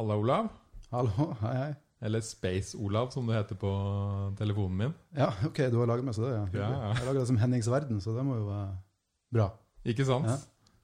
Halla, 0.00 0.16
Olav. 0.16 0.46
Hallo, 0.88 1.24
hei, 1.42 1.56
hei. 1.58 1.72
Eller 2.08 2.22
Space-Olav, 2.24 3.10
som 3.12 3.26
det 3.28 3.34
heter 3.36 3.58
på 3.60 3.72
telefonen 4.38 4.78
min. 4.78 4.94
Ja, 5.12 5.26
ok, 5.44 5.58
du 5.68 5.76
har 5.76 5.90
laget 5.90 6.06
meg 6.06 6.16
så 6.16 6.22
det, 6.24 6.30
ja. 6.32 6.46
Ja, 6.56 6.68
ja. 6.72 6.92
Jeg 6.96 7.04
lager 7.10 7.18
det 7.18 7.24
som 7.28 7.40
Hennings 7.42 7.68
Verden, 7.68 8.00
så 8.00 8.14
det 8.16 8.24
må 8.24 8.38
jo 8.38 8.46
være 8.46 8.70
bra. 9.36 9.50
Ikke 9.92 10.08
sant? 10.08 10.30
Ja. 10.30 10.38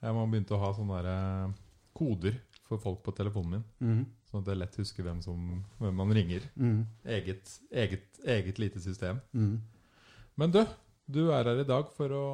Jeg 0.05 0.19
må 0.19 0.27
begynne 0.29 0.52
å 0.52 0.60
ha 0.60 0.71
sånne 0.77 1.01
der, 1.01 1.10
eh, 1.15 1.57
koder 1.97 2.37
for 2.69 2.84
folk 2.84 3.01
på 3.09 3.16
telefonen 3.16 3.57
min. 3.57 3.66
Mhm. 3.80 4.05
Sånn 4.29 4.45
at 4.45 4.51
det 4.51 4.55
er 4.59 4.62
lett 4.66 4.77
å 4.77 4.84
huske 4.84 5.09
hvem, 5.09 5.24
som, 5.24 5.65
hvem 5.80 5.98
man 6.05 6.16
ringer. 6.21 6.45
Mhm. 6.52 6.87
Eget, 7.16 7.59
eget, 7.73 8.23
eget 8.37 8.60
lite 8.60 8.85
system. 8.85 9.24
Mhm. 9.33 9.60
Men 10.37 10.52
du, 10.52 10.66
du 11.09 11.23
er 11.30 11.55
her 11.55 11.65
i 11.65 11.71
dag 11.73 11.88
for 11.96 12.21
å 12.21 12.27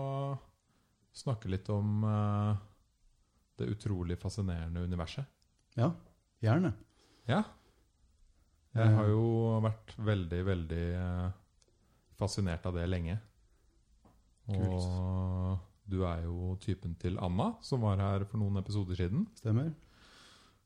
snakke 1.15 1.47
litt 1.47 1.71
om 1.71 2.03
uh, 2.03 2.57
det 3.55 3.71
utrolig 3.71 4.19
fascinerende 4.19 4.83
universet. 4.83 5.31
Ja, 5.79 5.95
gjerne. 6.43 6.73
Ja. 7.31 7.43
Jeg 8.73 8.95
har 8.97 9.09
jo 9.11 9.25
vært 9.63 9.93
veldig, 10.01 10.41
veldig 10.49 10.85
eh, 10.97 11.27
fascinert 12.19 12.65
av 12.69 12.79
det 12.79 12.87
lenge. 12.89 13.19
Og 14.53 15.59
du 15.93 16.03
er 16.09 16.25
jo 16.25 16.55
typen 16.63 16.95
til 17.01 17.19
Anna, 17.23 17.53
som 17.65 17.85
var 17.85 18.01
her 18.01 18.25
for 18.29 18.41
noen 18.41 18.59
episoder 18.63 18.99
siden. 18.99 19.27
Stemmer. 19.39 19.71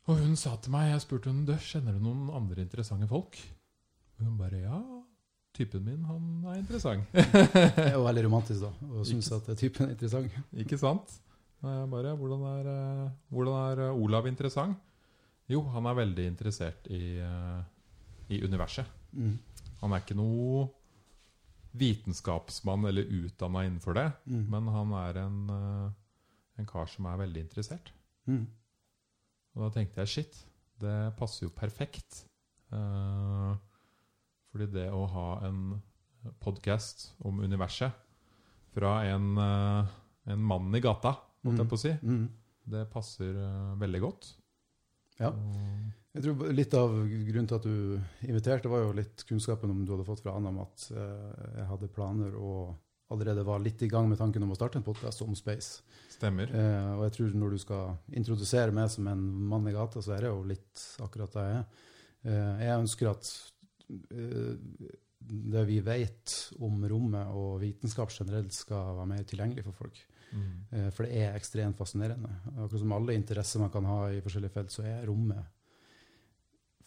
Og 0.07 0.21
hun 0.23 0.37
sa 0.39 0.55
til 0.63 0.71
meg, 0.71 0.93
jeg 0.93 1.03
spurte 1.03 1.33
hun, 1.33 1.43
«Du, 1.49 1.57
kjenner 1.59 1.97
du 1.97 2.05
noen 2.05 2.29
andre 2.31 2.63
interessante 2.63 3.09
folk? 3.11 3.39
Og 4.17 4.25
hun 4.29 4.37
bare, 4.39 4.63
ja, 4.63 4.79
typen 5.57 5.83
min, 5.85 6.05
han 6.07 6.47
er 6.47 6.61
interessant. 6.61 7.09
Det 7.17 7.89
er 7.89 7.97
jo 7.97 8.05
veldig 8.07 8.27
romantisk 8.29 8.63
da, 8.63 8.71
og 8.93 9.07
synes 9.09 9.33
at 9.35 9.51
typen 9.59 9.89
er 9.89 9.97
interessant. 9.97 10.37
Ikke 10.55 10.79
sant? 10.79 11.17
Bare, 11.65 12.15
hvordan 12.21 12.45
er, 12.53 12.69
eh, 12.71 13.07
hvordan 13.35 13.57
er 13.73 13.83
eh, 13.89 14.03
Olav 14.05 14.29
interessant? 14.31 14.77
Jo, 15.49 15.63
han 15.71 15.87
er 15.87 15.95
veldig 16.01 16.25
interessert 16.27 16.89
i, 16.91 17.19
eh, 17.23 17.63
i 18.35 18.41
universet. 18.43 18.87
Mm. 19.13 19.37
Han 19.83 19.93
er 19.93 20.03
ikke 20.03 20.17
noe 20.19 20.67
vitenskapsmann 21.77 22.87
eller 22.89 23.05
utdanna 23.05 23.65
innenfor 23.67 23.95
det, 23.99 24.07
mm. 24.27 24.45
men 24.51 24.71
han 24.73 24.95
er 25.03 25.21
en, 25.23 25.39
eh, 25.53 25.91
en 26.63 26.69
kar 26.69 26.89
som 26.91 27.07
er 27.11 27.21
veldig 27.21 27.45
interessert. 27.45 27.93
Mm. 28.27 28.47
Og 29.57 29.63
da 29.67 29.71
tenkte 29.77 30.03
jeg 30.03 30.13
shit, 30.15 30.41
det 30.81 30.97
passer 31.19 31.47
jo 31.47 31.53
perfekt. 31.57 32.25
Eh, 32.73 33.53
fordi 34.51 34.71
det 34.73 34.89
å 34.93 35.05
ha 35.13 35.29
en 35.47 35.77
podkast 36.43 37.11
om 37.29 37.39
universet 37.45 37.93
fra 38.75 38.99
en, 39.09 39.37
eh, 39.39 39.95
en 40.33 40.43
mann 40.43 40.75
i 40.75 40.81
gata, 40.81 41.15
holdt 41.45 41.59
jeg 41.61 41.67
Mhm. 41.67 41.71
på 41.71 41.77
å 41.77 41.79
si, 41.79 41.93
Mhm. 42.03 42.29
det 42.67 42.91
passer 42.91 43.33
veldig 43.79 44.01
godt. 44.01 44.35
Ja. 45.21 45.33
Jeg 46.17 46.25
tror 46.25 46.53
litt 46.57 46.75
av 46.77 46.95
grunnen 46.97 47.49
til 47.51 47.59
at 47.59 47.67
du 47.67 48.29
inviterte 48.29 48.71
var 48.73 48.87
jo 48.87 48.97
litt 48.97 49.25
kunnskapen 49.29 49.73
om 49.73 49.83
du 49.85 49.93
hadde 49.93 50.07
fått 50.09 50.23
fra 50.25 50.37
Anna 50.39 50.49
om 50.49 50.63
at 50.65 50.87
eh, 50.97 51.49
jeg 51.59 51.67
hadde 51.73 51.93
planer 51.93 52.39
og 52.41 52.75
allerede 53.13 53.45
var 53.47 53.61
litt 53.63 53.83
i 53.85 53.91
gang 53.91 54.09
med 54.11 54.19
tanken 54.19 54.43
om 54.43 54.55
å 54.55 54.57
starte 54.59 54.81
en 54.81 54.87
podcast 54.87 55.23
om 55.23 55.37
space. 55.39 55.83
Stemmer. 56.17 56.51
Eh, 56.51 56.93
og 56.97 57.05
jeg 57.07 57.17
tror 57.19 57.37
når 57.37 57.55
du 57.55 57.61
skal 57.63 58.17
introdusere 58.19 58.75
meg 58.75 58.89
som 58.93 59.07
en 59.11 59.27
mann 59.51 59.69
i 59.69 59.75
gata, 59.77 60.03
så 60.03 60.17
er 60.17 60.25
det 60.25 60.33
jo 60.33 60.47
litt 60.49 60.87
akkurat 61.05 61.37
det 61.37 61.45
jeg 61.45 61.59
er. 61.59 61.85
Eh, 62.27 62.65
jeg 62.65 62.81
ønsker 62.81 63.13
at 63.13 63.33
eh, 64.17 64.91
det 65.27 65.65
vi 65.69 65.79
vet 65.85 66.37
om 66.65 66.81
rommet 66.89 67.37
og 67.37 67.61
vitenskap 67.63 68.13
generelt 68.15 68.55
skal 68.57 68.97
være 68.97 69.11
mer 69.13 69.29
tilgjengelig 69.29 69.67
for 69.69 69.85
folk. 69.85 70.01
Mm. 70.33 70.65
Eh, 70.71 70.89
for 70.91 71.07
det 71.07 71.21
er 71.23 71.37
ekstremt 71.37 71.79
fascinerende. 71.79 72.33
Akkurat 72.57 72.83
som 72.83 72.97
alle 72.97 73.15
interesser 73.17 73.63
man 73.63 73.73
kan 73.75 73.87
ha 73.89 74.01
i 74.11 74.23
forskjellige 74.25 74.57
felt, 74.57 74.75
så 74.75 74.85
er 74.87 75.07
rommet 75.09 75.53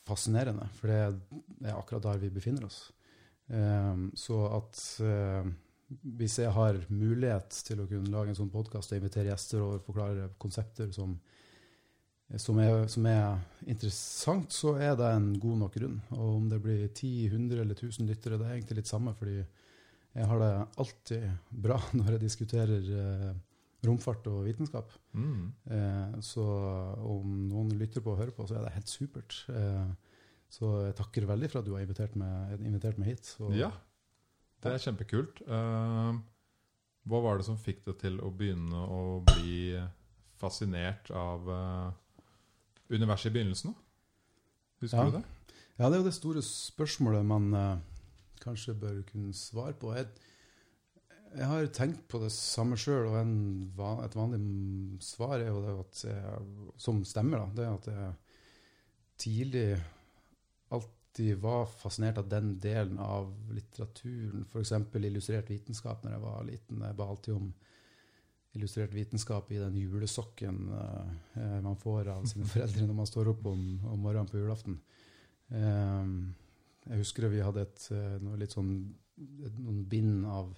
fascinerende. 0.10 0.68
For 0.80 0.92
det 0.92 1.00
er 1.70 1.78
akkurat 1.78 2.06
der 2.08 2.22
vi 2.24 2.34
befinner 2.34 2.68
oss. 2.68 2.84
Eh, 3.48 4.06
så 4.20 4.44
at 4.60 4.84
eh, 5.06 5.52
hvis 6.20 6.40
jeg 6.40 6.54
har 6.54 6.78
mulighet 6.94 7.62
til 7.66 7.82
å 7.82 7.88
kunne 7.90 8.14
lage 8.14 8.34
en 8.34 8.38
sånn 8.38 8.54
podkast 8.54 8.94
og 8.94 9.00
invitere 9.00 9.32
gjester 9.32 9.64
og 9.66 9.86
forklare 9.88 10.30
konsepter 10.42 10.92
som, 10.94 11.16
som, 12.38 12.60
er, 12.62 12.84
som 12.92 13.08
er 13.10 13.40
interessant, 13.66 14.54
så 14.54 14.76
er 14.78 14.94
det 15.00 15.10
en 15.16 15.32
god 15.42 15.64
nok 15.64 15.80
grunn. 15.80 15.98
Og 16.18 16.36
om 16.36 16.52
det 16.52 16.62
blir 16.62 16.86
10, 16.88 17.32
100 17.32 17.64
eller 17.64 17.80
1000 17.80 18.12
lyttere, 18.12 18.38
det 18.38 18.46
er 18.46 18.60
egentlig 18.60 18.84
litt 18.84 18.92
samme, 18.92 19.16
fordi 19.18 19.42
jeg 20.18 20.26
har 20.32 20.40
det 20.42 20.52
alltid 20.82 21.26
bra 21.66 21.78
når 21.98 22.16
jeg 22.16 22.24
diskuterer 22.26 22.90
eh, 23.04 23.34
romfart 23.86 24.26
og 24.32 24.42
vitenskap. 24.48 24.92
Mm. 25.14 25.52
Eh, 25.72 26.16
så 26.26 26.46
om 27.06 27.46
noen 27.50 27.70
lytter 27.80 28.04
på 28.04 28.14
og 28.16 28.20
hører 28.22 28.34
på, 28.36 28.48
så 28.50 28.58
er 28.60 28.66
det 28.68 28.74
helt 28.76 28.92
supert. 28.92 29.38
Eh, 29.54 29.92
så 30.50 30.72
jeg 30.88 30.98
takker 30.98 31.28
veldig 31.30 31.50
for 31.52 31.62
at 31.62 31.68
du 31.70 31.76
har 31.76 31.86
invitert 31.86 32.16
meg, 32.18 32.58
invitert 32.66 32.98
meg 33.00 33.12
hit. 33.14 33.30
Og, 33.40 33.54
Ja, 33.56 33.70
det 34.64 34.74
er 34.74 34.82
kjempekult. 34.84 35.38
Uh, 35.48 36.18
hva 37.08 37.20
var 37.24 37.38
det 37.40 37.46
som 37.48 37.56
fikk 37.62 37.86
deg 37.86 38.00
til 38.02 38.18
å 38.26 38.32
begynne 38.36 38.82
å 38.92 39.04
bli 39.30 39.78
fascinert 40.42 41.12
av 41.16 41.46
uh, 41.48 41.92
universet 42.92 43.30
i 43.30 43.36
begynnelsen? 43.38 43.78
Husker 44.82 44.98
Ja. 44.98 45.06
du 45.06 45.18
det? 45.20 45.24
Ja, 45.78 45.88
det 45.88 45.94
er 45.96 46.02
jo 46.02 46.10
det 46.10 46.18
store 46.18 46.42
spørsmålet 46.44 47.24
man 47.24 47.54
eh, 47.56 47.78
kanskje 48.44 48.78
bør 48.80 49.02
kunne 49.10 49.34
svare 49.38 49.76
på. 49.80 49.94
Jeg, 49.98 50.08
jeg 51.36 51.50
har 51.52 51.70
tenkt 51.76 52.08
på 52.12 52.22
det 52.24 52.32
samme 52.36 52.78
sjøl, 52.80 53.10
og 53.12 53.20
en, 53.20 53.38
et 54.06 54.18
vanlig 54.18 54.42
svar 55.06 55.38
er 55.38 55.52
jo 55.52 55.64
det 55.66 55.76
at 55.84 56.04
jeg, 56.10 56.44
som 56.82 57.04
stemmer, 57.08 57.44
da, 57.44 57.56
det 57.58 57.66
er 57.68 57.78
at 57.78 57.90
jeg 57.94 58.12
tidlig 59.20 59.66
alltid 60.70 61.42
var 61.44 61.66
fascinert 61.66 62.22
av 62.22 62.30
den 62.32 62.54
delen 62.62 63.00
av 63.04 63.32
litteraturen, 63.54 64.46
f.eks. 64.48 64.76
illustrert 65.02 65.50
vitenskap 65.52 66.06
når 66.06 66.16
jeg 66.16 66.24
var 66.24 66.46
liten. 66.48 66.86
Jeg 66.86 66.98
ba 66.98 67.10
alltid 67.10 67.36
om 67.36 67.50
illustrert 68.58 68.94
vitenskap 68.96 69.52
i 69.52 69.60
den 69.62 69.76
julesokken 69.78 70.70
uh, 70.74 71.60
man 71.62 71.78
får 71.78 72.10
av 72.16 72.26
sine 72.30 72.48
foreldre 72.54 72.88
når 72.88 72.98
man 73.02 73.10
står 73.10 73.34
opp 73.34 73.46
om, 73.52 73.66
om 73.86 74.00
morgenen 74.08 74.30
på 74.32 74.40
julaften. 74.40 74.80
Ehm, 75.50 76.34
jeg 76.88 77.02
husker 77.02 77.30
vi 77.32 77.44
hadde 77.44 77.68
et, 77.68 77.86
eh, 77.96 78.18
litt 78.40 78.56
sånn, 78.56 78.74
noen 79.60 79.84
bind 79.90 80.26
av 80.30 80.54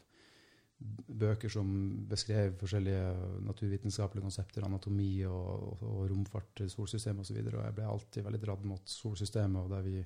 bøker 1.21 1.49
som 1.51 1.67
beskrev 2.09 2.55
forskjellige 2.57 3.41
naturvitenskapelige 3.45 4.25
konsepter, 4.25 4.65
anatomi 4.65 5.23
og, 5.29 5.49
og, 5.67 5.83
og 5.85 6.05
romfart, 6.09 6.63
solsystem 6.71 7.21
osv. 7.21 7.37
Og, 7.37 7.53
og 7.53 7.65
jeg 7.65 7.75
ble 7.77 7.89
alltid 7.89 8.25
veldig 8.25 8.41
dratt 8.45 8.69
mot 8.69 8.93
solsystemet 8.95 9.61
og 9.61 9.73
der 9.75 9.85
vi, 9.85 10.05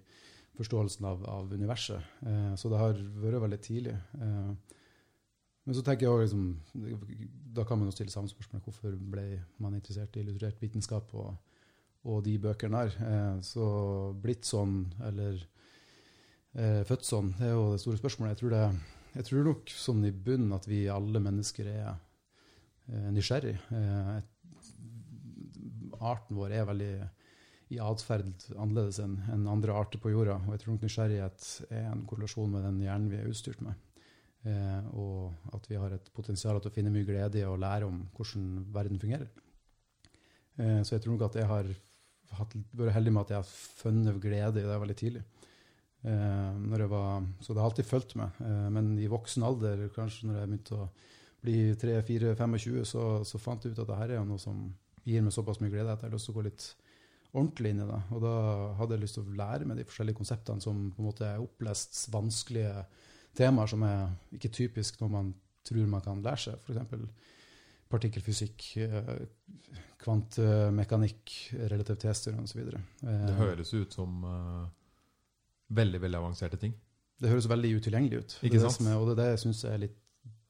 forståelsen 0.55 1.05
av, 1.07 1.23
av 1.27 1.53
universet. 1.53 2.15
Eh, 2.27 2.53
så 2.59 2.71
det 2.71 2.79
har 2.79 2.99
vært 3.19 3.43
veldig 3.43 3.61
tidlig. 3.63 3.95
Eh, 4.19 4.75
men 5.65 5.75
så 5.75 5.81
tenker 5.81 6.05
jeg 6.05 6.13
også, 6.13 6.37
liksom, 6.75 7.09
Da 7.55 7.63
kan 7.65 7.79
man 7.79 7.89
jo 7.89 7.95
stille 7.95 8.13
samme 8.13 8.29
spørsmål. 8.29 8.61
Hvorfor 8.61 8.95
ble 8.95 9.41
man 9.63 9.75
interessert 9.75 10.15
i 10.15 10.21
illustrert 10.21 10.61
vitenskap 10.61 11.13
og, 11.17 11.33
og 12.05 12.23
de 12.25 12.37
bøkene 12.39 12.85
der? 12.85 12.97
Eh, 13.09 13.41
så 13.41 13.67
blitt 14.21 14.45
sånn, 14.47 14.85
eller 15.07 15.39
eh, 16.57 16.81
født 16.87 17.07
sånn, 17.07 17.33
det 17.39 17.49
er 17.49 17.55
jo 17.55 17.71
det 17.73 17.81
store 17.83 17.99
spørsmålet. 18.01 18.35
Jeg 18.35 18.41
tror, 18.41 18.55
det, 18.55 18.63
jeg 19.15 19.27
tror 19.29 19.49
nok 19.49 19.75
sånn 19.85 20.07
i 20.07 20.13
bunnen 20.27 20.55
at 20.55 20.67
vi 20.69 20.85
alle 20.91 21.21
mennesker 21.23 21.69
er 21.71 21.91
eh, 21.91 23.09
nysgjerrig. 23.15 23.57
Eh, 23.75 24.15
arten 26.05 26.37
vår 26.37 26.53
er 26.53 26.67
veldig 26.69 26.93
i 27.73 27.79
atferd 27.81 28.45
annerledes 28.53 28.99
enn 29.01 29.15
en 29.33 29.47
andre 29.49 29.73
arter 29.73 30.01
på 30.01 30.11
jorda. 30.13 30.37
Og 30.45 30.53
jeg 30.53 30.61
tror 30.61 30.75
nok 30.75 30.85
nysgjerrighet 30.85 31.47
er 31.71 31.87
en 31.89 32.05
korrelasjon 32.09 32.51
med 32.53 32.65
den 32.67 32.83
hjernen 32.83 33.09
vi 33.11 33.19
er 33.19 33.31
utstyrt 33.31 33.63
med. 33.65 33.79
Eh, 34.45 34.89
og 34.93 35.55
at 35.57 35.65
vi 35.69 35.79
har 35.81 35.95
et 35.95 36.11
potensial 36.13 36.59
til 36.61 36.69
å 36.69 36.75
finne 36.75 36.93
mye 36.93 37.07
glede 37.07 37.41
i 37.41 37.47
å 37.47 37.57
lære 37.57 37.89
om 37.89 38.03
hvordan 38.17 38.67
verden 38.75 39.01
fungerer. 39.01 39.31
Eh, 40.59 40.81
så 40.85 40.95
jeg 40.95 41.05
tror 41.05 41.15
nok 41.15 41.25
at 41.29 41.39
jeg 41.41 41.49
har 41.49 41.71
vært 42.35 42.95
heldig 42.95 43.15
med 43.15 43.25
at 43.25 43.33
jeg 43.33 43.41
har 43.41 43.49
funnet 43.81 44.21
glede 44.21 44.61
i 44.61 44.67
det 44.67 44.77
veldig 44.83 44.97
tidlig. 45.01 45.23
Eh, 46.05 46.57
når 46.69 46.83
jeg 46.83 46.89
var, 46.91 47.23
så 47.41 47.53
det 47.53 47.61
har 47.63 47.71
alltid 47.71 47.87
fulgt 47.89 48.15
meg. 48.19 48.41
Eh, 48.45 48.65
men 48.73 48.93
i 49.01 49.09
voksen 49.09 49.45
alder, 49.45 49.87
kanskje 49.95 50.29
når 50.29 50.39
jeg 50.39 50.49
begynte 50.51 50.77
å 50.77 50.89
bli 51.45 51.59
3-4-25, 51.81 52.83
så, 52.85 53.05
så 53.25 53.41
fant 53.41 53.65
jeg 53.65 53.73
ut 53.73 53.81
at 53.81 53.89
det 53.89 53.97
her 53.97 54.13
er 54.13 54.27
noe 54.27 54.41
som 54.41 54.67
gir 55.05 55.25
meg 55.25 55.33
såpass 55.33 55.61
mye 55.61 55.73
glede 55.73 55.93
at 55.93 56.03
jeg 56.03 56.11
har 56.11 56.13
lyst 56.13 56.29
til 56.29 56.35
å 56.35 56.37
gå 56.37 56.45
litt 56.45 56.67
ordentlig 57.35 57.73
inn 57.73 57.81
i 57.81 57.89
det. 57.89 57.99
Og 58.13 58.21
da 58.21 58.35
hadde 58.79 58.95
jeg 58.95 59.05
lyst 59.05 59.17
til 59.17 59.25
å 59.25 59.39
lære 59.41 59.69
meg 59.69 59.81
de 59.81 59.87
forskjellige 59.89 60.19
konseptene 60.21 60.63
som 60.63 60.85
på 60.93 61.01
en 61.01 61.09
måte 61.09 61.27
er 61.27 61.41
opplest 61.41 62.05
vanskelige 62.13 62.85
temaer 63.35 63.73
som 63.73 63.83
er 63.85 64.37
ikke 64.37 64.53
typisk 64.53 65.01
når 65.01 65.13
man 65.17 65.33
tror 65.65 65.89
man 65.89 66.05
kan 66.05 66.21
lære 66.25 66.43
seg. 66.45 66.61
F.eks. 66.61 67.33
partikkelfysikk, 67.89 68.69
eh, 68.85 69.11
kvantemekanikk, 70.05 71.35
relativitetsteori 71.65 72.45
osv. 72.45 72.65
Det 73.01 73.37
høres 73.41 73.73
ut 73.73 73.97
som 73.97 74.21
veldig 75.73 76.01
veldig 76.01 76.19
avanserte 76.19 76.59
ting. 76.61 76.73
Det 77.21 77.31
høres 77.31 77.47
veldig 77.49 77.75
utilgjengelig 77.79 78.17
ut. 78.21 78.33
Ikke 78.43 78.59
er 78.59 78.65
det 78.65 78.73
sant? 78.73 78.89
er, 78.89 78.97
og 78.99 79.11
det 79.11 79.21
det 79.21 79.29
syns 79.41 79.63
jeg 79.63 79.73
er 79.73 79.85
litt 79.85 80.01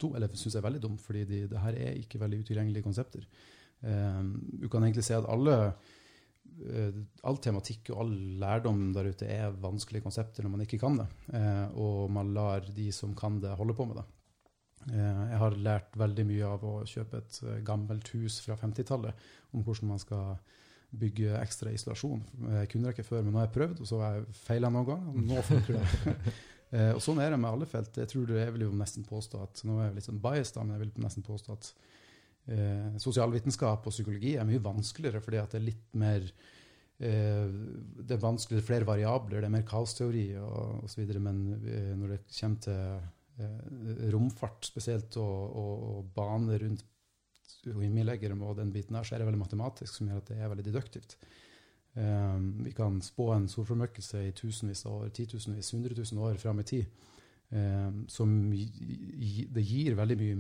dum, 0.02 0.16
eller 0.18 0.32
synes 0.34 0.56
jeg 0.56 0.62
er 0.62 0.66
veldig 0.68 0.82
dumt, 0.84 1.04
fordi 1.04 1.26
de, 1.30 1.44
det 1.52 1.62
her 1.62 1.78
er 1.78 2.00
ikke 2.00 2.20
veldig 2.22 2.42
utilgjengelige 2.44 2.86
konsepter. 2.86 3.28
Eh, 3.86 4.24
du 4.64 4.68
kan 4.72 4.84
egentlig 4.84 5.06
se 5.06 5.16
at 5.18 5.30
alle 5.30 5.56
eh, 5.62 6.98
all 7.28 7.40
tematikk 7.44 7.94
og 7.94 8.02
all 8.04 8.18
lærdom 8.42 8.90
der 8.96 9.12
ute 9.14 9.30
er 9.30 9.56
vanskelige 9.62 10.06
konsepter 10.06 10.44
når 10.46 10.56
man 10.56 10.66
ikke 10.66 10.82
kan 10.82 11.00
det. 11.00 11.08
Eh, 11.38 11.78
og 11.80 12.12
man 12.12 12.34
lar 12.36 12.68
de 12.76 12.90
som 12.96 13.16
kan 13.18 13.40
det, 13.44 13.56
holde 13.60 13.78
på 13.78 13.88
med 13.88 14.02
det. 14.02 14.08
Eh, 14.90 15.24
jeg 15.32 15.42
har 15.46 15.62
lært 15.70 15.98
veldig 16.02 16.28
mye 16.34 16.52
av 16.58 16.66
å 16.66 16.76
kjøpe 16.90 17.22
et 17.22 17.42
gammelt 17.68 18.10
hus 18.18 18.42
fra 18.44 18.58
50-tallet 18.60 19.28
om 19.54 19.64
hvordan 19.64 19.94
man 19.94 20.02
skal 20.02 20.36
bygge 20.96 21.38
ekstra 21.40 21.72
isolasjon. 21.76 22.22
Jeg 22.60 22.70
kunne 22.72 22.88
det 22.90 22.96
ikke 22.96 23.08
før, 23.08 23.24
men 23.24 23.34
nå 23.34 23.42
har 23.42 23.48
jeg 23.48 23.56
prøvd, 23.56 23.82
og 23.84 23.90
så 23.90 24.02
har 24.02 24.20
jeg 24.20 24.36
feila 24.46 24.72
noen 24.74 24.90
ganger. 24.90 25.24
Nå 25.32 25.48
funker 25.48 25.80
det. 25.80 26.36
Eh, 26.74 26.90
og 26.96 27.00
sånn 27.00 27.20
er 27.22 27.30
det 27.32 27.38
med 27.40 27.54
alle 27.54 27.68
felt. 27.70 27.94
Jeg 28.02 28.10
tror 28.10 28.26
det, 28.28 28.40
jeg 28.42 28.52
vil 28.56 28.64
jo 28.66 28.72
nesten 28.76 29.06
påstå 29.08 29.42
at 29.46 29.60
nå 29.70 29.78
er 29.78 29.86
jeg 29.86 29.94
litt 30.00 30.08
sånn 30.08 30.18
biased, 30.20 30.56
da, 30.58 30.64
men 30.66 30.76
jeg 30.76 30.82
vil 30.82 31.06
nesten 31.06 31.24
påstå 31.24 31.54
at 31.54 31.68
eh, 32.52 32.98
sosialvitenskap 33.00 33.86
og 33.86 33.94
psykologi 33.94 34.34
er 34.36 34.48
mye 34.50 34.64
vanskeligere 34.66 35.22
fordi 35.24 35.40
at 35.40 35.54
det 35.54 35.60
er 35.62 35.68
litt 35.70 35.96
mer 36.02 36.26
eh, 36.26 37.54
Det 38.02 38.18
er 38.18 38.24
vanskeligere, 38.26 38.66
flere 38.66 38.90
variabler, 38.90 39.46
det 39.46 39.48
er 39.48 39.56
mer 39.56 39.68
kaosteori 39.70 40.26
og 40.42 40.90
osv. 40.90 41.14
Men 41.20 41.46
eh, 41.62 41.94
når 42.02 42.16
det 42.16 42.20
kommer 42.34 42.66
til 42.66 42.81
eh, 43.46 44.12
romfart 44.18 44.68
spesielt, 44.68 45.22
og, 45.22 45.56
og, 45.62 45.88
og 45.94 46.12
bane 46.18 46.60
rundt 46.66 46.84
himmelleggere 47.65 48.38
og 48.38 48.59
den 48.59 48.71
biten 48.74 48.95
der, 48.95 49.03
så 49.03 49.15
er 49.15 49.21
det 49.21 49.27
veldig 49.30 49.42
matematisk, 49.42 49.94
som 49.97 50.09
gjør 50.09 50.21
at 50.21 50.31
det 50.31 50.38
er 50.39 50.51
veldig 50.51 50.65
deduktivt. 50.68 51.18
Um, 51.95 52.50
vi 52.65 52.74
kan 52.75 52.97
spå 53.01 53.30
en 53.31 53.47
solformørkelse 53.47 54.25
i 54.27 54.33
tusenvis 54.36 54.83
av 54.86 54.97
år, 54.97 55.12
titusenvis, 55.15 55.71
hundretusen 55.71 56.19
år 56.19 56.39
fram 56.42 56.59
i 56.59 56.68
tid. 56.68 57.03
Um, 57.56 58.03
som 58.12 58.31
det 58.51 59.63
gir 59.63 59.95
veldig 59.95 60.18
mye 60.19 60.39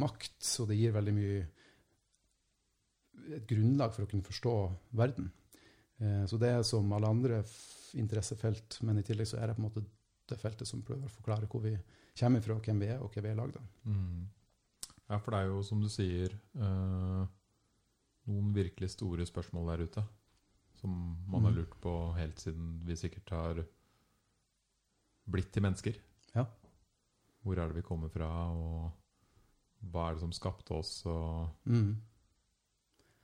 makt, 0.00 0.38
og 0.62 0.70
det 0.70 0.78
gir 0.78 0.94
veldig 0.94 1.14
mye 1.16 1.42
et 3.34 3.46
grunnlag 3.48 3.92
for 3.94 4.06
å 4.06 4.10
kunne 4.10 4.24
forstå 4.24 4.54
verden. 4.96 5.28
Uh, 6.00 6.24
så 6.30 6.40
det 6.40 6.54
er 6.54 6.64
som 6.66 6.88
alle 6.96 7.10
andre 7.10 7.42
interessefelt, 8.00 8.80
men 8.82 8.98
i 8.98 9.04
tillegg 9.06 9.28
så 9.28 9.42
er 9.42 9.50
det 9.50 9.58
på 9.58 9.62
en 9.62 9.68
måte 9.68 9.84
det 10.24 10.40
feltet 10.40 10.68
som 10.68 10.82
prøver 10.86 11.04
å 11.04 11.12
forklare 11.12 11.50
hvor 11.50 11.62
vi 11.66 11.74
kommer 12.16 12.40
fra, 12.40 12.56
hvem 12.64 12.80
vi 12.80 12.88
er, 12.94 13.02
og 13.02 13.12
hva 13.12 13.22
vi 13.26 13.30
er 13.30 13.38
lagd 13.38 13.60
av. 13.60 13.68
Mm. 13.90 14.24
Ja, 15.10 15.18
for 15.20 15.34
det 15.34 15.40
er 15.42 15.50
jo, 15.50 15.62
som 15.62 15.80
du 15.82 15.88
sier, 15.92 16.32
eh, 16.56 17.24
noen 18.26 18.52
virkelig 18.56 18.90
store 18.94 19.26
spørsmål 19.28 19.66
der 19.72 19.84
ute. 19.84 20.04
Som 20.80 20.94
man 21.28 21.42
har 21.44 21.50
Mm. 21.52 21.56
lurt 21.58 21.80
på 21.80 22.14
helt 22.16 22.36
siden 22.40 22.80
vi 22.84 22.94
sikkert 22.96 23.30
har 23.30 23.64
blitt 25.30 25.52
til 25.52 25.62
mennesker. 25.62 25.94
Ja. 26.34 26.44
Hvor 27.44 27.58
er 27.58 27.68
det 27.68 27.76
vi 27.76 27.82
kommer 27.82 28.08
fra, 28.10 28.28
og 28.50 28.92
hva 29.90 30.08
er 30.10 30.14
det 30.14 30.20
som 30.20 30.32
skapte 30.32 30.72
oss, 30.72 31.04
og 31.06 31.50
Mm. 31.66 31.96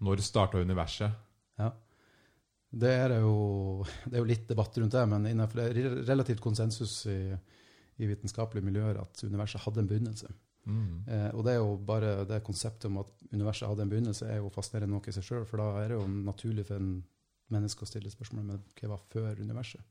når 0.01 0.17
starta 0.21 0.59
universet? 0.61 1.13
Ja. 1.59 1.73
Det 2.73 2.89
er 2.91 3.09
det 3.09 3.21
jo, 3.21 3.85
det 4.05 4.15
er 4.15 4.19
jo 4.19 4.25
litt 4.25 4.47
debatt 4.47 4.77
rundt 4.79 4.93
det, 4.93 5.09
men 5.09 5.25
innenfor 5.27 5.55
det 5.55 5.77
er 5.77 6.05
relativt 6.07 6.41
konsensus 6.41 7.07
i, 7.07 7.37
i 7.99 8.07
vitenskapelige 8.07 8.65
miljøer 8.65 9.01
at 9.01 9.25
universet 9.25 9.61
hadde 9.61 9.79
en 9.81 9.89
begynnelse. 9.89 10.33
Mm. 10.69 11.07
Eh, 11.09 11.31
og 11.35 11.45
det 11.47 11.55
er 11.55 11.63
jo 11.63 11.77
bare 11.87 12.13
det 12.29 12.43
konseptet 12.47 12.91
om 12.91 13.01
at 13.03 13.13
universet 13.33 13.69
hadde 13.69 13.87
en 13.87 13.93
begynnelse, 13.93 14.29
er 14.29 14.43
jo 14.43 14.53
fascinerende 14.55 14.95
nok 14.97 15.09
i 15.09 15.15
seg 15.17 15.27
sjøl, 15.27 15.47
for 15.49 15.63
da 15.63 15.71
er 15.81 15.93
det 15.93 16.01
jo 16.01 16.09
naturlig 16.11 16.67
for 16.69 16.83
en 16.83 16.99
menneske 17.51 17.87
å 17.87 17.89
stille 17.89 18.13
spørsmål 18.13 18.47
med 18.53 18.77
hva 18.79 18.93
var 18.93 19.07
før 19.11 19.41
universet. 19.41 19.83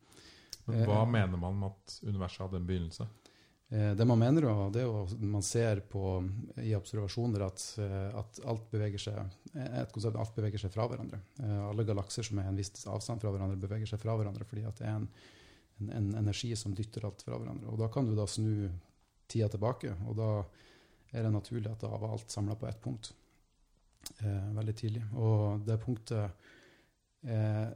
Men 0.68 0.86
hva 0.86 1.02
Eh, 1.02 1.12
mener 1.18 1.42
man 1.42 1.58
med 1.60 1.74
at 1.74 2.00
universet 2.06 2.46
hadde 2.46 2.62
en 2.62 2.70
begynnelse? 2.70 3.08
Eh, 3.70 3.96
det 3.96 4.06
man 4.06 4.20
mener, 4.20 4.48
jo 4.48 4.70
det 4.74 4.82
er 4.82 4.88
jo 4.88 5.26
man 5.30 5.46
ser 5.46 5.82
på 5.92 6.04
i 6.58 6.72
observasjoner 6.78 7.44
at, 7.46 7.66
eh, 7.78 8.18
at 8.18 8.40
alt 8.50 8.70
beveger 8.72 9.04
seg 9.04 9.20
eh, 9.20 9.82
et 9.82 9.92
konsept 9.94 10.18
alt 10.18 10.36
beveger 10.36 10.64
seg 10.64 10.74
fra 10.74 10.88
hverandre. 10.90 11.22
Eh, 11.44 11.60
alle 11.68 11.86
galakser 11.86 12.26
som 12.26 12.40
er 12.40 12.50
en 12.50 12.58
viss 12.58 12.88
avstand 12.90 13.22
fra 13.22 13.34
hverandre, 13.34 13.60
beveger 13.62 13.92
seg 13.92 14.02
fra 14.02 14.16
hverandre 14.18 14.48
fordi 14.50 14.66
at 14.66 14.82
det 14.82 14.88
er 14.90 14.98
en, 14.98 15.10
en, 15.80 15.92
en 16.02 16.10
energi 16.24 16.56
som 16.58 16.74
dytter 16.74 17.06
alt 17.06 17.22
fra 17.26 17.38
hverandre. 17.38 17.70
Og 17.70 17.78
da 17.82 17.92
kan 17.94 18.10
du 18.10 18.16
da 18.18 18.26
snu 18.30 18.70
tida 19.30 19.50
tilbake, 19.52 19.94
og 20.10 20.18
da 20.18 20.30
er 21.14 21.26
det 21.26 21.34
naturlig 21.34 21.72
at 21.72 21.82
da 21.86 21.94
var 21.98 22.14
alt 22.14 22.32
samla 22.32 22.58
på 22.60 22.68
ett 22.70 22.82
punkt 22.82 23.12
eh, 24.22 24.50
veldig 24.56 24.76
tidlig. 24.78 25.04
Og 25.18 25.66
det 25.68 25.80
punktet 25.84 26.46
er 27.26 27.74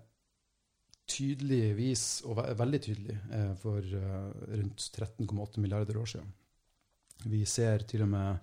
tydeligvis, 1.13 2.05
og 2.27 2.39
ve 2.39 2.53
veldig 2.61 2.81
tydelig, 2.85 3.17
eh, 3.35 3.51
for 3.59 3.81
eh, 3.81 4.29
rundt 4.53 4.87
13,8 4.95 5.63
milliarder 5.63 5.99
år 5.99 6.13
siden. 6.13 6.31
Vi 7.25 7.43
ser 7.45 7.85
til 7.87 8.05
og 8.05 8.13
med 8.13 8.37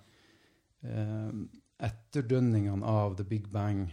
eh, 0.83 1.41
etterdønningene 1.87 2.85
av 2.85 3.17
the 3.17 3.25
big 3.27 3.49
bang 3.51 3.87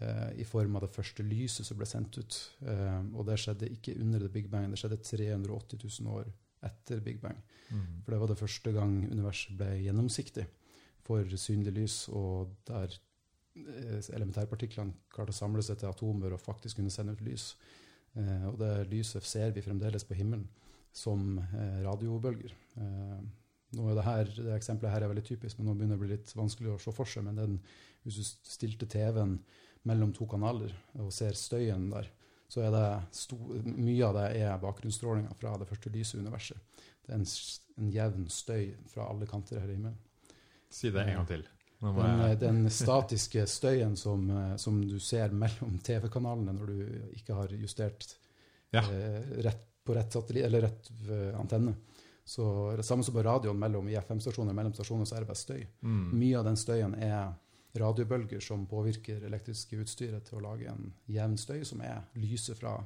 eh, 0.00 0.30
i 0.40 0.44
form 0.44 0.76
av 0.76 0.86
det 0.86 0.94
første 0.94 1.24
lyset 1.24 1.66
som 1.66 1.80
ble 1.80 1.88
sendt 1.88 2.20
ut. 2.20 2.38
Eh, 2.66 3.00
og 3.14 3.26
det 3.28 3.40
skjedde 3.40 3.72
ikke 3.72 3.96
under 4.00 4.20
the 4.20 4.32
big 4.32 4.50
bang, 4.52 4.70
det 4.70 4.80
skjedde 4.80 5.00
380 5.02 5.84
000 6.04 6.14
år 6.18 6.30
etter 6.66 7.02
big 7.04 7.20
bang. 7.22 7.38
Mm. 7.70 8.00
For 8.04 8.12
det 8.12 8.20
var 8.22 8.32
det 8.32 8.40
første 8.40 8.72
gang 8.74 8.96
universet 9.10 9.56
ble 9.58 9.70
gjennomsiktig 9.84 10.46
for 11.06 11.36
synlig 11.40 11.74
lys, 11.76 11.96
og 12.12 12.52
der 12.68 12.92
eh, 13.56 14.00
elementærpartiklene 14.16 15.10
klarte 15.12 15.34
å 15.34 15.40
samle 15.40 15.64
seg 15.64 15.80
til 15.80 15.90
atomer 15.90 16.36
og 16.36 16.42
faktisk 16.42 16.80
kunne 16.80 16.92
sende 16.92 17.16
ut 17.16 17.24
lys. 17.24 17.52
Eh, 18.18 18.46
og 18.50 18.58
det 18.60 18.72
lyset 18.90 19.26
ser 19.26 19.54
vi 19.56 19.64
fremdeles 19.64 20.06
på 20.06 20.18
himmelen 20.18 20.48
som 20.92 21.38
eh, 21.38 21.80
radiobølger. 21.86 22.54
Eh, 22.82 23.18
nå 23.78 23.86
er 23.86 23.98
det, 23.98 24.06
her, 24.06 24.30
det 24.34 24.54
eksempelet 24.56 24.92
her 24.92 25.06
er 25.06 25.12
veldig 25.12 25.26
typisk, 25.26 25.58
men 25.58 25.70
nå 25.70 25.76
begynner 25.78 25.94
det 25.94 26.00
å 26.00 26.04
bli 26.04 26.14
litt 26.16 26.32
vanskelig 26.34 26.72
å 26.74 26.80
se 26.82 26.94
for 26.94 27.10
seg. 27.10 27.26
Men 27.26 27.38
den, 27.38 27.58
hvis 28.02 28.18
du 28.18 28.24
stilte 28.26 28.88
TV-en 28.90 29.38
mellom 29.86 30.10
to 30.12 30.26
kanaler 30.28 30.74
og 30.98 31.12
ser 31.14 31.38
støyen 31.38 31.88
der, 31.92 32.10
så 32.50 32.64
er 32.66 32.74
det 32.74 32.84
sto, 33.14 33.38
mye 33.62 34.06
av 34.08 34.16
det 34.18 34.26
er 34.42 34.58
bakgrunnsstrålinga 34.62 35.36
fra 35.38 35.54
det 35.60 35.68
første 35.70 35.92
lyset 35.94 36.18
i 36.18 36.24
universet. 36.24 36.58
Det 37.06 37.14
er 37.14 37.20
en, 37.20 37.26
en 37.78 37.92
jevn 37.94 38.26
støy 38.30 38.72
fra 38.90 39.06
alle 39.10 39.28
kanter 39.30 39.62
her 39.62 39.70
i 39.70 39.76
himmelen. 39.78 39.98
Si 40.70 40.90
det 40.90 41.04
en 41.06 41.20
gang 41.20 41.28
til. 41.30 41.46
Den, 41.80 42.20
eh, 42.26 42.34
den 42.38 42.58
statiske 42.70 43.46
støyen 43.48 43.94
som, 43.96 44.26
eh, 44.30 44.56
som 44.60 44.80
du 44.84 44.98
ser 45.00 45.32
mellom 45.32 45.78
TV-kanalene 45.86 46.52
når 46.58 46.66
du 46.74 47.14
ikke 47.16 47.38
har 47.38 47.54
justert 47.56 48.16
Ja. 48.74 48.82
eh, 48.82 49.22
rett 49.46 49.64
på 49.86 49.94
rett 49.96 50.14
eller 50.36 50.60
rett 50.66 50.90
eh, 51.08 51.38
antenne. 51.40 51.74
Så 52.24 52.76
det 52.76 52.84
samme 52.84 53.02
som 53.02 53.14
på 53.14 53.22
radioen 53.24 53.58
mellom 53.58 53.88
i 53.88 53.96
FM-stasjoner 53.96 54.54
mellom 54.54 54.74
stasjoner, 54.74 55.04
så 55.08 55.16
er 55.16 55.20
det 55.24 55.30
bare 55.30 55.40
støy. 55.40 55.66
mm. 55.82 56.10
Mye 56.18 56.38
av 56.38 56.44
den 56.44 56.56
støyen 56.56 56.94
er 57.02 57.32
radiobølger 57.78 58.42
som 58.42 58.66
påvirker 58.70 59.22
elektriske 59.26 59.78
utstyret 59.82 60.26
til 60.26 60.38
å 60.38 60.44
lage 60.44 60.70
en 60.70 60.90
jevn 61.10 61.36
støy, 61.38 61.60
som 61.66 61.82
er 61.86 62.02
lyset 62.18 62.58
fra 62.58 62.78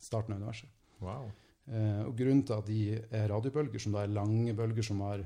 starten 0.00 0.34
av 0.34 0.42
universet. 0.42 0.70
Wow. 1.00 1.30
Eh, 1.70 2.02
og 2.04 2.14
grunnen 2.18 2.44
til 2.46 2.56
at 2.56 2.68
de 2.68 2.80
er 2.98 3.28
radiobølger, 3.30 3.82
som 3.82 3.96
da 3.96 4.04
er 4.04 4.14
lange 4.14 4.54
bølger 4.56 4.86
som 4.86 5.02
har 5.06 5.24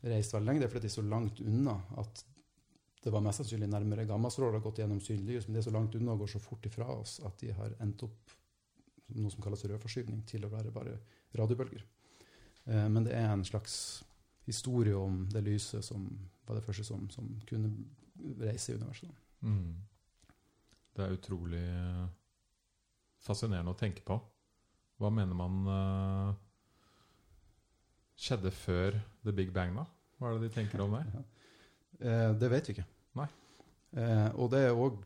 reist 0.00 0.34
veldig 0.34 0.48
lenge, 0.48 0.62
det 0.62 0.68
er 0.68 0.72
fordi 0.72 0.86
de 0.88 0.90
er 0.90 0.96
så 0.98 1.06
langt 1.06 1.40
unna 1.44 1.76
at 2.00 2.24
det 3.00 3.12
var 3.14 3.22
mest 3.24 3.40
sannsynlig 3.40 3.68
nærmere 3.70 4.04
gammastråler 4.08 4.58
har 4.58 4.64
gått 4.64 4.82
gjennom 4.82 5.00
synlig 5.00 5.38
lys, 5.38 5.46
men 5.46 5.56
det 5.56 5.62
er 5.62 5.68
så 5.70 5.76
langt 5.76 5.94
unna 5.96 6.12
og 6.12 6.24
går 6.24 6.34
så 6.34 6.42
fort 6.42 6.66
ifra 6.68 6.88
oss 6.92 7.16
at 7.24 7.38
de 7.40 7.54
har 7.56 7.72
endt 7.80 8.04
opp 8.04 8.34
noe 9.16 9.32
som 9.32 9.42
kalles 9.42 9.64
rødforskyvning, 9.66 10.20
til 10.28 10.44
å 10.46 10.52
være 10.52 10.72
bare 10.74 10.98
radiobølger. 11.38 11.86
Eh, 12.66 12.86
men 12.92 13.06
det 13.06 13.16
er 13.16 13.30
en 13.32 13.46
slags 13.46 14.02
historie 14.46 14.96
om 14.96 15.24
det 15.30 15.42
lyset 15.46 15.84
som 15.84 16.06
var 16.46 16.58
det 16.58 16.64
første 16.66 16.84
som, 16.86 17.06
som 17.12 17.28
kunne 17.48 17.72
reise 18.40 18.72
i 18.72 18.78
universet. 18.78 19.22
Mm. 19.46 19.74
Det 20.96 21.04
er 21.06 21.16
utrolig 21.16 21.62
eh, 21.62 22.06
fascinerende 23.24 23.72
å 23.74 23.78
tenke 23.78 24.04
på. 24.06 24.18
Hva 25.00 25.08
mener 25.14 25.36
man 25.36 25.60
uh, 25.64 26.32
skjedde 28.20 28.52
før 28.52 28.98
The 29.24 29.32
Big 29.32 29.52
Bang, 29.54 29.72
da? 29.78 29.86
Hva 30.20 30.28
er 30.28 30.36
det 30.36 30.50
de 30.50 30.56
tenker 30.60 30.86
om 30.86 30.98
det? 30.98 31.04
Eh, 32.00 32.30
det 32.32 32.48
vet 32.48 32.64
vi 32.64 32.72
ikke. 32.72 32.86
Eh, 33.92 34.28
og 34.38 34.50
det 34.52 34.60
er 34.68 34.78
òg 34.78 35.00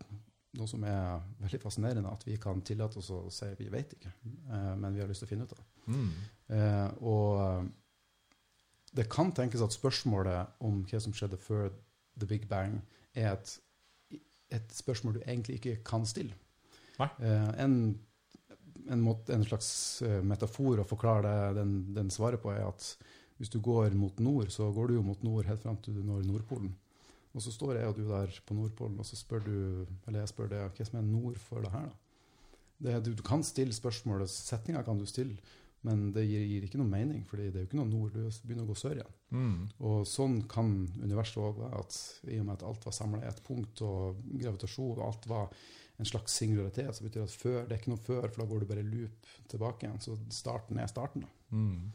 noe 0.54 0.70
som 0.70 0.84
er 0.86 1.22
veldig 1.42 1.60
fascinerende, 1.62 2.10
at 2.10 2.26
vi 2.26 2.36
kan 2.40 2.60
tillate 2.66 3.00
oss 3.00 3.10
å 3.10 3.24
si 3.32 3.48
vi 3.58 3.70
vet 3.72 3.96
ikke, 3.96 4.12
eh, 4.24 4.74
men 4.78 4.94
vi 4.94 5.00
har 5.02 5.08
lyst 5.10 5.24
til 5.24 5.28
å 5.28 5.32
finne 5.32 5.46
ut 5.46 5.54
av 5.54 5.62
det. 5.62 5.68
Mm. 5.94 6.10
Eh, 6.58 6.90
og 7.10 7.70
det 8.94 9.08
kan 9.10 9.32
tenkes 9.34 9.64
at 9.64 9.74
spørsmålet 9.74 10.60
om 10.62 10.84
hva 10.86 11.00
som 11.02 11.16
skjedde 11.16 11.40
før 11.42 11.72
The 12.20 12.28
Big 12.30 12.46
Bang, 12.50 12.78
er 13.14 13.32
et, 13.32 13.54
et 14.58 14.74
spørsmål 14.74 15.18
du 15.18 15.22
egentlig 15.24 15.58
ikke 15.60 15.78
kan 15.86 16.06
stille. 16.08 16.34
Eh, 17.00 17.50
en, 17.64 17.76
en, 18.88 19.02
måte, 19.02 19.34
en 19.34 19.44
slags 19.46 19.68
eh, 20.06 20.20
metafor 20.22 20.82
å 20.82 20.88
forklare 20.88 21.26
det, 21.26 21.58
den, 21.60 21.74
den 21.96 22.12
svaret 22.14 22.42
på, 22.42 22.52
er 22.54 22.66
at 22.68 22.94
hvis 23.40 23.50
du 23.50 23.58
går 23.64 23.96
mot 23.98 24.18
nord, 24.22 24.50
så 24.54 24.70
går 24.72 24.88
du 24.88 24.98
jo 24.98 25.06
mot 25.06 25.22
nord 25.26 25.48
helt 25.50 25.62
fram 25.64 25.80
til 25.82 25.98
du 25.98 26.04
når 26.06 26.22
Nordpolen. 26.28 26.70
Og 27.34 27.42
så 27.42 27.50
står 27.50 27.80
jeg 27.80 27.90
og 27.90 27.98
du 27.98 28.04
der 28.06 28.30
på 28.46 28.54
Nordpolen, 28.54 28.98
og 29.02 29.06
så 29.08 29.18
spør 29.18 29.42
du 29.42 29.56
eller 30.06 30.20
jeg 30.20 30.30
spør 30.30 30.52
deg, 30.52 30.68
hva 30.70 30.86
som 30.86 31.00
er 31.00 31.06
nord 31.08 31.40
for 31.42 31.64
det 31.64 31.72
her. 31.74 31.90
da? 31.90 32.00
Det, 32.84 32.94
du, 33.06 33.12
du 33.18 33.22
kan 33.26 33.42
stille 33.46 33.74
spørsmålet, 33.74 34.30
setninga 34.30 34.82
kan 34.86 34.98
du 34.98 35.06
stille, 35.08 35.36
men 35.84 36.08
det 36.16 36.24
gir, 36.24 36.42
gir 36.48 36.64
ikke 36.64 36.80
noe 36.80 36.88
mening, 36.88 37.22
for 37.28 37.36
det 37.40 37.50
er 37.50 37.62
jo 37.62 37.68
ikke 37.68 37.78
noe 37.78 37.90
nord. 37.90 38.14
Du 38.16 38.46
begynner 38.48 38.64
å 38.64 38.70
gå 38.70 38.76
sør 38.80 38.98
igjen. 38.98 39.16
Mm. 39.36 39.56
Og 39.84 40.04
sånn 40.08 40.38
kan 40.48 40.70
universet 41.02 41.40
òg 41.42 41.58
være. 41.60 41.80
at 41.84 41.98
I 42.32 42.38
og 42.40 42.46
med 42.48 42.54
at 42.56 42.66
alt 42.70 42.86
var 42.88 42.96
samla 42.96 43.20
i 43.20 43.28
ett 43.28 43.42
punkt, 43.44 43.82
og 43.84 44.22
gravitasjon 44.32 44.94
og 44.96 45.04
alt 45.08 45.28
var 45.28 45.64
en 46.00 46.08
slags 46.08 46.38
singularitet. 46.40 46.96
så 46.96 47.04
betyr 47.04 47.20
det 47.20 47.28
at 47.28 47.42
før, 47.42 47.58
Det 47.66 47.76
er 47.76 47.82
ikke 47.82 47.92
noe 47.92 48.06
før, 48.06 48.28
for 48.28 48.42
da 48.42 48.48
går 48.50 48.60
du 48.60 48.66
bare 48.66 48.86
loop 48.88 49.28
tilbake 49.48 49.86
igjen. 49.86 50.00
Så 50.00 50.16
starten 50.32 50.78
er 50.78 50.88
starten. 50.88 51.26
da. 51.26 51.28
Mm. 51.50 51.92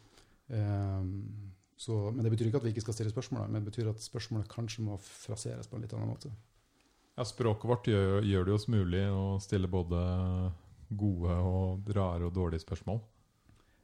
Um, 0.50 1.52
så, 1.80 2.12
men 2.12 2.24
Det 2.24 2.32
betyr 2.32 2.48
ikke 2.48 2.62
at 2.62 2.64
vi 2.68 2.70
ikke 2.76 2.86
skal 2.88 2.94
stille 2.94 3.12
spørsmål, 3.12 3.50
men 3.50 3.64
det 3.64 3.72
betyr 3.72 3.90
at 3.90 4.04
spørsmålet 4.04 4.50
kanskje 4.52 4.84
må 4.84 4.98
fraseres 5.02 5.68
på 5.68 5.78
en 5.78 5.82
litt 5.82 5.94
annen 5.94 6.12
måte. 6.12 6.32
Ja, 7.18 7.24
språket 7.28 7.68
vårt 7.68 7.88
gjør, 7.88 8.22
gjør 8.24 8.46
det 8.46 8.54
oss 8.54 8.68
mulig 8.72 9.04
å 9.12 9.40
stille 9.44 9.68
både 9.68 10.00
gode 10.90 11.36
og 11.46 11.90
rare 11.96 12.28
og 12.28 12.36
dårlige 12.36 12.64
spørsmål. 12.64 13.02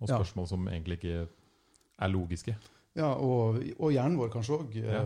Og 0.02 0.10
Ja. 0.10 0.18
spørsmål 0.20 0.48
som 0.48 0.68
egentlig 0.68 0.98
ikke 1.00 1.28
er 2.00 2.08
logiske. 2.12 2.56
Ja, 2.96 3.10
og, 3.14 3.58
og 3.80 3.92
hjernen 3.92 4.18
vår 4.18 4.30
kanskje 4.32 4.56
òg 4.56 4.76
Ja. 4.76 5.04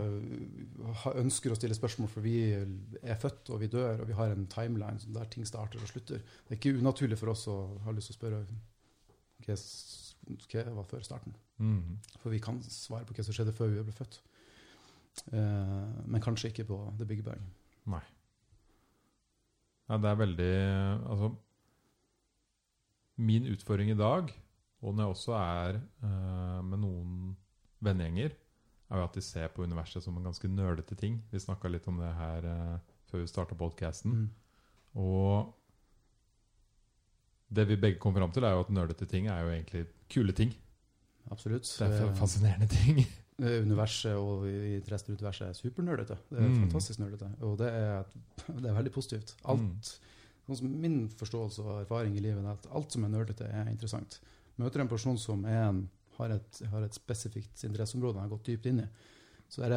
ønsker 1.18 1.50
å 1.50 1.56
stille 1.58 1.74
spørsmål, 1.74 2.08
for 2.08 2.20
vi 2.22 2.52
er 2.54 3.16
født 3.18 3.50
og 3.50 3.60
vi 3.60 3.66
dør, 3.66 4.00
og 4.02 4.06
vi 4.06 4.12
har 4.14 4.30
en 4.30 4.46
timeline 4.46 4.98
der 5.14 5.24
ting 5.30 5.44
starter 5.46 5.80
og 5.82 5.88
slutter. 5.90 6.18
Det 6.18 6.54
er 6.54 6.60
ikke 6.60 6.78
unaturlig 6.78 7.18
for 7.18 7.30
oss 7.30 7.46
å 7.50 7.56
ha 7.82 7.90
lyst 7.90 8.10
til 8.12 8.16
å 8.16 8.20
spørre 8.20 8.46
hva, 9.46 9.56
som 9.56 10.36
hva 10.52 10.74
var 10.76 10.84
før 10.84 11.02
starten. 11.02 11.34
Mm. 11.58 11.98
For 12.22 12.30
vi 12.30 12.38
kan 12.38 12.62
svare 12.62 13.04
på 13.06 13.14
hva 13.14 13.24
som 13.26 13.34
skjedde 13.34 13.54
før 13.56 13.68
vi 13.74 13.82
ble 13.82 13.92
født. 13.92 14.20
Eh, 15.32 16.06
men 16.06 16.22
kanskje 16.22 16.50
ikke 16.52 16.68
på 16.70 16.78
The 16.98 17.04
Big 17.04 17.24
Bang. 17.26 17.42
Nei. 17.90 18.02
Ja, 19.90 19.96
det 19.98 20.06
er 20.06 20.18
veldig 20.20 20.50
Altså 21.10 21.32
Min 23.18 23.44
utfordring 23.50 23.90
i 23.90 23.96
dag, 23.98 24.30
og 24.82 24.94
når 24.94 25.04
jeg 25.04 25.14
også 25.16 25.34
er 25.38 25.80
uh, 26.04 26.60
med 26.64 26.78
noen 26.80 27.36
vennegjenger, 27.84 28.32
er 28.90 28.98
jo 28.98 29.04
at 29.06 29.14
de 29.14 29.22
ser 29.22 29.48
på 29.54 29.62
universet 29.62 30.02
som 30.02 30.16
en 30.18 30.24
ganske 30.26 30.48
nølete 30.50 30.96
ting. 30.98 31.20
Vi 31.30 31.38
snakka 31.38 31.68
litt 31.70 31.86
om 31.88 32.00
det 32.00 32.10
her 32.16 32.46
uh, 32.48 32.78
før 33.10 33.22
vi 33.22 33.30
starta 33.30 33.54
podkasten. 33.58 34.12
Mm. 34.12 34.28
Og 35.00 35.54
det 37.50 37.66
vi 37.68 37.76
begge 37.82 37.98
kom 38.02 38.14
fram 38.14 38.30
til, 38.34 38.44
er 38.46 38.54
jo 38.54 38.64
at 38.64 38.70
nølete 38.74 39.06
ting 39.10 39.26
er 39.30 39.40
jo 39.44 39.50
egentlig 39.54 39.84
kule 40.12 40.32
ting. 40.36 40.52
Absolutt. 41.30 41.66
Det 41.78 41.88
er 42.00 42.14
fascinerende 42.18 42.68
ting. 42.78 43.02
Universet 43.40 44.14
og 44.20 44.44
interesseuniverset 44.50 45.48
er 45.48 45.56
supernerdete. 45.56 46.16
Det 46.30 46.38
er 46.38 46.48
Mm. 46.48 46.58
fantastisk 46.66 47.00
nerdete. 47.00 47.30
Og 47.46 47.56
det 47.58 47.70
er, 47.72 48.04
det 48.48 48.66
er 48.68 48.74
veldig 48.76 48.92
positivt. 48.92 49.34
Alt, 49.48 49.94
sånn 50.46 50.56
som 50.60 50.74
Min 50.82 51.08
forståelse 51.08 51.62
og 51.64 51.80
erfaring 51.86 52.16
i 52.16 52.20
livet 52.20 52.44
er 52.44 52.52
at 52.52 52.66
alt 52.74 52.92
som 52.92 53.04
er 53.06 53.08
nerdete, 53.14 53.44
er 53.48 53.70
interessant. 53.70 54.20
Møter 54.58 54.80
en 54.80 54.88
person 54.88 55.18
som 55.18 55.44
en, 55.44 55.88
har, 56.18 56.30
et, 56.30 56.62
har 56.70 56.82
et 56.82 56.94
spesifikt 56.94 57.64
interesseområde 57.64 58.18
han 58.18 58.28
har 58.28 58.36
gått 58.36 58.44
dypt 58.50 58.66
inn 58.66 58.80
i, 58.80 58.88
så 59.48 59.62
jeg, 59.64 59.72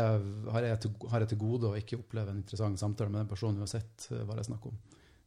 har, 0.52 0.62
jeg 0.68 0.80
til, 0.82 0.92
har 1.10 1.20
jeg 1.24 1.30
til 1.30 1.38
gode 1.42 1.70
å 1.72 1.78
ikke 1.80 1.98
oppleve 1.98 2.30
en 2.30 2.38
interessant 2.44 2.78
samtale 2.80 3.10
med 3.10 3.22
den 3.24 3.30
personen 3.32 3.60
uansett 3.64 4.08
eh, 4.12 4.24
hva 4.24 4.36
det 4.36 4.44
er 4.44 4.50
snakk 4.52 4.66
om. 4.70 4.76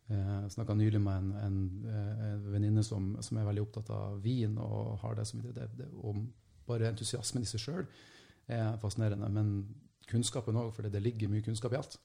Eh, 0.08 0.34
Jeg 0.44 0.52
snakka 0.54 0.74
nylig 0.78 1.00
med 1.02 1.16
en, 1.16 1.32
en, 1.42 1.56
eh, 1.90 2.20
en 2.32 2.44
venninne 2.52 2.84
som, 2.86 3.16
som 3.26 3.38
er 3.40 3.48
veldig 3.48 3.64
opptatt 3.64 3.90
av 3.90 4.20
vin 4.22 4.54
og 4.62 4.98
har 5.02 5.16
det 5.18 5.24
som 5.26 5.40
det, 5.42 5.66
og 5.98 6.20
bare 6.68 6.92
entusiasmen 6.92 7.42
i 7.42 7.46
seg 7.50 7.60
sjøl 7.64 7.86
er 8.46 8.76
fascinerende. 8.78 9.26
Men 9.34 9.50
kunnskapen 10.06 10.54
òg, 10.60 10.70
for 10.76 10.86
det, 10.86 10.92
det 10.94 11.02
ligger 11.02 11.28
mye 11.32 11.42
kunnskap 11.42 11.72
i 11.74 11.80
alt. 11.80 11.96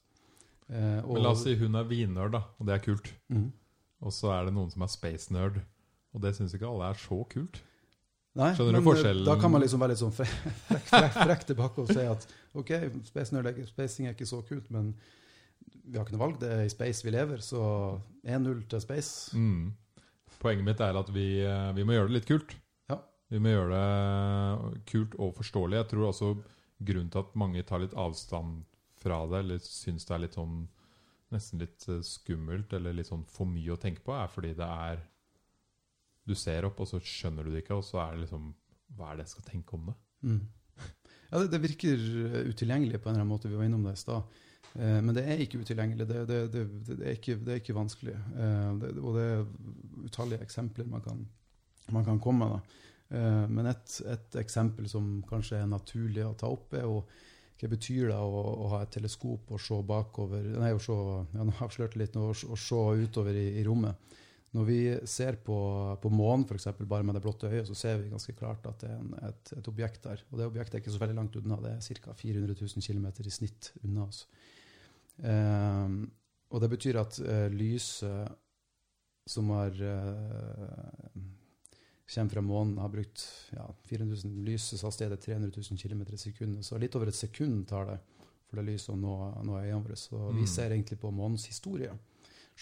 Eh, 0.68 0.98
og- 1.04 1.14
Men 1.14 1.22
la 1.22 1.30
oss 1.36 1.44
si 1.44 1.54
hun 1.60 1.74
er 1.78 1.84
vinnerd, 1.84 2.32
da, 2.32 2.42
og 2.58 2.66
det 2.66 2.74
er 2.74 2.82
kult. 2.82 3.12
Mm. 3.30 3.52
Og 4.02 4.10
så 4.10 4.32
er 4.34 4.46
det 4.48 4.54
noen 4.56 4.70
som 4.72 4.82
er 4.82 4.90
space 4.90 5.30
nerd, 5.30 5.60
og 6.12 6.24
det 6.24 6.34
syns 6.36 6.54
ikke 6.56 6.68
alle 6.68 6.90
er 6.92 7.00
så 7.00 7.18
kult. 7.32 7.62
Nei, 8.38 8.52
Skjønner 8.56 8.78
men, 8.78 8.80
eh, 8.80 8.86
forskjellen? 8.86 9.26
Da 9.28 9.34
kan 9.40 9.52
man 9.52 9.60
liksom 9.60 9.82
være 9.82 9.92
litt 9.92 10.00
sånn 10.00 10.14
frekk, 10.16 10.36
frekk, 10.68 10.86
frekk, 10.88 11.18
frekk 11.18 11.44
tilbake 11.50 11.84
og 11.84 11.92
si 11.92 12.06
at 12.08 12.24
OK, 12.56 12.72
spacing 13.68 14.08
er 14.08 14.14
ikke 14.14 14.28
så 14.28 14.40
kult, 14.48 14.70
men 14.72 14.94
vi 15.84 15.98
har 15.98 16.06
ikke 16.06 16.16
noe 16.16 16.24
valg. 16.24 16.40
Det 16.40 16.50
er 16.54 16.64
i 16.64 16.72
space 16.72 17.04
vi 17.04 17.12
lever, 17.12 17.42
så 17.44 17.62
1-0 18.24 18.64
til 18.72 18.82
space. 18.84 19.36
Mm. 19.36 19.72
Poenget 20.42 20.66
mitt 20.66 20.82
er 20.82 20.98
at 20.98 21.12
vi, 21.12 21.26
eh, 21.44 21.70
vi 21.76 21.84
må 21.84 21.96
gjøre 21.96 22.08
det 22.08 22.18
litt 22.20 22.30
kult. 22.30 22.56
Ja. 22.90 22.98
Vi 23.32 23.40
må 23.42 23.52
gjøre 23.52 23.80
det 23.82 24.82
kult 24.90 25.16
og 25.20 25.36
forståelig. 25.36 25.82
Jeg 25.82 25.90
tror 25.92 26.08
også 26.08 26.34
grunnen 26.82 27.12
til 27.12 27.22
at 27.22 27.36
mange 27.38 27.64
tar 27.68 27.84
litt 27.84 27.96
avstand 27.98 28.62
fra 29.02 29.24
det, 29.28 29.42
eller 29.44 29.60
syns 29.66 30.08
det 30.08 30.16
er 30.16 30.24
litt 30.24 30.38
sånn 30.38 30.62
nesten 31.32 31.62
litt 31.62 31.86
eh, 31.88 32.02
skummelt 32.04 32.72
eller 32.76 32.96
litt 32.96 33.08
sånn 33.08 33.24
for 33.28 33.48
mye 33.48 33.74
å 33.74 33.80
tenke 33.80 34.04
på, 34.04 34.14
er 34.16 34.30
fordi 34.32 34.52
det 34.58 34.68
er 34.68 35.02
Du 36.28 36.34
ser 36.38 36.68
opp, 36.68 36.80
og 36.82 36.88
så 36.88 37.00
skjønner 37.02 37.46
du 37.46 37.52
det 37.54 37.64
ikke, 37.64 37.78
og 37.80 37.86
så 37.86 38.02
er 38.04 38.14
det 38.14 38.26
liksom 38.26 38.52
Hva 38.96 39.10
er 39.10 39.18
det 39.18 39.26
jeg 39.26 39.34
skal 39.36 39.48
tenke 39.48 39.78
om 39.78 39.90
det? 39.90 39.96
Mm. 40.28 40.42
Ja, 41.32 41.40
det, 41.40 41.48
det 41.54 41.62
virker 41.62 42.02
utilgjengelig 42.52 43.00
på 43.00 43.08
en 43.08 43.16
eller 43.16 43.24
annen 43.24 43.32
måte. 43.32 43.48
Vi 43.48 43.56
var 43.56 43.64
innom 43.64 43.86
det 43.86 43.94
i 43.96 44.02
stad. 44.02 44.40
Eh, 44.74 44.98
men 45.00 45.14
det 45.16 45.24
er 45.24 45.40
ikke 45.40 45.62
utilgjengelig. 45.62 46.06
Det, 46.08 46.22
det, 46.28 46.40
det, 46.52 46.98
er, 46.98 47.16
ikke, 47.16 47.38
er 47.46 47.60
ikke 47.60 47.76
vanskelig. 47.76 48.16
Eh, 48.36 48.70
og 49.00 49.16
det 49.16 49.24
er 49.24 49.44
utallige 50.04 50.44
eksempler 50.44 50.88
man 50.92 51.04
kan, 51.04 51.26
man 51.96 52.04
kan 52.04 52.20
komme 52.20 52.50
med. 52.52 52.78
Eh, 53.12 53.44
men 53.48 53.68
et, 53.72 53.98
et 54.08 54.40
eksempel 54.40 54.88
som 54.88 55.18
kanskje 55.28 55.60
er 55.60 55.70
naturlig 55.70 56.24
å 56.26 56.36
ta 56.38 56.52
opp, 56.52 56.72
er 56.76 56.86
jo 56.86 57.02
hva 57.62 57.68
betyr 57.70 58.08
det 58.10 58.18
å, 58.18 58.40
å 58.64 58.68
ha 58.72 58.80
et 58.82 58.90
teleskop 58.90 59.52
og 59.54 59.60
se 59.62 59.76
bakover 59.86 60.48
Nei, 60.58 60.72
å 60.74 60.80
se, 60.82 60.96
ja, 61.36 61.44
nå 61.46 61.52
avslørte 61.62 62.00
litt 62.00 62.16
nå, 62.16 62.24
å, 62.32 62.34
å 62.34 62.58
se 62.58 62.80
utover 63.04 63.36
i, 63.38 63.44
i 63.60 63.64
rommet. 63.66 64.16
Når 64.52 64.64
vi 64.68 64.78
ser 65.08 65.38
på, 65.40 65.56
på 66.02 66.10
månen, 66.12 66.44
f.eks., 66.44 66.66
bare 66.84 67.02
med 67.08 67.14
det 67.16 67.22
blotte 67.24 67.48
øyet, 67.48 67.66
så 67.70 67.74
ser 67.74 67.98
vi 68.02 68.10
ganske 68.12 68.34
klart 68.36 68.66
at 68.68 68.82
det 68.82 68.90
er 68.90 68.98
en, 69.00 69.14
et, 69.24 69.52
et 69.56 69.68
objekt 69.70 70.02
der. 70.04 70.20
Og 70.30 70.38
det 70.38 70.46
objektet 70.50 70.74
er 70.76 70.82
ikke 70.82 70.92
så 70.92 71.00
veldig 71.00 71.16
langt 71.16 71.36
unna. 71.40 71.56
Det 71.64 71.72
er 71.72 72.02
ca. 72.02 72.12
400 72.12 72.56
000 72.60 72.84
km 72.84 73.06
i 73.24 73.32
snitt 73.32 73.70
unna 73.82 74.04
oss. 74.04 74.26
Ehm, 75.24 76.10
og 76.52 76.60
det 76.60 76.68
betyr 76.74 76.98
at 77.00 77.16
eh, 77.24 77.48
lyset 77.52 78.28
som 79.32 79.48
har 79.54 79.72
eh, 79.72 81.22
kommer 82.12 82.34
fra 82.34 82.42
månen, 82.44 82.76
har 82.82 82.90
brukt 82.92 83.22
ja, 83.56 83.64
400 83.88 84.18
000 84.28 84.44
Lysets 84.44 84.82
hastighet 84.84 85.14
er 85.16 85.22
300 85.22 85.52
000 85.70 85.78
km 85.80 86.02
i 86.12 86.18
sekundet. 86.20 86.66
Så 86.66 86.76
litt 86.82 86.96
over 86.98 87.08
et 87.08 87.16
sekund 87.16 87.64
tar 87.70 87.86
det 87.88 87.98
for 88.50 88.60
det 88.60 88.66
lyset 88.68 88.92
å 88.92 88.98
nå, 89.00 89.14
nå 89.48 89.56
øynene 89.62 89.80
våre. 89.86 89.96
Så 89.96 90.18
vi 90.34 90.42
Mm. 90.44 90.50
ser 90.50 90.70
egentlig 90.74 90.98
på 91.00 91.08
månens 91.10 91.46
historie. 91.48 91.94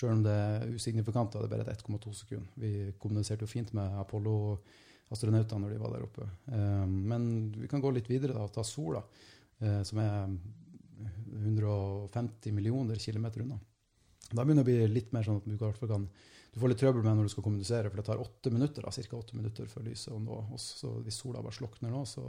Selv 0.01 0.15
om 0.17 0.23
det 0.25 0.33
er 0.33 0.71
usignifikant, 0.73 1.35
det 1.35 1.45
er 1.45 1.51
bare 1.53 1.67
et 1.69 1.83
1,2 1.85 2.15
sekunder. 2.17 2.53
Vi 2.57 2.93
kommuniserte 3.01 3.45
jo 3.45 3.51
fint 3.51 3.73
med 3.77 3.99
Apollo-astronautene 4.01 5.67
når 5.67 5.75
de 5.75 5.81
var 5.83 5.93
der 5.93 6.07
oppe. 6.07 6.29
Ehm, 6.57 6.95
men 7.11 7.27
vi 7.53 7.69
kan 7.69 7.83
gå 7.85 7.93
litt 7.93 8.09
videre 8.09 8.33
da, 8.33 8.47
og 8.47 8.55
ta 8.55 8.65
sola, 8.65 9.03
eh, 9.61 9.83
som 9.85 10.01
er 10.01 10.31
150 11.37 12.57
millioner 12.57 12.97
kilometer 12.97 13.45
unna. 13.45 13.59
Da 14.31 14.45
begynner 14.45 14.65
det 14.65 14.69
å 14.69 14.71
bli 14.71 14.95
litt 14.95 15.13
mer 15.13 15.27
sånn 15.27 15.43
at 15.43 15.49
du, 15.49 15.59
kan, 15.91 16.07
du 16.55 16.61
får 16.63 16.73
litt 16.73 16.81
trøbbel 16.81 17.05
med 17.05 17.19
når 17.19 17.29
du 17.29 17.35
skal 17.35 17.45
kommunisere, 17.45 17.91
for 17.91 18.01
det 18.01 18.07
tar 18.09 18.23
åtte 18.25 18.53
minutter, 18.55 18.87
da, 18.87 18.95
cirka 18.95 19.19
åtte 19.19 19.37
minutter 19.37 19.69
før 19.69 19.85
lyset 19.91 20.15
å 20.15 20.23
nå 20.23 20.39
oss. 20.57 20.71
Så 20.81 20.95
hvis 21.05 21.21
sola 21.21 21.43
bare 21.45 21.59
slukner 21.59 21.93
nå, 21.93 22.07
så 22.09 22.25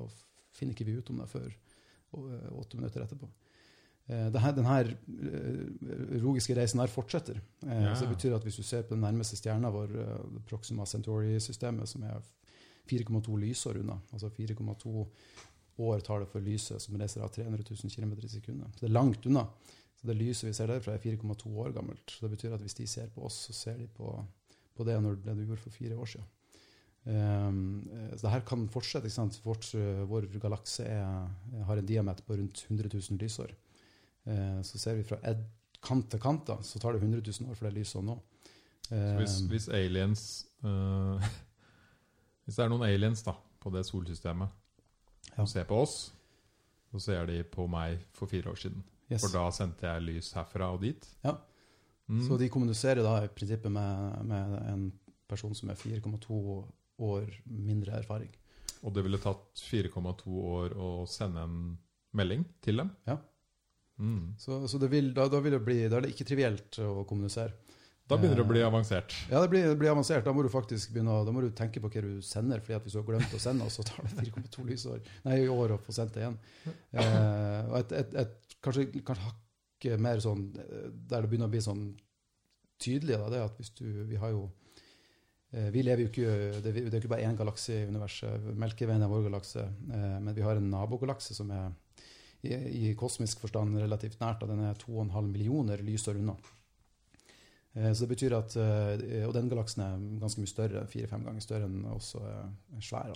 finner 0.57 0.75
ikke 0.75 0.89
vi 0.89 0.97
ut 0.99 1.13
om 1.13 1.23
det 1.23 1.29
før 1.31 1.47
eh, 1.47 2.51
åtte 2.51 2.81
minutter 2.81 3.05
etterpå. 3.05 3.31
Eh, 4.11 4.27
denne 4.27 4.41
her, 4.43 4.53
den 4.59 4.65
eh, 5.87 6.17
logiske 6.19 6.55
reisen 6.57 6.81
her 6.83 6.91
fortsetter. 6.91 7.39
Eh, 7.63 7.83
Ja. 7.83 7.93
Så 7.95 8.05
det 8.05 8.17
betyr 8.17 8.35
at 8.35 8.43
hvis 8.43 8.57
du 8.59 8.63
ser 8.63 8.83
på 8.83 8.95
den 8.95 9.03
nærmeste 9.05 9.37
stjerna 9.39 9.69
vår, 9.71 9.93
Proxima 10.49 10.85
Centauri-systemet, 10.85 11.87
som 11.87 12.03
er 12.03 12.19
4,2 12.89 13.37
lysår 13.39 13.79
unna, 13.79 13.99
altså 14.11 14.29
4,2 14.29 15.07
år 15.79 15.99
tar 16.03 16.19
det 16.19 16.27
for 16.27 16.43
lyset 16.43 16.81
som 16.81 16.97
reiser 16.99 17.23
av 17.23 17.31
300 17.31 17.63
000 17.69 17.91
km 17.91 18.13
i 18.25 18.27
sekundet. 18.27 18.67
Så 18.75 18.83
det 18.83 18.89
er 18.89 18.99
langt 18.99 19.25
unna. 19.25 19.45
Så 19.95 20.07
det 20.07 20.17
lyset 20.17 20.49
vi 20.49 20.53
ser 20.53 20.67
derfra, 20.67 20.93
er 20.93 20.99
4,2 20.99 21.55
år 21.55 21.71
gammelt. 21.71 22.03
Så 22.09 22.25
det 22.25 22.35
betyr 22.35 22.53
at 22.53 22.61
hvis 22.61 22.75
de 22.75 22.87
ser 22.87 23.07
på 23.07 23.23
oss, 23.25 23.47
så 23.47 23.53
ser 23.53 23.77
de 23.77 23.87
på, 23.87 24.11
på 24.75 24.83
det 24.83 24.99
når 25.01 25.21
det 25.23 25.37
du 25.37 25.45
gjorde 25.45 25.61
for 25.61 25.69
fire 25.69 25.95
år 25.95 26.05
siden. 26.05 26.27
Um, 27.05 27.89
så 28.15 28.27
det 28.27 28.31
her 28.31 28.43
kan 28.45 28.67
fortsette. 28.69 29.09
Vårt, 29.43 29.71
vår 30.09 30.27
galakse 30.39 30.83
har 30.85 31.77
en 31.77 31.85
diameter 31.85 32.23
på 32.23 32.35
rundt 32.35 32.65
100 32.67 32.89
000 32.93 33.21
lysår. 33.21 33.55
Eh, 34.27 34.61
så 34.67 34.77
ser 34.81 34.99
vi 34.99 35.03
fra 35.07 35.17
ed, 35.27 35.41
kant 35.81 36.09
til 36.11 36.21
kant, 36.21 36.43
da, 36.47 36.59
så 36.61 36.79
tar 36.79 36.93
det 36.93 37.01
100 37.01 37.23
000 37.25 37.49
år 37.49 37.57
for 37.57 37.67
det 37.69 37.75
lyset 37.79 38.01
å 38.01 38.05
nå. 38.05 38.17
Så 38.91 38.97
hvis, 39.17 39.37
Um, 39.41 39.47
hvis 39.47 39.67
aliens 39.71 40.23
uh, 40.65 41.21
Hvis 42.43 42.57
det 42.57 42.63
er 42.65 42.71
noen 42.73 42.83
aliens 42.83 43.21
da 43.23 43.37
på 43.61 43.71
det 43.71 43.85
solsystemet 43.87 44.49
Ja. 45.29 45.37
som 45.37 45.47
ser 45.47 45.63
på 45.69 45.77
oss, 45.79 46.11
så 46.91 46.99
ser 46.99 47.25
de 47.29 47.37
på 47.47 47.67
meg 47.71 48.01
for 48.11 48.27
fire 48.27 48.51
år 48.51 48.59
siden. 48.59 48.83
yes. 49.09 49.21
For 49.23 49.31
da 49.31 49.45
sendte 49.55 49.87
jeg 49.87 50.03
lys 50.03 50.33
herfra 50.35 50.73
og 50.73 50.81
dit. 50.83 51.07
Ja. 51.23 51.37
Mm. 52.09 52.25
Så 52.27 52.37
de 52.41 52.49
kommuniserer 52.51 52.99
da 53.05 53.21
i 53.23 53.29
prinsippet 53.31 53.71
med, 53.71 54.25
med 54.27 54.57
en 54.73 54.91
person 55.29 55.55
som 55.55 55.69
er 55.71 55.79
4,2 55.79 56.65
år 56.99 57.31
mindre 57.45 57.93
erfaring. 58.01 58.33
Og 58.83 58.91
det 58.93 59.05
ville 59.05 59.21
tatt 59.21 59.61
4,2 59.71 60.27
år 60.27 60.75
å 60.75 60.89
sende 61.07 61.45
en 61.45 61.77
melding 62.17 62.43
til 62.65 62.81
dem. 62.81 62.91
Ja. 63.07 63.15
Mm. 64.01 64.33
Så, 64.41 64.63
så 64.67 64.79
det 64.81 64.89
vil, 64.91 65.11
da, 65.13 65.27
da, 65.29 65.39
vil 65.43 65.53
det 65.55 65.61
bli, 65.65 65.77
da 65.85 65.99
er 65.99 66.07
det 66.07 66.15
ikke 66.15 66.27
trivielt 66.31 66.79
å 66.81 67.03
kommunisere. 67.07 67.53
Da 68.11 68.17
begynner 68.19 68.41
det 68.41 68.43
å 68.43 68.49
bli 68.49 68.59
Eh, 68.59 68.67
avansert. 68.67 69.13
Ja, 69.29 69.39
det 69.39 69.49
blir, 69.53 69.67
det 69.69 69.77
blir 69.79 69.91
avansert. 69.93 70.25
Da 70.25 70.33
må 70.35 70.43
du 70.43 70.49
faktisk 70.51 70.91
begynne 70.91 71.21
da 71.25 71.31
må 71.31 71.43
du 71.45 71.51
tenke 71.55 71.79
på 71.79 71.91
hva 71.91 72.03
du 72.03 72.21
sender. 72.25 72.59
fordi 72.59 72.75
at 72.75 72.83
hvis 72.83 72.97
du 72.97 72.99
har 72.99 73.07
glemt 73.07 73.35
å 73.37 73.39
sende, 73.39 73.69
så 73.71 73.85
tar 73.87 74.03
det 74.03 74.31
4,2 74.33 74.65
lysår 74.67 74.99
nei, 75.27 75.37
i 75.45 75.51
år 75.51 75.77
å 75.77 75.81
få 75.81 75.95
sendt 75.95 76.17
det 76.17 76.25
igjen. 76.25 76.39
Eh, 76.67 77.61
og 77.69 77.77
et, 77.79 77.93
et, 78.01 78.15
et, 78.25 78.57
kanskje, 78.59 78.89
kanskje 78.99 79.29
hakket 79.29 80.01
mer 80.01 80.19
sånn 80.19 80.49
der 80.51 81.21
det 81.21 81.29
begynner 81.29 81.47
å 81.47 81.53
bli 81.53 81.61
sånn 81.63 81.85
tydelig, 82.81 83.15
da, 83.21 83.29
det 83.29 83.39
er 83.39 83.45
at 83.45 83.61
hvis 83.61 83.71
du 83.77 83.85
Vi 84.09 84.17
har 84.19 84.33
jo 84.33 84.49
eh, 85.53 85.69
vi 85.71 85.85
lever 85.85 86.03
jo 86.03 86.09
ikke 86.11 86.61
Det 86.65 86.73
er 86.73 86.99
ikke 86.99 87.13
bare 87.13 87.29
én 87.29 87.37
galakse 87.37 87.77
i 87.77 87.87
universet. 87.87 88.51
Melkeveien 88.57 89.05
er 89.05 89.11
vår 89.11 89.29
galakse. 89.29 89.67
Eh, 89.69 90.17
men 90.19 90.35
vi 90.35 90.43
har 90.43 90.59
en 90.59 90.71
nabogalakse 90.73 91.37
som 91.37 91.53
er 91.55 91.71
i, 92.43 92.93
kosmisk 92.97 93.43
forstand 93.43 93.77
relativt 93.77 94.19
nært. 94.21 94.45
Den 94.49 94.63
er 94.65 94.79
2,5 94.81 95.29
millioner 95.29 95.83
lysår 95.85 96.19
unna. 96.21 96.35
Så 97.71 98.03
det 98.03 98.09
betyr 98.11 98.33
at, 98.35 98.55
Og 99.23 99.31
den 99.31 99.47
galaksen 99.47 99.83
er 99.85 100.01
ganske 100.19 100.41
mye 100.41 100.49
større, 100.51 100.81
fire-fem 100.91 101.21
ganger 101.23 101.43
større 101.45 101.69
enn 101.69 101.85
også 101.87 102.19
er 102.27 102.81
svær. 102.83 103.13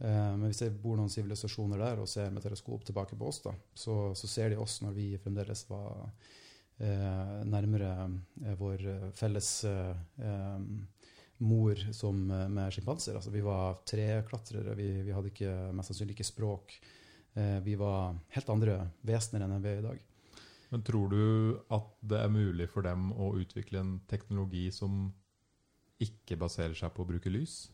Men 0.00 0.48
hvis 0.48 0.64
det 0.64 0.72
bor 0.82 0.98
noen 0.98 1.12
sivilisasjoner 1.12 1.78
der 1.84 2.02
og 2.02 2.08
ser 2.10 2.32
med 2.34 2.42
teleskop 2.42 2.82
tilbake 2.88 3.14
på 3.14 3.28
oss, 3.28 3.38
da, 3.44 3.52
så, 3.78 4.10
så 4.18 4.32
ser 4.32 4.50
de 4.50 4.58
oss 4.58 4.80
når 4.82 4.96
vi 4.96 5.06
fremdeles 5.22 5.62
var 5.70 6.08
Eh, 6.76 7.44
nærmere 7.48 7.90
eh, 8.44 8.56
vår 8.60 8.82
felles 9.16 9.48
eh, 9.64 10.66
mor 11.38 11.80
som 11.92 12.18
med 12.28 12.72
sjimpanser. 12.72 13.16
Altså, 13.16 13.32
vi 13.32 13.40
var 13.44 13.78
treklatrere, 13.88 14.74
vi, 14.76 14.90
vi, 15.04 15.12
hadde 15.12 15.32
ikke, 15.32 15.54
mest 15.76 15.92
sannsynlig 15.92 16.16
ikke 16.16 16.28
språk. 16.28 16.76
Vi 17.36 17.74
var 17.76 18.16
helt 18.32 18.48
andre 18.52 18.78
vesener 19.04 19.44
enn 19.44 19.58
vi 19.60 19.68
er 19.68 19.80
i 19.82 19.84
dag. 19.84 19.98
Men 20.72 20.82
tror 20.86 21.12
du 21.12 21.22
at 21.72 21.88
det 22.10 22.18
er 22.18 22.32
mulig 22.32 22.66
for 22.72 22.86
dem 22.86 23.10
å 23.12 23.34
utvikle 23.38 23.82
en 23.82 23.94
teknologi 24.10 24.66
som 24.74 25.06
ikke 26.02 26.38
baserer 26.40 26.74
seg 26.76 26.92
på 26.94 27.04
å 27.04 27.08
bruke 27.08 27.32
lys? 27.32 27.66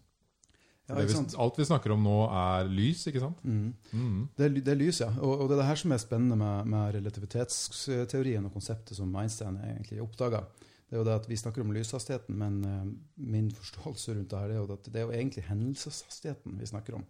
Ja, 0.90 0.98
vi, 0.98 1.14
alt 1.14 1.58
vi 1.60 1.64
snakker 1.64 1.94
om 1.94 2.02
nå, 2.04 2.16
er 2.26 2.66
lys, 2.68 3.04
ikke 3.08 3.22
sant? 3.22 3.38
Mm. 3.46 3.70
Mm. 3.94 4.18
Det, 4.36 4.44
er, 4.44 4.56
det, 4.58 4.72
er, 4.74 4.80
lys, 4.80 4.98
ja. 5.04 5.08
Og, 5.22 5.36
og, 5.36 5.44
det 5.46 5.56
er 5.56 5.62
det 5.62 5.68
her 5.68 5.80
som 5.82 5.94
er 5.94 6.02
spennende 6.02 6.38
med, 6.40 6.72
med 6.74 6.96
relativitetsteorien 6.98 8.48
og 8.48 8.56
konseptet 8.56 8.98
som 8.98 9.14
Einstein 9.22 9.60
egentlig 9.62 10.02
oppdaga. 10.04 10.42
Det 10.58 10.98
er 10.98 11.00
jo 11.00 11.06
det 11.08 11.14
at 11.16 11.28
Vi 11.30 11.38
snakker 11.40 11.62
om 11.64 11.70
lyshastigheten, 11.72 12.36
men 12.36 12.58
uh, 12.66 12.82
min 13.16 13.48
forståelse 13.56 14.18
rundt 14.18 14.34
det 14.34 14.42
her 14.42 14.52
er 14.52 14.58
jo 14.58 14.66
at 14.74 14.90
det 14.90 15.00
er 15.00 15.06
jo 15.06 15.14
egentlig 15.16 15.46
hendelseshastigheten 15.46 16.58
vi 16.60 16.68
snakker 16.68 16.98
om. 16.98 17.06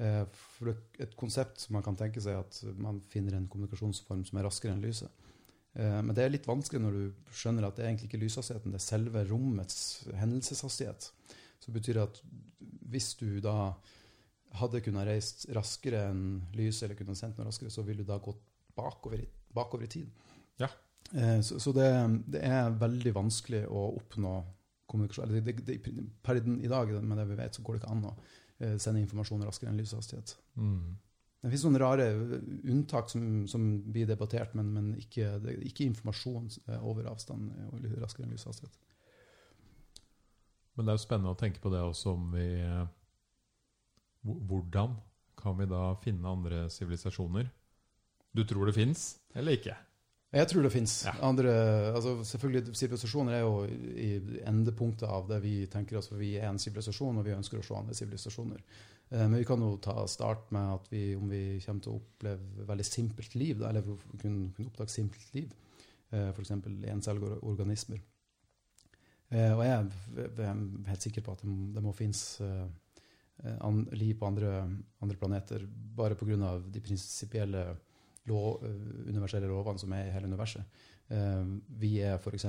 Uh, 0.00 0.24
er 0.24 0.72
Et 1.04 1.16
konsept 1.18 1.60
som 1.60 1.76
man 1.76 1.84
kan 1.84 1.98
tenke 1.98 2.22
seg 2.22 2.38
at 2.40 2.62
man 2.80 3.00
finner 3.12 3.36
en 3.36 3.48
kommunikasjonsform 3.50 4.24
som 4.26 4.38
er 4.38 4.48
raskere 4.48 4.74
enn 4.74 4.84
lyset. 4.84 5.10
Uh, 5.76 6.00
men 6.02 6.14
det 6.16 6.24
er 6.24 6.32
litt 6.32 6.48
vanskelig 6.48 6.82
når 6.82 6.98
du 6.98 7.34
skjønner 7.36 7.68
at 7.68 7.76
det 7.76 7.84
er 7.84 7.92
egentlig 7.92 8.10
ikke 8.10 8.22
lyshastigheten, 8.24 8.74
det 8.74 8.80
er 8.80 8.86
selve 8.86 9.24
rommets 9.30 9.78
hendelseshastighet. 10.18 11.10
Så 11.62 11.74
betyr 11.74 12.00
det 12.00 12.06
at 12.08 12.22
hvis 12.92 13.12
du 13.20 13.40
da 13.44 13.74
hadde 14.58 14.82
kunnet 14.84 15.08
reist 15.08 15.46
raskere 15.56 16.06
enn 16.10 16.24
lyset, 16.56 16.86
eller 16.86 16.98
kunne 16.98 17.16
sendt 17.16 17.38
noe 17.38 17.48
raskere, 17.48 17.72
så 17.72 17.84
ville 17.86 18.04
du 18.04 18.10
da 18.10 18.18
gått 18.22 18.40
bakover 18.76 19.22
i, 19.22 19.28
bakover 19.54 19.86
i 19.86 19.92
tid. 19.92 20.10
Ja. 20.60 20.68
Eh, 21.12 21.40
så, 21.40 21.60
så 21.60 21.72
det, 21.76 21.88
det, 22.32 22.42
er 22.44 22.76
veldig 22.80 23.14
vanskelig 23.16 23.64
å 23.68 23.86
oppnå 23.96 24.34
kommunikasjon. 24.90 25.28
Eller 25.28 25.44
det, 25.46 25.56
det, 25.66 25.78
per 26.24 26.40
i 26.42 26.70
dag, 26.70 26.92
med 27.00 27.20
det 27.20 27.28
vi 27.30 27.40
vet, 27.40 27.56
så 27.56 27.64
går 27.64 27.78
det 27.78 27.82
ikke 27.82 27.94
an 27.94 28.08
å 28.10 28.14
eh, 28.14 28.38
sende 28.82 29.02
informasjon 29.02 29.44
raskere 29.46 29.72
enn 29.72 29.80
lyshastighet. 29.80 30.36
Mm. 30.56 30.94
Det 31.42 31.50
finnes 31.50 31.64
noen 31.66 31.80
rare 31.82 32.04
unntak 32.70 33.08
som, 33.10 33.22
som 33.50 33.64
blir 33.90 34.06
debattert, 34.06 34.52
men, 34.54 34.68
men 34.70 34.90
ikke, 34.94 35.26
ikke, 35.66 35.88
informasjon 35.90 36.46
eh, 36.68 36.84
over 36.86 37.08
avstand 37.10 37.50
raskere 37.98 38.28
enn 38.28 38.34
lyshastighet. 38.36 38.76
Men 40.76 40.86
det 40.86 40.92
er 40.92 41.00
jo 41.00 41.02
spennende 41.02 41.32
å 41.34 41.40
tenke 41.40 41.60
på 41.60 41.72
det 41.72 41.82
også 41.82 42.14
om 42.14 42.30
vi 42.32 42.46
eh, 42.62 42.84
Hvordan 44.22 44.94
kan 45.34 45.56
vi 45.58 45.66
da 45.66 45.82
finne 45.98 46.30
andre 46.30 46.68
sivilisasjoner? 46.70 47.48
Du 48.32 48.44
tror 48.46 48.70
det 48.70 48.76
fins, 48.76 49.16
eller 49.34 49.58
ikke? 49.58 49.74
Jeg 50.32 50.48
tror 50.48 50.64
det 50.64 50.72
fins. 50.72 50.94
Ja. 51.04 51.12
Altså, 51.20 52.14
selvfølgelig, 52.24 52.72
Sivilisasjoner 52.78 53.34
er 53.36 53.42
jo 53.42 53.66
i 53.68 54.40
endepunktet 54.48 55.04
av 55.04 55.26
det 55.28 55.42
vi 55.44 55.66
tenker 55.68 55.98
oss, 56.00 56.08
for 56.08 56.20
vi 56.20 56.30
er 56.38 56.48
en 56.48 56.60
sivilisasjon, 56.62 57.18
og 57.20 57.26
vi 57.26 57.34
ønsker 57.36 57.60
å 57.60 57.66
se 57.66 57.76
andre 57.76 57.96
sivilisasjoner. 57.98 58.62
Eh, 59.12 59.26
men 59.26 59.36
vi 59.42 59.44
kan 59.48 59.60
jo 59.60 59.74
ta 59.82 60.06
start 60.08 60.48
med 60.56 60.70
at 60.78 60.88
vi, 60.92 61.02
om 61.18 61.28
vi 61.28 61.60
kommer 61.64 61.84
til 61.84 61.92
å 61.92 62.00
oppleve 62.00 62.66
veldig 62.70 62.86
simpelt 62.88 63.36
liv, 63.36 63.60
da, 63.60 63.68
eller 63.68 63.84
kunne, 64.22 64.48
kunne 64.56 64.72
oppdage 64.72 64.94
simpelt 64.94 65.36
liv, 65.36 65.52
eh, 66.12 66.30
f.eks. 66.32 66.54
encellorganismer. 66.94 68.00
Eh, 69.32 69.52
og 69.52 69.62
jeg 69.66 69.76
er 69.76 70.64
helt 70.88 71.04
sikker 71.04 71.28
på 71.28 71.36
at 71.36 71.44
det, 71.44 71.84
må 71.84 71.92
finnes 71.96 72.24
liv 73.98 74.16
på 74.16 74.28
andre, 74.28 74.50
andre 75.02 75.16
planeter 75.18 75.64
bare 75.96 76.16
pga. 76.16 76.58
de 76.72 76.80
prinsipielle 76.80 77.64
lov, 78.30 78.62
universelle 79.08 79.48
lovene 79.50 79.80
som 79.82 79.92
er 79.96 80.08
i 80.08 80.14
hele 80.14 80.30
universet. 80.30 80.80
Eh, 81.12 81.42
vi 81.82 81.96
er 82.04 82.18
f.eks. 82.18 82.46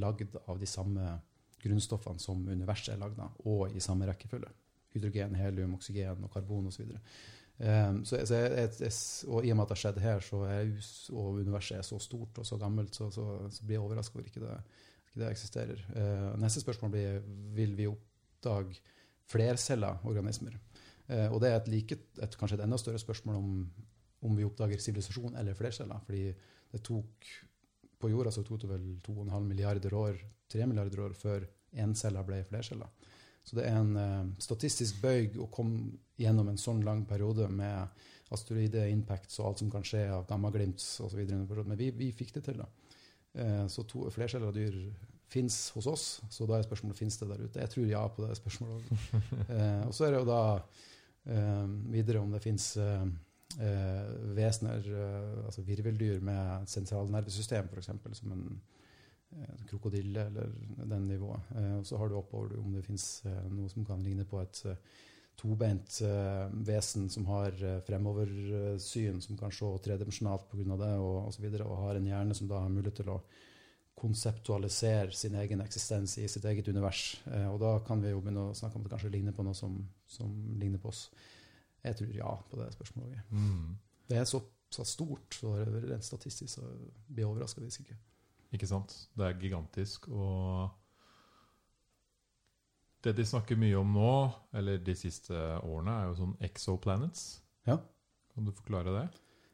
lagd 0.00 0.36
av 0.46 0.60
de 0.60 0.68
samme 0.68 1.16
grunnstoffene 1.60 2.22
som 2.22 2.46
universet 2.48 2.94
er 2.94 3.00
lagd 3.02 3.20
av, 3.20 3.36
og 3.50 3.74
i 3.76 3.82
samme 3.84 4.08
rekkefølge. 4.08 4.52
Hydrogen, 4.94 5.36
helium, 5.38 5.76
oksygen 5.76 6.24
og 6.26 6.32
karbon 6.32 6.70
osv. 6.70 6.94
Um, 7.60 8.00
så, 8.08 8.22
så 8.24 8.38
og 9.28 9.44
I 9.44 9.50
og 9.52 9.58
med 9.58 9.66
at 9.66 9.68
det 9.68 9.76
har 9.76 9.80
skjedd 9.82 9.98
her, 10.00 10.24
er, 10.48 10.70
og 11.12 11.42
universet 11.42 11.76
er 11.76 11.84
så 11.86 11.98
stort 12.00 12.40
og 12.40 12.48
så 12.48 12.56
gammelt, 12.58 12.96
så, 12.96 13.10
så, 13.12 13.26
så 13.52 13.66
blir 13.66 13.76
jeg 13.76 13.84
overraska 13.84 14.16
over 14.16 14.30
ikke 14.30 14.42
det 14.46 14.54
ikke 15.10 15.24
det 15.24 15.30
eksisterer. 15.30 15.84
Neste 16.38 16.62
spørsmål 16.62 16.90
blir 16.94 17.20
vil 17.54 17.72
vi 17.76 17.88
oppdage 17.90 18.78
flercella 19.30 19.96
organismer. 20.06 20.54
Og 21.30 21.40
det 21.42 21.50
er 21.50 21.56
et, 21.56 21.68
like, 21.68 21.96
et, 22.22 22.36
kanskje 22.38 22.60
et 22.60 22.64
enda 22.64 22.78
større 22.78 22.98
spørsmål 23.02 23.40
om, 23.40 23.48
om 24.26 24.36
vi 24.36 24.44
oppdager 24.44 24.80
sivilisasjon 24.80 25.36
eller 25.36 25.56
flerceller. 25.56 26.00
fordi 26.06 26.34
det 26.70 26.82
tok 26.86 27.30
på 28.00 28.10
jorda 28.10 28.32
så 28.32 28.44
tok 28.46 28.62
det 28.62 28.70
vel 28.70 28.84
2,5 29.04 29.40
milliarder 29.44 29.94
år, 29.94 30.20
3 30.52 30.66
milliarder 30.66 31.02
år 31.04 31.16
før 31.16 31.46
énceller 31.84 32.24
ble 32.26 32.40
flerceller. 32.48 32.88
Så 33.44 33.56
det 33.56 33.66
er 33.66 33.76
en 33.80 33.92
uh, 33.96 34.30
statistisk 34.40 35.00
bøyg 35.02 35.38
å 35.40 35.48
komme 35.52 35.96
gjennom 36.20 36.50
en 36.50 36.60
sånn 36.60 36.82
lang 36.86 37.04
periode 37.08 37.48
med 37.52 38.02
asteroide-impacts 38.30 39.40
og 39.40 39.48
alt 39.48 39.62
som 39.62 39.70
kan 39.72 39.86
skje 39.86 40.04
av 40.12 40.26
gammaglimt 40.28 40.82
osv. 41.02 41.22
Men 41.24 41.78
vi, 41.78 41.90
vi, 41.96 42.10
fikk 42.14 42.34
det 42.36 42.44
til. 42.46 42.60
da. 42.60 42.68
Uh, 43.34 43.64
så 43.72 43.84
to, 43.88 44.04
flercella 44.12 44.52
dyr 44.54 44.76
fins 45.30 45.68
hos 45.76 45.86
oss, 45.86 46.04
så 46.30 46.46
da 46.48 46.58
er 46.58 46.66
spørsmålet 46.66 46.98
fins 46.98 47.18
det 47.20 47.28
der 47.30 47.42
ute. 47.44 47.62
Jeg 47.62 47.72
tror 47.74 47.90
ja 47.90 48.04
på 48.10 48.24
det 48.26 48.38
spørsmålet. 48.38 48.92
Uh, 49.48 49.82
og 49.88 49.92
så 49.96 50.06
er 50.06 50.14
det 50.14 50.22
jo 50.22 50.30
da 50.30 50.44
videre 51.90 52.22
om 52.22 52.30
det 52.32 52.40
fins 52.40 52.72
eh, 53.58 53.66
eh, 53.66 54.10
vesener, 54.36 54.86
eh, 54.94 55.44
altså 55.44 55.64
virveldyr 55.66 56.20
med 56.24 56.68
sentralnervesystem, 56.70 57.70
f.eks., 57.72 57.92
som 58.18 58.32
en 58.36 58.60
krokodille 59.70 60.24
eller 60.26 60.48
den 60.90 61.04
nivået. 61.06 61.40
og 61.78 61.84
så 61.86 61.96
har 61.96 62.08
du 62.08 62.16
oppover 62.18 62.56
om 62.58 62.72
det 62.74 62.82
fins 62.82 63.22
noe 63.46 63.68
som 63.70 63.84
kan 63.86 64.02
ligne 64.02 64.24
på 64.26 64.40
et 64.42 64.64
tobeint 65.38 66.00
uh, 66.02 66.50
vesen 66.66 67.06
som 67.08 67.28
har 67.30 67.54
fremoversyn, 67.86 69.20
som 69.22 69.38
kan 69.38 69.54
se 69.54 69.70
tredimensjonalt 69.84 70.50
pga. 70.50 70.76
det, 70.82 70.90
og 70.98 71.28
osv., 71.28 71.46
og, 71.46 71.60
og 71.62 71.78
har 71.84 72.00
en 72.00 72.10
hjerne 72.10 72.34
som 72.34 72.50
da 72.50 72.58
har 72.58 72.74
mulighet 72.74 72.98
til 73.04 73.12
å 73.14 73.20
konseptualisere 74.00 75.12
sin 75.12 75.34
egen 75.36 75.60
eksistens 75.60 76.16
i 76.18 76.28
sitt 76.28 76.44
eget 76.48 76.68
univers. 76.68 77.20
Eh, 77.26 77.48
og 77.50 77.60
da 77.60 77.74
kan 77.86 78.00
vi 78.02 78.12
jo 78.14 78.22
begynne 78.22 78.48
å 78.48 78.56
snakke 78.56 78.78
om 78.78 78.86
det 78.86 78.92
kanskje 78.94 79.12
ligner 79.12 79.36
på 79.36 79.44
noe 79.44 79.56
som, 79.56 79.76
som 80.08 80.32
ligner 80.60 80.80
på 80.80 80.92
oss. 80.92 81.08
Jeg 81.84 81.96
tror 81.96 82.12
ja 82.14 82.34
på 82.50 82.60
det 82.60 82.72
spørsmålet. 82.74 83.30
Mm. 83.30 83.78
Det 84.10 84.18
er 84.18 84.28
såpass 84.28 84.94
stort, 84.96 85.34
så 85.34 85.54
rent 85.64 86.04
statistisk 86.04 86.54
så 86.58 86.66
blir 87.08 87.24
jeg 87.24 87.30
overraska 87.30 87.62
hvis 87.64 87.80
ikke. 87.82 87.96
Ikke 88.52 88.66
sant. 88.66 88.96
Det 89.16 89.26
er 89.26 89.40
gigantisk. 89.40 90.08
og 90.08 90.70
det 93.04 93.14
de 93.16 93.24
snakker 93.24 93.56
mye 93.56 93.78
om 93.80 93.94
nå, 93.96 94.14
eller 94.60 94.80
de 94.84 94.94
siste 94.98 95.34
årene, 95.64 95.94
er 95.94 96.10
jo 96.10 96.18
sånn 96.18 96.34
exoplanets. 96.44 97.40
Ja. 97.68 97.78
Kan 98.34 98.44
du 98.44 98.52
forklare 98.52 98.92
det? 98.92 99.06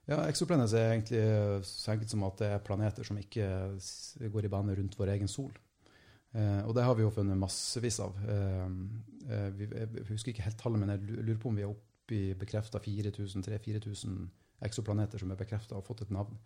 Ja, 0.07 0.21
Exoplanets 0.31 0.75
er 0.79 0.93
egentlig 0.93 1.23
så 1.67 1.93
enkelt 1.93 2.12
som 2.12 2.25
at 2.27 2.39
det 2.39 2.51
er 2.55 2.62
planeter 2.62 3.07
som 3.07 3.19
ikke 3.19 3.47
går 4.31 4.47
i 4.47 4.51
bane 4.51 4.75
rundt 4.79 4.95
vår 4.99 5.11
egen 5.17 5.31
sol. 5.31 5.51
Eh, 6.37 6.61
og 6.62 6.75
det 6.77 6.85
har 6.87 6.95
vi 6.95 7.03
jo 7.03 7.11
funnet 7.15 7.39
massevis 7.39 7.99
av. 8.05 8.19
Eh, 8.23 8.69
eh 9.27 9.49
vi, 9.59 9.67
jeg 9.67 10.07
husker 10.11 10.31
ikke 10.31 10.47
helt 10.47 10.59
tallet, 10.61 10.83
men 10.83 10.95
jeg 10.95 11.19
lurer 11.25 11.41
på 11.43 11.51
om 11.51 11.59
vi 11.59 11.67
er 11.67 11.73
i 12.14 12.35
bekrefta 12.38 12.81
4000-4000 12.83 14.16
eksoplaneter 14.66 15.21
som 15.21 15.33
er 15.33 15.38
bekrefta 15.40 15.75
og 15.75 15.83
har 15.83 15.87
fått 15.87 16.07
et 16.07 16.14
navn. 16.14 16.38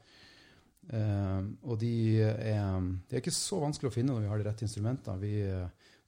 Uh, 0.90 1.44
og 1.68 1.77
de 1.83 1.92
er, 2.25 2.40
de 2.40 3.14
er, 3.14 3.20
ikke 3.20 3.35
så 3.35 3.61
vanskelig 3.61 3.90
å 3.90 3.94
finne 3.94 4.14
når 4.14 4.25
vi 4.25 4.31
har 4.33 4.40
de 4.40 4.46
rette 4.49 4.66
instrumentene. 4.66 5.20
Vi 5.20 5.35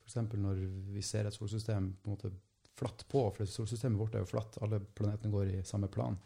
F.eks. 0.03 0.17
når 0.35 0.65
vi 0.93 1.03
ser 1.05 1.29
et 1.29 1.37
solsystem 1.37 1.93
på 2.03 2.11
en 2.11 2.17
måte 2.17 2.33
flatt 2.79 3.05
på, 3.09 3.27
for 3.37 3.49
solsystemet 3.49 4.01
vårt 4.01 4.17
er 4.17 4.25
jo 4.25 4.33
flatt, 4.33 4.59
alle 4.65 4.81
planetene 4.97 5.33
går 5.33 5.53
i 5.53 5.61
samme 5.69 5.91
plan. 5.93 6.17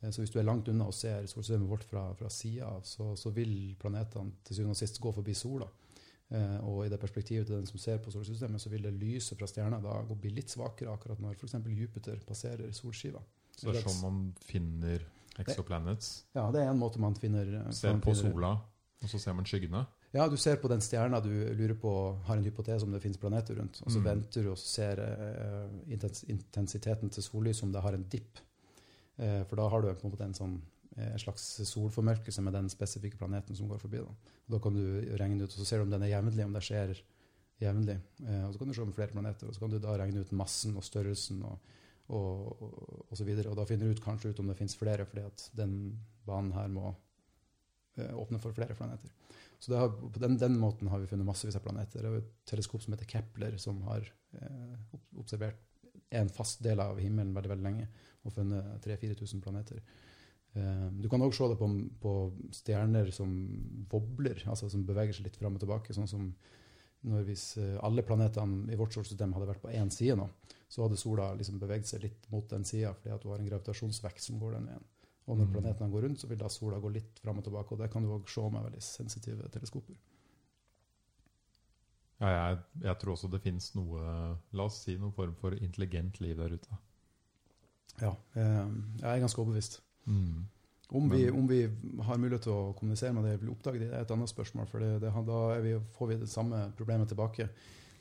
Eh, 0.00 0.10
så 0.10 0.22
hvis 0.22 0.32
du 0.32 0.38
er 0.40 0.48
langt 0.48 0.70
unna 0.72 0.88
og 0.88 0.96
ser 0.96 1.26
solsystemet 1.28 1.70
vårt 1.70 1.86
fra, 1.88 2.06
fra 2.18 2.30
sida 2.32 2.72
så, 2.86 3.12
så, 3.18 3.32
vil 3.36 3.74
planetene 3.80 4.40
til 4.46 4.60
syvende 4.60 4.76
og 4.76 4.80
sist 4.80 5.00
gå 5.02 5.12
forbi 5.16 5.36
sola. 5.36 5.68
Eh, 6.30 6.58
og 6.62 6.84
i 6.86 6.88
det 6.92 7.00
perspektivet 7.02 7.46
til 7.48 7.56
den 7.56 7.66
som 7.66 7.78
ser 7.82 7.98
på 7.98 8.12
solsystemet, 8.14 8.60
så 8.62 8.70
vil 8.70 8.82
det 8.86 8.92
lyset 8.94 9.38
fra 9.38 9.46
stjerna 9.50 9.80
da 9.82 9.96
gå 10.06 10.14
bli 10.20 10.30
litt 10.30 10.48
svakere 10.52 10.92
akkurat 10.94 11.18
når 11.18 11.34
f.eks. 11.34 11.56
Jupiter 11.66 12.20
passerer 12.26 12.70
solskiva. 12.76 13.18
Så 13.56 13.72
det 13.72 13.80
er 13.82 13.88
sånn 13.88 14.02
man 14.04 14.20
finner 14.46 15.02
exoplanets? 15.42 16.24
ja, 16.34 16.44
det 16.54 16.60
er 16.62 16.70
en 16.70 16.78
måte 16.78 17.00
man 17.02 17.14
finner 17.18 17.72
Ser 17.74 17.98
på 18.02 18.14
sola, 18.14 18.52
og 19.02 19.08
så 19.10 19.18
ser 19.18 19.34
man 19.34 19.44
skyggene? 19.48 19.86
Ja, 20.12 20.26
du 20.28 20.36
ser 20.36 20.56
på 20.58 20.68
den 20.70 20.80
stjerna 20.82 21.20
du 21.22 21.30
lurer 21.54 21.74
på, 21.78 21.90
har 22.26 22.36
en 22.38 22.44
hypotese 22.46 22.82
om 22.86 22.90
det 22.94 23.00
finnes 23.02 23.18
planeter 23.18 23.54
rundt, 23.60 23.78
og 23.84 23.90
så 23.92 23.98
Mm. 24.00 24.04
venter 24.04 24.42
du 24.42 24.50
og 24.50 24.58
ser 24.58 24.98
eh, 24.98 25.92
intens 25.92 26.24
intensiteten 26.28 27.10
til 27.10 27.22
sollys 27.22 27.62
om 27.62 27.72
det 27.72 27.82
har 27.82 27.94
en 27.94 28.06
dipp. 28.10 28.38
Eh, 29.18 29.44
for 29.44 29.56
da 29.56 29.68
har 29.68 29.82
du 29.82 29.94
på 29.94 30.04
en 30.06 30.10
måte 30.12 30.24
en 30.24 30.34
sånn 30.34 30.60
eh, 30.96 31.16
slags 31.22 31.46
solformørkelse 31.68 32.42
med 32.44 32.56
den 32.56 32.70
spesifikke 32.72 33.20
planeten 33.20 33.56
som 33.56 33.68
går 33.70 33.80
forbi. 33.82 34.02
Da, 34.04 34.34
da 34.54 34.60
kan 34.62 34.76
du 34.76 34.84
regne 35.20 35.44
ut, 35.44 35.50
og 35.50 35.58
så 35.58 35.68
ser 35.68 35.80
du 35.80 35.88
om 35.88 35.94
den 35.94 36.06
er 36.06 36.14
jevnlig, 36.14 36.46
om 36.46 36.56
det 36.56 36.64
skjer 36.66 36.94
jevnlig. 37.60 37.98
Eh, 38.24 38.42
og 38.46 38.54
så 38.54 38.62
kan 38.62 38.70
du 38.70 38.76
se 38.76 38.86
om 38.86 38.96
flere 38.96 39.14
planeter, 39.14 39.48
og 39.48 39.54
så 39.54 39.64
kan 39.64 39.74
du 39.74 39.78
da 39.82 39.96
regne 40.00 40.24
ut 40.24 40.34
massen 40.36 40.76
og 40.80 40.86
størrelsen 40.86 41.44
og, 41.46 41.76
og, 42.08 42.64
og, 42.64 43.06
og 43.08 43.14
så 43.18 43.26
videre. 43.28 43.52
Og 43.52 43.58
da 43.60 43.68
finner 43.68 43.86
du 43.86 43.96
ut, 43.96 44.04
kanskje 44.04 44.32
ut 44.32 44.42
om 44.42 44.50
det 44.50 44.58
finnes 44.58 44.78
flere, 44.78 45.06
fordi 45.08 45.26
at 45.28 45.46
den 45.58 45.74
banen 46.26 46.52
her 46.56 46.70
må 46.72 46.92
eh, 47.98 48.12
åpne 48.16 48.40
for 48.42 48.56
flere 48.56 48.76
planeter. 48.78 49.12
Så 49.60 49.76
har, 49.76 49.90
på 49.92 50.22
den, 50.22 50.38
den 50.40 50.56
måten 50.56 50.88
har 50.88 51.02
vi 51.02 51.08
funnet 51.10 51.28
massevis 51.28 51.58
av 51.58 51.64
planeter. 51.66 52.00
Det 52.00 52.10
er 52.10 52.22
et 52.22 52.36
teleskop 52.48 52.80
som 52.80 52.94
heter 52.94 53.08
Kepler, 53.08 53.58
som 53.60 53.82
har 53.90 54.06
eh, 54.40 54.94
observert 55.20 55.66
en 56.10 56.30
fast 56.32 56.62
del 56.64 56.80
av 56.82 56.98
himmelen 56.98 57.34
veldig 57.36 57.52
veldig 57.52 57.66
lenge 57.66 57.84
og 58.26 58.32
funnet 58.34 58.86
3000-4000 58.86 59.42
planeter. 59.44 59.82
Eh, 60.58 60.86
du 60.98 61.08
kan 61.08 61.22
òg 61.22 61.34
se 61.36 61.46
det 61.48 61.58
på, 61.60 61.68
på 62.02 62.12
stjerner 62.56 63.10
som 63.14 63.30
wobler 63.92 64.40
altså 64.50 64.68
som 64.70 64.82
beveger 64.86 65.14
seg 65.14 65.28
litt 65.28 65.36
fram 65.38 65.54
og 65.54 65.62
tilbake. 65.62 65.94
sånn 65.94 66.08
som 66.10 66.34
når 67.02 67.22
Hvis 67.24 67.56
eh, 67.56 67.78
alle 67.80 68.02
planetene 68.04 68.72
i 68.72 68.76
vårt 68.76 68.92
solsystem 68.92 69.32
hadde 69.32 69.46
vært 69.48 69.62
på 69.62 69.70
én 69.72 69.88
side 69.94 70.18
nå, 70.20 70.26
så 70.68 70.82
hadde 70.84 70.98
sola 71.00 71.30
liksom 71.34 71.58
beveget 71.62 71.86
seg 71.88 72.02
litt 72.02 72.26
mot 72.30 72.44
den 72.50 72.64
sida 72.68 72.90
fordi 72.94 73.14
at 73.14 73.22
du 73.22 73.30
har 73.30 73.38
en 73.40 73.48
gravitasjonsvekt 73.48 74.20
som 74.20 74.38
går 74.42 74.58
den 74.58 74.66
veien. 74.68 74.84
Og 75.30 75.38
når 75.38 75.46
Mm. 75.46 75.52
planetene 75.54 75.90
går 75.92 76.02
rundt, 76.02 76.18
så 76.20 76.26
vil 76.28 76.38
da 76.38 76.48
sola 76.48 76.78
gå 76.82 76.90
litt 76.92 77.18
fram 77.22 77.38
og 77.38 77.44
tilbake. 77.44 77.72
Og 77.72 77.78
det 77.78 77.90
kan 77.92 78.02
du 78.02 78.08
òg 78.10 78.28
se 78.28 78.40
med 78.50 78.64
veldig 78.66 78.82
sensitive 78.82 79.48
teleskoper. 79.54 79.94
Ja, 82.20 82.28
jeg, 82.50 82.58
jeg 82.82 82.98
tror 83.00 83.14
også 83.14 83.30
det 83.32 83.40
finnes 83.40 83.70
noe 83.78 84.00
La 84.52 84.66
oss 84.66 84.82
si 84.84 84.96
noen 85.00 85.14
form 85.16 85.34
for 85.40 85.56
intelligent 85.56 86.20
liv 86.20 86.36
der 86.36 86.52
ute. 86.58 86.80
Ja, 88.00 88.10
eh, 88.34 88.66
jeg 89.00 89.08
er 89.08 89.22
ganske 89.22 89.40
overbevist. 89.40 89.80
Mm. 90.10 90.46
Om 90.90 91.10
vi, 91.12 91.22
om 91.30 91.46
vi 91.46 91.60
har 92.02 92.18
mulighet 92.18 92.48
til 92.48 92.52
å 92.56 92.72
kommunisere 92.74 93.14
med 93.14 93.28
det 93.28 93.36
eller 93.36 93.52
oppdage 93.52 93.78
det, 93.78 93.92
er 93.94 94.02
et 94.02 94.10
annet 94.10 94.32
spørsmål. 94.32 94.66
For 94.66 94.82
det, 94.82 94.96
det, 95.04 95.12
da 95.28 95.40
vi, 95.62 95.76
får 95.94 96.10
vi 96.10 96.18
det 96.24 96.30
samme 96.32 96.64
problemet 96.78 97.12
tilbake. 97.12 97.46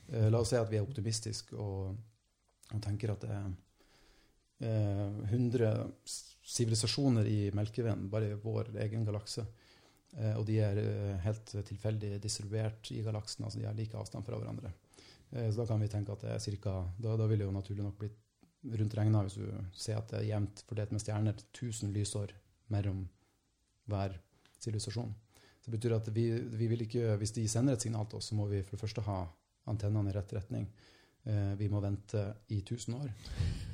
Eh, 0.10 0.30
la 0.34 0.42
oss 0.42 0.50
si 0.56 0.58
at 0.58 0.72
vi 0.72 0.80
er 0.80 0.88
optimistiske 0.88 1.54
og, 1.54 1.94
og 2.74 2.82
tenker 2.82 3.14
at 3.14 3.28
det 3.28 3.36
er 3.36 3.46
eh, 4.66 5.30
100 5.30 5.70
sivilisasjoner 6.50 7.30
i 7.30 7.40
Melkeveien, 7.54 8.10
bare 8.10 8.34
i 8.34 8.40
vår 8.42 8.74
egen 8.88 9.06
galakse. 9.06 9.46
Eh, 10.18 10.34
og 10.34 10.48
de 10.50 10.58
er 10.66 10.82
eh, 10.82 11.20
helt 11.28 11.54
tilfeldig 11.70 12.16
distribuert 12.24 12.90
i 12.96 13.04
galaksen, 13.06 13.46
altså 13.46 13.62
de 13.62 13.68
har 13.70 13.78
like 13.78 13.98
avstand 13.98 14.26
fra 14.26 14.40
hverandre. 14.40 14.74
Eh, 15.30 15.52
så 15.52 15.62
da 15.62 15.68
kan 15.70 15.86
vi 15.86 15.92
tenke 15.92 16.16
at 16.16 16.26
det 16.26 16.34
er 16.34 16.42
cirka, 16.42 16.80
da, 16.98 17.14
da 17.20 17.30
vil 17.30 17.44
det 17.44 17.46
jo 17.46 17.54
naturlig 17.54 17.86
nok 17.86 18.02
bli 18.02 18.10
rundt 18.64 18.96
regna 18.98 19.22
hvis 19.24 19.38
du 19.40 19.46
ser 19.74 19.98
at 20.02 20.12
det 20.12 20.20
er 20.20 20.30
jevnt 20.34 20.64
fordelt 20.68 20.92
med 20.92 21.02
stjerner 21.04 21.38
1000 21.54 21.94
lysår 21.96 22.34
mellom 22.74 23.06
hver 23.90 24.18
sivilisasjon. 24.60 25.14
Så 25.60 25.72
det 25.72 25.78
betyr 25.80 25.96
at 25.96 26.08
vi, 26.16 26.32
vi 26.40 26.68
vil 26.72 26.82
ikke, 26.86 27.16
Hvis 27.18 27.32
de 27.36 27.48
sender 27.48 27.74
et 27.74 27.82
signal 27.82 28.08
til 28.08 28.20
oss, 28.20 28.30
så 28.32 28.36
må 28.36 28.48
vi 28.48 28.62
for 28.64 28.76
det 28.76 28.82
første 28.84 29.04
ha 29.08 29.20
antennene 29.68 30.12
i 30.12 30.16
rett 30.16 30.34
retning. 30.34 30.68
Eh, 31.26 31.56
vi 31.60 31.68
må 31.70 31.82
vente 31.84 32.22
i 32.50 32.62
1000 32.62 32.96
år. 32.96 33.10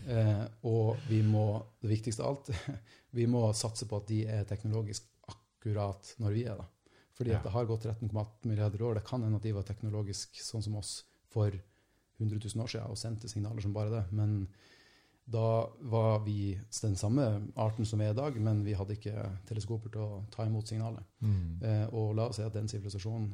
Eh, 0.09 0.45
og 0.63 0.97
vi 1.09 1.21
må, 1.21 1.63
det 1.81 1.91
viktigste 1.91 2.23
av 2.23 2.35
alt, 2.35 2.49
vi 3.17 3.27
må 3.29 3.47
satse 3.53 3.87
på 3.89 3.99
at 4.01 4.07
de 4.09 4.23
er 4.25 4.47
teknologisk 4.49 5.05
akkurat 5.29 6.15
når 6.21 6.33
vi 6.35 6.45
er 6.45 6.57
det. 6.61 6.67
Fordi 7.15 7.31
Ja. 7.31 7.37
at 7.37 7.43
det 7.43 7.53
har 7.53 7.65
gått 7.65 7.85
13,8 7.85 8.49
milliarder 8.49 8.81
år. 8.81 8.95
Det 8.95 9.05
kan 9.07 9.23
hende 9.23 9.37
at 9.37 9.43
de 9.43 9.53
var 9.55 9.63
teknologisk 9.63 10.35
sånn 10.43 10.63
som 10.63 10.75
oss 10.75 11.05
for 11.31 11.53
100 12.19 12.39
000 12.43 12.63
år 12.63 12.67
siden 12.71 12.89
og 12.89 12.97
sendte 12.99 13.29
signaler 13.31 13.61
som 13.61 13.73
bare 13.73 13.93
det. 13.93 14.03
Men 14.11 14.47
da 15.25 15.69
var 15.79 16.19
vi 16.25 16.59
den 16.81 16.95
samme 16.95 17.47
arten 17.55 17.85
som 17.85 17.99
vi 17.99 18.05
er 18.05 18.13
i 18.13 18.17
dag, 18.17 18.35
men 18.41 18.61
vi 18.65 18.75
hadde 18.77 18.93
ikke 18.93 19.23
teleskoper 19.49 19.93
til 19.93 20.03
å 20.03 20.19
ta 20.33 20.45
imot 20.45 20.69
signalet. 20.69 21.01
Mm. 21.25 21.61
Eh, 21.65 21.85
og 21.97 22.13
la 22.17 22.27
oss 22.29 22.37
si 22.37 22.45
at 22.45 22.53
den 22.53 22.69
sivilisasjonen 22.69 23.31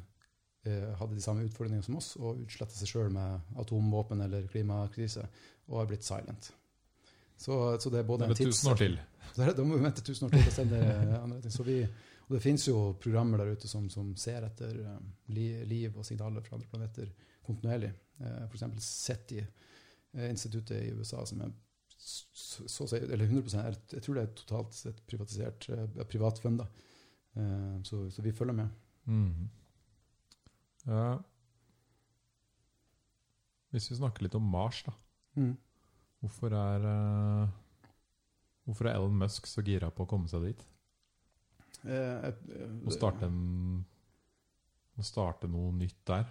eh, 0.64 0.88
hadde 0.96 1.18
de 1.18 1.24
samme 1.24 1.44
utfordringene 1.44 1.84
som 1.84 1.98
oss, 2.00 2.14
og 2.16 2.40
utsletta 2.46 2.78
seg 2.78 2.88
sjøl 2.88 3.12
med 3.12 3.58
atomvåpen 3.60 4.24
eller 4.24 4.48
klimakrise, 4.48 5.26
og 5.68 5.82
har 5.82 5.90
blitt 5.90 6.06
silent. 6.06 6.48
Så, 7.36 7.58
så 7.80 7.92
det 7.92 8.00
er 8.00 8.08
både 8.08 8.30
Det 8.30 8.38
en 8.38 8.40
tids... 8.40 8.62
1000 8.62 8.72
år 8.72 8.80
til. 8.80 8.96
Da 9.56 9.64
må 9.64 9.76
vi 9.76 9.84
vente 9.84 10.02
1000 10.02 10.26
år 10.26 10.32
til 10.32 10.48
å 10.48 10.54
sende 10.54 10.80
andre 11.18 11.40
ting. 11.42 11.52
Så 11.54 11.64
vi, 11.66 11.76
og 12.26 12.32
det 12.36 12.40
finnes 12.44 12.64
jo 12.68 12.76
programmer 13.00 13.40
der 13.40 13.52
ute 13.56 13.68
som, 13.68 13.90
som 13.92 14.14
ser 14.16 14.46
etter 14.48 14.80
eh, 14.80 14.96
liv 15.68 15.92
og 15.92 16.06
signaler 16.08 16.44
fra 16.44 16.56
andre 16.56 16.70
planeter 16.72 17.12
kontinuerlig. 17.44 17.92
Eh, 18.22 18.40
F.eks. 18.46 18.64
SETI, 18.86 19.44
eh, 20.16 20.30
instituttet 20.30 20.78
i 20.78 20.94
USA, 20.96 21.24
som 21.26 21.44
er 21.44 21.52
så, 22.02 22.64
så, 22.66 22.84
å 22.84 22.88
si- 22.90 22.98
eller 23.02 23.26
100 23.28 23.54
er- 23.62 23.76
Jeg 23.94 24.02
tror 24.02 24.14
det 24.18 24.22
er 24.26 24.32
totalt 24.42 24.74
sett 24.74 24.98
privatisert, 25.06 25.68
eh, 25.70 26.04
privatfunda. 26.10 26.66
Eh, 27.36 27.76
så, 27.86 28.04
så 28.12 28.22
vi 28.24 28.32
følger 28.34 28.56
med. 28.58 28.70
Mm. 29.06 29.48
Ja. 30.86 31.18
Hvis 33.72 33.88
vi 33.90 33.96
snakker 33.96 34.26
litt 34.26 34.34
om 34.36 34.44
Mars, 34.52 34.82
da. 34.84 34.92
Hvorfor 36.22 36.52
er 36.54 36.84
eh, 36.90 37.48
Hvorfor 38.66 38.86
er 38.86 38.94
Elon 38.98 39.16
Musk 39.18 39.46
så 39.50 39.62
gira 39.66 39.88
på 39.90 40.04
å 40.04 40.10
komme 40.10 40.28
seg 40.30 40.44
dit? 40.50 40.60
Eh, 41.82 42.28
eh, 42.28 42.76
Å 42.86 42.92
starte, 42.94 43.26
en, 43.26 43.80
å 45.00 45.02
starte 45.06 45.48
noe 45.50 45.72
nytt 45.74 45.98
der? 46.06 46.28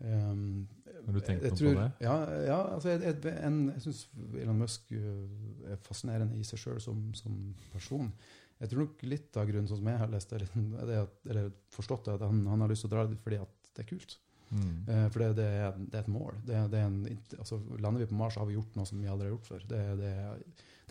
Um, 0.00 0.68
Har 1.06 1.16
du 1.16 1.20
tenkt 1.20 1.44
noe 1.44 1.56
tror, 1.58 1.74
på 1.74 1.80
det? 1.80 1.88
Ja, 2.06 2.14
ja 2.46 2.58
altså 2.74 2.92
jeg, 2.94 3.02
jeg, 3.04 3.34
jeg 3.36 3.82
syns 3.84 4.02
Elon 4.40 4.62
Musk 4.62 4.92
uh, 4.96 5.72
er 5.72 5.82
fascinerende 5.84 6.38
i 6.40 6.46
seg 6.46 6.62
sjøl 6.62 6.80
som, 6.82 7.02
som 7.16 7.36
person. 7.74 8.08
Jeg 8.60 8.72
tror 8.72 8.84
nok 8.84 9.04
litt 9.08 9.36
av 9.40 9.48
grunnen, 9.48 9.68
sånn 9.68 9.80
som 9.82 9.92
jeg 9.92 10.00
har 10.00 10.10
lest 10.12 10.32
det, 10.32 10.48
at, 11.04 11.14
eller 11.28 11.52
forstått 11.72 12.08
det, 12.08 12.16
at 12.18 12.26
han, 12.28 12.42
han 12.48 12.64
har 12.64 12.72
lyst 12.72 12.86
til 12.86 12.92
å 12.92 12.96
dra 12.96 13.06
dit 13.10 13.22
fordi 13.24 13.40
at 13.44 13.72
det 13.76 13.84
er 13.84 13.90
kult. 13.92 14.16
Mm. 14.50 14.70
Uh, 14.88 15.06
for 15.12 15.22
det, 15.22 15.30
det, 15.38 15.48
er, 15.60 15.76
det 15.78 16.00
er 16.00 16.04
et 16.04 16.12
mål. 16.12 16.40
Det, 16.48 16.64
det 16.72 16.82
en, 16.82 16.98
altså, 17.38 17.60
lander 17.78 18.04
vi 18.04 18.10
på 18.10 18.18
Mars, 18.18 18.40
har 18.40 18.48
vi 18.48 18.56
gjort 18.56 18.80
noe 18.80 18.88
som 18.88 19.02
vi 19.02 19.10
aldri 19.10 19.28
har 19.28 19.36
gjort 19.36 19.52
før. 19.52 19.66
Det, 19.70 19.82
det, 20.00 20.14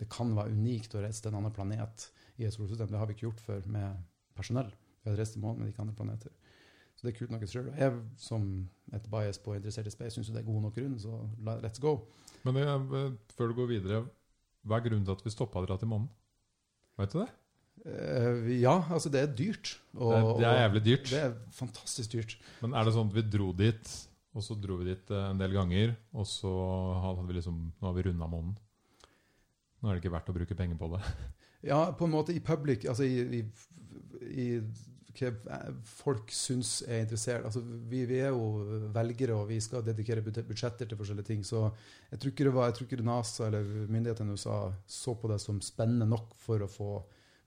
det 0.00 0.10
kan 0.12 0.32
være 0.38 0.54
unikt 0.54 0.94
å 0.94 1.02
reise 1.02 1.22
til 1.22 1.32
en 1.32 1.42
annen 1.42 1.54
planet 1.54 2.06
i 2.40 2.46
et 2.48 2.54
solsystem. 2.56 2.90
Det 2.90 3.02
har 3.02 3.10
vi 3.10 3.18
ikke 3.18 3.28
gjort 3.28 3.42
før 3.44 3.66
med 3.74 4.06
personell. 4.38 4.70
Vi 5.02 5.10
har 5.10 5.18
reist 5.20 5.36
til 5.36 5.44
månen, 5.44 5.64
med 5.64 5.72
ikke 5.72 5.84
andre 5.84 5.96
planeter. 5.98 6.32
Så 7.00 7.06
det 7.06 7.14
er 7.14 7.16
kult 7.16 7.30
nok 7.32 7.44
i 7.46 7.46
seg 7.48 7.54
sjøl. 7.62 7.68
Jeg 7.80 7.92
som 8.20 8.42
et 8.92 9.06
bias 9.08 9.38
på 9.40 9.54
interessert 9.56 9.86
i 9.88 9.92
space 9.94 10.18
syns 10.18 10.28
det 10.34 10.42
er 10.42 10.44
god 10.44 10.66
nok 10.66 10.74
grunn, 10.76 10.98
så 11.00 11.16
let's 11.64 11.80
go. 11.80 11.94
Men 12.44 12.58
det, 12.58 12.66
eh, 12.68 13.06
før 13.38 13.48
du 13.48 13.54
går 13.56 13.70
videre, 13.70 14.00
hva 14.68 14.76
er 14.76 14.84
grunnen 14.84 15.06
til 15.06 15.16
at 15.16 15.24
vi 15.24 15.32
stoppa 15.32 15.62
dere 15.64 15.78
til 15.80 15.88
månen? 15.88 16.10
Vet 17.00 17.14
du 17.14 17.22
det? 17.22 17.30
Uh, 17.80 18.50
ja, 18.52 18.74
altså 18.92 19.08
det 19.08 19.22
er 19.22 19.32
dyrt. 19.32 19.72
Og, 19.96 20.12
Det 20.12 20.18
er, 20.18 20.28
det 20.42 20.48
er 20.50 20.60
jævlig 20.60 20.82
dyrt. 20.90 21.08
Det 21.08 21.22
er 21.22 21.34
fantastisk 21.56 22.12
dyrt. 22.12 22.36
Men 22.60 22.76
er 22.76 22.84
det 22.84 22.92
sånn 22.98 23.08
at 23.08 23.16
vi 23.16 23.24
dro 23.32 23.48
dit, 23.56 23.94
og 24.36 24.44
så 24.44 24.58
dro 24.60 24.76
vi 24.82 24.90
dit 24.90 25.14
eh, 25.16 25.24
en 25.30 25.40
del 25.40 25.56
ganger, 25.56 25.96
og 26.12 26.28
så 26.28 26.52
hadde 27.00 27.24
vi 27.30 27.38
liksom 27.40 27.62
Nå 27.72 27.88
har 27.88 27.96
vi 27.96 28.04
runda 28.10 28.28
månen. 28.28 28.52
Nå 29.80 29.88
er 29.88 29.96
det 29.96 30.04
ikke 30.04 30.12
verdt 30.18 30.28
å 30.28 30.36
bruke 30.36 30.58
penger 30.58 30.76
på 30.76 30.92
det. 30.92 31.00
Ja, 31.72 31.80
på 31.96 32.06
en 32.06 32.12
måte 32.12 32.32
i 32.36 32.40
public, 32.40 32.84
altså 32.88 33.04
i, 33.04 33.40
i, 33.40 33.40
i 34.28 34.44
hva 35.18 35.60
folk 35.84 36.30
syns 36.34 36.80
er 36.86 37.02
interessert. 37.04 37.44
Altså, 37.48 37.62
vi, 37.62 38.04
vi 38.08 38.20
er 38.22 38.30
jo 38.34 38.90
velgere, 38.94 39.36
og 39.36 39.48
vi 39.50 39.60
skal 39.62 39.84
dedikere 39.86 40.22
budsjetter 40.22 40.86
til 40.88 40.98
forskjellige 41.00 41.30
ting. 41.32 41.44
Så 41.46 41.64
jeg 42.10 42.20
tror 42.20 42.34
ikke 42.34 42.46
det 42.48 42.54
var, 42.54 42.70
jeg 42.70 42.78
tror 42.78 42.88
ikke 42.88 43.06
NASA 43.08 43.46
eller 43.48 43.70
myndighetene 43.90 44.30
i 44.34 44.38
USA 44.38 44.58
så 44.86 45.14
på 45.18 45.30
det 45.32 45.40
som 45.42 45.60
spennende 45.64 46.08
nok 46.10 46.34
for 46.38 46.62
å, 46.62 46.70
få, 46.70 46.90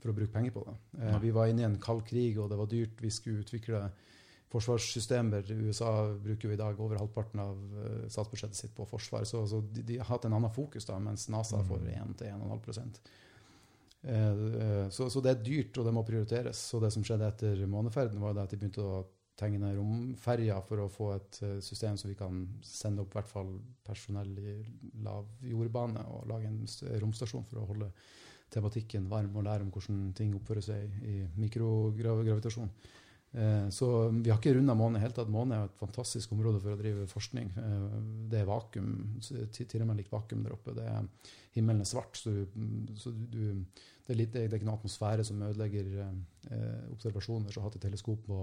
for 0.02 0.12
å 0.12 0.18
bruke 0.18 0.34
penger 0.36 0.56
på 0.56 0.66
det. 0.68 0.78
Eh, 1.02 1.20
vi 1.24 1.34
var 1.36 1.52
inne 1.52 1.66
i 1.66 1.70
en 1.72 1.80
kald 1.82 2.06
krig, 2.10 2.40
og 2.40 2.52
det 2.52 2.60
var 2.60 2.72
dyrt. 2.72 3.02
Vi 3.02 3.14
skulle 3.14 3.46
utvikle 3.46 3.86
forsvarssystemer. 4.54 5.50
USA 5.66 6.14
bruker 6.22 6.50
jo 6.50 6.54
i 6.54 6.60
dag 6.60 6.80
over 6.80 7.00
halvparten 7.02 7.42
av 7.42 7.58
eh, 7.84 8.00
statsbudsjettet 8.14 8.60
sitt 8.60 8.76
på 8.78 8.86
forsvar. 8.90 9.26
Så, 9.30 9.48
så 9.50 9.64
de, 9.66 9.82
de 9.88 10.00
har 10.02 10.12
hatt 10.12 10.28
en 10.30 10.36
annen 10.38 10.54
fokus, 10.54 10.86
da, 10.90 11.00
mens 11.02 11.30
NASA 11.34 11.64
Mm. 11.64 11.70
får 11.72 11.80
1-1,5 11.98 12.24
Eh, 12.24 12.38
eh, 12.38 13.12
Så, 14.04 15.06
så 15.08 15.22
det 15.24 15.32
er 15.32 15.44
dyrt, 15.46 15.78
og 15.80 15.86
det 15.88 15.94
må 15.96 16.02
prioriteres. 16.04 16.60
Så 16.70 16.80
det 16.84 16.90
som 16.92 17.06
skjedde 17.08 17.30
etter 17.30 17.62
måneferden, 17.72 18.20
var 18.20 18.36
at 18.42 18.52
de 18.52 18.60
begynte 18.60 18.84
å 18.84 19.04
tegne 19.40 19.72
romferjer 19.76 20.62
for 20.68 20.84
å 20.84 20.90
få 20.92 21.08
et 21.16 21.40
eh, 21.46 21.60
system 21.66 21.98
så 21.98 22.10
vi 22.10 22.18
kan 22.18 22.44
sende 22.66 23.04
opp 23.04 23.16
hvert 23.18 23.30
fall 23.30 23.56
personell 23.86 24.34
i 24.38 24.58
lav 25.06 25.30
jordbane 25.50 26.04
og 26.14 26.28
lage 26.30 26.50
en 26.50 26.62
romstasjon 27.02 27.48
for 27.50 27.62
å 27.62 27.70
holde 27.72 27.90
tematikken 28.54 29.08
varm 29.10 29.34
og 29.34 29.48
lære 29.48 29.66
om 29.66 29.72
hvordan 29.74 30.12
ting 30.18 30.36
oppfører 30.38 30.66
seg 30.68 31.06
i 31.10 31.24
mikrogravitasjon. 31.42 32.70
Eh, 33.34 33.70
Så 33.74 33.88
vi 34.14 34.30
har 34.30 34.38
ikke 34.38 34.54
runda 34.60 34.76
månen 34.78 34.98
i 34.98 35.00
det 35.00 35.08
hele 35.08 35.16
tatt. 35.18 35.32
Månen 35.34 35.56
er 35.58 35.64
et 35.66 35.80
fantastisk 35.80 36.32
område 36.36 36.60
for 36.62 36.76
å 36.76 36.80
drive 36.80 37.08
forskning. 37.10 37.50
Eh, 37.58 37.96
Det 38.30 38.42
er 38.42 38.46
vakuum, 38.50 39.20
til 39.22 39.82
og 39.82 39.88
med 39.90 39.98
litt 39.98 40.12
vakuum 40.12 40.44
der 40.44 40.54
oppe. 40.54 40.76
Det 40.78 40.86
er, 40.86 41.08
himmelen 41.56 41.82
er 41.82 41.90
svart, 41.90 42.16
så, 42.18 42.30
du, 42.32 42.94
så 42.98 43.12
du, 43.14 43.66
det 44.06 44.14
er, 44.14 44.20
litt, 44.20 44.32
det 44.34 44.44
er 44.46 44.54
ikke 44.58 44.66
noen 44.70 44.78
atmosfære 44.82 45.26
som 45.26 45.42
ødelegger 45.42 45.90
eh, 46.04 46.86
observasjoner. 46.94 47.50
Så 47.52 47.62
har 47.62 47.70
hatt 47.70 47.80
et 47.80 47.86
teleskop 47.88 48.22
på, 48.28 48.40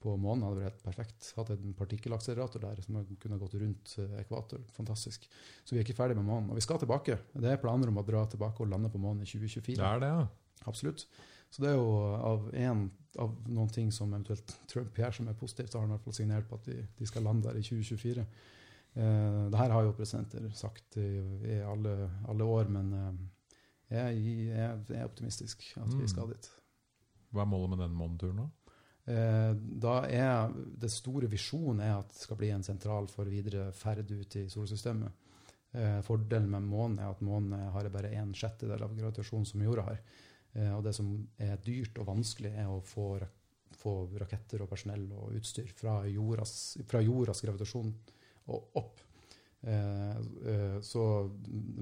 på 0.00 0.14
månen 0.20 0.44
hadde 0.44 0.60
vært 0.60 0.70
helt 0.72 0.84
perfekt. 0.84 1.32
Hatt 1.36 1.50
en 1.56 1.74
partikkelakselerator 1.76 2.60
der 2.64 2.80
som 2.84 3.00
kunne 3.20 3.40
gått 3.40 3.56
rundt 3.60 3.96
eh, 4.04 4.20
ekvator. 4.20 4.60
Fantastisk. 4.76 5.24
Så 5.64 5.72
vi 5.74 5.80
er 5.80 5.84
ikke 5.88 5.96
ferdig 5.96 6.16
med 6.20 6.28
månen. 6.28 6.50
Og 6.52 6.60
vi 6.60 6.64
skal 6.64 6.80
tilbake. 6.80 7.16
Det 7.32 7.52
er 7.54 7.60
planer 7.62 7.88
om 7.88 8.00
å 8.00 8.06
dra 8.06 8.26
tilbake 8.28 8.64
og 8.64 8.68
lande 8.72 8.92
på 8.92 9.00
månen 9.00 9.24
i 9.24 9.28
2024. 9.32 9.76
Det 9.80 9.90
er 9.94 10.00
det, 10.04 10.12
ja. 10.12 10.26
Absolutt. 10.68 11.06
Så 11.50 11.62
det 11.64 11.72
er 11.72 11.78
jo 11.78 11.90
av, 12.14 12.46
en, 12.54 12.84
av 13.18 13.34
noen 13.50 13.72
ting 13.74 13.90
som 13.94 14.12
eventuelt 14.12 14.54
Trump 14.70 14.98
gjør 14.98 15.16
som 15.16 15.28
er 15.28 15.38
positivt, 15.38 15.72
så 15.72 15.78
har 15.78 15.86
han 15.86 15.92
i 15.92 15.96
hvert 15.96 16.06
fall 16.06 16.18
signert 16.20 16.48
på 16.48 16.60
at 16.60 16.70
de, 16.70 16.78
de 16.98 17.08
skal 17.10 17.26
lande 17.26 17.48
der 17.48 17.58
i 17.58 17.64
2024. 17.66 18.26
Eh, 18.94 19.42
det 19.50 19.58
her 19.58 19.74
har 19.74 19.86
jo 19.86 19.96
presidenter 19.98 20.46
sagt 20.54 20.96
i, 21.02 21.08
i 21.50 21.58
alle, 21.66 21.96
alle, 22.30 22.46
år, 22.46 22.70
men 22.70 22.94
eh, 23.00 23.10
jeg, 23.96 24.22
jeg, 24.52 24.78
er 24.94 25.04
optimistisk 25.04 25.66
at 25.76 25.90
vi 25.90 26.06
Mm. 26.06 26.08
skal 26.08 26.30
dit. 26.30 26.50
Hva 27.30 27.42
er 27.42 27.50
målet 27.50 27.74
med 27.74 27.84
den 27.84 27.98
måneturen 27.98 28.44
da? 28.44 28.48
Eh, 29.10 29.54
da 29.82 29.94
er 30.06 30.52
Det 30.52 30.90
store 30.90 31.26
visjonen 31.30 31.80
er 31.80 31.98
at 31.98 32.08
det 32.08 32.22
skal 32.22 32.36
bli 32.36 32.50
en 32.54 32.62
sentral 32.62 33.08
for 33.08 33.24
videre 33.24 33.72
ferd 33.72 34.10
ut 34.10 34.36
i 34.36 34.48
solsystemet. 34.48 35.12
Eh, 35.72 36.00
fordelen 36.02 36.50
med 36.50 36.62
månen 36.66 36.98
er 36.98 37.10
at 37.10 37.22
månen 37.22 37.70
har 37.70 37.88
bare 37.88 38.10
en 38.18 38.34
sjettedel 38.34 38.82
av 38.82 38.96
gravitasjonen 38.96 39.46
som 39.46 39.62
jorda 39.62 39.82
har. 39.82 40.00
Eh, 40.52 40.72
og 40.74 40.82
det 40.86 40.94
som 40.96 41.12
er 41.38 41.60
dyrt 41.64 42.00
og 42.00 42.08
vanskelig, 42.10 42.52
er 42.58 42.70
å 42.70 42.80
få, 42.84 43.12
få 43.78 43.94
raketter 44.22 44.64
og 44.64 44.70
personell 44.72 45.06
og 45.16 45.36
utstyr 45.38 45.70
fra 45.76 46.00
jordas, 46.10 46.54
fra 46.90 47.02
jordas 47.04 47.44
gravitasjon 47.44 47.92
og 48.50 48.80
opp. 48.80 49.04
Eh, 49.60 50.16
eh, 50.52 50.78
så 50.80 51.02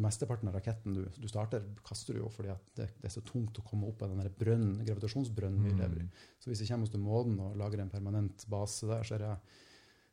mesteparten 0.02 0.50
av 0.50 0.56
raketten 0.58 0.96
du, 0.96 1.04
du 1.14 1.28
starter, 1.30 1.62
kaster 1.86 2.16
du 2.16 2.24
jo 2.24 2.30
fordi 2.34 2.50
det, 2.74 2.88
det 2.98 3.06
er 3.06 3.14
så 3.14 3.22
tungt 3.22 3.60
å 3.60 3.64
komme 3.66 3.86
opp 3.86 4.02
av 4.02 4.12
den 4.12 4.34
brønnen, 4.40 4.80
gravitasjonsbrønnen 4.82 5.68
vi 5.68 5.76
lever 5.78 6.02
i. 6.02 6.08
Så 6.42 6.50
hvis 6.50 6.64
jeg 6.64 6.72
kommer 6.72 6.88
oss 6.88 6.94
til 6.96 7.04
månen 7.04 7.38
og 7.44 7.56
lager 7.60 7.84
en 7.84 7.92
permanent 7.92 8.44
base 8.50 8.90
der, 8.90 9.06
så 9.06 9.16
er 9.16 9.24
det, 9.24 9.32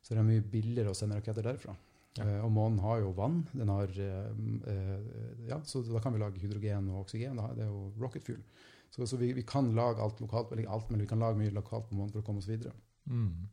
så 0.06 0.14
er 0.14 0.22
det 0.22 0.30
mye 0.30 0.46
billigere 0.54 0.94
å 0.94 0.98
sende 0.98 1.18
raketter 1.18 1.50
derfra. 1.50 1.76
Ja. 2.16 2.24
Eh, 2.24 2.42
og 2.46 2.52
månen 2.56 2.80
har 2.84 3.02
jo 3.04 3.12
vann. 3.16 3.42
Den 3.52 3.72
har, 3.72 3.92
eh, 4.00 4.30
eh, 4.72 5.48
ja, 5.50 5.60
så 5.64 5.82
da 5.84 6.00
kan 6.00 6.14
vi 6.14 6.22
lage 6.22 6.40
hydrogen 6.40 6.90
og 6.90 7.04
oksygen. 7.04 7.40
Det 7.56 7.66
er 7.66 7.72
jo 7.72 7.92
rocket 8.00 8.24
fuel. 8.24 8.42
Så, 8.90 9.08
så 9.08 9.18
vi, 9.20 9.34
vi 9.34 9.44
kan 9.44 9.74
lage 9.76 10.02
alt 10.02 10.22
lokalt, 10.24 10.52
eller 10.52 10.70
alt, 10.72 10.90
men 10.90 11.02
vi 11.04 11.08
kan 11.08 11.20
lage 11.20 11.38
mye 11.38 11.52
lokalt 11.52 11.90
på 11.90 11.98
månen 11.98 12.14
for 12.14 12.22
å 12.22 12.26
komme 12.26 12.40
oss 12.40 12.48
videre. 12.48 12.72
Mm. 13.12 13.50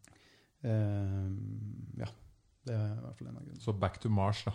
Ja, 0.63 2.07
det 2.63 2.77
er 2.77 2.93
i 2.93 3.01
hvert 3.03 3.19
fall 3.19 3.31
en 3.33 3.41
av 3.41 3.43
grunnene. 3.43 3.63
Så 3.65 3.75
back 3.75 3.99
to 3.99 4.11
Mars, 4.13 4.45
da. 4.47 4.53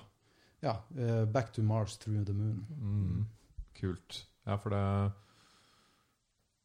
Ja, 0.63 0.77
back 1.27 1.51
to 1.57 1.61
Mars 1.61 1.97
through 1.99 2.23
the 2.23 2.33
moon. 2.33 2.63
Mm. 2.79 3.25
Kult. 3.75 4.21
Ja, 4.47 4.55
for 4.55 4.71
det 4.71 5.11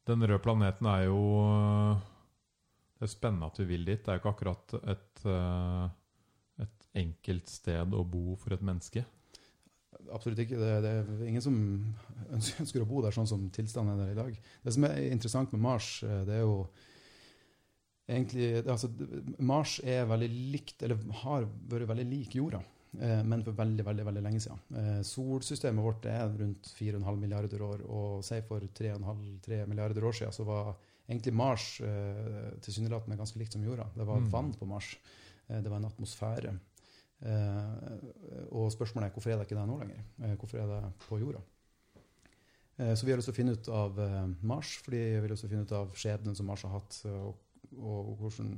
Den 0.07 0.23
røde 0.23 0.39
planeten 0.43 0.87
er 0.87 1.09
jo 1.09 1.19
Det 2.95 3.09
er 3.09 3.11
spennende 3.11 3.51
at 3.51 3.59
vi 3.59 3.67
vil 3.73 3.85
dit. 3.85 4.05
Det 4.05 4.09
er 4.09 4.21
jo 4.21 4.23
ikke 4.23 4.35
akkurat 4.37 4.75
et, 4.95 5.27
uh, 5.27 5.91
enkelt 6.95 7.49
sted 7.49 7.95
å 7.95 8.05
bo 8.05 8.37
for 8.37 8.53
et 8.57 8.63
menneske. 8.65 9.05
Absolutt 10.13 10.41
ikke. 10.45 10.59
Det, 10.59 10.71
det 10.85 10.93
er 10.99 11.27
ingen 11.29 11.45
som 11.45 11.57
ønsker, 12.33 12.83
å 12.83 12.89
bo 12.89 13.03
der 13.05 13.15
sånn 13.15 13.29
som 13.29 13.45
tilstanden 13.55 13.95
er 13.95 14.07
der 14.07 14.13
i 14.15 14.19
dag. 14.19 14.39
Det 14.65 14.75
som 14.75 14.85
er 14.89 14.99
interessant 15.13 15.53
med 15.55 15.63
Mars, 15.63 16.03
eh, 16.03 16.23
det 16.29 16.39
er 16.41 16.45
jo 16.45 16.57
egentlig 18.13 18.49
altså, 18.67 18.91
Mars 19.39 19.79
er 19.85 20.07
veldig 20.11 20.29
likt, 20.53 20.83
eller 20.83 21.01
har 21.23 21.47
vært 21.71 21.89
veldig 21.93 22.07
lik 22.11 22.35
jorda, 22.37 22.61
eh, 22.99 23.23
men 23.25 23.45
for 23.47 23.57
veldig 23.57 23.87
veldig, 23.87 24.07
veldig 24.09 24.25
lenge 24.27 24.43
siden. 24.43 24.65
Eh, 24.81 24.99
solsystemet 25.07 25.87
vårt 25.87 26.09
er 26.11 26.27
rundt 26.41 26.73
4,5 26.77 27.21
milliarder 27.23 27.63
år, 27.69 27.85
og 27.87 28.25
si 28.27 28.41
for 28.49 28.65
3,5-3 28.81 29.63
milliarder 29.71 30.09
år 30.09 30.19
siden 30.19 30.35
så 30.35 30.49
var 30.49 30.75
egentlig 31.09 31.35
Mars 31.37 31.65
tilsynelatende 32.65 33.19
ganske 33.19 33.39
likt 33.41 33.53
som 33.57 33.65
jorda. 33.65 33.89
Det 33.95 34.05
var 34.07 34.21
Mm. 34.21 34.31
vann 34.33 34.53
på 34.55 34.67
Mars. 34.67 34.97
Det 35.49 35.69
var 35.69 35.77
en 35.77 35.89
atmosfære. 35.91 36.53
Eh, 37.23 38.47
og 38.51 38.73
spørsmålet 38.75 39.09
er 39.09 39.15
hvorfor 39.15 39.31
er 39.31 39.39
det 39.39 39.47
ikke 39.47 39.59
det 39.59 39.69
nå 39.69 39.79
lenger? 39.79 40.03
Eh, 40.25 40.35
hvorfor 40.41 40.59
er 40.59 40.71
det 40.71 40.81
på 41.05 41.21
jorda? 41.21 41.43
Eh, 42.79 42.95
så 42.97 43.07
vi 43.07 43.13
har 43.13 43.21
lyst 43.21 43.31
til 43.31 43.37
å 43.37 43.39
finne 43.39 43.55
ut 43.55 43.71
av 43.71 44.03
Mars, 44.43 44.75
fordi 44.83 45.05
vi 45.05 45.21
har 45.21 45.31
lyst 45.31 45.47
til 45.47 45.51
å 45.51 45.55
finne 45.55 45.69
ut 45.69 45.79
av 45.79 45.95
skjebnen 45.99 46.39
som 46.39 46.51
Mars 46.51 46.67
har 46.67 46.75
hatt, 46.75 46.99
og, 47.13 47.39
og, 47.79 47.99
og 48.01 48.13
hvordan 48.25 48.53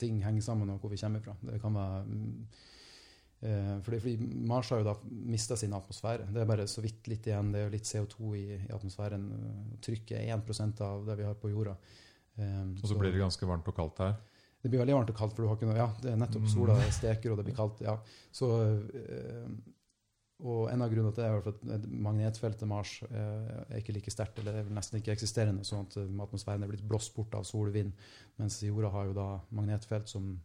ting 0.00 0.20
henger 0.24 0.44
sammen, 0.44 0.74
og 0.74 0.82
hvor 0.82 0.92
vi 0.92 1.00
kommer 1.00 1.22
fra. 1.24 1.36
Det 1.40 1.60
kan 1.62 1.76
være 1.78 2.04
mm, 2.04 2.46
fordi, 3.84 3.98
fordi 4.00 4.28
Mars 4.48 4.70
har 4.72 4.80
jo 4.80 4.86
da 4.88 4.94
mista 5.04 5.56
sin 5.56 5.74
atmosfære. 5.76 6.30
Det 6.32 6.40
er 6.42 6.48
bare 6.48 6.64
så 6.70 6.80
vidt 6.84 7.08
litt 7.12 7.26
igjen. 7.28 7.50
Det 7.52 7.60
er 7.60 7.66
jo 7.66 7.72
litt 7.74 7.88
CO2 7.88 8.30
i, 8.40 8.44
i 8.56 8.72
atmosfæren. 8.72 9.26
Trykket 9.84 10.16
er 10.16 10.30
1 10.32 10.80
av 10.84 11.04
det 11.04 11.18
vi 11.20 11.26
har 11.28 11.36
på 11.36 11.50
jorda. 11.52 11.74
Og 12.40 12.88
så 12.88 12.96
blir 12.96 13.12
det 13.12 13.20
ganske 13.20 13.46
varmt 13.46 13.68
og 13.68 13.76
kaldt 13.76 14.00
her. 14.00 14.16
Det 14.64 14.70
blir 14.72 14.80
veldig 14.80 14.94
varmt 14.96 15.10
og 15.12 15.16
kaldt, 15.18 15.34
for 15.36 15.44
du 15.44 15.50
har 15.50 15.58
ikke 15.58 15.68
noe 15.68 15.76
Ja, 15.76 15.90
det 16.00 16.10
er 16.14 16.16
nettopp 16.16 16.46
Mm. 16.46 16.52
sola 16.54 16.74
steker, 16.90 17.30
og 17.32 17.36
det 17.36 17.44
blir 17.44 17.56
kaldt. 17.58 17.82
Ja. 17.84 17.98
Så, 18.32 18.48
eh, 18.96 19.50
og 20.44 20.70
en 20.72 20.82
av 20.82 20.90
grunnene 20.90 21.12
til 21.14 21.22
det 21.22 21.28
er 21.30 21.48
at 21.52 21.84
magnetfeltet 21.88 22.66
Mars 22.66 22.94
eh, 23.04 23.64
er 23.68 23.76
ikke 23.82 23.92
like 23.94 24.10
sterkt, 24.10 24.38
eller 24.40 24.56
er 24.56 24.64
vel 24.64 24.74
nesten 24.74 24.98
ikke 24.98 25.12
eksisterende, 25.12 25.64
sånn 25.68 25.84
at 25.84 25.96
eh, 26.00 26.08
atmosfæren 26.24 26.64
er 26.64 26.72
blitt 26.72 26.88
blåst 26.88 27.14
bort 27.14 27.34
av 27.36 27.44
sol 27.44 27.68
og 27.68 27.74
vind. 27.76 27.92
Mens 28.38 28.56
jorda 28.64 28.90
har 28.90 29.06
jo 29.10 29.12
da 29.20 29.28
magnetfelt 29.52 30.08
som 30.08 30.40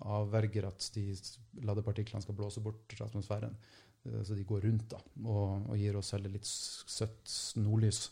avverger 0.00 0.64
at 0.64 0.90
de 0.94 1.10
ladepartiklene 1.60 2.22
skal 2.24 2.34
blåse 2.38 2.62
bort 2.64 2.94
fra 2.96 3.04
atmosfæren. 3.04 3.52
Så 4.24 4.34
de 4.34 4.44
går 4.48 4.62
rundt 4.64 4.86
da, 4.88 5.00
og, 5.26 5.66
og 5.68 5.76
gir 5.76 5.98
oss 5.98 6.12
heller 6.14 6.32
litt 6.32 6.46
søtt 6.46 7.28
nordlys. 7.60 8.06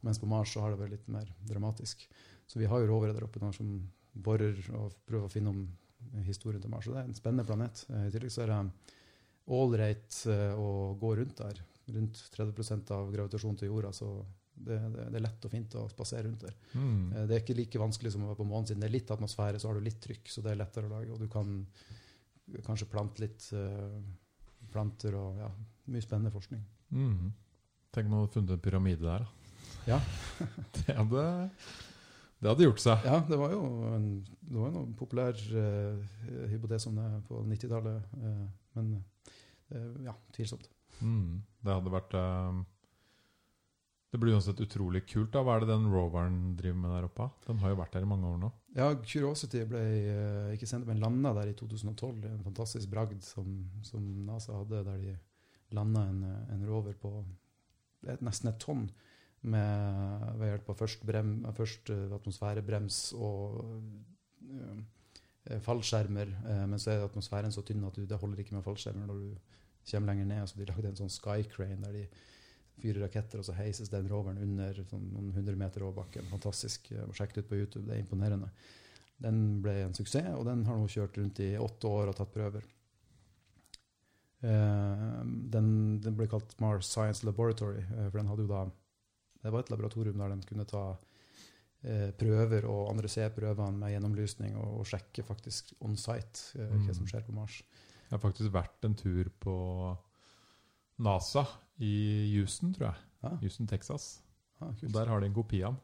Mens 0.00 0.18
på 0.22 0.26
Mars 0.30 0.54
så 0.54 0.62
har 0.62 0.72
det 0.72 0.80
vært 0.80 0.94
litt 0.96 1.08
mer 1.12 1.28
dramatisk. 1.44 2.06
Så 2.48 2.58
vi 2.58 2.64
har 2.70 2.80
jo 2.80 2.88
rovere 2.88 3.12
der 3.12 3.26
oppe 3.26 3.52
som 3.52 3.74
borer 4.12 4.58
og 4.78 4.92
prøver 5.08 5.28
å 5.28 5.32
finne 5.32 5.52
om 5.52 5.62
historien 6.26 6.62
til 6.62 6.70
Mars. 6.72 6.86
Så 6.86 6.94
det 6.94 7.02
er 7.02 7.08
en 7.08 7.18
spennende 7.18 7.46
planet. 7.48 7.84
Eh, 7.90 8.08
I 8.08 8.12
tillegg 8.14 8.32
så 8.34 8.44
er 8.44 8.52
det 8.52 8.60
ålreit 9.52 10.20
å 10.54 10.68
gå 11.00 11.16
rundt 11.18 11.40
der. 11.42 11.58
Rundt 11.92 12.20
30% 12.36 12.92
av 12.94 13.10
gravitasjonen 13.10 13.58
til 13.58 13.72
jorda, 13.72 13.90
så 13.96 14.12
det, 14.54 14.78
det, 14.78 15.06
det 15.10 15.18
er 15.18 15.24
lett 15.24 15.46
og 15.46 15.52
fint 15.52 15.74
å 15.80 15.86
spasere 15.90 16.26
rundt 16.28 16.44
der. 16.46 16.56
Mm. 16.76 17.12
Eh, 17.12 17.26
Det 17.26 17.36
er 17.36 17.44
ikke 17.44 17.58
like 17.58 17.82
vanskelig 17.82 18.14
som 18.14 18.24
å 18.24 18.30
være 18.30 18.40
på 18.42 18.48
månen, 18.48 18.68
siden 18.70 18.84
det 18.84 18.90
er 18.90 18.96
litt 18.98 19.12
atmosfære, 19.14 19.60
så 19.60 19.70
har 19.70 19.78
du 19.78 19.86
litt 19.86 20.00
trykk, 20.04 20.30
så 20.30 20.44
det 20.44 20.52
er 20.52 20.60
lettere 20.60 20.88
å 20.88 20.94
lage. 20.94 21.12
Og 21.14 21.22
du 21.22 21.28
kan 21.32 21.54
kanskje 22.66 22.90
plante 22.90 23.22
litt 23.22 23.46
uh, 23.56 24.00
planter 24.72 25.14
og 25.16 25.38
ja, 25.40 25.48
mye 25.94 26.04
spennende 26.04 26.32
forskning. 26.34 26.62
Mm. 26.92 27.30
Tenk 27.92 28.08
om 28.08 28.12
du 28.12 28.18
hadde 28.18 28.34
funnet 28.34 28.56
en 28.56 28.64
pyramide 28.64 29.06
der, 29.06 29.24
da. 29.24 29.38
Ja. 29.88 29.98
det, 30.76 30.94
hadde, 30.94 31.24
det 32.42 32.50
hadde 32.50 32.66
gjort 32.66 32.82
seg. 32.82 33.06
Ja, 33.06 33.20
det 33.28 33.38
var 33.38 33.54
jo 33.54 33.62
en, 33.94 34.06
det 34.26 34.58
var 34.58 34.74
en 34.74 34.92
populær 34.98 35.38
uh, 35.54 36.20
hypotese 36.50 36.90
om 36.90 36.98
det 36.98 37.08
på 37.30 37.44
90-tallet, 37.46 38.12
Uh, 38.18 38.44
men 38.72 38.94
uh, 39.74 40.04
ja, 40.04 40.14
tvilsomt. 40.34 40.66
Mm. 41.02 41.42
Det 41.62 41.74
hadde 41.74 41.92
vært 41.92 42.14
eh, 42.18 42.58
Det 44.12 44.20
blir 44.20 44.36
uansett 44.36 44.60
utrolig 44.62 45.04
kult. 45.08 45.32
da 45.34 45.42
Hva 45.44 45.56
er 45.56 45.64
det 45.64 45.72
den 45.72 45.88
roveren 45.92 46.40
driver 46.58 46.80
med 46.82 46.94
der 46.96 47.06
oppe? 47.08 47.28
Den 47.46 47.62
har 47.62 47.72
jo 47.72 47.78
vært 47.80 47.96
der 47.96 48.06
i 48.06 48.10
mange 48.10 48.28
år 48.28 48.40
nå. 48.42 48.50
Ja, 48.76 48.90
Curiosity 49.00 49.64
ble 49.68 49.82
eh, 49.82 50.50
ikke 50.56 50.68
sendt, 50.68 50.88
men 50.88 51.00
landa 51.02 51.34
der 51.38 51.52
i 51.52 51.56
2012. 51.58 52.26
En 52.28 52.44
fantastisk 52.44 52.90
bragd 52.92 53.22
som, 53.26 53.62
som 53.86 54.04
NASA 54.26 54.58
hadde, 54.60 54.84
der 54.88 55.00
de 55.00 55.16
landa 55.72 56.04
en, 56.10 56.26
en 56.52 56.66
rover 56.68 56.96
på 57.00 57.14
et, 58.04 58.20
nesten 58.20 58.50
et 58.50 58.60
tonn 58.60 58.88
med, 59.42 60.26
ved 60.38 60.52
hjelp 60.52 60.68
av 60.70 60.78
først, 60.78 61.06
brem, 61.06 61.30
først 61.56 61.90
eh, 61.90 62.10
atmosfærebrems 62.14 62.98
og 63.18 63.62
øh, 64.46 65.56
fallskjermer. 65.64 66.34
Øh, 66.46 66.66
men 66.70 66.78
så 66.78 66.92
er 66.92 67.06
atmosfæren 67.06 67.54
så 67.54 67.64
tynn 67.66 67.84
at 67.88 67.96
du, 67.96 68.04
det 68.06 68.18
holder 68.18 68.44
ikke 68.44 68.54
med 68.54 68.62
fallskjermer 68.66 69.08
når 69.10 69.24
du 69.24 69.32
kommer 69.90 70.12
lenger 70.12 70.28
ned. 70.30 70.46
Så 70.46 70.60
de 70.60 70.68
lagde 70.68 70.92
en 70.92 71.00
sånn 71.00 71.10
skycrane 71.12 71.80
der 71.82 71.96
de 71.98 72.04
fyrer 72.82 73.02
raketter, 73.04 73.42
og 73.42 73.46
så 73.46 73.54
heises 73.56 73.90
den 73.92 74.06
roveren 74.10 74.40
under 74.42 74.78
sånn, 74.88 75.10
noen 75.12 75.32
hundre 75.36 75.56
meter 75.58 75.84
over 75.84 76.02
bakken. 76.02 76.28
Fantastisk. 76.30 76.88
Sjekk 77.14 77.34
det 77.34 77.44
ut 77.44 77.50
på 77.50 77.58
YouTube, 77.58 77.86
det 77.88 77.98
er 77.98 78.04
imponerende. 78.04 78.48
Den 79.22 79.60
ble 79.62 79.74
en 79.84 79.94
suksess, 79.94 80.32
og 80.34 80.46
den 80.48 80.64
har 80.66 80.78
nå 80.78 80.88
kjørt 80.90 81.18
rundt 81.20 81.42
i 81.44 81.52
åtte 81.60 81.90
år 81.90 82.10
og 82.10 82.16
tatt 82.18 82.32
prøver. 82.34 82.64
Uh, 84.42 85.20
den, 85.54 85.68
den 86.02 86.16
ble 86.18 86.26
kalt 86.26 86.56
Mars 86.58 86.88
Science 86.90 87.22
Laboratory, 87.22 87.84
uh, 87.92 88.08
for 88.08 88.18
den 88.18 88.30
hadde 88.32 88.42
jo 88.42 88.50
da 88.50 88.64
Det 89.42 89.50
var 89.52 89.60
et 89.64 89.70
laboratorium 89.72 90.18
der 90.22 90.34
de 90.36 90.46
kunne 90.46 90.64
ta 90.70 90.82
eh, 91.84 92.10
prøver 92.18 92.64
og 92.70 92.90
analysere 92.92 93.30
prøvene 93.34 93.78
med 93.78 93.90
gjennomlysning 93.94 94.56
og, 94.56 94.80
og 94.80 94.86
sjekke 94.86 95.24
faktisk 95.26 95.72
on 95.80 95.96
site 95.96 96.58
eh, 96.58 96.68
hva 96.68 96.78
Mm. 96.88 96.94
som 96.94 97.06
skjer 97.10 97.24
på 97.26 97.32
Mars. 97.34 97.62
Jeg 98.06 98.10
har 98.18 98.22
faktisk 98.22 98.52
vært 98.54 98.84
en 98.84 98.94
tur 98.94 99.30
på 99.40 99.54
NASA 101.02 101.44
i 101.82 101.92
Houston, 102.36 102.74
tror 102.76 102.90
jeg. 102.90 103.00
Ja, 103.22 103.30
Houston, 103.40 103.66
Texas. 103.70 104.20
ah, 104.60 104.68
Og 104.82 104.92
der 104.92 105.06
har 105.08 105.20
de 105.20 105.26
en 105.26 105.34
kopi 105.34 105.62
av 105.64 105.76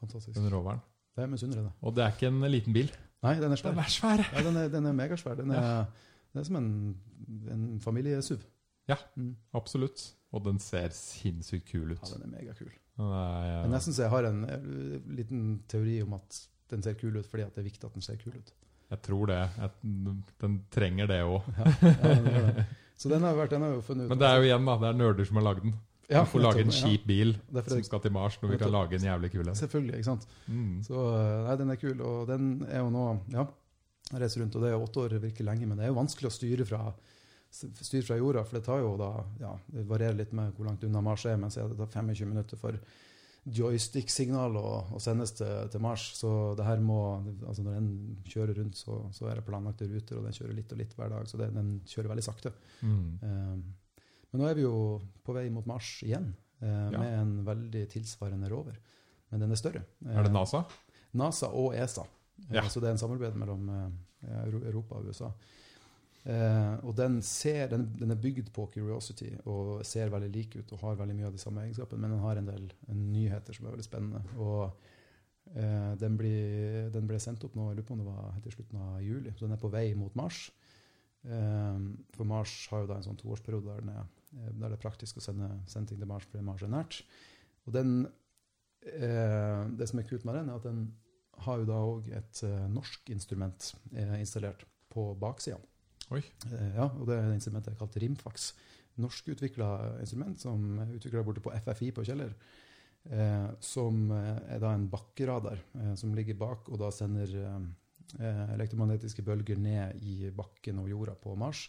den, 0.00 0.50
roveren. 0.52 0.80
Det 1.16 1.24
er 1.24 1.28
misunnelig, 1.28 1.64
det. 1.64 1.72
Og 1.82 1.94
det 1.96 2.04
er 2.04 2.14
ikke 2.14 2.28
en 2.30 2.40
liten 2.50 2.72
bil. 2.72 2.90
Nei, 3.22 3.34
den 3.36 3.44
er 3.52 3.56
Den 3.56 3.56
svær. 3.60 3.76
er 3.78 3.88
svær! 3.92 4.22
Ja, 4.32 4.42
den 4.46 4.56
er, 4.56 4.68
den 4.72 4.86
er 4.86 4.92
megasvær. 4.96 5.34
Den 5.36 5.50
er, 5.52 5.84
det 6.32 6.40
er 6.40 6.44
som 6.48 6.56
en, 6.56 6.96
en 7.52 7.80
familiesuv. 7.80 8.40
Ja. 8.88 8.96
Mm. 9.16 9.36
Absolutt. 9.54 10.14
Og 10.32 10.44
den 10.44 10.58
ser 10.62 10.88
sinnssykt 10.94 11.68
kul 11.70 11.92
ut. 11.92 11.98
Ja, 12.06 12.14
den 12.16 12.22
er 12.22 12.38
megakul. 12.38 12.70
Er, 13.00 13.60
Det 13.62 13.68
er 13.68 13.74
nesten 13.74 13.96
så 13.96 14.06
jeg 14.06 14.12
har 14.12 14.28
en 14.28 14.42
eh, 14.44 14.64
liten 15.18 15.44
teori 15.70 16.00
om 16.04 16.18
at 16.18 16.40
den 16.70 16.84
ser 16.84 16.98
kul 16.98 17.16
ut 17.16 17.26
fordi 17.26 17.46
det 17.48 17.62
er 17.62 17.66
viktig 17.66 17.86
at 17.88 17.96
den 17.96 18.04
ser 18.04 18.18
kul 18.20 18.36
ut. 18.36 18.52
Jeg 18.90 19.02
tror 19.06 19.30
det. 19.30 19.38
Jeg, 19.56 19.70
den 20.42 20.56
trenger 20.74 21.10
det 21.10 21.20
òg. 21.22 21.46
Ja, 21.56 21.74
ja. 22.10 22.64
Så 23.00 23.08
den 23.08 23.22
har, 23.24 23.32
vært, 23.32 23.54
den 23.54 23.62
har 23.64 23.70
jo 23.78 23.80
funnet 23.80 24.04
ut 24.04 24.12
Men 24.12 24.18
det 24.20 24.28
er 24.28 24.42
jo 24.42 24.48
igjen, 24.48 24.66
da. 24.68 24.74
Det 24.82 24.88
er 24.90 24.96
nerder 24.98 25.28
som 25.28 25.38
har 25.40 25.46
lagd 25.46 25.62
den. 25.64 25.78
Ja, 26.10 26.24
får 26.26 26.42
lage 26.42 26.64
en 26.64 26.72
kjip 26.74 27.04
bil 27.06 27.36
ja. 27.54 27.62
som 27.62 27.82
skal 27.86 28.02
til 28.02 28.12
Mars, 28.12 28.36
når 28.42 28.50
vi 28.50 28.58
kan 28.58 28.72
lage 28.74 28.98
en 28.98 29.06
jævlig 29.06 29.30
kul 29.30 29.44
en. 29.44 29.56
Selvfølgelig, 29.56 30.00
ikke 30.00 30.08
sant. 30.08 30.26
Mm. 30.50 30.80
Så 30.84 31.04
eh, 31.14 31.36
nei, 31.46 31.54
den 31.60 31.70
er 31.70 31.78
kul, 31.78 32.02
og 32.02 32.26
den 32.28 32.48
er 32.66 32.82
jo 32.82 32.90
nå 32.92 33.04
Ja, 33.30 33.46
jeg 34.10 34.22
reiser 34.24 34.42
rundt, 34.42 34.58
og 34.58 34.66
det 34.66 34.72
er 34.72 34.82
åtte 34.82 35.04
år, 35.04 35.14
virker 35.22 35.46
lenge, 35.46 35.68
men 35.70 35.78
det 35.78 35.86
er 35.86 35.92
jo 35.92 36.00
vanskelig 36.00 36.32
å 36.32 36.34
styre 36.34 36.66
fra, 36.66 36.80
styre 37.50 38.06
fra 38.06 38.16
jorda, 38.16 38.44
for 38.46 38.58
det 38.58 38.64
tar 38.66 38.80
jo 38.82 38.96
da 39.00 39.10
Ja, 39.40 39.52
det 39.74 39.86
varierer 39.90 40.14
litt 40.18 40.32
med 40.36 40.52
hvor 40.56 40.66
langt 40.70 40.84
unna 40.86 41.00
Mars 41.02 41.24
er, 41.26 41.36
men 41.36 41.50
så 41.50 41.64
er 41.64 41.68
det 41.72 41.78
da 41.80 41.86
25 41.90 42.28
minutter 42.30 42.56
for 42.60 42.76
joystick-signal 43.50 44.56
å, 44.60 44.70
å 44.94 44.98
sendes 45.00 45.32
til, 45.38 45.48
til 45.72 45.80
Mars. 45.82 46.10
Så 46.18 46.30
det 46.58 46.66
her 46.66 46.82
må 46.84 46.98
Altså 47.48 47.64
når 47.64 47.78
den 47.78 47.90
kjører 48.28 48.58
rundt, 48.60 48.76
så, 48.78 48.98
så 49.16 49.30
er 49.30 49.40
det 49.40 49.46
planlagte 49.48 49.88
ruter, 49.90 50.18
og 50.20 50.26
den 50.28 50.36
kjører 50.36 50.58
litt 50.58 50.72
og 50.74 50.80
litt 50.82 50.92
hver 50.98 51.10
dag, 51.14 51.26
så 51.30 51.40
det, 51.40 51.48
den 51.56 51.78
kjører 51.88 52.12
veldig 52.12 52.26
sakte. 52.26 52.52
Mm. 52.84 53.06
Eh, 53.24 54.04
men 54.30 54.42
nå 54.44 54.46
er 54.46 54.54
vi 54.60 54.62
jo 54.66 54.74
på 55.26 55.34
vei 55.34 55.48
mot 55.50 55.66
Mars 55.66 55.96
igjen, 56.06 56.28
uh, 56.62 56.68
Ja. 56.92 57.00
med 57.00 57.14
en 57.18 57.32
veldig 57.48 57.80
tilsvarende 57.90 58.50
rover. 58.52 58.76
Men 59.32 59.42
den 59.42 59.50
er 59.50 59.58
større. 59.58 59.80
Er 60.06 60.22
det 60.22 60.30
Eh, 60.30 60.34
NASA? 60.36 60.60
NASA 61.18 61.48
og 61.50 61.74
ESA. 61.74 62.04
Eh, 62.44 62.54
Ja. 62.54 62.62
Så 62.68 62.78
det 62.80 62.90
er 62.90 62.92
en 62.94 62.98
samarbeid 63.02 63.34
mellom 63.34 63.66
Europa 64.22 65.00
og 65.00 65.08
USA. 65.10 65.32
Eh, 66.20 66.74
og 66.84 66.92
den, 66.98 67.22
ser, 67.24 67.66
den, 67.72 67.86
den 67.96 68.12
er 68.12 68.20
bygd 68.20 68.50
på 68.52 68.66
Curiosity 68.74 69.30
og 69.48 69.80
ser 69.88 70.12
veldig 70.12 70.28
lik 70.34 70.58
ut 70.58 70.74
og 70.76 70.82
har 70.84 70.98
veldig 70.98 71.16
mye 71.16 71.30
av 71.30 71.36
de 71.36 71.40
samme 71.40 71.64
egenskapene, 71.64 72.02
men 72.02 72.12
den 72.12 72.24
har 72.26 72.40
en 72.40 72.50
del 72.50 72.66
nyheter 72.92 73.56
som 73.56 73.66
er 73.66 73.76
veldig 73.76 73.86
spennende. 73.86 74.20
Og 74.36 74.66
eh, 75.54 75.92
den, 76.00 76.18
blir, 76.20 76.90
den 76.92 77.08
ble 77.08 77.20
sendt 77.22 77.46
opp 77.48 77.56
nå, 77.56 77.70
jeg 77.70 77.80
lurer 77.80 77.88
på 77.88 77.96
om 77.96 78.02
det 78.04 78.10
var 78.10 78.40
til 78.44 78.58
slutten 78.58 78.82
av 78.84 79.00
juli, 79.04 79.32
så 79.32 79.46
den 79.46 79.56
er 79.56 79.62
på 79.62 79.72
vei 79.72 79.86
mot 79.96 80.18
Mars. 80.20 80.48
Eh, 81.24 81.84
for 82.16 82.28
Mars 82.28 82.54
har 82.72 82.84
jo 82.84 82.92
da 82.92 83.00
en 83.00 83.08
sånn 83.08 83.20
toårsperiode 83.20 83.80
der, 83.80 83.92
er, 83.92 84.08
eh, 84.36 84.52
der 84.52 84.66
det 84.68 84.76
er 84.76 84.84
praktisk 84.84 85.20
å 85.20 85.24
sende, 85.24 85.50
sende 85.72 85.92
ting 85.92 86.00
til 86.02 86.10
Mars 86.10 86.28
fordi 86.28 86.44
Mars 86.44 86.66
er 86.66 86.74
nært. 86.74 87.00
Og 87.64 87.76
den, 87.76 87.94
eh, 88.84 89.62
det 89.72 89.88
som 89.88 90.00
er 90.00 90.08
kult 90.08 90.28
med 90.28 90.36
den, 90.36 90.52
er 90.52 90.60
at 90.60 90.68
den 90.68 90.84
har 91.46 91.60
jo 91.60 91.68
da 91.68 91.80
òg 91.80 92.12
et 92.12 92.44
eh, 92.44 92.68
norsk 92.68 93.08
instrument 93.08 93.72
installert 94.20 94.66
på 94.92 95.14
baksida. 95.16 95.56
Oi. 96.10 96.22
Eh, 96.50 96.72
ja, 96.74 96.88
og 96.88 97.06
det 97.08 97.16
er 97.20 97.30
instrumentet 97.34 97.78
kalt 97.78 97.98
Rimfax. 98.02 98.50
Norskutvikla 99.00 99.68
instrument 100.02 100.40
som 100.42 100.80
er 100.82 100.96
utvikla 100.96 101.22
borte 101.26 101.42
på 101.44 101.52
FFI 101.54 101.92
på 101.94 102.04
Kjeller. 102.06 102.32
Eh, 103.10 103.46
som 103.64 104.10
eh, 104.12 104.56
er 104.56 104.58
da 104.60 104.74
en 104.76 104.88
bakkeradar 104.90 105.60
eh, 105.78 105.94
som 105.96 106.12
ligger 106.16 106.36
bak 106.40 106.66
og 106.68 106.82
da 106.82 106.90
sender 106.92 107.30
eh, 107.32 107.60
eh, 108.18 108.42
elektromagnetiske 108.56 109.24
bølger 109.24 109.60
ned 109.62 110.02
i 110.04 110.32
bakken 110.36 110.82
og 110.82 110.90
jorda 110.90 111.14
på 111.16 111.36
Mars. 111.38 111.68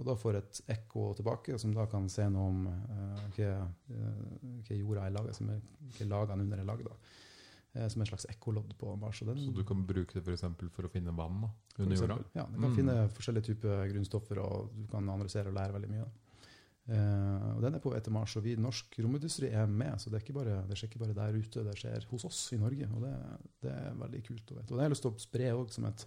Og 0.00 0.06
da 0.08 0.14
får 0.16 0.38
et 0.38 0.60
ekko 0.72 1.10
tilbake, 1.18 1.58
som 1.60 1.74
da 1.76 1.84
kan 1.90 2.06
se 2.08 2.24
noe 2.32 2.46
om 2.48 2.60
hva, 3.36 3.50
jorda 4.72 5.02
er 5.04 5.12
laga, 5.12 5.34
hva 5.36 6.06
lagene 6.08 6.46
under 6.46 6.62
er. 6.62 6.94
Eh, 6.94 7.28
som 7.72 8.02
en 8.02 8.08
slags 8.08 8.26
ekkolodd 8.26 8.72
på 8.78 8.96
Mars. 8.98 9.20
Den, 9.20 9.38
Så 9.38 9.52
du 9.54 9.62
kan 9.64 9.84
bruke 9.86 10.16
det 10.16 10.24
for, 10.24 10.32
eksempel, 10.34 10.70
for 10.74 10.88
å 10.88 10.90
finne 10.90 11.12
vann 11.14 11.36
da, 11.44 11.50
for 11.76 11.84
under 11.84 11.96
jorda? 11.96 12.16
Ja, 12.34 12.44
du 12.50 12.56
kan 12.58 12.70
Mm. 12.72 12.76
finne 12.76 12.96
forskjellige 13.14 13.44
typer 13.52 13.84
grunnstoffer, 13.92 14.40
og 14.42 14.72
du 14.74 14.88
kan 14.90 15.06
analysere 15.08 15.48
og 15.52 15.54
lære 15.54 15.76
veldig 15.76 15.90
mye. 15.92 16.08
Uh, 16.90 17.54
og 17.54 17.60
Den 17.62 17.74
er 17.76 17.78
på 17.84 17.92
vei 17.92 18.00
til 18.02 18.12
Mars, 18.12 18.34
og 18.36 18.42
vi 18.42 18.56
norsk 18.58 18.96
romindustri 18.98 19.50
er 19.54 19.66
med. 19.70 20.00
Så 20.00 20.10
det, 20.10 20.18
er 20.18 20.24
ikke 20.24 20.34
bare, 20.40 20.66
det 20.66 20.76
skjer 20.78 20.90
ikke 20.90 21.02
bare 21.04 21.14
der 21.14 21.36
ute, 21.38 21.62
det 21.62 21.76
skjer 21.78 22.06
hos 22.10 22.24
oss 22.26 22.52
i 22.56 22.58
Norge. 22.58 22.88
Og 22.96 23.04
det, 23.04 23.12
det 23.62 23.70
er 23.70 23.94
veldig 24.00 24.22
kult 24.26 24.50
å 24.50 24.56
vite. 24.58 24.70
Og 24.72 24.74
det 24.74 24.80
har 24.80 24.88
jeg 24.88 24.94
lyst 24.96 25.06
til 25.06 25.12
å 25.12 25.22
spre 25.22 25.50
også 25.54 25.74
som 25.78 25.84
et 25.90 26.06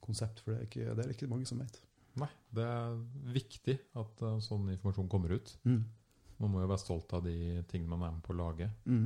konsept, 0.00 0.40
for 0.40 0.54
det 0.54 0.60
er 0.62 0.68
ikke, 0.70 0.94
det 0.96 1.04
er 1.04 1.12
ikke 1.12 1.28
mange 1.28 1.46
som 1.50 1.60
vet. 1.60 1.82
Nei, 2.16 2.28
det 2.52 2.64
er 2.64 2.96
viktig 3.34 3.76
at 4.00 4.22
uh, 4.24 4.38
sånn 4.40 4.70
informasjon 4.72 5.08
kommer 5.12 5.36
ut. 5.36 5.52
Mm. 5.68 5.82
Man 6.40 6.50
må 6.54 6.62
jo 6.64 6.70
være 6.70 6.80
stolt 6.80 7.12
av 7.12 7.22
de 7.24 7.36
tingene 7.68 7.92
man 7.92 8.08
er 8.08 8.14
med 8.16 8.24
på 8.24 8.32
å 8.32 8.38
lage. 8.40 8.70
Mm. 8.88 9.04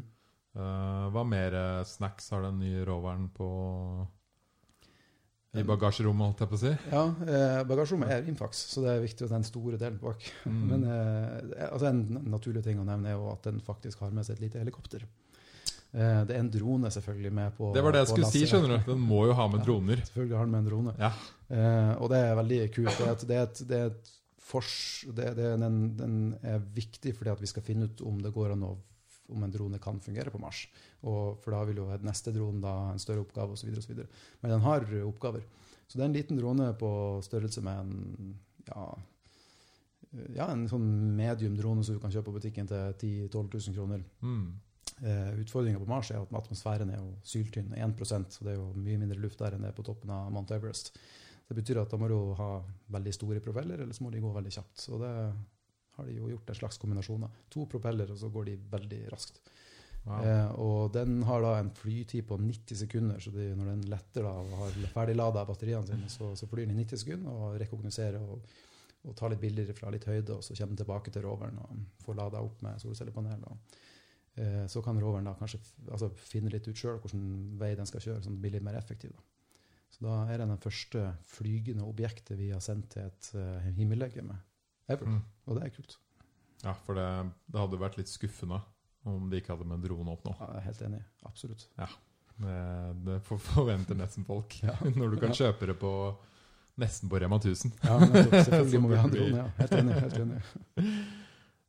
Eh, 0.56 1.06
hva 1.12 1.24
mer 1.28 1.54
eh, 1.54 1.80
snacks 1.84 2.30
har 2.32 2.46
den 2.46 2.60
nye 2.62 2.84
roveren 2.88 3.28
på 3.36 3.48
i 5.56 5.62
bagasjerommet, 5.64 6.26
holdt 6.26 6.40
jeg 6.42 6.48
på 6.50 6.56
å 6.58 6.60
si? 6.60 6.70
Ja, 6.92 7.02
eh, 7.24 7.60
bagasjerommet 7.64 8.10
er 8.12 8.24
Rimfax, 8.26 8.58
så 8.74 8.82
det 8.84 8.90
er 8.92 9.04
viktig 9.06 9.24
at 9.24 9.30
den 9.32 9.46
store 9.48 9.78
delen 9.80 9.96
bak. 10.02 10.24
Mm. 10.44 10.58
Men 10.68 10.82
eh, 10.92 11.68
altså 11.70 11.88
en 11.88 12.02
naturlig 12.28 12.60
ting 12.66 12.80
å 12.82 12.84
nevne 12.84 13.08
er 13.08 13.16
jo 13.16 13.30
at 13.32 13.46
den 13.48 13.62
faktisk 13.64 14.02
har 14.04 14.12
med 14.12 14.26
seg 14.28 14.36
et 14.36 14.42
lite 14.44 14.60
helikopter. 14.60 15.06
Eh, 15.96 16.20
det 16.28 16.34
er 16.36 16.42
en 16.42 16.50
drone 16.52 16.90
selvfølgelig 16.92 17.32
med 17.38 17.54
på 17.56 17.70
det 17.72 17.84
var 17.86 17.96
det 17.96 18.02
jeg 18.02 18.10
skulle 18.10 18.28
skulle 18.28 18.44
si, 18.44 18.50
skjønner 18.52 18.74
du. 18.74 18.90
Den 18.90 19.06
må 19.08 19.22
jo 19.30 19.36
ha 19.38 19.46
med 19.48 19.62
Ja. 19.62 19.64
droner. 19.70 20.02
Selvfølgelig 20.10 20.36
har 20.36 20.44
den 20.50 20.52
med 20.56 20.60
en 20.60 20.68
drone. 20.68 20.94
Ja. 21.00 21.12
Eh, 21.48 21.92
og 22.02 22.12
det 22.12 22.20
er 22.20 22.36
veldig 22.42 22.60
kult. 22.76 22.92
Det 22.98 23.06
er 23.06 23.14
et, 23.14 23.24
det 23.30 23.36
er 23.38 23.48
et, 23.48 23.62
det 23.70 23.78
er 23.80 23.86
et 23.94 24.12
fors, 24.46 24.74
det, 25.16 25.30
det, 25.40 25.54
den, 25.62 25.80
den 25.96 26.18
er 26.44 26.60
viktig 26.76 27.16
fordi 27.16 27.32
at 27.32 27.40
vi 27.40 27.48
skal 27.50 27.64
finne 27.64 27.88
ut 27.88 28.04
om 28.04 28.20
det 28.22 28.34
går 28.36 28.52
an 28.58 28.68
å 28.68 28.74
om 29.32 29.42
en 29.42 29.52
drone 29.52 29.80
kan 29.82 30.00
fungere 30.00 30.30
på 30.30 30.40
Mars. 30.42 30.66
Og 31.02 31.40
for 31.42 31.54
da 31.54 31.64
vil 31.68 31.82
jo 31.82 31.88
neste 32.06 32.34
drone 32.34 32.62
da 32.62 32.74
en 32.92 33.02
større 33.02 33.24
oppgave 33.24 33.56
osv. 33.56 33.72
Men 34.42 34.52
den 34.52 34.64
har 34.66 34.86
oppgaver. 35.06 35.44
Så 35.86 35.98
det 35.98 36.04
er 36.04 36.08
en 36.10 36.16
liten 36.16 36.40
drone 36.40 36.72
på 36.78 36.90
størrelse 37.22 37.62
med 37.62 37.82
en 37.82 38.34
ja, 38.66 38.86
ja, 40.34 40.46
en 40.50 40.64
sånn 40.70 40.86
medium 41.16 41.56
drone 41.58 41.84
som 41.84 41.96
du 41.96 42.02
kan 42.02 42.12
kjøpe 42.12 42.30
på 42.30 42.38
butikken 42.38 42.68
til 42.70 42.94
10 42.98 43.10
000-12 43.28 43.68
000 43.68 43.76
kroner. 43.76 44.02
Mm. 44.22 44.46
Eh, 45.04 45.32
Utfordringa 45.42 45.80
på 45.82 45.88
Mars 45.90 46.10
er 46.10 46.22
at 46.22 46.34
atmosfæren 46.40 46.90
er 46.92 47.02
jo 47.02 47.10
syltynn, 47.26 47.74
1% 47.74 48.38
så 48.38 48.46
det 48.46 48.54
er 48.54 48.60
jo 48.60 48.70
mye 48.78 49.00
mindre 49.02 49.20
luft 49.20 49.42
der 49.42 49.56
enn 49.56 49.66
det 49.66 49.72
er 49.72 49.76
på 49.76 49.84
toppen 49.86 50.12
av 50.14 50.30
Mount 50.32 50.54
Everest. 50.56 50.94
Det 51.46 51.54
betyr 51.58 51.82
at 51.82 51.92
da 51.92 51.98
må 52.00 52.08
du 52.10 52.16
ha 52.38 52.50
veldig 52.94 53.12
store 53.14 53.42
propeller, 53.44 53.82
eller 53.82 53.94
så 53.94 54.06
må 54.06 54.10
de 54.10 54.22
gå 54.22 54.32
veldig 54.34 54.54
kjapt. 54.56 54.88
Og 54.94 55.04
det 55.04 55.12
har 55.96 56.08
de 56.08 56.16
jo 56.18 56.30
gjort 56.30 56.50
en 56.52 56.58
slags 56.60 56.80
kombinasjon. 56.82 57.28
To 57.52 57.66
propeller, 57.70 58.10
og 58.12 58.18
så 58.20 58.30
går 58.32 58.50
de 58.50 58.56
veldig 58.72 59.00
raskt. 59.12 59.40
Wow. 60.06 60.22
Eh, 60.22 60.50
og 60.62 60.92
den 60.94 61.18
har 61.26 61.42
da 61.42 61.56
en 61.58 61.72
flytid 61.74 62.28
på 62.28 62.38
90 62.38 62.78
sekunder, 62.84 63.18
så 63.22 63.32
de, 63.34 63.48
når 63.58 63.72
den 63.72 63.82
letter 63.90 64.22
da 64.22 64.36
og 64.38 64.52
har 64.60 64.76
ferdiglada 64.94 65.42
batteriene 65.48 65.88
sine, 65.88 66.10
så, 66.12 66.30
så 66.38 66.46
flyr 66.46 66.68
den 66.68 66.76
i 66.76 66.84
90 66.84 67.02
sekunder 67.02 67.34
og 67.34 67.56
rekognoserer 67.62 68.22
og, 68.22 68.54
og 69.02 69.16
tar 69.18 69.34
litt 69.34 69.42
bilder 69.42 69.74
fra 69.74 69.90
litt 69.90 70.06
høyde, 70.06 70.36
og 70.36 70.46
så 70.46 70.54
kommer 70.54 70.76
den 70.76 70.84
tilbake 70.84 71.14
til 71.14 71.26
roveren 71.26 71.58
og 71.64 71.82
får 72.04 72.20
lada 72.20 72.42
opp 72.46 72.62
med 72.62 72.78
solcellepanel. 72.82 73.42
Og, 73.50 73.78
eh, 74.38 74.62
så 74.70 74.82
kan 74.84 75.02
roveren 75.02 75.26
da 75.26 75.34
kanskje 75.40 75.62
altså, 75.88 76.12
finne 76.14 76.54
litt 76.54 76.70
ut 76.70 76.78
sjøl 76.78 77.00
hvilken 77.02 77.56
vei 77.58 77.74
den 77.78 77.90
skal 77.90 78.04
kjøre, 78.04 78.22
sånn 78.22 78.36
at 78.36 78.38
den 78.38 78.44
blir 78.46 78.54
litt 78.54 78.68
mer 78.68 78.78
effektiv. 78.78 79.16
Da. 79.16 79.26
Så 79.96 80.06
da 80.06 80.20
er 80.30 80.42
den 80.42 80.54
det 80.54 80.62
første 80.62 81.08
flygende 81.32 81.86
objektet 81.86 82.38
vi 82.38 82.52
har 82.52 82.62
sendt 82.62 82.92
til 82.94 83.08
et 83.08 83.32
uh, 83.34 83.64
himmellegeme 83.78 84.36
ever. 84.88 85.08
Mm. 85.16 85.22
Og 85.46 85.58
det 85.58 85.66
er 85.66 85.74
kult. 85.76 85.98
Ja, 86.64 86.72
for 86.86 86.98
det, 86.98 87.06
det 87.52 87.60
hadde 87.60 87.80
vært 87.80 87.98
litt 88.00 88.10
skuffende 88.10 88.62
om 89.06 89.28
de 89.30 89.38
ikke 89.40 89.54
hadde 89.54 89.68
med 89.68 89.84
drone 89.86 90.14
opp 90.16 90.24
nå. 90.26 90.34
Ja, 90.40 90.48
jeg 90.56 90.62
er 90.62 90.66
helt 90.66 90.84
enig. 90.88 91.02
Absolutt. 91.28 91.66
Det, 92.36 92.56
det 93.06 93.20
forventer 93.24 93.98
nesten 93.98 94.26
folk. 94.26 94.56
Ja. 94.64 94.74
Når 94.98 95.14
du 95.14 95.20
kan 95.22 95.36
kjøpe 95.36 95.68
det 95.70 95.76
på 95.80 95.92
nesten 96.80 97.10
på 97.12 97.20
Rema 97.22 97.38
1000. 97.40 97.76
Ja, 97.86 97.98
men 98.02 98.26
Selvfølgelig 98.32 98.80
må 98.82 98.90
vi 98.92 98.98
ha 99.00 99.06
en 99.06 99.14
drone. 99.16 99.44
Ja. 99.44 99.46
Helt 99.60 99.76
enig. 99.78 100.00
Helt 100.02 100.18
enig. 100.24 100.40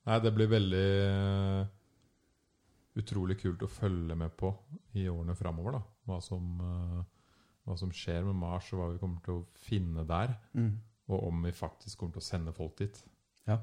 Nei, 0.07 0.17
det 0.23 0.31
blir 0.35 0.49
veldig 0.51 0.87
eh, 1.03 1.61
utrolig 2.99 3.37
kult 3.41 3.63
å 3.63 3.71
følge 3.71 4.17
med 4.17 4.35
på 4.39 4.51
i 4.97 5.07
årene 5.11 5.35
framover. 5.37 5.79
Hva, 6.07 6.19
som, 6.23 6.51
eh, 6.63 6.99
hva 7.67 7.77
som 7.79 7.91
skjer 7.93 8.27
med 8.27 8.37
Mars, 8.39 8.69
og 8.73 8.81
hva 8.81 8.91
vi 8.93 9.01
kommer 9.03 9.23
til 9.25 9.41
å 9.41 9.65
finne 9.67 10.07
der. 10.07 10.35
Mm. 10.57 10.73
Og 11.07 11.27
om 11.29 11.43
vi 11.47 11.51
faktisk 11.55 11.97
kommer 12.01 12.17
til 12.17 12.23
å 12.25 12.27
sende 12.27 12.53
folk 12.55 12.75
dit. 12.81 12.97
Ja, 13.47 13.59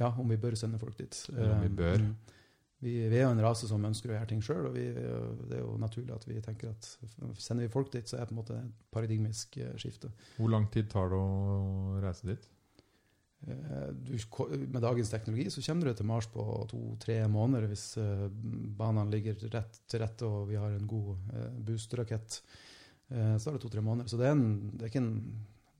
ja 0.00 0.12
om 0.18 0.28
vi 0.30 0.36
bør 0.40 0.54
sende 0.58 0.78
folk 0.82 0.96
dit. 0.98 1.16
Eller 1.32 1.56
om 1.56 1.60
vi 1.64 1.70
Eh, 1.72 1.76
bør. 1.78 1.98
mm. 2.06 2.14
Vi, 2.82 2.92
vi 3.08 3.14
er 3.20 3.28
jo 3.28 3.34
en 3.36 3.42
rase 3.44 3.68
som 3.70 3.84
ønsker 3.86 4.10
å 4.10 4.14
gjøre 4.16 4.26
ting 4.32 4.40
sjøl, 4.42 4.64
og 4.66 4.72
vi, 4.74 4.88
det 4.90 5.54
er 5.54 5.60
jo 5.62 5.76
naturlig 5.78 6.14
at 6.16 6.24
vi 6.26 6.40
tenker 6.42 6.72
at 6.72 6.88
sender 7.38 7.62
vi 7.68 7.70
folk 7.70 7.92
dit, 7.92 8.08
så 8.10 8.16
er 8.16 8.24
det 8.24 8.32
på 8.32 8.34
en 8.34 8.40
måte 8.40 8.56
et 8.58 8.80
paradigmisk 8.90 9.58
eh, 9.62 9.76
skifte. 9.78 10.10
Hvor 10.34 10.50
lang 10.50 10.66
tid 10.74 10.88
tar 10.90 11.12
det 11.12 11.20
å 11.20 12.00
reise 12.02 12.26
dit? 12.32 12.48
Eh, 13.46 13.92
Du, 13.94 14.16
med 14.66 14.82
dagens 14.82 15.10
teknologi 15.14 15.46
så 15.54 15.62
kommer 15.62 15.86
du 15.92 15.94
til 16.00 16.06
Mars 16.10 16.26
på 16.30 16.42
to-tre 16.70 17.20
måneder 17.30 17.68
hvis 17.70 17.86
banene 18.78 19.10
ligger 19.14 19.38
rett 19.54 19.78
til 19.86 20.02
rette 20.02 20.26
og 20.26 20.48
vi 20.50 20.58
har 20.58 20.74
en 20.74 20.86
god 20.90 21.16
boosterrakett. 21.66 22.40
Så 23.12 23.46
er 23.50 23.56
det 23.58 23.62
to-tre 23.62 23.82
måneder. 23.84 24.08
Så 24.10 24.16
det 24.18 24.26
er, 24.26 24.34
en, 24.34 24.70
det 24.72 24.86
er 24.86 24.90
ikke 24.90 25.02
en, 25.04 25.14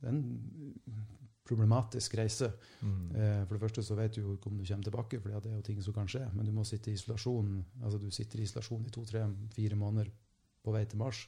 det 0.03 0.09
er 0.11 0.17
en 0.17 1.07
problematisk 1.47 2.15
reise. 2.19 2.49
Mm. 2.83 3.09
Eh, 3.17 3.41
For 3.47 3.57
det 3.57 3.63
første 3.65 3.83
så 3.87 3.97
vet 3.99 4.15
du 4.15 4.21
jo 4.23 4.35
ikke 4.37 4.51
om 4.51 4.59
du 4.59 4.65
kommer 4.67 4.87
tilbake, 4.87 5.21
for 5.21 5.33
det 5.33 5.51
er 5.51 5.57
jo 5.57 5.65
ting 5.67 5.81
som 5.83 5.95
kan 5.97 6.11
skje. 6.11 6.23
Men 6.35 6.47
du 6.47 6.53
må 6.55 6.65
sitte 6.67 6.91
i 6.93 6.95
isolasjon 6.99 7.57
altså 7.83 7.99
du 8.03 8.11
sitter 8.15 8.41
i 8.41 8.47
isolasjon 8.47 8.87
i 8.87 8.93
to-tre-fire 8.95 9.79
måneder 9.79 10.11
på 10.63 10.75
vei 10.75 10.85
til 10.87 11.01
Mars. 11.03 11.25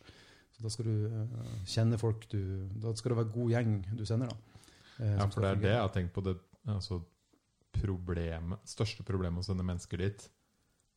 Så 0.55 0.63
da 0.63 0.71
skal 0.71 0.87
du 0.87 1.07
eh, 1.09 1.49
kjenne 1.67 1.99
folk 1.99 2.29
du 2.31 2.39
Da 2.79 2.93
skal 2.95 3.15
det 3.15 3.19
være 3.25 3.33
god 3.35 3.51
gjeng 3.57 3.73
du 3.99 4.05
sender, 4.07 4.31
da. 4.31 4.63
eh, 5.03 5.17
Ja, 5.19 5.27
for 5.27 5.43
det 5.43 5.51
er 5.51 5.63
det 5.65 5.73
jeg 5.75 5.83
har 5.83 5.95
tenkt 5.97 6.15
på. 6.15 6.23
Det 6.23 6.37
altså, 6.71 7.01
problemet, 7.75 8.63
største 8.71 9.03
problemet 9.07 9.43
å 9.43 9.49
sende 9.51 9.67
mennesker 9.67 9.99
dit, 9.99 10.29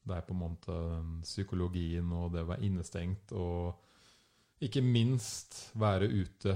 Det 0.08 0.16
er 0.16 0.22
på 0.24 0.34
en 0.36 0.40
måte 0.40 0.76
psykologien 1.26 2.12
og 2.16 2.32
det 2.32 2.46
å 2.46 2.48
være 2.54 2.64
innestengt 2.64 3.34
og 3.36 3.76
ikke 4.64 4.82
minst 4.82 5.58
være 5.76 6.08
ute, 6.08 6.54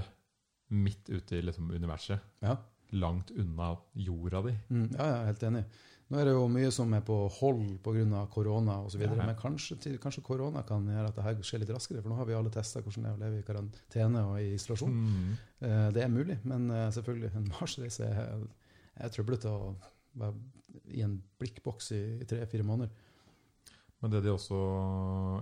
midt 0.72 1.08
ute 1.12 1.38
i 1.38 1.42
liksom 1.44 1.70
universet. 1.70 2.20
Ja. 2.42 2.56
Langt 2.92 3.30
unna 3.30 3.74
jorda 3.96 4.42
di. 4.46 4.52
Mm, 4.72 4.88
ja, 4.96 5.06
jeg 5.06 5.16
er 5.22 5.28
helt 5.30 5.42
enig. 5.48 5.64
Nå 6.12 6.18
er 6.20 6.26
det 6.28 6.32
jo 6.34 6.42
mye 6.52 6.68
som 6.74 6.90
er 6.92 7.00
på 7.06 7.14
hold 7.38 7.78
pga. 7.80 8.26
korona 8.28 8.74
osv., 8.84 9.00
Ja. 9.00 9.14
men 9.16 9.34
kanskje, 9.36 10.20
korona 10.22 10.62
kan 10.68 10.84
gjøre 10.84 11.08
at 11.08 11.16
det 11.38 11.44
skjer 11.48 11.60
litt 11.62 11.70
raskere. 11.72 12.02
For 12.02 12.10
nå 12.12 12.16
har 12.18 12.26
vi 12.28 12.34
alle 12.36 12.50
testa 12.52 12.82
hvordan 12.82 13.06
det 13.06 13.10
er 13.12 13.16
å 13.16 13.22
leve 13.22 13.38
i 13.38 13.46
karantene 13.46 14.24
og 14.28 14.40
i 14.40 14.50
isolasjon. 14.58 14.92
Mm. 14.92 15.30
Eh, 15.62 15.90
Det 15.92 16.02
er 16.04 16.08
mulig, 16.12 16.38
men 16.44 16.70
eh, 16.70 16.90
selvfølgelig, 16.92 17.32
en 17.36 17.48
Mars-reise 17.48 18.04
er, 18.10 18.44
er 19.00 19.08
trøblete 19.08 19.48
å 19.48 19.74
være 20.20 20.34
i 20.92 21.00
en 21.00 21.22
blikkboks 21.40 21.92
i 21.96 22.02
tre-fire 22.28 22.62
måneder. 22.64 22.90
Men 24.02 24.10
det 24.10 24.22
de 24.24 24.32
også 24.34 24.58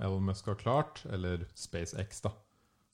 Elon 0.05 0.22
Musk 0.22 0.47
har 0.47 0.55
klart, 0.61 1.03
eller 1.11 1.47
SpaceX, 1.57 2.20
da, 2.22 2.31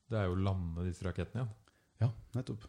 det 0.09 0.17
er 0.21 0.29
jo 0.31 0.37
å 0.37 0.43
lande 0.49 0.85
disse 0.87 1.05
rakettene 1.05 1.43
igjen. 1.43 1.55
Ja, 2.03 2.11
nettopp. 2.37 2.67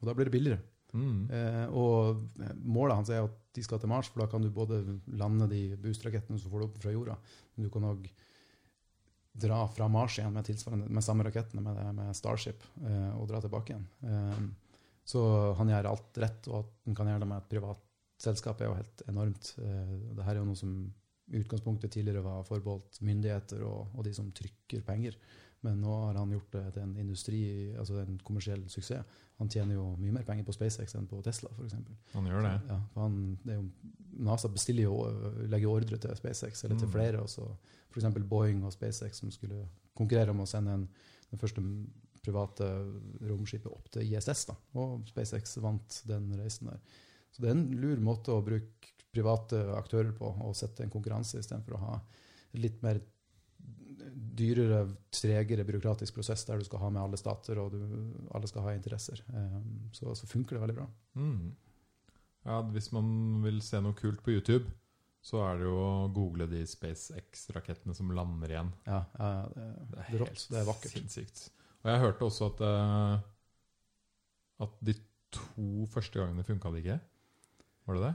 Og 0.00 0.08
da 0.08 0.14
blir 0.16 0.28
det 0.28 0.34
billigere. 0.34 0.62
Mm. 0.96 1.26
Eh, 1.34 1.64
og 1.76 2.22
eh, 2.40 2.54
målet 2.62 3.00
hans 3.00 3.10
er 3.12 3.26
at 3.26 3.34
de 3.56 3.64
skal 3.64 3.80
til 3.82 3.90
Mars, 3.90 4.08
for 4.12 4.22
da 4.22 4.30
kan 4.30 4.44
du 4.44 4.52
både 4.54 4.82
lande 5.18 5.48
de 5.50 5.62
boostrakettene 5.80 6.38
som 6.40 6.52
får 6.52 6.62
det 6.62 6.68
opp 6.68 6.78
fra 6.82 6.94
jorda, 6.94 7.16
men 7.56 7.66
du 7.66 7.72
kan 7.72 7.88
òg 7.88 8.06
dra 9.36 9.64
fra 9.68 9.88
Mars 9.92 10.18
igjen 10.18 10.32
med, 10.32 10.48
med 10.88 11.04
samme 11.04 11.26
rakettene, 11.26 11.64
med, 11.64 11.80
med 11.96 12.16
Starship, 12.16 12.64
eh, 12.84 13.10
og 13.16 13.28
dra 13.30 13.42
tilbake 13.44 13.74
igjen. 13.74 13.88
Eh, 14.08 14.46
så 15.06 15.22
han 15.58 15.70
gjør 15.70 15.90
alt 15.92 16.22
rett, 16.22 16.48
og 16.50 16.62
at 16.62 16.70
han 16.88 16.96
kan 16.98 17.10
gjøre 17.10 17.24
det 17.24 17.30
med 17.30 17.42
et 17.42 17.50
privat 17.50 17.82
selskap, 18.20 18.60
er 18.60 18.70
jo 18.70 18.78
helt 18.78 19.02
enormt. 19.10 19.52
Eh, 19.62 19.92
det 20.16 20.24
er 20.24 20.40
jo 20.40 20.46
noe 20.48 20.58
som 20.58 20.72
i 21.26 21.40
utgangspunktet 21.42 21.92
tidligere 21.92 22.22
var 22.24 22.46
forbeholdt 22.46 23.00
myndigheter 23.04 23.64
og, 23.66 23.92
og 23.96 24.06
de 24.06 24.12
som 24.14 24.30
trykker 24.34 24.84
penger. 24.86 25.16
Men 25.64 25.80
nå 25.80 25.92
har 26.04 26.14
han 26.20 26.30
gjort 26.30 26.52
det 26.52 26.64
til 26.74 26.82
en 26.82 26.96
industri, 27.00 27.38
altså 27.78 27.96
en 28.02 28.18
kommersiell 28.22 28.62
suksess. 28.70 29.04
Han 29.38 29.48
tjener 29.52 29.74
jo 29.74 29.86
mye 29.98 30.12
mer 30.12 30.24
penger 30.24 30.44
på 30.44 30.52
SpaceX 30.54 30.94
enn 30.96 31.06
på 31.10 31.18
Tesla, 31.24 31.50
f.eks. 31.56 31.74
Han 32.14 32.26
gjør 32.28 32.44
det. 32.44 32.52
Ja, 32.70 32.76
for 32.92 33.02
han, 33.06 33.16
det 33.44 33.56
jo, 33.56 33.64
NASA 34.28 34.48
bestiller 34.52 34.86
jo, 34.86 34.94
legger 35.48 35.68
ordre 35.72 35.98
til 36.00 36.16
SpaceX, 36.16 36.64
eller 36.64 36.78
til 36.78 36.88
Mm. 36.88 36.92
flere. 36.92 37.20
også. 37.22 37.48
F.eks. 37.90 38.06
Boeing 38.28 38.64
og 38.64 38.72
SpaceX 38.72 39.18
som 39.20 39.30
skulle 39.30 39.66
konkurrere 39.96 40.30
om 40.30 40.40
å 40.40 40.46
sende 40.46 40.72
en, 40.76 40.88
den 41.30 41.38
første 41.40 41.62
private 42.22 42.68
romskipet 43.28 43.70
opp 43.72 43.90
til 43.92 44.02
ISS. 44.12 44.46
Da. 44.46 44.54
Og 44.74 45.04
SpaceX 45.08 45.56
vant 45.62 46.02
den 46.06 46.30
reisen 46.38 46.68
der. 46.68 46.80
Så 47.32 47.42
det 47.42 47.50
er 47.50 47.56
en 47.58 47.68
lur 47.80 48.00
måte 48.00 48.32
å 48.32 48.42
bruke 48.44 48.92
private 49.12 49.60
aktører 49.76 50.12
på, 50.12 50.28
og 50.44 50.56
sette 50.56 50.82
en 50.84 50.90
konkurranse 50.92 51.38
istedenfor 51.40 51.76
å 51.76 51.82
ha 51.84 52.00
litt 52.54 52.82
mer 52.82 53.00
dyrere, 54.36 54.82
tregere 55.14 55.64
byråkratisk 55.66 56.14
prosess 56.16 56.44
der 56.48 56.60
du 56.60 56.66
skal 56.68 56.82
ha 56.84 56.90
med 56.92 57.02
alle 57.02 57.20
stater, 57.20 57.60
og 57.62 57.74
du, 57.74 57.84
alle 58.36 58.48
skal 58.50 58.66
ha 58.66 58.74
interesser. 58.76 59.22
Um, 59.32 59.86
så, 59.96 60.14
så 60.18 60.28
funker 60.30 60.56
det 60.56 60.64
veldig 60.64 60.78
bra. 60.80 60.88
Mm. 61.20 61.54
Ja, 62.46 62.60
hvis 62.74 62.90
man 62.94 63.08
vil 63.42 63.62
se 63.64 63.80
noe 63.82 63.96
kult 63.98 64.22
på 64.22 64.36
YouTube, 64.36 64.70
så 65.26 65.40
er 65.42 65.58
det 65.58 65.66
jo 65.66 65.78
å 65.82 66.08
google 66.14 66.46
de 66.50 66.60
SpaceX-rakettene 66.70 67.96
som 67.98 68.12
lander 68.14 68.52
igjen. 68.52 68.68
Ja, 68.86 69.00
ja, 69.18 69.30
det, 69.50 69.64
Det 69.64 69.88
det 69.96 70.04
er 70.04 70.20
rått. 70.22 70.44
Det 70.52 70.60
er 70.60 70.68
vakkert. 70.68 70.94
sinnssykt. 70.94 71.48
Og 71.82 71.90
jeg 71.90 72.02
hørte 72.04 72.28
også 72.28 72.52
at 72.52 72.62
eh, 72.66 73.24
at 74.64 74.78
de 74.86 74.94
to 75.34 75.86
første 75.92 76.20
gangene 76.20 76.44
funka 76.46 76.70
det 76.72 76.84
ikke. 76.84 77.00
Var 77.86 77.98
det 77.98 78.04
det? 78.06 78.14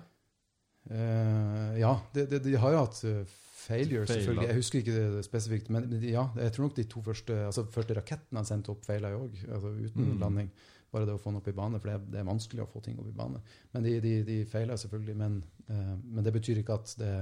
Eh, 0.90 1.78
ja, 1.80 1.94
de, 2.14 2.26
de, 2.32 2.40
de 2.42 2.56
har 2.58 2.74
jo 2.74 2.82
hatt 2.82 2.98
failures, 2.98 3.30
failure, 3.68 4.08
selvfølgelig. 4.10 4.48
Jeg 4.50 4.58
husker 4.58 4.80
ikke 4.82 4.96
det 4.98 5.24
spesifikt, 5.28 5.70
men 5.70 5.88
de- 5.92 6.12
ja, 6.16 6.24
jeg 6.42 6.52
tror 6.56 6.68
nok 6.68 6.76
de 6.80 6.84
to 6.90 7.02
første 7.06 7.38
altså 7.46 7.64
første 7.70 7.94
rakettene 8.00 8.42
han 8.42 8.46
sendte 8.50 8.74
opp, 8.74 8.84
feila 8.86 9.12
jo 9.14 9.28
òg, 9.28 9.38
altså 9.54 9.74
uten 9.78 10.08
Mm. 10.16 10.20
landing. 10.20 10.52
Bare 10.92 11.06
det 11.06 11.14
å 11.14 11.20
få 11.22 11.30
den 11.32 11.38
opp 11.40 11.48
i 11.48 11.52
bane, 11.56 11.80
for 11.80 11.88
det 11.88 11.94
er, 11.96 12.06
det 12.12 12.20
er 12.20 12.28
vanskelig 12.28 12.64
å 12.66 12.68
få 12.68 12.82
ting 12.84 12.98
opp 13.00 13.08
i 13.08 13.16
bane. 13.16 13.40
Men 13.74 13.84
de, 13.84 14.00
de, 14.02 14.46
feila 14.46 14.74
selvfølgelig, 14.76 15.16
men, 15.16 15.44
uh, 15.70 15.96
men 16.04 16.24
det 16.24 16.34
betyr 16.34 16.58
ikke 16.60 16.74
at 16.74 16.96
det 17.00 17.14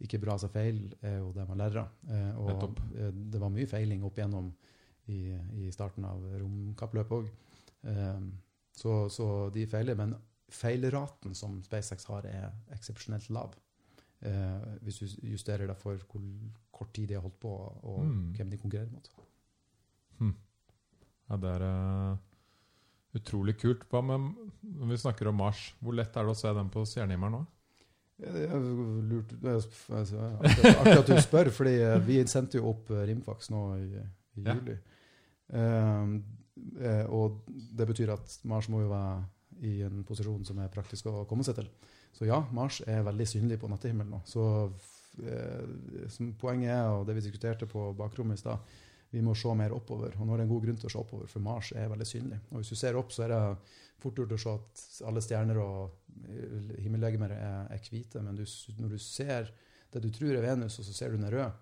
ikke 0.00 0.20
bra. 0.22 0.32
Altså 0.38 0.48
feil 0.48 0.78
er 1.02 1.18
jo 1.18 1.32
det 1.36 1.44
man 1.48 1.58
lærer 1.58 1.82
av. 1.82 1.90
Uh, 2.08 2.38
og 2.40 2.78
eh, 2.96 3.10
det 3.12 3.40
var 3.40 3.50
mye 3.52 3.66
feiling 3.68 4.02
opp 4.04 4.16
igjennom 4.18 4.48
i, 5.08 5.18
i 5.66 5.70
starten 5.70 6.04
av 6.08 6.22
romkappløpet 6.40 7.12
òg. 7.18 7.28
Eh, 7.84 8.20
så, 8.74 8.96
så 9.12 9.28
de 9.54 9.66
feiler, 9.66 9.94
men 10.00 10.14
feilraten 10.50 11.34
som 11.34 11.62
SpaceX 11.64 12.04
har, 12.10 12.26
er 12.26 12.50
eksepsjonelt 12.76 13.30
lav. 13.30 13.54
Eh, 14.24 14.66
hvis 14.82 14.98
du 15.00 15.06
justerer 15.32 15.66
det 15.68 15.76
for 15.80 15.96
hvor 16.10 16.22
kort 16.74 16.92
tid 16.96 17.08
de 17.08 17.14
har 17.14 17.22
holdt 17.22 17.40
på, 17.40 17.50
og 17.82 18.04
Mm. 18.04 18.32
hvem 18.36 18.50
de 18.50 18.58
konkurrerer 18.58 18.90
mot. 18.92 19.10
Ja, 21.30 21.36
det 21.40 21.50
er 21.56 21.62
uh, 21.64 22.16
utrolig 23.16 23.54
kult. 23.58 23.86
Hva 23.88 24.02
med 24.04 24.26
når 24.62 24.90
vi 24.90 24.96
snakker 25.00 25.30
om 25.30 25.38
Mars? 25.40 25.74
Hvor 25.80 25.94
lett 25.96 26.16
er 26.16 26.26
det 26.26 26.34
å 26.34 26.36
se 26.36 26.52
den 26.52 26.68
på 26.70 26.82
stjernehimmelen 26.84 27.38
nå? 27.38 27.46
Ja, 28.20 28.30
Det 28.34 28.42
er 28.52 28.66
lurt 29.08 29.32
altså, 29.42 30.18
artig 30.44 30.98
at 31.00 31.08
du 31.08 31.16
spør, 31.24 31.48
fordi 31.50 31.72
eh, 31.82 31.96
vi 32.06 32.18
sendte 32.30 32.60
jo 32.60 32.68
opp 32.70 32.90
eh, 32.94 33.00
Rimfax 33.08 33.48
nå 33.50 33.62
i, 33.80 33.88
i 34.36 34.44
Ja. 34.44 34.54
juli. 34.54 34.76
Um, 35.48 36.12
eh, 36.78 37.06
og 37.10 37.40
det 37.48 37.88
betyr 37.88 38.12
at 38.14 38.36
Mars 38.44 38.68
må 38.70 38.84
jo 38.84 38.92
være 38.92 39.24
i 39.64 39.74
en 39.86 40.02
posisjon 40.06 40.44
som 40.46 40.58
er 40.62 40.72
praktisk 40.72 41.08
å 41.10 41.24
komme 41.28 41.44
seg 41.46 41.58
til. 41.60 41.68
Så 42.14 42.28
ja, 42.28 42.40
Mars 42.54 42.80
er 42.86 43.04
veldig 43.06 43.26
synlig 43.26 43.58
på 43.62 43.70
nattehimmelen 43.72 44.12
nå. 44.14 44.20
Så 44.28 44.44
eh, 45.24 46.08
som 46.12 46.32
poenget 46.40 46.74
er, 46.74 46.90
og 46.94 47.06
det 47.08 47.16
vi 47.18 47.24
diskuterte 47.26 47.68
på 47.70 47.88
bakrommet 47.98 48.38
i 48.38 48.44
stad, 48.44 48.74
vi 49.14 49.22
må 49.22 49.34
se 49.38 49.50
mer 49.54 49.74
oppover. 49.76 50.14
Og 50.18 50.26
nå 50.26 50.34
er 50.34 50.42
det 50.42 50.46
en 50.48 50.52
god 50.54 50.64
grunn 50.66 50.78
til 50.80 50.88
å 50.90 50.92
se 50.94 51.00
oppover, 51.00 51.28
for 51.30 51.44
Mars 51.44 51.72
er 51.78 51.90
veldig 51.92 52.06
synlig. 52.08 52.40
Og 52.50 52.60
hvis 52.60 52.72
du 52.74 52.78
ser 52.78 52.98
opp, 52.98 53.12
så 53.14 53.26
er 53.26 53.34
det 53.34 53.42
fort 54.02 54.18
gjort 54.18 54.34
å 54.34 54.40
se 54.42 54.54
at 54.58 54.86
alle 55.08 55.22
stjerner 55.22 55.60
og 55.62 56.16
eh, 56.26 56.72
himmellegemer 56.82 57.34
er, 57.36 57.60
er 57.76 57.84
hvite, 57.90 58.22
men 58.26 58.36
du, 58.38 58.42
når 58.80 58.96
du 58.96 58.98
ser 59.02 59.52
det 59.94 60.02
du 60.02 60.10
tror 60.10 60.34
er 60.34 60.42
Venus, 60.42 60.80
og 60.82 60.88
så 60.88 60.94
ser 60.96 61.12
du 61.14 61.20
den 61.20 61.28
er 61.28 61.36
rød, 61.38 61.60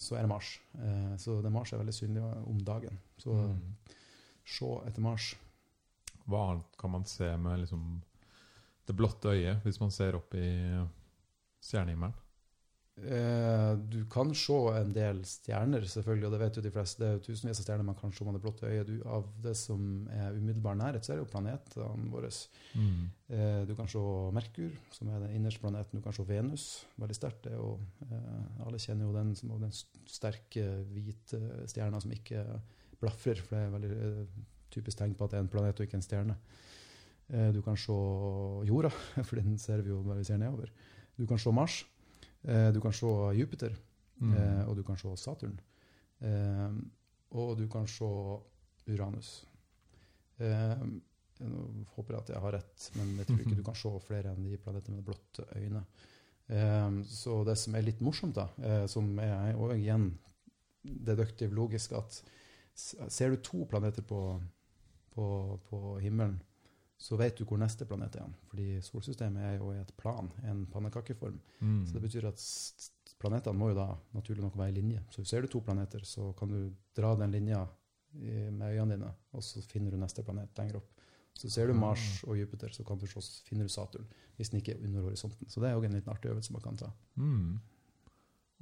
så 0.00 0.16
er 0.16 0.24
det 0.24 0.32
Mars. 0.32 0.54
Eh, 0.80 1.12
så 1.20 1.38
det 1.44 1.52
Mars 1.52 1.72
er 1.72 1.80
veldig 1.82 1.96
synlig 1.96 2.24
om 2.48 2.60
dagen. 2.64 2.96
Så 3.20 3.36
Mm. 3.36 3.60
se 4.46 4.68
etter 4.86 5.02
Mars. 5.02 5.34
Hva 6.26 6.44
annet 6.50 6.78
kan 6.80 6.94
man 6.94 7.06
se 7.08 7.28
med 7.38 7.62
liksom, 7.62 7.88
det 8.86 8.96
blotte 8.98 9.34
øyet, 9.34 9.64
hvis 9.66 9.80
man 9.82 9.92
ser 9.94 10.18
opp 10.18 10.34
i 10.38 10.46
stjernehimmelen? 11.62 12.14
Eh, 12.96 13.72
du 13.92 14.06
kan 14.08 14.30
se 14.32 14.56
en 14.78 14.92
del 14.96 15.18
stjerner, 15.28 15.84
selvfølgelig, 15.84 16.26
og 16.28 16.32
det 16.32 16.38
vet 16.40 16.56
jo 16.56 16.62
de 16.64 16.72
fleste. 16.72 17.02
Det 17.02 17.08
er 17.08 17.18
jo 17.18 17.24
tusenvis 17.26 17.60
av 17.60 17.66
stjerner 17.66 17.84
man 17.84 17.98
kan 17.98 18.14
se 18.16 18.24
med 18.24 18.38
det 18.38 18.42
blotte 18.46 18.70
øyet. 18.70 18.88
Du, 18.88 19.02
av 19.12 19.26
det 19.44 19.52
som 19.60 20.06
er 20.14 20.38
umiddelbar 20.38 20.78
nærhet, 20.80 21.04
så 21.04 21.12
er 21.12 21.20
det 21.20 21.26
jo 21.26 21.32
planetene 21.34 22.08
våre. 22.14 22.30
Mm. 22.72 23.02
Eh, 23.36 23.60
du 23.68 23.74
kan 23.76 23.90
se 23.92 24.04
Merkur, 24.38 24.80
som 24.96 25.12
er 25.12 25.26
den 25.26 25.36
innerste 25.36 25.60
planeten. 25.60 26.00
Du 26.00 26.06
kan 26.06 26.16
se 26.16 26.24
Venus, 26.28 26.66
veldig 26.96 27.18
sterkt. 27.18 27.50
Er 27.52 27.60
eh, 27.60 28.64
alle 28.64 28.80
kjenner 28.80 29.10
jo 29.10 29.16
den 29.18 29.36
som 29.36 29.52
den 29.60 29.76
sterke, 29.76 30.64
hvite 30.94 31.42
stjerna 31.68 32.00
som 32.00 32.16
ikke 32.16 32.46
blafrer, 33.02 33.44
for 33.44 33.58
det 33.58 33.64
er 33.66 33.76
veldig 33.76 33.96
eh, 34.08 34.44
typisk 34.74 34.98
tegn 34.98 35.14
på 35.16 35.26
at 35.26 35.34
det 35.34 35.38
er 35.40 35.44
en 35.44 35.52
planet 35.52 35.80
og 35.80 35.86
ikke 35.86 35.98
en 35.98 36.04
stjerne. 36.04 36.36
Eh, 37.28 37.50
du 37.54 37.60
kan 37.62 37.76
se 37.78 37.96
jorda, 38.68 38.90
for 39.26 39.40
den 39.40 39.58
ser 39.58 39.82
vi 39.82 39.90
jo 39.90 40.02
når 40.06 40.20
vi 40.20 40.28
ser 40.28 40.40
nedover. 40.40 40.70
Du 41.18 41.26
kan 41.26 41.40
se 41.40 41.52
Mars. 41.52 41.80
Eh, 42.44 42.70
du 42.74 42.80
kan 42.80 42.94
se 42.94 43.10
Jupiter. 43.38 43.74
Mm. 44.18 44.34
Eh, 44.34 44.62
og 44.68 44.76
du 44.76 44.82
kan 44.86 44.98
se 45.00 45.16
Saturn. 45.16 45.58
Og 47.36 47.56
du 47.58 47.66
kan 47.68 47.86
se 47.90 48.06
Uranus. 48.86 49.30
Nå 50.38 51.84
håper 51.96 52.14
jeg 52.14 52.22
at 52.22 52.30
jeg 52.32 52.40
har 52.40 52.54
rett, 52.54 52.84
men 52.96 53.10
jeg 53.18 53.26
tror 53.28 53.40
ikke 53.42 53.56
du 53.58 53.64
kan 53.68 53.76
se 53.76 53.90
flere 54.06 54.32
enn 54.32 54.46
de 54.46 54.56
planetene 54.60 54.96
med 54.96 55.04
blotte 55.04 55.44
øyne. 55.58 55.82
Så 57.10 57.42
det 57.44 57.58
som 57.60 57.74
er 57.74 57.84
litt 57.84 58.00
morsomt, 58.00 58.38
da, 58.38 58.86
som 58.88 59.10
er 59.20 59.58
og 59.58 59.74
igjen 59.74 60.14
deduktiv 60.80 61.52
logisk, 61.52 61.92
at 61.98 62.22
ser 63.12 63.34
du 63.34 63.42
to 63.42 63.66
planeter 63.68 64.06
på, 64.06 64.20
på, 65.16 65.26
på 65.70 65.80
himmelen, 66.04 66.36
så 66.96 67.16
vet 67.20 67.36
du 67.36 67.44
hvor 67.44 67.60
neste 67.60 67.84
planet 67.88 68.16
er. 68.20 68.28
Fordi 68.50 68.66
solsystemet 68.84 69.44
er 69.44 69.56
jo 69.58 69.72
i 69.72 69.80
et 69.80 69.92
plan, 70.00 70.28
en 70.48 70.64
pannekakeform. 70.72 71.40
Mm. 71.60 71.80
Så 71.86 71.96
det 71.96 72.04
betyr 72.04 72.28
at 72.28 72.44
planetene 73.20 73.56
må 73.58 73.70
jo 73.72 73.78
da 73.78 73.88
naturlig 74.16 74.44
nok 74.44 74.56
være 74.60 74.74
i 74.74 74.78
linje. 74.78 75.02
Så 75.12 75.24
ser 75.24 75.44
du 75.44 75.50
to 75.52 75.60
planeter, 75.64 76.04
så 76.04 76.30
kan 76.38 76.52
du 76.52 76.70
dra 76.96 77.14
den 77.16 77.34
linja 77.36 77.64
med 78.16 78.70
øynene 78.70 78.96
dine, 78.96 79.10
og 79.36 79.44
så 79.44 79.60
finner 79.68 79.92
du 79.92 80.00
neste 80.00 80.24
planet 80.24 80.56
lenger 80.56 80.78
opp. 80.80 80.92
Så 81.36 81.50
ser 81.52 81.68
du 81.68 81.76
Mars 81.76 82.22
og 82.24 82.38
Jupiter, 82.38 82.72
så 82.72 82.84
kan 82.84 82.96
du 82.96 83.04
se, 83.06 83.20
finner 83.44 83.68
du 83.68 83.72
Saturn, 83.72 84.06
hvis 84.36 84.48
den 84.48 84.62
ikke 84.62 84.72
er 84.72 84.84
under 84.86 85.04
horisonten. 85.04 85.48
Så 85.52 85.60
det 85.60 85.68
er 85.68 85.76
òg 85.76 85.84
en 85.84 85.98
liten 85.98 86.12
artig 86.12 86.30
øvelse 86.32 86.54
man 86.54 86.64
kan 86.64 86.78
ta. 86.80 86.88
Mm. 87.20 87.58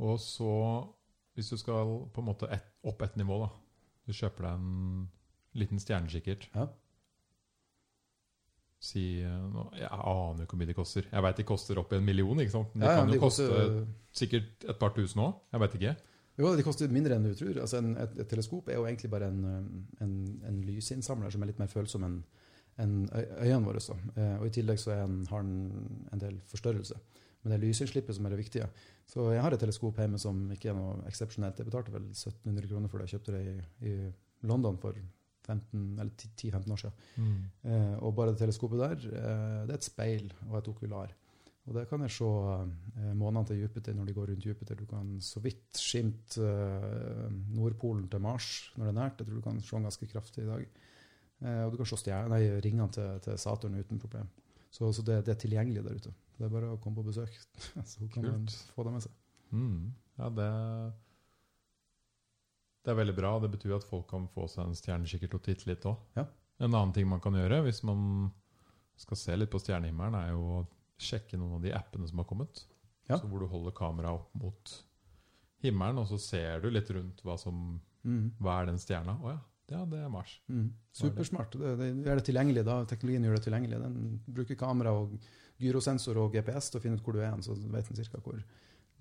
Og 0.03 0.19
så, 0.21 0.51
hvis 1.39 1.53
du 1.55 1.57
skal 1.61 1.93
på 2.11 2.23
en 2.23 2.27
måte 2.27 2.51
et, 2.51 2.67
opp 2.83 3.03
et 3.07 3.21
nivå, 3.21 3.45
da 3.45 3.53
Du 4.05 4.13
kjøper 4.13 4.45
deg 4.45 4.59
en 4.61 5.05
liten 5.55 5.79
stjernekikkert. 5.83 6.49
Ja. 6.55 6.69
si 8.85 9.05
eh, 9.25 9.45
Jeg 9.81 9.89
aner 9.91 10.43
ikke 10.45 10.53
hvor 10.57 10.61
mye 10.61 10.69
de 10.69 10.77
koster. 10.77 11.07
Jeg 11.11 11.25
veit 11.25 11.39
de 11.41 11.47
koster 11.49 11.79
opp 11.81 11.93
en 11.97 12.05
million, 12.05 12.41
ikke 12.43 12.53
sant? 12.53 12.75
De 12.75 12.85
Ja, 12.85 12.97
kan 12.99 13.09
jo 13.09 13.15
de 13.17 13.23
koste 13.23 13.47
koster- 13.49 13.87
sikkert 14.13 14.67
et 14.69 14.79
par 14.79 14.93
tusen 14.97 15.23
òg. 15.25 15.39
Jeg 15.53 15.61
veit 15.65 15.75
ikke. 15.79 15.95
Jo, 16.37 16.51
de 16.59 16.63
koster 16.67 16.89
mindre 16.91 17.15
enn 17.17 17.23
du 17.29 17.35
tror. 17.39 17.61
Altså 17.63 17.79
en, 17.79 17.97
et, 17.97 18.19
et 18.21 18.29
teleskop 18.29 18.69
er 18.69 18.75
jo 18.81 18.85
egentlig 18.89 19.11
bare 19.11 19.29
en, 19.31 19.45
en, 20.03 20.15
en 20.51 20.61
lysinnsamler 20.67 21.31
som 21.31 21.43
er 21.43 21.47
litt 21.53 21.59
mer 21.63 21.71
følsom 21.71 22.05
enn 22.05 22.19
en 22.83 22.95
øynene 23.15 23.65
våre. 23.65 23.81
Så. 23.81 23.95
Eh, 24.19 24.37
og 24.41 24.47
I 24.49 24.55
tillegg 24.59 24.81
så 24.83 24.91
en, 24.99 25.21
har 25.31 25.43
den 25.47 26.09
en 26.13 26.19
del 26.21 26.41
forstørrelse. 26.51 26.99
Men 27.45 27.53
det 27.53 27.59
er 27.61 27.67
lysinnslippet 27.69 28.17
som 28.17 28.27
er 28.27 28.35
det 28.35 28.41
viktige. 28.43 28.67
Så 29.07 29.31
jeg 29.33 29.43
har 29.45 29.53
et 29.55 29.61
teleskop 29.63 29.97
hjemme 30.01 30.19
som 30.19 30.45
ikke 30.53 30.73
er 30.73 30.77
noe 30.79 30.97
eksepsjonelt. 31.09 31.59
Jeg 31.61 31.69
betalte 31.71 31.93
vel 31.95 32.07
1700 32.11 32.69
kroner 32.73 32.89
for 32.91 32.99
det. 32.99 33.07
Jeg 33.09 33.21
kjøpte 33.21 33.37
det 33.37 33.45
i, 33.47 33.93
i 33.93 34.49
London 34.49 34.77
for 34.83 34.93
15 34.93 35.05
eller 35.05 35.24
10-15 35.49 36.73
år 36.73 36.81
siden. 36.81 36.95
Eh, 37.65 37.97
og 38.03 38.15
bare 38.17 38.33
det 38.33 38.39
teleskopet 38.43 38.79
der, 38.81 38.97
eh, 39.11 39.61
det 39.67 39.75
er 39.75 39.81
et 39.81 39.85
speil 39.91 40.33
og 40.51 40.59
et 40.59 40.69
okular. 40.73 41.13
Og 41.67 41.73
der 41.75 41.87
kan 41.89 42.03
jeg 42.05 42.11
se 42.13 42.25
eh, 42.29 43.13
månedene 43.17 43.47
til 43.49 43.61
Jupiter 43.63 43.95
når 43.97 44.05
de 44.11 44.13
går 44.17 44.27
rundt 44.33 44.45
Jupiter. 44.47 44.75
Du 44.77 44.85
kan 44.87 45.15
så 45.25 45.41
vidt 45.41 45.79
skimte 45.81 46.45
eh, 46.45 47.31
Nordpolen 47.57 48.09
til 48.13 48.21
Mars 48.21 48.51
når 48.77 48.85
det 48.85 48.93
er 48.95 48.99
nært. 49.01 49.21
Jeg 49.23 49.27
tror 49.29 49.37
du 49.41 49.47
kan 49.47 49.61
se 49.61 49.81
ganske 49.81 50.07
kraftig 50.13 50.45
i 50.45 50.51
dag. 50.51 50.67
Eh, 51.45 51.63
og 51.65 51.73
du 51.73 51.77
kan 51.81 51.87
se 51.89 51.97
stjerne- 52.03 52.29
nei, 52.35 52.43
ringene 52.65 52.91
til, 52.93 53.21
til 53.25 53.39
Saturn 53.41 53.79
uten 53.81 53.99
problem. 54.03 54.29
Så, 54.71 54.93
så 54.93 55.03
det, 55.07 55.23
det 55.25 55.33
er 55.37 55.41
tilgjengelig 55.41 55.85
der 55.87 55.95
ute. 55.97 56.13
Det 56.37 56.45
er 56.45 56.53
bare 56.53 56.73
å 56.75 56.79
komme 56.83 56.97
på 56.99 57.07
besøk, 57.07 57.31
så 57.93 58.09
kan 58.13 58.25
man 58.27 58.47
få 58.75 58.85
det 58.85 58.93
med 58.93 59.03
seg. 59.05 59.13
Mm. 59.55 59.93
Ja, 60.19 60.29
det 60.35 60.49
Det 62.85 62.93
er 62.93 62.99
veldig 63.01 63.17
bra. 63.17 63.33
Det 63.43 63.51
betyr 63.55 63.77
at 63.79 63.87
folk 63.89 64.07
kan 64.11 64.27
få 64.35 64.47
seg 64.53 64.69
en 64.69 64.79
stjernekikkert 64.79 65.33
til 65.33 65.41
å 65.41 65.45
titte 65.49 65.71
litt 65.71 65.87
òg. 65.89 66.01
Ja. 66.19 66.27
En 66.63 66.71
annen 66.71 66.93
ting 66.95 67.09
man 67.11 67.23
kan 67.25 67.35
gjøre 67.35 67.63
hvis 67.67 67.83
man 67.87 68.31
skal 69.01 69.19
se 69.19 69.37
litt 69.37 69.51
på 69.51 69.59
stjernehimmelen, 69.59 70.15
er 70.21 70.35
jo 70.37 70.43
å 70.61 70.65
sjekke 71.03 71.41
noen 71.41 71.57
av 71.57 71.65
de 71.65 71.73
appene 71.75 72.07
som 72.07 72.21
har 72.21 72.29
kommet. 72.29 72.67
Ja. 73.09 73.19
Så 73.19 73.27
hvor 73.27 73.43
du 73.43 73.49
holder 73.51 73.75
kameraet 73.75 74.21
opp 74.21 74.37
mot 74.39 74.75
himmelen, 75.65 75.99
og 75.99 76.07
så 76.13 76.21
ser 76.21 76.63
du 76.63 76.71
litt 76.71 76.93
rundt 76.95 77.25
hva 77.25 77.35
som 77.41 77.81
Mm. 78.05 78.35
Hva 78.43 78.61
er 78.61 78.69
den 78.69 78.81
stjerna? 78.81 79.17
Å 79.25 79.33
ja, 79.33 79.39
ja, 79.73 79.81
det 79.89 80.03
er 80.05 80.11
Mars. 80.13 80.37
Mm. 80.53 80.69
Supersmart. 80.97 81.57
Det, 81.57 81.73
det 81.81 82.11
er 82.11 82.21
det 82.21 82.27
tilgjengelig. 82.29 82.67
da. 82.67 82.83
Teknologien 82.89 83.25
gjør 83.25 83.39
det 83.39 83.47
tilgjengelig. 83.47 83.81
Den 83.81 83.97
bruker 84.39 84.61
kamera 84.61 84.93
og 84.99 85.15
gyrosensor 85.63 86.21
og 86.21 86.37
GPS 86.37 86.71
til 86.71 86.81
å 86.81 86.85
finne 86.85 87.01
ut 87.01 87.07
hvor 87.07 87.17
du 87.17 87.23
er, 87.25 87.35
så 87.45 87.57
vet 87.57 87.89
den 87.89 87.99
cirka 88.01 88.21
hvor 88.21 88.43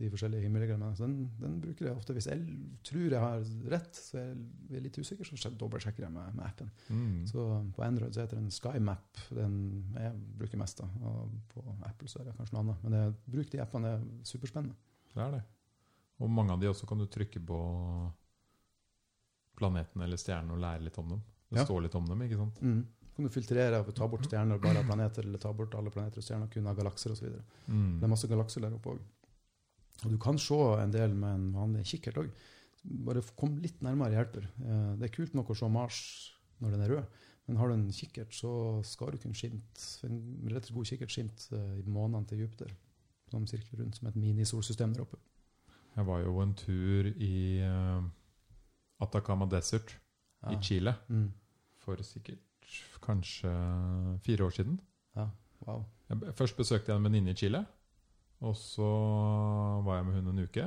de 0.04 0.10
forskjellige 0.14 0.44
himmellegemene. 0.46 0.90
Så 0.98 1.06
den, 1.08 1.30
den 1.42 1.56
bruker 1.64 1.88
jeg 1.88 1.96
ofte. 1.96 2.14
Hvis 2.18 2.28
jeg 2.30 2.44
tror 2.88 3.06
jeg 3.16 3.24
har 3.24 3.46
rett, 3.74 3.96
så 4.00 4.20
er 4.22 4.30
jeg 4.76 4.84
litt 4.86 5.00
usikker, 5.00 5.26
så 5.32 5.52
dobbeltsjekker 5.58 6.06
jeg 6.06 6.14
med, 6.14 6.36
med 6.38 6.46
appen. 6.46 6.72
Mm. 6.90 7.24
Så 7.32 7.48
på 7.78 7.86
Android 7.88 8.14
så 8.16 8.24
heter 8.26 8.40
den 8.42 8.52
SkyMap, 8.54 9.22
den 9.34 9.58
jeg 9.98 10.14
bruker 10.44 10.62
mest. 10.62 10.84
da. 10.84 10.90
Og 11.10 11.34
på 11.54 11.64
Apple 11.90 12.12
så 12.12 12.22
er 12.22 12.30
det 12.30 12.38
kanskje 12.40 12.58
noe 12.60 12.66
annet. 12.68 12.84
Men 12.88 13.16
bruk 13.38 13.52
de 13.56 13.62
appene, 13.64 13.94
det 13.94 14.22
er 14.22 14.32
superspennende. 14.34 14.76
Det 15.14 15.24
er 15.28 15.38
det. 15.40 15.44
Og 16.24 16.30
mange 16.30 16.54
av 16.54 16.60
de 16.62 16.70
også 16.70 16.88
kan 16.88 17.00
du 17.02 17.08
trykke 17.12 17.42
på 17.44 17.60
planeten 19.58 20.02
eller 20.02 20.18
stjernen 20.20 20.54
og 20.56 20.62
lære 20.62 20.84
litt 20.88 20.98
om 21.02 21.10
dem. 21.16 21.24
Det 21.54 21.60
Ja. 21.60 21.66
står 21.66 21.82
litt 21.86 21.96
om 21.96 22.06
dem, 22.08 22.22
ikke 22.26 22.38
sant? 22.38 22.62
Mm. 22.62 22.86
Kan 23.16 23.26
du 23.26 23.30
filtrere 23.30 23.80
og 23.80 23.94
ta 23.94 24.08
bort 24.08 24.26
stjerner 24.26 24.56
og 24.56 24.62
bare 24.62 24.84
planeter, 24.84 25.22
eller 25.24 25.38
ta 25.38 25.52
bort 25.54 25.76
alle 25.76 25.92
planeter 25.92 26.18
og 26.18 26.24
stjerner, 26.26 26.48
kun 26.50 26.66
av 26.66 26.76
galakser 26.76 27.12
osv. 27.14 27.28
Mm. 27.68 28.00
Det 28.00 28.04
er 28.04 28.10
masse 28.10 28.28
galakser 28.28 28.62
der 28.62 28.74
oppe 28.74 28.90
òg. 28.96 29.00
Og 30.06 30.12
du 30.12 30.18
kan 30.18 30.38
se 30.42 30.58
en 30.82 30.92
del 30.92 31.14
med 31.16 31.36
en 31.38 31.46
vanlig 31.56 31.86
kikkert 31.86 32.18
òg. 32.24 32.30
Bare 32.84 33.22
kom 33.40 33.58
litt 33.64 33.80
nærmere 33.86 34.12
hjelper. 34.18 34.48
Eh, 34.66 34.96
Det 35.00 35.08
er 35.10 35.16
kult 35.16 35.34
nok 35.38 35.50
å 35.54 35.56
se 35.56 35.70
Mars 35.72 36.00
når 36.60 36.72
den 36.72 36.82
er 36.82 36.90
rød, 36.96 37.06
men 37.48 37.58
har 37.58 37.68
du 37.68 37.74
en 37.74 37.92
kikkert, 37.92 38.32
så 38.36 38.82
skal 38.84 39.12
du 39.12 39.18
kunne 39.18 39.36
skimte 39.36 40.08
en 40.08 40.18
relativt 40.48 40.74
god 40.76 40.86
kikkert 40.86 41.12
skimte 41.12 41.52
eh, 41.56 41.80
i 41.80 41.84
månedene 41.88 42.28
til 42.28 42.40
Jupiter, 42.44 42.72
som 43.32 43.46
sirkler 43.48 43.80
rundt 43.84 43.96
som 44.00 44.08
et 44.08 44.16
minisolsystem 44.16 44.94
der 44.94 45.02
oppe. 45.06 45.18
Jeg 45.96 46.06
var 46.08 46.20
jo 46.24 46.40
en 46.42 46.54
tur 46.58 47.06
i 47.14 47.60
eh, 47.62 48.04
Atacama 49.02 49.46
Desert 49.46 49.96
i 50.52 50.56
Chile 50.62 50.96
Mm. 51.10 51.32
for 51.80 51.96
sikkert 52.04 52.40
kanskje 53.02 53.52
fire 54.24 54.44
år 54.46 54.50
siden. 54.52 54.80
ja. 55.16 55.30
Wow. 55.66 55.86
Jeg, 56.10 56.34
først 56.36 56.58
besøkte 56.58 56.92
jeg 56.92 56.98
en 56.98 57.04
venninne 57.04 57.32
i 57.32 57.34
Chile. 57.40 57.66
Og 58.44 58.56
så 58.60 58.88
var 59.86 60.00
jeg 60.00 60.08
med 60.08 60.18
hun 60.20 60.32
en 60.34 60.44
uke. 60.44 60.66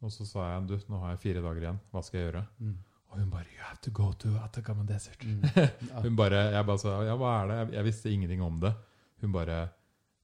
Og 0.00 0.12
så 0.14 0.24
sa 0.28 0.46
jeg 0.54 0.68
du, 0.70 0.76
nå 0.88 1.00
har 1.02 1.12
jeg 1.14 1.22
fire 1.26 1.42
dager 1.44 1.66
igjen. 1.66 1.80
Hva 1.92 2.02
skal 2.04 2.20
jeg 2.20 2.30
gjøre? 2.30 2.44
Mm. 2.62 2.78
Og 3.10 3.18
hun 3.18 3.32
bare 3.32 3.50
You 3.50 3.64
have 3.66 3.80
to 3.84 3.90
go 3.92 4.12
to 4.22 4.30
Atacama 4.40 4.86
Desert. 4.88 5.24
Mm. 5.26 5.42
Ja. 5.90 6.00
Hun 6.04 6.16
bare, 6.16 6.40
Jeg 6.54 6.66
bare 6.66 6.78
sa 6.80 6.94
ja, 7.04 7.16
hva 7.18 7.34
er 7.40 7.50
det? 7.50 7.58
Jeg, 7.58 7.72
jeg 7.76 7.88
visste 7.90 8.14
ingenting 8.14 8.42
om 8.46 8.60
det. 8.62 8.72
Hun 9.20 9.34
bare 9.34 9.60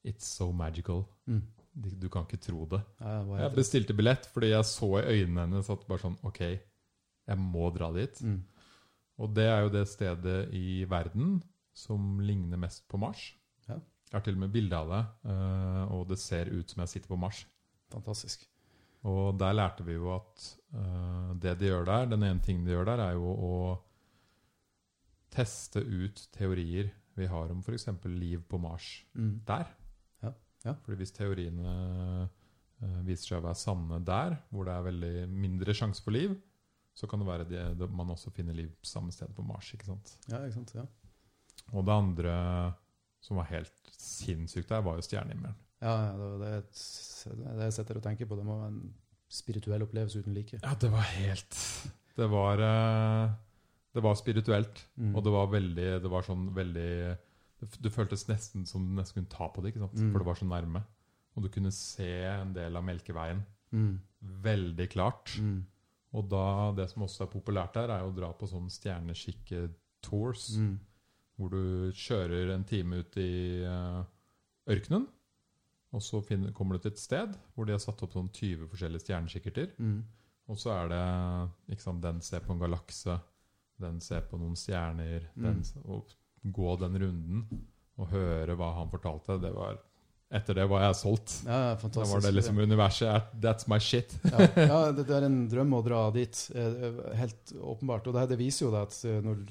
It's 0.07 0.28
so 0.38 0.52
magical. 0.54 1.04
Mm. 1.26 1.42
Du, 1.76 1.90
du 2.07 2.09
kan 2.09 2.24
ikke 2.24 2.40
tro 2.40 2.64
det. 2.70 2.80
Ja, 3.02 3.18
Jeg 3.42 3.52
bestilte 3.57 3.96
billett 3.96 4.28
fordi 4.32 4.52
jeg 4.54 4.64
så 4.70 4.88
i 5.02 5.09
øynene 5.18 5.42
hennes 5.44 5.68
at 5.72 5.82
bare 5.88 6.00
sånn 6.07 6.16
Ok, 6.24 6.40
jeg 7.26 7.42
må 7.42 7.68
dra 7.74 7.90
dit. 7.92 8.22
Mm. 8.24 8.38
Og 9.20 9.34
det 9.36 9.44
er 9.50 9.66
jo 9.66 9.72
det 9.74 9.84
stedet 9.90 10.38
i 10.57 10.84
verden 10.88 11.40
som 11.76 12.16
ligner 12.24 12.61
mest 12.61 12.86
på 12.88 13.00
Mars. 13.00 13.34
Jeg 14.07 14.14
har 14.20 14.24
til 14.26 14.36
og 14.38 14.42
med 14.44 14.52
bilde 14.54 14.76
av 14.78 14.90
det, 14.92 15.00
eh, 15.32 15.82
og 15.96 16.04
det 16.09 16.18
ser 16.22 16.50
ut 16.54 16.70
som 16.70 16.80
jeg 16.84 16.88
sitter 16.94 17.11
på 17.11 17.18
Mars. 17.18 17.40
Fantastisk. 17.90 18.44
Og 19.07 19.36
der 19.38 19.52
lærte 19.54 19.84
vi 19.86 19.96
jo 19.96 20.12
at 20.14 20.44
eh, 20.74 21.32
det 21.42 21.57
de 21.61 21.68
gjør 21.72 21.84
der, 21.88 22.07
den 22.14 22.22
ene 22.26 22.40
tingen 22.42 22.64
de 22.66 22.72
gjør 22.74 22.86
der, 22.92 23.02
er 23.09 23.18
jo 23.18 23.32
å 23.34 23.52
teste 25.34 25.82
ut 25.82 26.22
teorier 26.34 26.92
vi 27.16 27.26
har 27.28 27.50
om 27.52 27.62
f.eks. 27.64 27.88
liv 28.12 28.42
på 28.48 28.59
Mars 28.61 29.04
Mm. 29.16 29.40
der. 29.46 29.66
Ja, 30.22 30.32
ja. 30.64 30.74
Fordi 30.84 30.96
hvis 31.00 31.12
teoriene 31.16 31.74
eh, 32.82 33.00
viser 33.07 33.26
seg 33.32 33.38
å 33.40 33.46
være 33.48 33.59
sanne 33.61 34.00
der, 34.04 34.36
hvor 34.50 34.64
det 34.68 34.74
er 34.76 34.86
veldig 34.90 35.14
mindre 35.32 35.74
sjanse 35.74 36.02
for 36.04 36.12
liv, 36.12 36.36
så 36.96 37.09
kan 37.09 37.20
det 37.20 37.28
være 37.28 37.48
det, 37.48 37.64
det 37.78 37.90
man 37.92 38.11
også 38.14 38.30
finner 38.32 38.54
liv 38.57 38.70
samme 38.82 39.12
sted 39.12 39.32
på 39.36 39.44
Mars. 39.44 39.72
ikke 39.74 39.88
sant? 39.88 40.14
Ja, 40.28 40.42
ikke 40.44 40.57
sant? 40.61 40.74
Ja. 40.76 40.86
Og 41.72 41.84
det 41.84 41.92
andre 41.96 42.34
som 43.27 43.41
var 43.41 43.49
helt 43.51 43.72
sinnssykt 43.99 44.70
der, 44.70 44.85
var 44.87 44.99
jo 45.01 45.05
stjernehimmelen. 45.07 45.57
Ja, 45.83 45.95
det, 46.16 46.29
det, 46.41 46.53
et, 46.62 46.85
det 47.57 47.66
jeg 47.66 47.74
sitter 47.77 47.99
og 47.99 48.05
tenker 48.07 48.29
på, 48.31 48.39
det 48.39 48.47
må 48.47 48.55
være 48.62 48.70
en 48.72 48.95
spirituell 49.37 49.83
opplevelse 49.85 50.22
uten 50.22 50.37
like. 50.37 50.61
Ja, 50.62 50.74
det 50.81 50.89
var 50.93 51.05
helt 51.18 51.59
Det 52.16 52.29
var, 52.33 52.62
eh, 52.64 53.35
det 53.99 54.03
var 54.07 54.14
spirituelt. 54.16 54.85
Mm. 54.97 55.14
Og 55.18 55.24
det 55.27 55.33
var 55.35 55.51
veldig 55.53 55.89
Det 56.07 56.11
var 56.12 56.22
sånn 56.24 56.47
veldig 56.57 56.91
det- 57.83 57.93
føltes 57.93 58.27
nesten 58.29 58.66
som 58.68 58.85
du 58.87 58.95
nesten 59.01 59.18
kunne 59.24 59.33
ta 59.33 59.49
på 59.49 59.62
det, 59.64 59.72
ikke 59.74 59.83
sant? 59.85 59.99
Mm. 59.99 60.12
for 60.12 60.18
det 60.22 60.27
var 60.27 60.35
så 60.41 60.47
nærme. 60.49 60.85
Og 61.37 61.43
du 61.43 61.49
kunne 61.53 61.72
se 61.72 62.09
en 62.24 62.53
del 62.57 62.77
av 62.77 62.85
Melkeveien 62.85 63.43
Mm. 63.72 63.99
veldig 64.22 64.89
klart. 64.93 65.35
Mm. 65.41 65.64
Og 66.14 66.29
da, 66.31 66.72
det 66.72 66.89
som 66.91 67.03
også 67.03 67.24
er 67.27 67.33
populært 67.33 67.74
der, 67.74 67.91
er 67.91 68.05
å 68.07 68.14
dra 68.14 68.31
på 68.33 68.47
sånn 68.49 68.70
stjerneskikke-tours. 68.70 70.57
Mm. 70.59 70.79
Hvor 71.37 71.53
du 71.53 71.93
kjører 71.93 72.55
en 72.55 72.64
time 72.64 73.03
ut 73.05 73.18
i 73.20 73.62
eh, 73.68 74.03
ørkenen. 74.72 75.07
Og 75.95 76.03
så 76.03 76.20
finner, 76.24 76.53
kommer 76.57 76.76
du 76.76 76.84
til 76.84 76.95
et 76.95 77.01
sted 77.01 77.37
hvor 77.55 77.68
de 77.68 77.74
har 77.76 77.80
satt 77.82 78.03
opp 78.05 78.16
sånn 78.16 78.28
20 78.32 78.68
forskjellige 78.72 79.07
stjernekikkerter. 79.07 79.72
Mm. 79.78 80.01
Og 80.53 80.61
så 80.61 80.72
er 80.74 80.93
det 80.93 81.80
sant, 81.82 82.03
Den 82.03 82.20
ser 82.22 82.45
på 82.45 82.55
en 82.55 82.62
galakse, 82.62 83.18
den 83.82 84.01
ser 84.05 84.26
på 84.28 84.39
noen 84.41 84.57
stjerner. 84.59 85.28
Mm. 85.34 85.47
Den, 85.47 85.62
og 85.84 86.12
gå 86.43 86.76
den 86.80 86.99
runden 87.03 87.47
og 87.97 88.11
høre 88.12 88.57
hva 88.59 88.74
han 88.76 88.93
fortalte, 88.93 89.39
det 89.43 89.53
var 89.57 89.78
Etter 90.35 90.57
det 90.59 90.64
var 90.66 90.83
jeg 90.83 90.97
solgt. 90.99 91.33
Ja, 91.47 91.77
Da 91.79 92.05
var 92.11 92.22
det 92.24 92.33
liksom 92.35 92.59
universet 92.59 93.07
er, 93.07 93.27
That's 93.39 93.68
my 93.70 93.79
shit. 93.79 94.11
ja, 94.27 94.49
ja, 94.59 94.79
det, 94.91 95.05
det 95.07 95.14
er 95.14 95.27
en 95.29 95.45
drøm 95.51 95.77
å 95.79 95.83
dra 95.87 96.01
dit, 96.11 96.41
eh, 96.51 96.87
helt 97.20 97.53
åpenbart. 97.55 98.09
Og 98.11 98.16
det, 98.16 98.24
det 98.33 98.39
viser 98.41 98.66
jo 98.66 98.72
det 98.74 98.81
at 98.89 98.97
eh, 99.07 99.20
når 99.22 99.45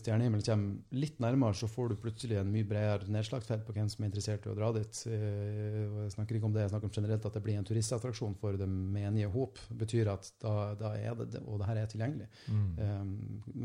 stjernehimmelen 0.00 0.46
kommer 0.46 0.96
litt 1.02 1.20
nærmere, 1.20 1.58
så 1.58 1.68
får 1.68 1.92
du 1.92 1.98
plutselig 2.00 2.38
en 2.40 2.48
mye 2.52 2.64
bredere 2.70 3.12
nedslagsfelt 3.12 3.66
på 3.66 3.76
hvem 3.76 3.90
som 3.92 4.06
er 4.06 4.08
interessert 4.08 4.48
i 4.48 4.52
å 4.52 4.56
dra 4.56 4.70
dit. 4.78 5.02
Eh, 5.12 5.84
og 5.84 6.00
Jeg 6.06 6.14
snakker 6.16 6.38
ikke 6.38 6.48
om 6.48 6.56
det, 6.56 6.64
jeg 6.64 6.72
snakker 6.72 6.90
om 6.90 6.96
generelt 6.96 7.28
at 7.28 7.36
det 7.36 7.44
blir 7.44 7.60
en 7.60 7.68
turistattraksjon 7.68 8.38
for 8.40 8.56
det 8.56 8.70
menige 8.70 9.28
håp. 9.36 9.60
betyr 9.84 10.12
at 10.14 10.32
da, 10.40 10.54
da 10.80 10.94
er 10.96 11.20
det 11.20 11.44
og 11.44 11.60
det 11.60 11.68
her 11.68 11.82
er 11.82 11.92
tilgjengelig. 11.92 12.30
Mm. 12.48 12.64
Um, 12.80 13.12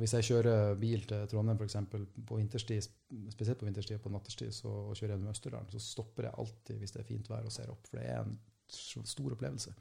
hvis 0.02 0.14
jeg 0.18 0.28
kjører 0.30 0.76
bil 0.80 1.08
til 1.08 1.26
Trondheim 1.32 1.64
eksempel, 1.64 2.06
på 2.28 2.40
vinterstid, 2.40 2.92
spesielt 3.32 3.60
på 3.62 3.68
vinterstid 3.68 4.00
og 4.00 4.06
på 4.06 4.14
natterstid, 4.14 4.52
så 4.56 4.72
og 4.76 4.96
kjører 4.98 5.16
gjennom 5.16 5.32
Østerdalen, 5.32 5.72
så 5.72 5.82
stopper 5.82 6.25
jeg 6.28 6.40
alltid 6.42 6.82
hvis 6.82 6.96
det 6.96 7.02
er 7.02 7.10
fint 7.10 7.30
vær 7.32 7.48
og 7.48 7.54
ser 7.54 7.72
opp. 7.74 7.88
For 7.90 8.00
det 8.00 8.10
er 8.12 8.24
en 8.24 8.38
stor 9.08 9.36
opplevelse. 9.36 9.74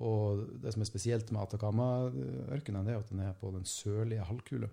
Og 0.00 0.46
det 0.62 0.72
som 0.72 0.84
er 0.84 0.88
spesielt 0.88 1.32
med 1.34 1.42
Atacama-ørkenen, 1.42 2.88
er 2.88 3.00
at 3.00 3.10
den 3.10 3.20
er 3.24 3.36
på 3.36 3.50
den 3.52 3.66
sørlige 3.68 4.24
halvkule. 4.24 4.70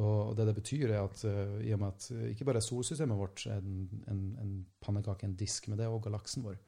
Og 0.00 0.36
det 0.38 0.46
det 0.46 0.54
betyr, 0.54 0.92
er 0.92 1.02
at 1.02 1.24
uh, 1.26 1.56
i 1.66 1.72
og 1.74 1.80
med 1.82 1.88
at 1.88 2.04
uh, 2.14 2.26
ikke 2.30 2.46
bare 2.46 2.60
er 2.60 2.66
solsystemet 2.66 3.18
vårt 3.18 3.46
en, 3.50 3.88
en, 4.06 4.20
en 4.38 4.52
pannekake, 4.84 5.26
en 5.26 5.34
disk, 5.34 5.66
men 5.66 5.78
det 5.78 5.86
er 5.86 5.94
òg 5.94 6.04
galaksen 6.04 6.44
vår. 6.46 6.60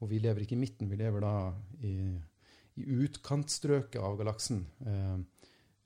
Og 0.00 0.08
vi 0.10 0.20
lever 0.22 0.44
ikke 0.44 0.56
i 0.56 0.62
midten, 0.62 0.88
vi 0.88 0.96
lever 0.96 1.20
da 1.20 1.34
i, 1.84 1.96
i 2.80 2.86
utkantstrøket 3.04 4.00
av 4.00 4.16
galaksen. 4.22 4.64
Uh, 4.80 5.20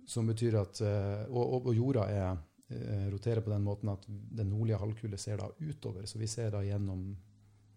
som 0.07 0.29
betyr 0.31 0.61
at 0.61 0.81
uh, 0.87 1.27
og, 1.35 1.67
og, 1.67 1.73
jorda 1.75 2.07
er 2.07 2.29
eh, 2.29 2.43
roterer 3.13 3.45
på 3.47 3.53
den 3.53 3.63
måten 3.63 3.93
at 3.93 4.03
den 4.09 4.49
nordlige 4.51 4.81
halvkule 4.83 5.19
ser 5.23 5.39
da 5.39 5.51
utover. 5.61 6.07
Så 6.11 6.19
vi 6.19 6.27
ser 6.27 6.51
da 6.51 6.65
gjennom 6.67 7.13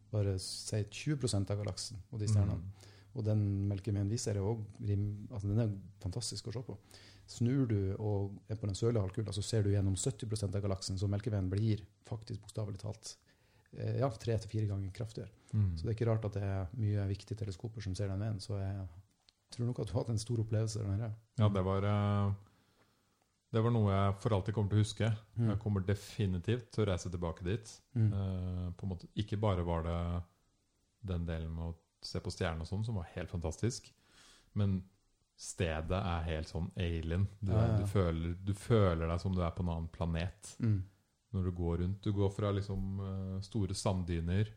bare 0.09 0.37
si 0.41 0.79
20% 0.81 1.51
av 1.53 1.59
galaksen 1.61 1.99
og 2.09 2.21
de 2.21 2.29
stjernene. 2.29 2.57
Mm. 2.57 2.95
Og 3.17 3.25
den 3.25 3.45
melkeveien 3.69 4.09
vi 4.09 4.19
ser, 4.21 4.37
er 4.37 4.45
også 4.45 4.97
altså 5.33 5.49
den 5.49 5.63
er 5.63 5.71
fantastisk 6.01 6.49
å 6.49 6.55
se 6.55 6.63
på. 6.65 6.77
Snur 7.29 7.67
du 7.69 7.79
og 8.01 8.37
er 8.49 8.57
på 8.57 8.69
den 8.69 8.77
sørlige 8.77 9.03
halvkula, 9.05 9.33
så 9.33 9.43
ser 9.45 9.65
du 9.65 9.71
gjennom 9.73 9.97
70% 9.97 10.55
av 10.57 10.63
galaksen, 10.63 10.97
så 10.97 11.09
Melkeveien 11.09 11.49
blir 11.49 11.83
faktisk 12.09 12.41
bokstavelig 12.41 12.81
talt 12.81 13.11
eh, 13.77 13.99
ja, 14.01 14.09
tre 14.17 14.37
til 14.41 14.49
fire 14.49 14.69
ganger 14.71 14.93
kraftigere. 14.95 15.29
Mm. 15.53 15.75
Så 15.77 15.85
det 15.85 15.91
er 15.91 15.97
ikke 15.97 16.09
rart 16.09 16.25
at 16.29 16.37
det 16.37 16.45
er 16.45 16.73
mye 16.81 17.05
viktige 17.11 17.37
teleskoper 17.37 17.85
som 17.85 17.97
ser 17.97 18.09
den 18.09 18.23
veien. 18.23 18.41
Så 18.41 18.57
jeg 18.57 18.87
tror 19.53 19.69
nok 19.69 19.81
at 19.83 19.91
du 19.91 19.93
har 19.93 20.03
hatt 20.03 20.13
en 20.15 20.21
stor 20.21 20.41
opplevelse. 20.41 20.85
Ja, 21.41 21.51
det 21.53 21.65
var 21.65 21.85
eh, 21.91 22.33
Det 23.51 23.61
var 23.65 23.71
noe 23.73 23.89
jeg 23.91 24.15
for 24.21 24.35
alltid 24.35 24.53
kommer 24.53 24.69
til 24.69 24.77
å 24.79 24.83
huske. 24.83 25.07
Mm. 25.39 25.47
Jeg 25.49 25.59
kommer 25.63 25.85
definitivt 25.87 26.67
til 26.75 26.83
å 26.83 26.87
reise 26.91 27.09
tilbake 27.09 27.45
dit. 27.47 27.71
Mm. 27.97 28.09
Eh, 28.13 28.67
på 28.77 28.85
en 28.85 28.91
måte, 28.91 29.07
ikke 29.17 29.39
bare 29.41 29.63
var 29.65 29.83
det 29.87 29.95
den 31.09 31.25
delen 31.25 31.49
med 31.55 31.71
å 31.71 31.75
se 32.05 32.19
på 32.21 32.29
stjernene 32.31 32.61
og 32.61 32.69
sånn, 32.69 32.85
som 32.85 32.95
var 32.99 33.07
helt 33.15 33.31
fantastisk, 33.31 33.89
men 34.59 34.83
stedet 35.39 35.97
er 35.97 36.25
helt 36.27 36.47
sånn 36.51 36.69
alien. 36.77 37.25
Du, 37.39 37.51
Ja, 37.53 37.63
ja, 37.65 37.77
du, 37.79 37.85
føler, 37.87 38.35
du 38.43 38.53
føler 38.53 39.07
deg 39.07 39.21
som 39.23 39.33
du 39.35 39.41
er 39.41 39.51
på 39.55 39.63
en 39.65 39.69
annen 39.73 39.89
planet 39.91 40.53
Mm. 40.59 40.83
når 41.33 41.43
du 41.43 41.51
går 41.51 41.77
rundt. 41.81 42.01
Du 42.03 42.11
går 42.13 42.29
fra 42.35 42.51
liksom 42.51 42.99
eh, 43.05 43.41
store 43.41 43.73
sanddyner 43.73 44.51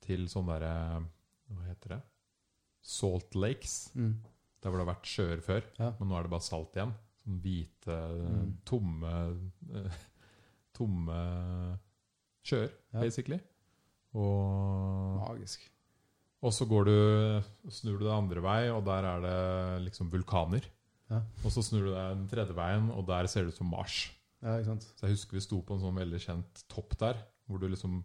til 0.00 0.26
sånn 0.28 0.46
derre 0.48 1.04
Hva 1.50 1.66
heter 1.66 1.96
det? 1.96 2.00
Salt 2.82 3.34
lakes. 3.34 3.90
Mm. 3.94 4.14
Der 4.62 4.70
hvor 4.70 4.78
det 4.78 4.86
har 4.86 4.94
vært 4.94 5.08
sjøer 5.10 5.40
før, 5.42 5.62
Ja. 5.78 5.92
men 5.98 6.08
nå 6.08 6.16
er 6.18 6.22
det 6.22 6.30
bare 6.30 6.46
salt 6.46 6.76
igjen. 6.76 6.94
Sånn 7.24 7.40
hvite, 7.44 7.96
Mm. 8.30 8.52
tomme 8.64 9.12
eh, 9.74 9.98
Tomme 10.72 11.78
sjøer, 12.46 12.70
Ja. 12.94 13.00
basically. 13.00 13.40
Og, 14.14 15.20
Magisk. 15.28 15.60
og 16.42 16.52
så 16.52 16.66
går 16.66 16.84
du 16.88 17.70
snur 17.70 17.98
du 17.98 18.04
deg 18.06 18.14
andre 18.14 18.40
vei, 18.42 18.68
og 18.70 18.84
der 18.86 19.04
er 19.04 19.20
det 19.20 19.84
liksom 19.90 20.10
vulkaner. 20.10 20.64
Ja. 21.10 21.20
Og 21.44 21.50
så 21.52 21.62
snur 21.62 21.84
du 21.88 21.92
deg 21.92 22.16
den 22.16 22.28
tredje 22.30 22.54
veien, 22.56 22.90
og 22.94 23.04
der 23.06 23.26
ser 23.26 23.44
det 23.44 23.52
ut 23.52 23.58
som 23.60 23.70
Mars. 23.70 24.10
Ja? 24.42 24.56
Så 24.62 25.02
jeg 25.04 25.10
husker 25.16 25.36
vi 25.36 25.40
sto 25.44 25.60
på 25.62 25.74
en 25.76 25.80
sånn 25.84 25.98
veldig 26.00 26.20
kjent 26.22 26.64
topp 26.68 26.96
der, 26.98 27.14
hvor 27.48 27.58
du 27.60 27.68
liksom 27.68 28.02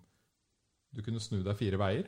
Du 0.95 1.01
kunne 1.03 1.19
snu 1.19 1.41
deg 1.43 1.57
fire 1.57 1.75
veier, 1.77 2.05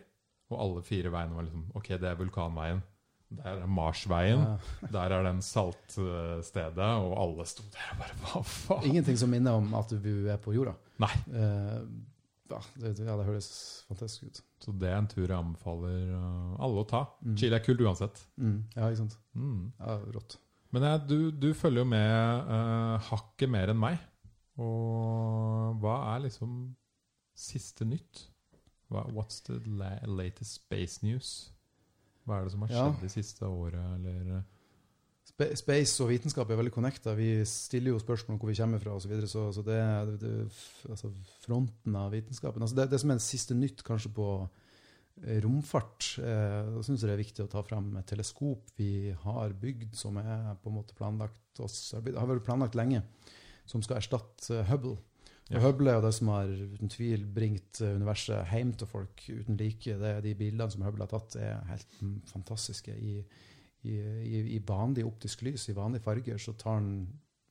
og 0.50 0.60
alle 0.64 0.82
fire 0.82 1.10
veiene 1.12 1.36
var 1.36 1.44
liksom 1.44 1.66
Ok, 1.76 1.88
det 2.00 2.04
er 2.08 2.16
vulkanveien. 2.16 2.82
Der 3.30 3.62
er 3.62 3.68
Marsveien. 3.68 4.40
Ja. 4.40 4.88
Der 4.96 5.16
er 5.18 5.24
den 5.28 5.42
saltstedet, 5.44 6.78
og 6.78 7.16
alle 7.22 7.46
sto 7.50 7.66
der 7.74 7.90
og 7.92 7.98
bare 8.00 8.20
Hva 8.22 8.44
faen? 8.48 8.86
Ingenting 8.88 9.20
som 9.20 9.34
minner 9.34 9.58
om 9.60 9.74
at 9.76 9.92
du 9.92 10.14
er 10.32 10.40
på 10.40 10.56
jorda. 10.56 10.78
Nei. 11.04 11.12
Eh, 11.36 11.82
ja, 12.48 12.60
det, 12.80 12.94
ja, 13.04 13.16
det 13.20 13.28
høres 13.28 13.50
fantastisk 13.90 14.30
ut. 14.30 14.42
Så 14.64 14.74
det 14.80 14.90
er 14.90 14.98
en 15.02 15.10
tur 15.12 15.26
jeg 15.26 15.36
anbefaler 15.36 16.14
uh, 16.16 16.54
alle 16.64 16.84
å 16.84 16.88
ta. 16.88 17.04
Mm. 17.20 17.36
Chile 17.40 17.60
er 17.60 17.66
kult 17.66 17.84
uansett. 17.84 18.22
Mm. 18.40 18.62
Ja, 18.76 18.88
ikke 18.88 19.02
sant? 19.02 19.18
Mm. 19.36 19.74
Ja, 19.82 19.98
rått. 20.16 20.38
Men 20.76 20.88
jeg, 20.88 21.04
du, 21.10 21.18
du 21.32 21.50
følger 21.56 21.84
jo 21.84 21.90
med 21.92 22.48
uh, 22.48 22.96
hakket 23.10 23.52
mer 23.52 23.74
enn 23.74 23.82
meg. 23.82 24.00
Og 24.64 25.78
hva 25.84 26.00
er 26.16 26.26
liksom 26.26 26.56
siste 27.38 27.86
nytt? 27.86 28.26
Hva, 28.88 29.04
what's 29.12 29.44
the 29.46 29.60
la 29.68 29.98
latest 30.08 30.62
space 30.64 31.04
news? 31.06 31.52
Hva 32.28 32.42
er 32.42 32.48
det 32.48 32.54
som 32.54 32.64
har 32.66 32.74
Ja. 32.74 32.86
skjedd 32.92 33.02
det 33.08 33.12
siste 33.16 33.48
året, 33.48 33.82
eller 33.96 34.44
Space 35.38 36.02
og 36.02 36.10
vitenskap 36.10 36.50
er 36.50 36.58
veldig 36.58 36.72
connecta. 36.74 37.14
Vi 37.14 37.44
stiller 37.46 37.92
jo 37.92 38.00
spørsmål 38.02 38.36
om 38.36 38.40
hvor 38.42 38.50
vi 38.50 38.56
kommer 38.58 38.80
fra 38.82 38.96
osv. 38.96 39.04
Så, 39.06 39.10
videre, 39.12 39.28
så 39.30 39.44
så 39.54 39.64
det 39.66 39.76
det, 40.08 40.16
det, 40.24 40.54
altså 40.90 41.12
fronten 41.44 41.96
av 42.00 42.12
vitenskapen. 42.16 42.64
Altså 42.66 42.76
det, 42.80 42.88
det 42.90 43.00
som 43.04 43.12
er 43.14 43.22
siste 43.22 43.54
nytt 43.54 43.84
kanskje 43.86 44.10
på 44.18 44.28
eh, 45.28 45.38
romfart, 45.44 46.18
eh, 46.24 46.72
da 46.74 46.82
syns 46.82 47.04
jeg 47.04 47.12
det 47.12 47.18
er 47.18 47.22
viktig 47.22 47.46
å 47.46 47.52
ta 47.52 47.62
fram 47.62 47.92
et 48.00 48.08
teleskop 48.10 48.72
vi 48.80 49.12
har 49.14 49.54
bygd, 49.54 49.94
som 50.00 50.18
er 50.18 50.56
på 50.64 50.72
en 50.72 50.80
måte 50.80 50.98
planlagt 50.98 51.62
oss, 51.62 51.94
har 51.94 52.02
vært 52.32 52.48
planlagt 52.48 52.80
lenge, 52.80 53.04
som 53.68 53.84
skal 53.86 54.00
erstatte 54.02 54.64
eh, 54.64 54.66
Hubble. 54.72 54.98
Ja. 55.50 55.62
Hubble 55.64 55.92
er 55.94 56.00
jo 56.02 56.06
det 56.08 56.14
som 56.18 56.28
har 56.34 56.50
uten 56.52 56.90
tvil 56.92 57.22
bringt 57.32 57.80
eh, 57.82 57.94
universet 57.96 58.50
hjem 58.52 58.74
til 58.82 58.88
folk 58.92 59.22
uten 59.30 59.56
like. 59.60 59.94
Det, 60.02 60.16
de 60.26 60.34
bildene 60.36 60.72
som 60.74 60.84
Hubble 60.84 61.06
har 61.08 61.14
tatt, 61.14 61.38
er 61.40 61.62
helt 61.70 62.00
fantastiske. 62.34 62.92
I, 62.98 63.22
i, 63.88 63.96
i, 63.96 64.42
I 64.58 64.60
vanlig 64.68 65.06
optisk 65.08 65.46
lys, 65.48 65.70
i 65.72 65.78
vanlige 65.78 66.04
farger, 66.04 66.38
så 66.42 66.52
tar 66.60 66.82
han 66.82 66.92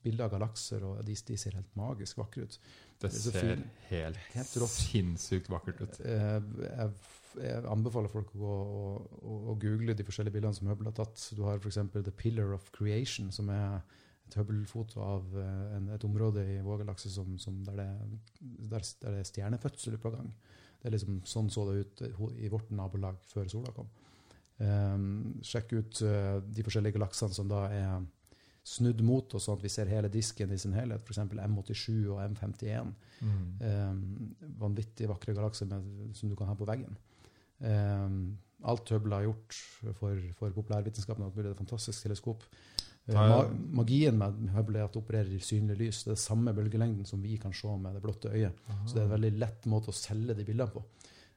bilder 0.06 0.28
av 0.28 0.34
galakser, 0.36 0.84
og 0.86 1.00
de, 1.08 1.14
de 1.26 1.36
ser 1.40 1.56
helt 1.58 1.72
magisk 1.78 2.18
vakre 2.20 2.44
ut. 2.46 2.58
Det 3.00 3.08
Det 3.10 3.16
er 3.16 3.22
ser 3.24 3.40
fin- 3.40 3.64
helt, 3.88 4.20
helt 4.34 4.68
sinnssykt 4.70 5.48
vakkert 5.50 5.80
ut. 5.86 5.96
Eh, 6.04 6.36
Jeg, 6.68 6.92
jeg 7.42 7.64
anbefaler 7.68 8.08
folk 8.12 8.30
å 8.36 8.38
gå 8.40 8.52
og, 8.52 9.08
og, 9.22 9.48
og 9.50 9.58
google 9.60 9.92
de 9.98 10.04
forskjellige 10.06 10.36
bildene 10.36 10.54
som 10.56 10.68
Hubble 10.70 10.88
har 10.92 10.96
tatt. 11.00 11.24
Du 11.36 11.42
har 11.48 11.58
f.eks. 11.60 11.80
The 11.96 12.12
Pillar 12.16 12.52
of 12.54 12.70
Creation, 12.76 13.32
som 13.32 13.48
er 13.52 13.80
et 14.26 14.36
Hubble-foto 14.40 15.02
av 15.02 15.38
eh, 15.38 15.76
en, 15.76 15.88
et 15.94 16.06
område 16.08 16.44
i 16.56 16.58
vår 16.64 16.82
galakse 16.82 17.10
som, 17.12 17.36
som 17.42 17.62
der, 17.66 17.78
det, 17.78 17.86
der, 18.72 18.82
der 19.02 19.16
det 19.16 19.22
er 19.22 19.30
stjernefødsel 19.30 19.98
på 20.02 20.12
gang. 20.14 20.32
Det 20.80 20.90
er 20.90 20.96
liksom, 20.96 21.22
sånn 21.28 21.52
så 21.52 21.66
det 21.68 21.78
ut 21.80 22.04
eh, 22.06 22.26
i 22.46 22.50
vårt 22.52 22.72
nabolag 22.74 23.22
før 23.30 23.48
sola 23.52 23.72
kom. 23.76 23.88
Um, 24.56 25.08
sjekk 25.44 25.74
ut 25.76 25.98
uh, 26.08 26.38
de 26.40 26.62
forskjellige 26.64 26.96
galaksene 26.96 27.36
som 27.36 27.48
da 27.50 27.66
er 27.68 28.06
snudd 28.66 29.02
mot 29.04 29.34
oss, 29.36 29.44
sånn 29.46 29.58
at 29.58 29.66
vi 29.66 29.70
ser 29.70 29.90
hele 29.90 30.08
disken 30.10 30.54
i 30.54 30.58
sin 30.58 30.74
helhet. 30.74 31.04
F.eks. 31.04 31.20
M87 31.28 32.08
og 32.10 32.22
M51. 32.24 32.88
Mm. 33.20 33.44
Um, 33.60 34.00
vanvittig 34.58 35.10
vakre 35.10 35.36
galakser 35.36 35.70
som 35.70 36.32
du 36.32 36.34
kan 36.38 36.50
ha 36.50 36.56
på 36.58 36.66
veggen. 36.66 36.96
Um, 37.60 38.34
alt 38.66 38.90
Hubble 38.90 39.20
har 39.20 39.28
gjort 39.28 39.58
for, 40.00 40.24
for 40.38 40.56
populærvitenskapen, 40.56 41.28
er 41.28 41.52
et 41.52 41.60
fantastisk 41.60 42.02
teleskop. 42.02 42.42
Uh, 43.06 43.52
magien 43.70 44.16
med 44.18 44.48
er 44.50 44.64
det 44.66 44.98
opererer 44.98 45.30
i 45.36 45.38
synlig 45.38 45.76
lys. 45.78 46.02
Det 46.04 46.16
er 46.16 46.18
samme 46.18 46.54
bølgelengden 46.56 47.06
som 47.06 47.22
vi 47.22 47.36
kan 47.38 47.54
se 47.54 47.70
med 47.78 47.94
det 47.94 48.02
blotte 48.02 48.32
øyet. 48.32 48.58
Så 48.84 48.96
det 48.96 49.02
er 49.04 49.06
en 49.06 49.14
veldig 49.14 49.32
lett 49.38 49.66
måte 49.70 49.92
å 49.92 49.96
selge 49.96 50.34
de 50.34 50.44
bildene 50.44 50.72
på. 50.74 50.82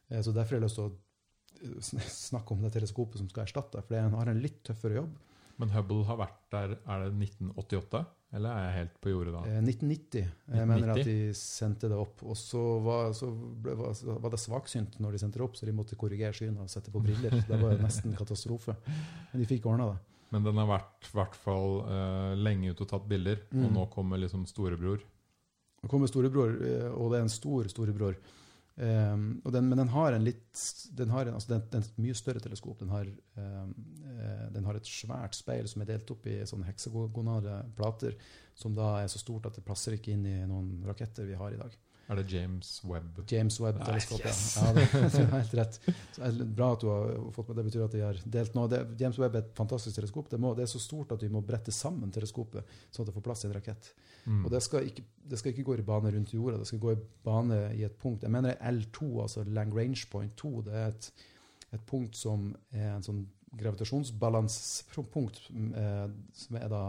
Eh, 0.09 0.22
Så 0.22 0.34
derfor 0.34 0.57
har 0.57 0.61
jeg 0.61 0.67
lyst 0.67 0.80
til 0.80 0.88
å 0.88 1.99
eh, 2.01 2.09
snakke 2.09 2.55
om 2.55 2.61
det 2.65 2.74
teleskopet 2.74 3.22
som 3.22 3.30
skal 3.30 3.45
erstatte 3.45 3.78
det. 3.78 3.86
For 3.86 3.95
det 3.95 4.17
har 4.17 4.32
en 4.34 4.41
litt 4.41 4.63
tøffere 4.65 5.01
jobb. 5.03 5.17
Men 5.59 5.74
Hubble 5.76 6.05
har 6.07 6.17
vært 6.22 6.39
der 6.53 6.78
Er 6.88 7.03
det 7.03 7.11
1988? 7.20 8.05
Eller 8.32 8.53
er 8.53 8.65
jeg 8.67 8.74
helt 8.76 8.97
på 9.01 9.09
jordet 9.09 9.32
da? 9.34 9.39
Eh, 9.49 9.61
1990. 9.63 10.28
Jeg 10.53 10.67
mener 10.70 10.91
at 10.93 11.05
de 11.05 11.17
sendte 11.38 11.89
det 11.89 11.97
opp. 11.97 12.22
Og 12.26 12.38
så 12.38 12.61
var, 12.86 13.13
så 13.17 13.30
ble, 13.30 13.74
var, 13.78 13.93
var 14.26 14.34
det 14.34 14.41
svaksynt 14.41 14.99
når 15.01 15.15
de 15.15 15.22
sendte 15.24 15.41
det 15.41 15.45
opp, 15.47 15.57
så 15.57 15.65
de 15.65 15.74
måtte 15.74 15.97
korrigere 15.99 16.34
synet 16.38 16.61
og 16.61 16.70
sette 16.70 16.93
på 16.93 17.01
briller. 17.01 17.39
Det 17.49 17.57
var 17.61 17.78
nesten 17.82 18.13
katastrofe. 18.17 18.78
Men 19.32 19.41
de 19.41 19.49
fikk 19.49 19.65
ordna 19.70 19.91
det. 19.93 19.99
Men 20.32 20.43
den 20.45 20.59
har 20.61 20.67
vært 20.69 21.07
i 21.09 21.15
hvert 21.17 21.38
fall 21.41 21.80
uh, 21.88 22.34
lenge 22.38 22.73
ute 22.73 22.86
og 22.86 22.91
tatt 22.91 23.07
bilder, 23.09 23.39
og 23.51 23.63
Mm. 23.65 23.73
nå 23.73 23.86
kommer 23.89 24.21
liksom 24.21 24.45
storebror. 24.45 25.01
Nå 25.82 25.89
kommer 25.89 26.07
storebror, 26.11 26.53
eh, 26.61 26.91
og 26.91 27.11
det 27.11 27.17
er 27.19 27.23
en 27.23 27.32
stor 27.34 27.67
storebror. 27.71 28.17
Um, 28.80 29.41
og 29.43 29.51
den, 29.51 29.65
men 29.67 29.77
den 29.77 29.89
har 29.91 30.13
en 30.15 30.23
litt 30.23 30.59
den 30.95 31.09
har 31.11 31.27
en, 31.27 31.34
altså 31.36 31.49
den, 31.49 31.63
den 31.71 31.84
mye 31.99 32.15
større 32.15 32.39
teleskop. 32.39 32.77
Den 32.80 32.91
har, 32.93 33.09
um, 33.36 33.73
den 34.53 34.63
har 34.63 34.75
et 34.80 34.88
svært 34.88 35.36
speil 35.36 35.67
som 35.67 35.82
er 35.82 35.89
delt 35.89 36.11
opp 36.13 36.27
i 36.32 36.38
sånne 36.47 36.67
heksagonale 36.69 37.57
plater, 37.75 38.15
som 38.55 38.75
da 38.75 39.01
er 39.01 39.07
så 39.11 39.19
stort 39.19 39.49
at 39.49 39.55
det 39.59 39.65
passer 39.67 39.97
ikke 39.97 40.13
inn 40.13 40.23
i 40.30 40.38
noen 40.47 40.84
raketter 40.88 41.27
vi 41.27 41.36
har 41.36 41.51
i 41.51 41.59
dag. 41.59 41.75
Er 42.10 42.18
det 42.18 42.32
James 42.34 42.70
Webb? 42.89 43.20
James 43.30 43.60
Webb-teleskopet. 43.62 44.26
yes. 44.26 44.57
Ja, 44.57 44.74
det, 44.74 44.86
det 45.14 45.20
er 45.22 45.28
helt 45.36 45.51
rett. 45.60 45.76
Er 46.18 46.39
bra 46.57 46.72
at 46.74 46.82
du 46.82 46.88
har 46.89 47.12
fått 47.36 47.51
med 47.51 47.60
det. 47.60 47.66
betyr 47.68 47.84
at 47.86 47.93
de 47.93 48.01
har 48.01 48.22
delt 48.26 48.55
nå. 48.57 48.64
Det, 48.72 48.80
James 48.97 49.20
Webb 49.22 49.38
er 49.38 49.43
et 49.45 49.51
fantastisk 49.57 49.99
teleskop. 49.99 50.32
Det, 50.32 50.39
må, 50.41 50.55
det 50.57 50.66
er 50.66 50.72
så 50.72 50.82
stort 50.82 51.14
at 51.14 51.22
vi 51.22 51.30
må 51.30 51.43
brette 51.45 51.74
sammen 51.76 52.10
teleskopet, 52.14 52.66
sånn 52.89 53.05
at 53.05 53.12
det 53.12 53.18
får 53.20 53.26
plass 53.28 53.45
i 53.45 53.49
en 53.49 53.53
rakett. 53.60 53.91
Mm. 54.26 54.41
Og 54.41 54.49
det 54.55 54.64
skal, 54.66 54.89
ikke, 54.89 55.05
det 55.30 55.38
skal 55.41 55.53
ikke 55.53 55.68
gå 55.70 55.78
i 55.78 55.86
bane 55.86 56.14
rundt 56.16 56.34
jorda, 56.34 56.57
det 56.57 56.70
skal 56.72 56.82
gå 56.82 56.95
i 56.95 57.01
bane 57.30 57.62
i 57.78 57.86
et 57.86 58.01
punkt. 58.01 58.26
Jeg 58.26 58.34
mener 58.34 58.57
L2, 58.57 59.12
altså 59.28 59.45
Lagrange 59.45 60.10
point 60.10 60.34
2, 60.41 60.53
det 60.66 60.74
er 60.82 60.89
et, 60.89 61.12
et 61.78 61.84
punkt 61.93 62.18
som 62.18 62.49
er 62.74 62.95
en 62.95 63.05
sånn 63.05 63.22
gravitasjonsbalansepunkt 63.60 65.39
eh, 65.78 66.07
som 66.41 66.57
er 66.57 66.70
da 66.74 66.84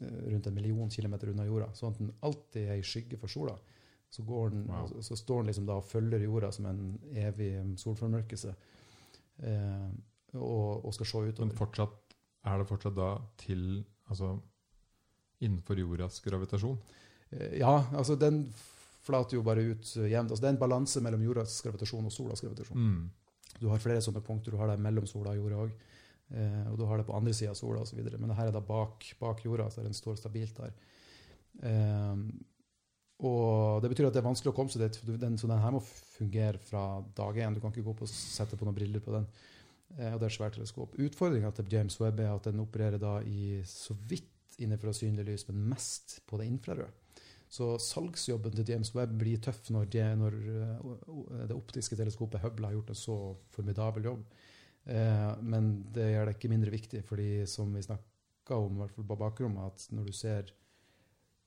rundt 0.00 0.46
en 0.48 0.54
million 0.56 0.90
kilometer 0.90 1.30
unna 1.32 1.46
jorda, 1.46 1.68
sånn 1.76 1.92
at 1.92 2.00
den 2.00 2.14
alltid 2.26 2.64
er 2.64 2.80
i 2.80 2.86
skygge 2.86 3.20
for 3.20 3.30
sola. 3.32 3.54
Så, 4.10 4.22
går 4.24 4.50
den, 4.54 4.62
Wow. 4.70 4.86
så, 4.88 5.02
så 5.02 5.16
står 5.16 5.42
den 5.42 5.50
liksom 5.50 5.66
da 5.68 5.74
og 5.82 5.84
følger 5.84 6.22
jorda 6.24 6.48
som 6.52 6.66
en 6.66 6.98
evig 7.12 7.50
solformørkelse, 7.78 8.54
eh, 9.44 9.88
og, 10.34 10.84
og 10.86 10.94
skal 10.96 11.06
se 11.06 11.34
Men 11.42 11.50
fortsatt, 11.56 12.14
er 12.48 12.58
det 12.62 12.68
fortsatt 12.68 12.96
da 12.96 13.10
til 13.36 13.84
Altså 14.08 14.38
innenfor 15.44 15.76
jordas 15.78 16.20
gravitasjon? 16.24 16.78
Eh, 17.30 17.58
Ja, 17.60 17.84
altså 17.92 18.16
den 18.16 18.46
flater 19.04 19.36
jo 19.36 19.42
bare 19.44 19.60
ut 19.60 19.90
eh, 19.96 20.08
jevnt. 20.10 20.30
Altså 20.32 20.40
det 20.42 20.48
er 20.48 20.54
en 20.56 20.62
balanse 20.62 21.02
mellom 21.04 21.22
jordas 21.22 21.58
gravitasjon 21.62 22.08
og 22.08 22.12
solas 22.14 22.40
gravitasjon. 22.40 22.78
Mm. 22.78 23.10
Du 23.60 23.68
har 23.68 23.78
flere 23.82 24.00
sånne 24.00 24.22
punkter. 24.24 24.52
Du 24.54 24.56
har 24.60 24.68
det 24.72 24.78
mellom 24.80 25.06
sola 25.06 25.34
og 25.34 25.42
jorda 25.42 25.60
òg. 25.66 25.76
Eh, 26.30 26.64
og 26.72 26.78
du 26.80 26.86
har 26.88 26.96
det 27.00 27.06
på 27.08 27.16
andre 27.16 27.32
sida 27.36 27.52
av 27.52 27.60
sola 27.60 27.84
osv. 27.84 28.00
Men 28.16 28.28
det 28.32 28.36
her 28.40 28.48
er 28.50 28.56
da 28.56 28.64
bak, 28.64 29.04
bak 29.20 29.44
jorda, 29.44 29.68
så 29.72 29.84
den 29.84 29.96
står 29.96 30.16
stabilt 30.20 30.56
der. 30.56 30.72
Eh, 31.62 32.16
og 33.18 33.82
det 33.82 33.90
betyr 33.90 34.08
at 34.08 34.14
det 34.14 34.20
er 34.20 34.28
vanskelig 34.28 34.52
å 34.52 34.56
komme 34.56 34.70
seg 34.70 34.84
dit. 34.84 34.98
for 35.00 35.18
Den, 35.18 35.38
så 35.40 35.50
den 35.50 35.62
her 35.62 35.74
må 35.74 35.80
fungere 35.82 36.60
fra 36.62 37.00
dag 37.18 37.40
én. 37.42 37.54
Du 37.56 37.60
kan 37.62 37.72
ikke 37.74 37.86
gå 37.88 37.94
opp 37.96 38.04
og 38.06 38.10
sette 38.12 38.58
på 38.58 38.68
noen 38.68 38.76
briller 38.76 39.02
på 39.02 39.14
den. 39.16 39.26
Eh, 39.96 40.12
og 40.12 40.20
det 40.20 40.28
er 40.28 40.36
svært 40.36 40.54
teleskop. 40.58 40.94
Utfordringa 41.02 41.50
til 41.56 41.72
James 41.72 41.98
Webb 42.02 42.22
er 42.22 42.30
at 42.34 42.46
den 42.46 42.62
opererer 42.62 43.00
da 43.02 43.18
i 43.26 43.58
så 43.66 43.96
vidt 44.08 44.60
innenfor 44.62 44.94
synlig 44.94 45.26
lys, 45.26 45.46
men 45.50 45.66
mest 45.72 46.20
på 46.26 46.38
det 46.38 46.46
infrarøde. 46.50 46.90
Så 47.48 47.72
salgsjobben 47.80 48.52
til 48.52 48.68
James 48.68 48.90
Webb 48.94 49.14
blir 49.18 49.40
tøff 49.40 49.70
når, 49.72 49.86
de, 49.88 50.02
når 50.20 50.34
uh, 50.36 51.46
det 51.48 51.56
optiske 51.56 51.96
teleskopet 51.96 52.42
Hubble 52.42 52.68
har 52.68 52.76
gjort 52.76 52.92
en 52.92 52.98
så 52.98 53.16
formidabel 53.54 54.10
jobb. 54.10 54.26
Eh, 54.88 55.32
men 55.44 55.72
det 55.92 56.10
gjør 56.12 56.28
det 56.28 56.36
ikke 56.36 56.52
mindre 56.52 56.72
viktig, 56.72 57.02
fordi 57.04 57.30
som 57.48 57.72
vi 57.74 57.84
snakka 57.84 58.56
om 58.56 58.76
i 58.76 58.82
hvert 58.82 58.94
fall 58.96 59.08
på 59.10 59.18
bakrommet, 59.20 59.72
at 59.72 59.96
når 59.96 60.08
du 60.08 60.14
ser 60.16 60.48
eh, 60.48 60.67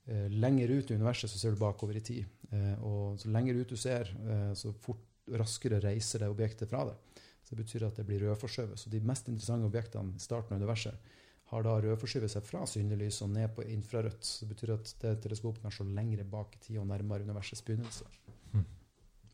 lenger 0.06 0.70
ut 0.70 0.91
i 0.91 0.95
universet, 0.97 1.30
så 1.30 1.39
ser 1.39 1.54
du 1.54 1.62
bakover 1.62 1.97
i 1.97 2.04
tid. 2.04 2.26
Eh, 2.52 2.84
og 2.84 3.20
så 3.20 3.32
lenger 3.32 3.62
ut 3.62 3.70
du 3.70 3.78
ser, 3.80 4.10
eh, 4.28 4.54
så 4.54 4.74
fort 4.74 5.08
raskere 5.32 5.80
reiser 5.80 6.24
det 6.24 6.32
objektet 6.32 6.70
fra 6.70 6.86
det. 6.89 6.97
Så 7.43 7.56
det 7.56 7.64
betyr 7.64 7.88
at 7.88 7.95
det 7.95 8.06
blir 8.06 8.24
rødforskjøvet. 8.26 8.80
Så 8.80 8.89
de 8.89 8.99
mest 8.99 9.30
interessante 9.30 9.68
objektene 9.68 10.16
i 10.16 10.24
starten 10.24 10.56
av 10.56 10.62
universet 10.62 11.14
har 11.52 11.64
da 11.64 11.78
rødforskjøvet 11.84 12.32
seg 12.32 12.43
fra 12.47 12.66
synlig 12.68 12.97
lys 13.02 13.22
og 13.26 13.32
ned 13.34 13.54
på 13.56 13.66
infrarødt. 13.68 14.24
Så 14.24 14.45
det 14.45 14.56
betyr 14.56 14.76
at 14.76 14.93
det 15.04 15.18
teleskopet 15.26 15.64
kan 15.64 15.74
se 15.76 15.88
lengre 15.88 16.24
bak 16.24 16.56
i 16.56 16.62
tid 16.68 16.80
og 16.80 16.88
nærmere 16.88 17.28
universets 17.28 17.64
begynnelse. 17.68 18.08
Mm. 18.54 18.66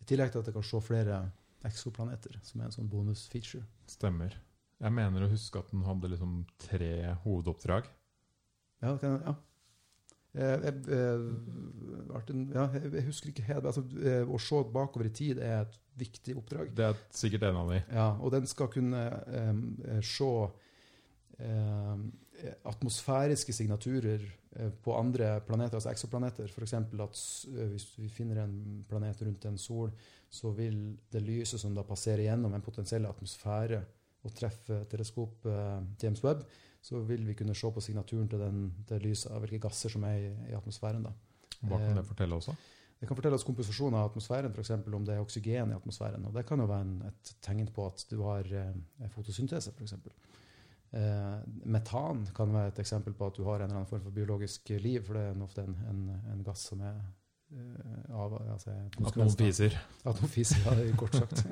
I 0.01 0.09
tillegg 0.09 0.33
til 0.33 0.41
at 0.41 0.49
det 0.49 0.55
kan 0.57 0.65
se 0.65 0.81
flere 0.81 1.21
eksoplaneter, 1.67 2.39
som 2.45 2.61
er 2.61 2.69
en 2.69 2.77
sånn 2.77 2.89
bonusfeature. 2.89 3.65
Stemmer. 3.89 4.37
Jeg 4.77 4.93
mener 4.93 5.25
å 5.25 5.31
huske 5.31 5.61
at 5.61 5.71
den 5.73 5.85
hadde 5.85 6.09
liksom 6.13 6.41
tre 6.61 6.91
hovedoppdrag. 7.23 7.89
Ja, 8.85 8.93
ja. 9.01 9.33
Jeg, 10.35 10.59
jeg, 10.63 10.73
jeg, 10.91 12.47
ja, 12.53 12.65
jeg 12.83 13.05
husker 13.07 13.31
ikke 13.31 13.45
helt 13.47 13.65
altså, 13.65 13.81
Å 14.27 14.39
se 14.43 14.59
bakover 14.73 15.07
i 15.09 15.13
tid 15.15 15.39
er 15.41 15.63
et 15.63 15.77
viktig 15.97 16.35
oppdrag. 16.37 16.73
Det 16.77 16.85
er 16.85 16.99
sikkert 17.15 17.47
en 17.47 17.61
av 17.63 17.71
de. 17.73 17.79
Ja, 17.89 18.09
og 18.21 18.33
den 18.35 18.45
skal 18.49 18.69
kunne 18.69 19.01
um, 19.49 19.63
se 20.05 20.27
um, 21.39 22.03
atmosfæriske 22.69 23.55
signaturer 23.55 24.27
på 24.83 24.93
andre 24.97 25.39
planeter, 25.45 25.77
altså 25.77 25.91
eksoplaneter. 25.91 26.49
F.eks. 26.49 26.73
at 26.73 27.19
hvis 27.73 27.87
vi 27.97 28.09
finner 28.09 28.43
en 28.43 28.85
planet 28.89 29.21
rundt 29.25 29.45
en 29.45 29.57
sol, 29.61 29.91
så 30.29 30.51
vil 30.57 30.97
det 31.13 31.21
lyset 31.23 31.61
som 31.61 31.75
da 31.75 31.85
passerer 31.87 32.25
gjennom 32.25 32.53
en 32.53 32.65
potensiell 32.65 33.05
atmosfære 33.09 33.81
og 34.25 34.33
treffer 34.35 34.87
teleskopet 34.91 36.01
James 36.01 36.23
Webb, 36.25 36.43
så 36.81 37.01
vil 37.07 37.25
vi 37.27 37.35
kunne 37.37 37.55
se 37.57 37.71
på 37.73 37.83
signaturen 37.83 38.29
til 38.31 38.41
den, 38.41 38.65
til 38.87 39.03
lyset 39.03 39.31
av 39.33 39.43
hvilke 39.43 39.59
gasser 39.67 39.91
som 39.93 40.05
er 40.07 40.17
i, 40.17 40.31
i 40.51 40.57
atmosfæren. 40.57 41.05
Da. 41.07 41.13
Hva 41.67 41.79
kan 41.81 41.97
det 41.97 42.05
fortelle 42.07 42.37
også? 42.37 42.55
Det 42.97 43.05
kan 43.05 43.17
fortelle 43.17 43.37
oss 43.37 43.45
komposisjon 43.45 43.93
av 43.93 44.07
atmosfæren, 44.09 44.53
f.eks. 44.55 44.71
om 44.73 45.03
det 45.05 45.13
er 45.13 45.21
oksygen 45.21 45.73
i 45.73 45.75
atmosfæren. 45.75 46.25
og 46.25 46.33
Det 46.33 46.45
kan 46.49 46.61
jo 46.63 46.65
være 46.69 46.85
en, 46.85 46.95
et 47.11 47.33
tegn 47.45 47.67
på 47.73 47.85
at 47.85 48.05
du 48.09 48.23
har 48.25 48.49
eh, 48.49 49.11
fotosyntese, 49.13 49.73
f.eks. 49.77 49.93
Eh, 50.97 51.35
metan 51.69 52.23
kan 52.33 52.53
være 52.53 52.71
et 52.73 52.81
eksempel 52.81 53.13
på 53.13 53.27
at 53.29 53.37
du 53.37 53.43
har 53.45 53.59
en 53.59 53.67
eller 53.67 53.81
annen 53.81 53.89
form 53.89 54.01
for 54.01 54.15
biologisk 54.15 54.71
liv, 54.81 55.03
for 55.05 55.19
det 55.19 55.27
er 55.27 55.45
ofte 55.45 55.65
en, 55.67 55.77
en, 55.91 56.03
en 56.33 56.43
gass 56.45 56.69
som 56.71 56.81
er 56.81 56.97
av 58.11 58.33
altså, 58.51 58.73
At 59.05 59.15
noen 59.15 59.29
fiser. 59.39 59.75
At 60.05 60.19
noen 60.21 60.31
fiser, 60.33 60.65
ja, 60.65 60.95
kort 60.99 61.15
sagt. 61.15 61.45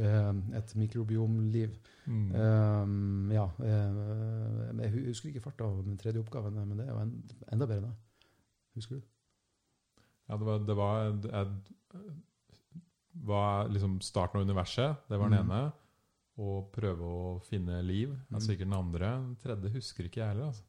uh, 0.00 0.32
et 0.58 0.74
mikrobiomliv. 0.80 1.76
Mm. 2.06 2.34
Um, 2.34 3.30
ja. 3.32 3.46
Jeg 3.62 4.90
husker 5.06 5.30
ikke 5.30 5.44
farta 5.46 5.64
av 5.70 5.84
den 5.86 5.96
tredje 6.00 6.20
oppgaven, 6.24 6.58
men 6.66 6.78
det 6.80 6.88
er 6.88 6.92
jo 6.92 7.04
enda 7.54 7.66
bedre 7.70 7.78
enn 7.78 7.88
det. 7.92 8.28
Husker 8.74 8.98
du? 8.98 9.06
Ja, 10.28 10.36
det 10.40 10.46
var, 10.48 10.58
det 10.66 10.76
var, 10.76 11.00
jeg, 11.30 11.46
var 13.30 13.68
liksom 13.70 13.98
starten 14.02 14.40
av 14.40 14.46
universet. 14.48 14.96
Det 15.08 15.18
var 15.20 15.30
den 15.30 15.38
Mm. 15.46 15.50
ene. 15.50 15.72
Og 16.42 16.72
prøve 16.74 17.06
å 17.06 17.40
finne 17.46 17.76
liv 17.86 18.10
er 18.10 18.34
Mm. 18.34 18.40
sikkert 18.40 18.66
den 18.66 18.72
andre. 18.78 19.06
Den 19.22 19.36
tredje 19.36 19.70
husker 19.76 20.04
ikke 20.08 20.20
jeg 20.24 20.28
heller. 20.34 20.46
Altså. 20.50 20.62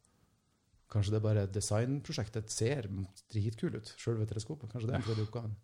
Kanskje 0.91 1.11
det 1.15 1.17
er 1.19 1.23
bare 1.25 1.45
designprosjektet 1.49 2.51
ser 2.53 2.88
dritkul 3.33 3.75
ut, 3.79 3.93
sjølve 3.97 4.27
teleskopet. 4.29 4.69
Kanskje 4.71 4.88
det 4.88 4.93
er 4.95 4.99
den 5.01 5.07
tredje 5.07 5.25
oppgaven. 5.27 5.55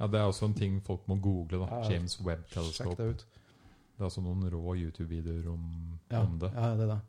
Ja, 0.00 0.06
Det 0.10 0.18
er 0.20 0.24
også 0.26 0.44
en 0.48 0.54
ting 0.58 0.80
folk 0.82 1.06
må 1.08 1.14
google. 1.22 1.58
da. 1.62 1.80
Ja, 1.82 1.90
James 1.92 2.18
Webb 2.20 2.48
Telescope. 2.50 2.96
det 3.02 3.10
ut. 3.14 3.26
Det 3.94 4.00
er 4.00 4.04
altså 4.08 4.20
noen 4.24 4.42
rå 4.50 4.74
YouTube-videoer 4.74 5.46
om, 5.52 5.98
Ja, 6.10 6.24
om 6.24 6.38
det. 6.38 6.50
ja 6.52 6.74
det 6.74 6.82
er 6.82 6.86
det. 6.94 7.00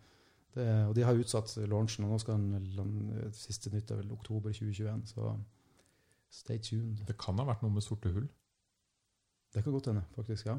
det. 0.56 0.68
Og 0.88 0.96
de 0.96 1.02
har 1.04 1.14
utsatt 1.18 1.56
launchen, 1.68 2.06
og 2.06 2.12
nå 2.12 2.20
skal 2.20 2.38
den 2.38 3.32
siste 3.34 3.72
nytt 3.74 3.90
er 3.92 3.96
vel 4.04 4.12
oktober 4.12 4.52
2021, 4.54 5.02
så 5.08 5.34
stay 6.30 6.60
tuned. 6.60 7.02
Det 7.08 7.18
kan 7.18 7.38
ha 7.40 7.46
vært 7.46 7.64
noe 7.64 7.72
med 7.74 7.82
sorte 7.84 8.12
hull. 8.14 8.28
Det 9.54 9.64
kan 9.64 9.74
godt 9.74 9.86
hende, 9.88 10.04
faktisk. 10.16 10.46
ja. 10.46 10.58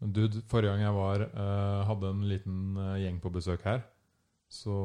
Men 0.00 0.12
du, 0.12 0.28
forrige 0.48 0.70
gang 0.72 0.80
jeg 0.80 0.94
var, 0.94 1.20
eh, 1.20 1.84
hadde 1.88 2.10
en 2.10 2.24
liten 2.28 2.76
eh, 2.76 2.96
gjeng 3.04 3.20
på 3.20 3.30
besøk 3.32 3.62
her, 3.64 3.82
så 4.52 4.76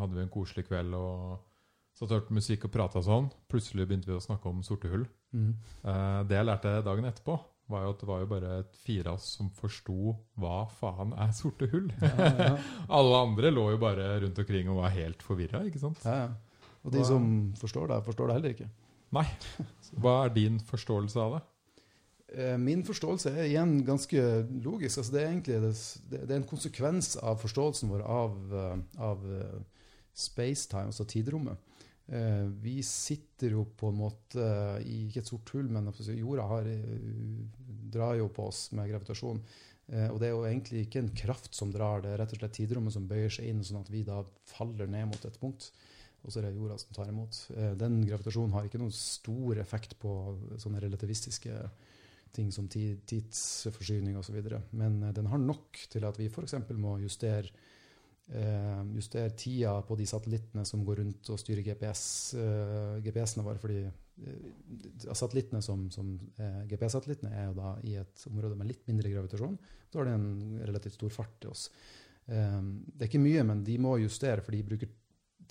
hadde 0.00 0.16
vi 0.16 0.24
en 0.24 0.32
koselig 0.32 0.66
kveld 0.68 0.96
og 0.96 1.36
satt 1.96 2.10
og 2.10 2.18
hørte 2.18 2.36
musikk 2.36 2.66
og 2.68 2.72
prata 2.74 3.02
sånn. 3.04 3.28
Plutselig 3.50 3.86
begynte 3.88 4.10
vi 4.10 4.16
å 4.16 4.22
snakke 4.22 4.50
om 4.50 4.62
sorte 4.66 4.90
hull. 4.92 5.06
Mm. 5.36 5.52
Eh, 5.84 6.18
det 6.28 6.38
jeg 6.38 6.48
lærte 6.48 6.74
dagen 6.84 7.08
etterpå, 7.08 7.38
var 7.72 7.82
jo 7.82 7.92
at 7.94 8.02
det 8.02 8.08
var 8.08 8.20
jo 8.22 8.28
bare 8.30 8.50
et 8.62 8.76
fire 8.78 9.10
av 9.10 9.18
oss 9.18 9.28
som 9.38 9.48
forsto 9.54 10.12
hva 10.38 10.58
faen 10.78 11.14
er 11.18 11.32
sorte 11.34 11.68
hull. 11.72 11.88
Ja, 12.02 12.28
ja, 12.38 12.50
Alle 12.98 13.22
andre 13.24 13.50
lå 13.54 13.70
jo 13.74 13.80
bare 13.82 14.10
rundt 14.22 14.38
omkring 14.42 14.70
og 14.70 14.82
var 14.84 14.94
helt 14.94 15.24
forvirra, 15.24 15.64
ikke 15.66 15.82
sant? 15.82 16.04
ja, 16.06 16.26
ja. 16.26 16.34
Og 16.86 16.92
de 16.94 17.00
som 17.02 17.24
forstår 17.58 17.88
det, 17.90 17.96
forstår 18.06 18.28
det 18.30 18.34
heller 18.36 18.52
ikke. 18.54 18.68
Nei. 19.16 19.24
Hva 19.98 20.12
er 20.22 20.34
din 20.36 20.60
forståelse 20.62 21.18
av 21.18 21.32
det? 21.34 21.40
Eh, 22.36 22.56
Min 22.60 22.82
forståelse 22.84 23.32
er 23.32 23.48
igjen 23.48 23.78
ganske 23.86 24.22
logisk. 24.64 25.00
Altså 25.00 25.14
det, 25.14 25.22
er 25.22 25.30
egentlig, 25.30 25.60
det, 26.10 26.20
er 26.26 26.36
en 26.36 26.48
konsekvens 26.50 27.14
av 27.16 27.40
forståelsen 27.40 27.92
vår 27.92 28.04
av, 28.04 28.36
eh, 28.52 28.76
av 29.00 29.24
eh, 29.38 29.60
spacetime, 30.16 30.90
altså 30.92 31.06
tidrommet. 31.08 31.56
Eh, 32.12 32.44
Vi 32.62 32.82
sitter 32.86 33.56
jo 33.56 33.64
på 33.76 33.88
en 33.90 34.00
måte 34.02 34.50
i 34.84 35.06
ikke 35.06 35.24
et 35.24 35.32
sort 35.32 35.54
hull, 35.56 35.70
men 35.72 35.88
altså 35.90 36.12
jorda 36.12 36.44
har, 36.52 36.68
eh, 36.68 37.00
drar 37.96 38.18
jo 38.20 38.28
på 38.28 38.50
oss 38.50 38.68
med 38.76 38.90
gravitasjon. 38.92 39.40
Eh, 39.88 40.08
Og 40.10 40.20
det 40.20 40.28
er 40.28 40.34
jo 40.34 40.44
egentlig 40.44 40.86
ikke 40.86 41.02
en 41.04 41.14
kraft 41.14 41.54
som 41.54 41.72
drar, 41.72 42.02
det 42.02 42.12
er 42.12 42.18
rett 42.18 42.32
og 42.36 42.38
slett 42.42 42.52
tidrommet 42.58 42.92
som 42.92 43.08
bøyer 43.08 43.30
seg 43.30 43.48
inn, 43.48 43.64
sånn 43.64 43.80
at 43.80 43.90
vi 43.90 44.02
da 44.02 44.24
faller 44.44 44.86
ned 44.86 45.06
mot 45.08 45.24
et 45.24 45.40
punkt. 45.40 45.70
Og 46.24 46.32
så 46.32 46.40
er 46.40 46.48
det 46.48 46.56
jorda 46.56 46.76
som 46.78 46.92
tar 46.92 47.08
imot. 47.08 47.50
Eh, 47.56 47.74
Den 47.74 48.04
gravitasjonen 48.04 48.52
har 48.52 48.64
ikke 48.66 48.80
noen 48.82 48.92
stor 48.92 49.56
effekt 49.62 49.98
på 49.98 50.10
sånne 50.58 50.82
relativistiske 50.82 51.70
ting 52.34 52.52
som 52.52 52.68
tid, 52.68 53.00
tidsforsyning 53.08 54.16
osv. 54.18 54.38
Men 54.70 55.02
eh, 55.02 55.14
den 55.16 55.30
har 55.30 55.42
nok 55.42 55.80
til 55.92 56.06
at 56.08 56.18
vi 56.20 56.28
f.eks. 56.30 56.56
må 56.76 56.96
justere, 57.02 57.52
eh, 58.28 58.82
justere 58.96 59.34
tida 59.38 59.76
på 59.86 59.98
de 59.98 60.08
satellittene 60.08 60.64
som 60.68 60.84
går 60.86 61.02
rundt 61.02 61.30
og 61.32 61.40
styrer 61.42 61.64
GPS, 61.66 62.02
eh, 62.40 62.96
GPS-ene 63.06 63.46
våre. 63.46 63.62
fordi 63.62 63.86
satellittene 65.12 65.60
som, 65.60 65.90
som 65.92 66.14
GPS-satellittene 66.70 67.34
er 67.36 67.50
jo 67.50 67.56
da 67.58 67.72
i 67.84 67.98
et 68.00 68.22
område 68.30 68.56
med 68.56 68.70
litt 68.70 68.86
mindre 68.88 69.10
gravitasjon. 69.12 69.58
Da 69.92 69.98
har 70.00 70.08
det 70.08 70.14
en 70.16 70.60
relativt 70.64 70.96
stor 70.96 71.12
fart 71.12 71.34
til 71.42 71.50
oss. 71.50 71.66
Det 72.24 72.96
er 72.96 73.10
ikke 73.10 73.20
mye, 73.20 73.42
men 73.44 73.60
de 73.62 73.76
må 73.76 73.92
justere, 74.00 74.40
for 74.40 74.56
de 74.56 74.62
bruker 74.64 74.88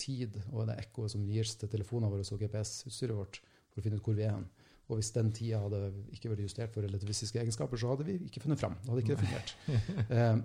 tid 0.02 0.40
og 0.52 0.66
det 0.70 0.80
ekkoet 0.82 1.14
som 1.14 1.28
gis 1.30 1.54
til 1.62 1.70
telefonene 1.72 2.10
våre 2.12 2.26
og 2.26 2.42
GPS-utstyret 2.42 3.20
vårt 3.20 3.40
for 3.70 3.82
å 3.82 3.86
finne 3.86 4.00
ut 4.00 4.08
hvor 4.10 4.18
vi 4.18 4.26
er 4.26 4.34
hen. 4.34 4.48
Og 4.86 5.00
hvis 5.00 5.10
den 5.16 5.32
tida 5.34 5.60
hadde 5.64 5.80
ikke 6.14 6.30
vært 6.30 6.44
justert 6.46 6.76
for 6.76 6.86
relativistiske 6.86 7.40
egenskaper, 7.42 7.80
så 7.82 7.94
hadde 7.94 8.06
vi 8.06 8.20
ikke 8.28 8.44
funnet 8.44 8.62
fram. 8.62 8.76
Da 8.84 8.92
hadde 8.92 9.02
ikke 9.06 9.16
det 9.16 9.24
fungert. 9.26 9.56
Eh, 10.16 10.36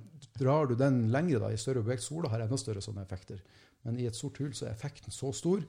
drar 0.41 0.71
du 0.71 0.73
den 0.79 1.03
lengre 1.13 1.43
da, 1.43 1.51
i 1.53 1.59
større 1.61 1.83
objekt, 1.85 2.07
sola 2.07 2.31
har 2.33 2.47
enda 2.47 2.57
større 2.61 2.81
sånne 2.85 3.03
effekter. 3.05 3.43
Men 3.85 3.99
i 4.01 4.07
et 4.09 4.17
sort 4.17 4.39
hull 4.41 4.55
så 4.57 4.69
er 4.69 4.75
effekten 4.75 5.13
så 5.13 5.33
stor 5.37 5.61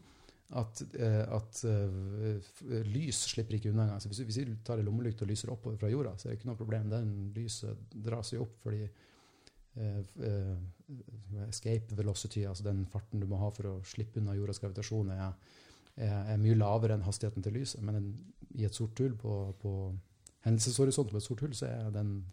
at, 0.59 0.81
eh, 0.99 1.23
at 1.31 1.61
eh, 1.67 2.81
lys 2.91 3.23
slipper 3.31 3.55
ikke 3.55 3.71
unna. 3.71 3.85
engang. 3.87 4.01
hvis, 4.07 4.23
hvis 4.27 4.39
vi 4.41 4.57
tar 4.65 4.79
en 4.79 4.87
lommelykt 4.87 5.21
og 5.23 5.29
lyser 5.31 5.51
oppover 5.53 5.77
fra 5.79 5.91
jorda, 5.91 6.17
så 6.17 6.27
er 6.27 6.33
det 6.33 6.39
ikke 6.39 6.51
noe 6.51 6.59
problem. 6.59 6.89
Den 6.91 7.13
lyset 7.35 7.87
drar 7.91 8.23
seg 8.27 8.43
opp 8.43 8.57
fordi 8.63 8.81
eh, 8.83 10.01
eh, 10.27 11.47
escape 11.47 11.95
velocity, 11.95 12.43
altså 12.47 12.67
den 12.67 12.83
farten 12.91 13.23
du 13.23 13.27
må 13.31 13.39
ha 13.39 13.51
for 13.55 13.71
å 13.71 13.77
slippe 13.87 14.19
unna 14.19 14.35
jordas 14.35 14.59
gravitasjon, 14.59 15.13
er, 15.15 15.55
er, 15.95 16.17
er 16.33 16.41
mye 16.41 16.59
lavere 16.59 16.97
enn 16.97 17.07
hastigheten 17.07 17.45
til 17.45 17.55
lyset. 17.61 17.83
Men 17.87 18.01
en, 18.01 18.11
i 18.55 18.65
et 18.65 18.75
sort 18.75 18.97
hull, 18.99 19.15
på, 19.15 19.55
på 19.61 19.97
hendelseshorisonten 20.45 21.11
på 21.11 21.17
et 21.17 21.23
sort 21.23 21.39
hull, 21.41 21.53
så 21.53 21.65
er 21.67 21.89
den 21.91 22.25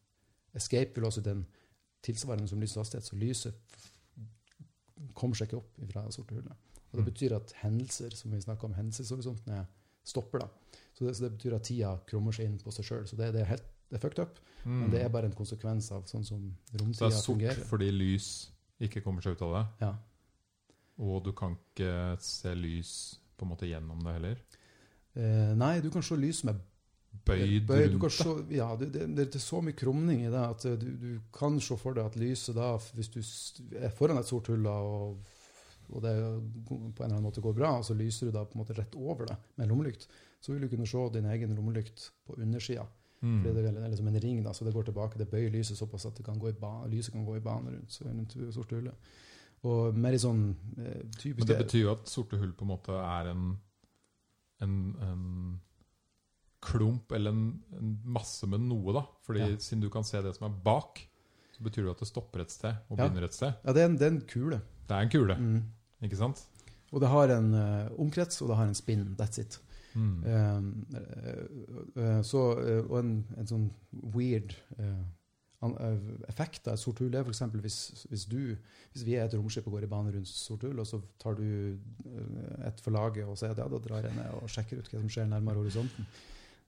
escape 0.54 0.94
velocityen 0.96 1.46
tilsvarende 2.02 2.48
som 2.48 2.60
lysets 2.60 2.76
hastighet. 2.76 3.04
Så 3.04 3.16
lyset 3.16 3.54
kommer 5.14 5.36
seg 5.38 5.48
ikke 5.48 5.60
opp 5.60 5.78
fra 5.92 6.04
sorte 6.14 6.34
hullet. 6.34 6.56
Og 6.88 6.98
det 6.98 7.04
Mm. 7.04 7.10
betyr 7.12 7.34
at 7.36 7.52
hendelser, 7.62 8.10
som 8.16 8.30
vi 8.32 8.40
om, 8.64 8.72
hendelseshorisonten 8.74 9.52
er 9.52 9.66
stopper. 10.04 10.38
da. 10.38 10.48
Så 10.94 11.04
det, 11.06 11.16
så 11.16 11.24
det 11.28 11.32
betyr 11.38 11.54
at 11.54 11.62
tida 11.64 12.00
krummer 12.06 12.32
seg 12.32 12.46
inn 12.46 12.58
på 12.58 12.72
seg 12.72 12.84
sjøl. 12.84 13.06
Så 13.06 13.16
det, 13.16 13.32
det 13.34 13.42
er 13.42 13.44
helt 13.56 13.64
det 13.90 13.96
er 13.96 14.00
fucked 14.08 14.18
up, 14.22 14.38
men 14.66 14.90
det 14.90 15.00
er 15.00 15.08
bare 15.08 15.24
en 15.24 15.32
konsekvens 15.32 15.90
av 15.92 16.04
sånn 16.04 16.24
som 16.24 16.38
Mm. 16.72 16.92
Så 16.94 17.08
det 17.08 17.14
er 17.14 17.20
sort 17.20 17.38
fungerer. 17.38 17.64
fordi 17.64 17.90
lys 17.90 18.50
ikke 18.80 19.00
kommer 19.02 19.22
seg 19.22 19.32
ut 19.32 19.42
av 19.42 19.52
det, 19.54 19.86
Ja. 19.86 19.94
og 20.98 21.24
du 21.24 21.32
kan 21.32 21.56
ikke 21.56 22.20
se 22.20 22.54
lys 22.54 23.18
på 23.38 23.44
en 23.46 23.48
måte 23.48 23.66
gjennom 23.66 24.02
det 24.02 24.12
heller. 24.12 24.36
Eh, 25.18 25.54
nei, 25.58 25.78
du 25.82 25.90
kan 25.92 26.04
se 26.04 26.18
lys 26.18 26.42
som 26.44 26.52
er 26.54 26.58
Bøyd 27.28 27.64
bøy. 27.66 27.88
Du 27.92 27.96
rundt 27.96 28.04
kan 28.04 28.12
se, 28.12 28.34
ja, 28.54 28.68
det, 28.78 28.90
det, 28.94 29.08
det 29.16 29.26
er 29.36 29.42
så 29.42 29.60
mye 29.64 29.76
krumning 29.76 30.22
i 30.24 30.30
det 30.32 30.44
at 30.44 30.64
eh, 30.68 30.76
du, 30.80 30.86
du 31.00 31.10
kan 31.34 31.58
se 31.64 31.76
for 31.80 31.96
deg 31.96 32.08
at 32.08 32.18
lyset 32.20 32.56
da, 32.56 32.70
hvis 32.96 33.10
du 33.12 33.18
er 33.80 33.92
foran 33.94 34.20
et 34.20 34.28
sort 34.28 34.48
hull 34.52 34.64
da, 34.64 34.76
og, 34.78 35.34
og 35.88 36.04
det 36.04 36.14
på 36.68 36.76
en 36.76 36.92
eller 36.94 37.10
annen 37.10 37.26
måte 37.26 37.44
går 37.44 37.56
bra, 37.56 37.74
og 37.80 37.84
så 37.88 37.96
lyser 37.98 38.28
du 38.28 38.36
da 38.36 38.44
på 38.48 38.56
en 38.56 38.62
måte 38.62 38.76
rett 38.78 38.96
over 38.96 39.28
det 39.28 39.36
med 39.56 39.66
en 39.66 39.74
lommelykt, 39.74 40.08
så 40.40 40.54
vil 40.54 40.64
du 40.64 40.70
kunne 40.72 40.88
se 40.88 41.04
din 41.16 41.28
egen 41.34 41.56
lommelykt 41.58 42.08
på 42.26 42.38
undersida. 42.38 42.86
Mm. 43.20 43.40
Fordi 43.42 43.54
det 43.54 43.70
er 43.72 43.88
liksom 43.90 44.08
en 44.12 44.20
ring, 44.22 44.42
da, 44.44 44.52
så 44.54 44.64
det 44.64 44.72
går 44.76 44.88
tilbake. 44.88 45.18
Det 45.18 45.30
bøyer 45.30 45.50
lyset 45.50 45.78
såpass 45.78 46.06
at 46.06 46.20
det 46.20 46.26
kan 46.26 46.38
gå 46.38 46.52
i 46.52 46.58
ba 46.58 46.86
lyset 46.86 47.16
kan 47.16 47.26
gå 47.26 47.36
i 47.36 47.42
bane 47.42 47.74
rundt, 47.74 47.92
så 47.92 48.06
rundt 48.06 48.36
det 48.38 48.52
sorte 48.54 48.78
hullet. 48.78 49.08
Og 49.66 49.96
mer 49.98 50.14
i 50.14 50.20
sånn 50.22 50.52
eh, 50.78 51.00
typisk 51.18 51.42
Men 51.42 51.50
det 51.50 51.62
betyr 51.64 51.82
jo 51.82 51.94
at 51.96 52.10
sorte 52.10 52.38
hull 52.38 52.52
på 52.54 52.62
en 52.62 52.70
måte 52.70 52.94
er 52.94 53.32
en, 53.32 53.56
en, 54.60 54.74
en 55.00 55.60
klump 56.62 57.12
eller 57.12 57.30
en, 57.30 57.62
en 57.78 57.92
masse 58.04 58.46
med 58.50 58.60
noe, 58.66 58.92
da. 58.96 59.04
Fordi 59.26 59.40
Ja. 59.44 59.56
siden 59.62 59.80
du 59.84 59.90
kan 59.90 60.04
se 60.04 60.20
det 60.22 60.34
som 60.36 60.48
er 60.50 60.56
bak, 60.64 61.04
så 61.54 61.62
betyr 61.62 61.84
det 61.86 61.90
at 61.96 61.98
det 62.02 62.08
stopper 62.08 62.40
et 62.42 62.50
sted 62.50 62.74
og 62.90 62.98
Ja. 62.98 63.06
begynner 63.08 63.24
et 63.24 63.34
sted. 63.34 63.54
Ja, 63.64 63.72
det 63.72 63.82
er 63.82 63.86
en, 63.86 63.96
det 63.96 64.06
er 64.06 64.10
en 64.16 64.20
kule. 64.26 64.60
Det 64.88 64.96
er 64.96 65.00
en 65.06 65.10
kule, 65.10 65.36
Mm. 65.38 65.62
ikke 66.02 66.16
sant? 66.16 66.46
Og 66.92 67.00
det 67.00 67.08
har 67.08 67.28
en 67.28 67.52
uh, 67.54 68.00
omkrets, 68.00 68.40
og 68.42 68.48
det 68.48 68.56
har 68.56 68.66
en 68.66 68.74
spinn. 68.74 69.14
That's 69.20 69.38
it. 69.40 69.58
Mm. 69.94 70.24
Uh, 70.24 70.62
uh, 71.96 72.22
så, 72.22 72.38
og 72.88 72.98
en, 72.98 73.26
en 73.36 73.46
sånn 73.46 73.70
weird 74.14 74.54
eh, 74.78 75.02
eh, 75.66 75.98
et 76.30 76.70
sort 76.78 77.00
hull 77.02 77.14
er 77.14 77.26
f.eks. 77.26 77.42
Hvis, 77.58 77.78
hvis, 78.10 78.24
du, 78.30 78.54
hvis 78.92 79.04
vi 79.06 79.16
er 79.18 79.26
et 79.26 79.34
romskip 79.34 79.66
og 79.66 79.76
går 79.76 79.86
i 79.86 79.90
bane 79.90 80.14
rundt 80.14 80.30
sort 80.30 80.66
hull, 80.66 80.78
og 80.78 80.86
så 80.86 81.00
tar 81.20 81.38
du 81.38 81.44
eh, 81.44 82.66
et 82.68 82.82
for 82.84 82.94
laget 82.94 83.26
og 83.26 83.38
sier 83.40 83.56
det 83.56 83.66
da 83.72 83.82
drar 83.82 84.06
jeg 84.06 84.16
ned 84.16 84.38
og 84.38 84.50
sjekker 84.52 84.80
ut 84.80 84.90
hva 84.92 85.02
som 85.02 85.10
skjer 85.12 85.30
nærmere 85.30 85.62
horisonten. 85.62 86.06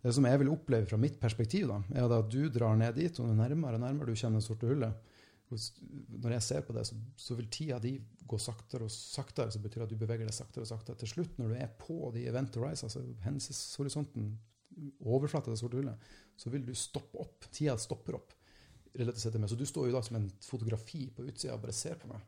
Det 0.00 0.14
som 0.16 0.24
jeg 0.24 0.40
vil 0.40 0.50
oppleve 0.50 0.88
fra 0.88 0.96
mitt 0.96 1.18
perspektiv, 1.20 1.68
da, 1.68 1.80
er 1.92 2.12
at 2.16 2.30
du 2.32 2.48
drar 2.52 2.76
ned 2.78 2.96
dit, 2.96 3.18
og 3.20 3.34
nærmere 3.36 3.76
og 3.76 3.84
nærmere 3.84 4.08
du 4.08 4.16
kjenner 4.16 4.40
det 4.40 4.46
sorte 4.48 4.68
hullet. 4.70 5.08
Når 5.50 6.34
jeg 6.36 6.46
ser 6.46 6.62
på 6.64 6.74
det, 6.76 6.86
så, 6.86 6.96
så 7.18 7.34
vil 7.36 7.50
tida 7.52 7.80
di 7.82 7.96
gå 8.30 8.38
saktere 8.38 8.86
og 8.86 8.92
saktere, 8.94 9.50
så 9.50 9.60
betyr 9.60 9.82
det 9.82 9.88
at 9.88 9.92
du 9.92 10.00
beveger 10.00 10.28
deg 10.28 10.34
saktere 10.34 10.64
og 10.64 10.70
saktere. 10.70 10.98
Til 11.02 11.10
slutt, 11.10 11.34
når 11.38 11.52
du 11.52 11.56
er 11.58 11.72
på 11.80 12.12
de 12.14 12.24
event 12.30 12.56
horizon, 12.56 12.86
altså 12.86 13.02
hendelseshorisonten, 13.26 14.30
overflata 15.02 15.50
av 15.50 15.56
det 15.56 15.60
sorte 15.60 15.80
hullet, 15.80 16.12
så 16.38 16.52
vil 16.54 16.64
du 16.64 16.72
stoppe 16.78 17.18
opp. 17.20 17.50
Tida 17.50 17.74
stopper 17.80 18.20
opp. 18.20 18.36
Relativt 18.98 19.22
sett 19.22 19.34
til 19.36 19.42
meg. 19.42 19.50
Så 19.52 19.58
du 19.58 19.66
står 19.68 19.88
jo 19.88 19.96
da 19.96 20.02
som 20.06 20.18
en 20.18 20.28
fotografi 20.44 21.06
på 21.14 21.26
utsida 21.28 21.56
og 21.56 21.64
bare 21.64 21.76
ser 21.76 21.98
på 22.00 22.10
meg. 22.10 22.24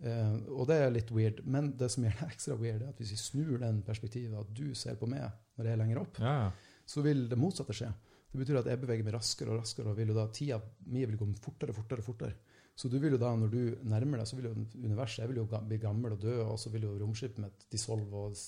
Eh, 0.00 0.36
og 0.48 0.64
det 0.70 0.78
er 0.80 0.92
litt 0.94 1.10
weird. 1.14 1.42
Men 1.44 1.72
det 1.80 1.90
som 1.92 2.04
gjør 2.06 2.18
det 2.22 2.28
ekstra 2.34 2.58
weird, 2.60 2.84
er 2.84 2.92
at 2.92 3.00
hvis 3.00 3.14
vi 3.14 3.20
snur 3.20 3.58
den 3.62 3.82
perspektivet, 3.86 4.36
at 4.40 4.52
du 4.56 4.70
ser 4.78 4.96
på 5.00 5.08
meg 5.10 5.26
når 5.56 5.68
jeg 5.68 5.76
er 5.76 5.82
lenger 5.82 6.02
opp, 6.04 6.20
Ja, 6.22 6.50
så 6.90 7.04
vil 7.06 7.28
det 7.30 7.38
motsatte 7.38 7.76
skje. 7.76 7.90
Det 8.30 8.38
betyr 8.40 8.60
at 8.60 8.68
jeg 8.70 8.80
beveger 8.82 9.06
meg 9.06 9.14
raskere 9.14 9.52
og 9.52 9.60
raskere, 9.60 9.90
og 9.90 9.98
vil 9.98 10.10
jo 10.10 10.16
da 10.16 10.24
tida 10.34 10.60
mi 10.90 11.04
vil 11.04 11.18
gå 11.18 11.28
fortere 11.42 11.74
og 11.74 11.80
fortere. 11.82 12.02
fortere. 12.06 12.34
Så 12.78 12.88
du 12.88 12.98
vil 13.02 13.12
jo 13.12 13.20
da, 13.20 13.34
når 13.36 13.50
du 13.52 13.62
nærmer 13.90 14.22
deg, 14.22 14.28
så 14.30 14.38
vil 14.38 14.48
jo 14.48 14.52
universet 14.86 15.24
jeg 15.24 15.30
vil 15.32 15.42
jo 15.42 15.46
bli 15.50 15.78
gammel 15.82 16.14
og 16.16 16.22
dø, 16.22 16.36
og 16.46 16.58
så 16.58 16.70
vil 16.72 16.86
jo 16.86 16.94
romskipet 17.02 17.42
mitt 17.42 17.66
dissolve, 17.72 18.22
og 18.30 18.38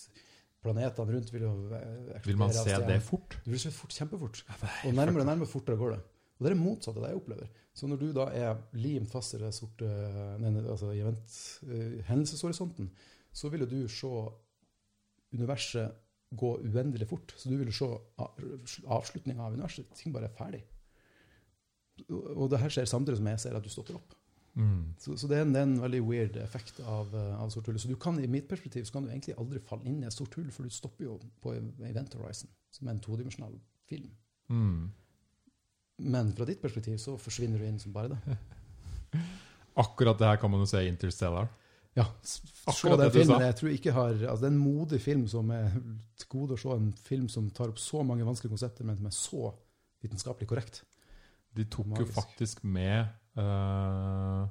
planetene 0.62 1.16
rundt 1.18 1.32
vil 1.34 1.44
jo 1.44 1.52
eksplodere. 1.74 2.22
Vil 2.30 2.40
man 2.40 2.54
se 2.54 2.78
det 2.86 3.00
fort? 3.04 3.36
Du 3.44 3.50
vil 3.50 3.60
se 3.60 3.74
fort, 3.74 3.92
kjempefort. 3.92 4.44
Og 4.86 4.94
nærmere 4.94 5.26
og 5.26 5.28
nærmere 5.28 5.50
fortere 5.50 5.76
går 5.76 5.96
det. 5.96 6.00
Og 6.42 6.46
det 6.46 6.50
er 6.50 6.56
det 6.56 6.64
motsatte 6.64 6.98
av 6.98 7.04
det 7.06 7.12
jeg 7.12 7.20
opplever. 7.20 7.50
Så 7.72 7.86
når 7.86 8.00
du 8.00 8.08
da 8.16 8.24
er 8.34 8.62
limt 8.74 9.10
fast 9.12 9.36
i 9.36 9.38
det 9.38 9.52
sorte 9.54 9.88
nei, 10.42 10.50
altså 10.64 10.90
event, 10.90 11.36
uh, 11.70 12.00
hendelseshorisonten, 12.08 12.88
så 13.32 13.50
vil 13.52 13.62
jo 13.62 13.68
du 13.70 13.76
se 13.88 14.10
universet 15.32 16.00
gå 16.34 16.50
uendelig 16.66 17.06
fort. 17.08 17.34
Så 17.38 17.52
du 17.52 17.60
vil 17.60 17.70
jo 17.70 17.76
se 17.78 18.82
avslutninga 18.90 19.46
av 19.46 19.54
universet. 19.54 19.86
Ting 19.94 20.10
bare 20.14 20.26
er 20.26 20.34
ferdig. 20.34 20.64
Og 22.10 22.48
det 22.50 22.58
her 22.58 22.72
skjer 22.72 22.90
samtidig 22.90 23.20
som 23.20 23.30
jeg 23.30 23.44
ser 23.44 23.56
at 23.56 23.64
du 23.64 23.70
stopper 23.70 24.00
opp. 24.00 24.16
Mm. 24.58 24.94
Så, 24.98 25.14
så 25.16 25.28
det, 25.30 25.38
er 25.38 25.46
en, 25.46 25.52
det 25.54 25.60
er 25.62 25.68
en 25.68 25.78
veldig 25.80 26.00
weird 26.04 26.34
effekt 26.42 26.80
av, 26.84 27.12
eh, 27.16 27.36
av 27.40 27.52
sort 27.54 27.70
hull. 27.70 27.78
Så 27.80 27.88
du 27.88 27.96
kan, 28.00 28.18
i 28.20 28.28
mitt 28.28 28.48
perspektiv 28.50 28.84
så 28.88 28.96
kan 28.96 29.06
du 29.06 29.12
egentlig 29.12 29.36
aldri 29.40 29.62
falle 29.64 29.86
inn 29.88 30.02
i 30.02 30.08
et 30.08 30.16
sort 30.16 30.34
hull, 30.36 30.50
for 30.52 30.68
du 30.68 30.74
stopper 30.74 31.06
jo 31.06 31.20
på 31.44 31.54
Event 31.88 32.16
Horizon, 32.18 32.50
som 32.72 32.88
er 32.88 32.96
en 32.96 33.04
todimensjonal 33.04 33.54
film. 33.88 34.10
Mm. 34.52 34.90
Men 36.02 36.32
fra 36.36 36.46
ditt 36.48 36.62
perspektiv 36.62 36.98
så 37.00 37.16
forsvinner 37.20 37.60
du 37.62 37.66
inn 37.68 37.80
som 37.80 37.94
bare 37.94 38.14
det. 38.14 38.36
Akkurat 39.82 40.18
det 40.18 40.28
her 40.28 40.40
kan 40.40 40.50
man 40.52 40.62
jo 40.64 40.68
se 40.68 40.82
i 40.84 40.90
Interstellar. 40.90 41.48
Ja, 41.96 42.06
Akkurat 42.66 42.98
den 43.02 43.12
filmen. 43.12 43.36
sa. 43.36 43.44
Jeg 43.44 43.56
tror 43.58 43.72
ikke 43.72 43.92
har, 43.92 44.14
altså 44.16 44.40
Det 44.40 44.48
er 44.48 44.54
en 44.54 44.62
modig 44.62 45.00
film 45.04 45.26
som 45.28 45.50
er 45.52 45.74
til 46.16 46.28
gode 46.32 46.56
å 46.56 46.60
se. 46.60 46.72
En 46.76 46.92
film 47.04 47.28
som 47.32 47.50
tar 47.52 47.72
opp 47.72 47.80
så 47.80 48.02
mange 48.06 48.26
vanskelige 48.26 48.54
konsepter, 48.54 48.88
men 48.88 48.96
som 48.98 49.10
er 49.10 49.16
så 49.16 49.52
vitenskapelig 50.02 50.48
korrekt. 50.48 50.82
De 51.52 51.66
tok 51.68 51.92
jo 52.00 52.06
faktisk 52.08 52.62
med 52.64 53.12
uh, 53.36 54.48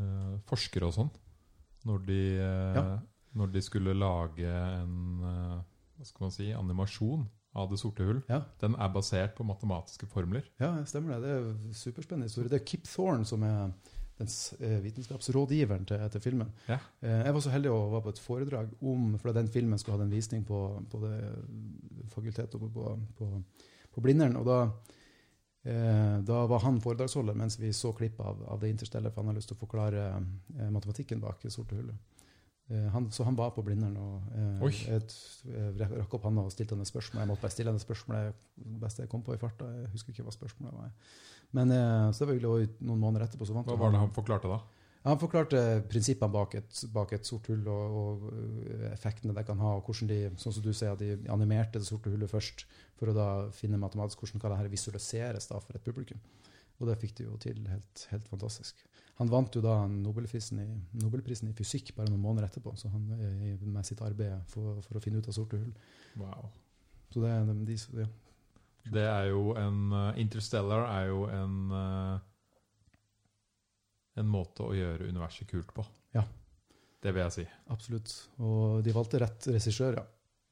uh, 0.00 0.34
forskere 0.48 0.88
og 0.88 0.96
sånn 0.96 1.12
når 1.86 2.00
de, 2.02 2.20
eh, 2.42 2.74
Ja. 2.74 2.98
når 3.38 3.50
de 3.54 3.60
skulle 3.62 3.92
lage 3.94 4.48
en 4.50 5.20
hva 5.22 6.04
skal 6.04 6.24
man 6.24 6.32
si, 6.34 6.48
animasjon 6.52 7.28
av 7.56 7.70
Det 7.72 7.78
sorte 7.80 8.04
hull. 8.04 8.22
Ja, 8.28 8.42
Den 8.60 8.74
er 8.76 8.92
basert 8.92 9.34
på 9.38 9.44
matematiske 9.48 10.06
formler. 10.12 10.44
ja 10.60 10.74
stemmer 10.84 11.16
det. 11.16 11.22
Det 11.22 11.36
er 11.36 11.76
superspennende 11.82 12.28
historie. 12.28 12.50
Det 12.52 12.60
er 12.60 12.66
Kip 12.68 12.84
Thorne 12.84 13.24
som 13.24 13.42
er 13.42 13.72
den 14.18 14.28
eh, 14.60 14.78
vitenskapsrådgiveren 14.84 15.84
til, 15.88 16.04
til 16.14 16.20
filmen. 16.24 16.52
Ja. 16.68 16.78
Eh, 17.02 17.24
Jeg 17.26 17.34
var 17.36 17.40
så 17.44 17.50
heldig 17.52 17.72
å 17.72 17.80
være 17.92 18.06
på 18.06 18.12
et 18.14 18.20
foredrag 18.24 18.70
om 18.80 19.18
For 19.20 19.32
den 19.36 19.48
filmen 19.52 19.78
skulle 19.78 19.98
ha 19.98 20.04
en 20.06 20.12
visning 20.14 20.44
på, 20.48 20.60
på 20.90 21.00
det 21.04 21.16
fakultetet 22.14 22.60
på, 22.60 22.98
på, 23.18 23.30
på 23.92 24.00
Blindern. 24.04 24.36
Og 24.40 24.46
da, 24.48 24.58
eh, 25.68 26.18
da 26.24 26.46
var 26.48 26.64
han 26.64 26.80
foredragsholder 26.80 27.36
mens 27.36 27.58
vi 27.60 27.72
så 27.76 27.92
klipp 27.96 28.20
av, 28.20 28.40
av 28.48 28.60
det 28.60 28.70
interstellet, 28.72 29.12
for 29.12 29.22
han 29.22 29.32
har 29.34 29.40
lyst 29.40 29.52
til 29.52 29.58
å 29.58 29.64
forklare 29.66 30.06
eh, 30.16 30.70
matematikken 30.70 31.20
bak 31.20 31.42
det 31.44 31.52
sorte 31.52 31.76
hullet. 31.76 31.96
Eh, 32.68 32.86
han, 32.90 33.10
så 33.14 33.24
han 33.24 33.36
var 33.38 33.52
på 33.54 33.62
Blindern 33.62 33.94
og 34.00 34.30
eh, 34.34 34.62
Oi. 34.66 34.72
jeg 34.74 35.02
jeg 35.78 35.90
rakk 35.92 36.16
opp 36.18 36.24
handa 36.26 36.42
og 36.48 36.54
stilte 36.54 36.74
han 36.74 36.82
et 36.82 36.90
spørsmål. 36.90 37.22
Jeg 37.22 37.30
måtte 37.30 37.44
bare 37.44 37.54
stille 37.54 37.70
han 37.70 37.78
et 37.78 37.84
spørsmål 37.84 38.16
det 38.18 38.78
beste 38.82 39.04
jeg 39.04 39.12
kom 39.12 39.22
på 39.26 39.36
i 39.36 39.42
farta. 39.42 39.68
Jeg 39.82 39.92
husker 39.92 40.14
ikke 40.14 40.26
hva 40.26 40.34
spørsmålet 40.34 40.80
var. 40.80 41.20
Men 41.54 41.74
eh, 41.74 42.08
så 42.10 42.24
det 42.24 42.32
var 42.32 42.40
hyggelig, 42.40 42.72
og 42.72 42.88
noen 42.88 43.04
måneder 43.04 43.28
etterpå 43.28 43.46
så 43.46 43.54
vant 43.54 43.70
Hva 43.70 43.76
jo 43.78 43.84
var 43.84 43.94
det 43.94 44.02
han 44.02 44.16
forklarte 44.16 44.50
da? 44.50 44.58
Han 45.06 45.20
forklarte 45.22 45.60
prinsippene 45.86 46.34
bak 46.34 46.56
et, 46.58 46.80
bak 46.90 47.12
et 47.14 47.28
sort 47.28 47.46
hull 47.52 47.68
og, 47.70 47.92
og 48.00 48.24
effektene 48.90 49.36
det 49.36 49.44
kan 49.46 49.60
ha. 49.62 49.76
og 49.78 49.86
hvordan 49.86 50.10
de, 50.10 50.18
sånn 50.42 50.56
som 50.56 50.64
du 50.64 50.72
sier, 50.72 50.96
at 50.96 51.04
de 51.04 51.30
animerte 51.30 51.78
det 51.78 51.86
sorte 51.86 52.10
hullet 52.10 52.32
først 52.32 52.64
for 52.98 53.12
å 53.12 53.14
da 53.14 53.28
finne 53.54 53.78
matematisk 53.78 54.24
hvordan 54.24 54.42
kan 54.42 54.50
det 54.50 54.58
her 54.58 54.72
visualiseres 54.72 55.46
da 55.52 55.62
for 55.62 55.78
et 55.78 55.86
publikum. 55.86 56.18
Og 56.80 56.90
det 56.90 56.98
fikk 56.98 57.14
de 57.20 57.28
jo 57.28 57.38
til 57.38 57.62
helt, 57.70 58.06
helt 58.10 58.26
fantastisk. 58.32 58.82
Han 59.16 59.30
vant 59.32 59.54
jo 59.56 59.62
da 59.64 59.78
Nobelprisen 59.88 60.60
i, 60.60 60.68
Nobelprisen 61.00 61.48
i 61.48 61.56
fysikk 61.56 61.94
bare 61.96 62.10
noen 62.12 62.20
måneder 62.20 62.50
etterpå, 62.50 62.74
så 62.76 62.90
han 62.92 63.06
med 63.08 63.86
sitt 63.88 64.02
arbeid 64.04 64.44
for, 64.52 64.82
for 64.84 64.98
å 64.98 65.02
finne 65.02 65.22
ut 65.22 65.28
av 65.30 65.36
sorte 65.36 65.60
hull. 65.60 65.72
Wow. 66.20 66.50
Så 67.14 67.22
det 67.24 67.32
de, 67.64 67.76
ja. 68.02 68.08
Det 68.92 69.04
er 69.08 69.28
jo 69.32 69.54
en 69.58 69.78
uh, 69.94 70.18
Interstellar 70.20 70.84
er 70.90 71.08
jo 71.10 71.24
en 71.32 71.54
uh, 71.72 72.18
En 74.20 74.28
måte 74.30 74.62
å 74.62 74.74
gjøre 74.76 75.08
universet 75.10 75.48
kult 75.50 75.72
på. 75.76 75.84
Ja. 76.14 76.22
Det 77.02 77.12
vil 77.12 77.24
jeg 77.24 77.34
si. 77.34 77.46
Absolutt. 77.72 78.12
Og 78.40 78.84
de 78.84 78.94
valgte 78.96 79.20
rett 79.20 79.48
regissør, 79.52 79.98
ja. 79.98 80.04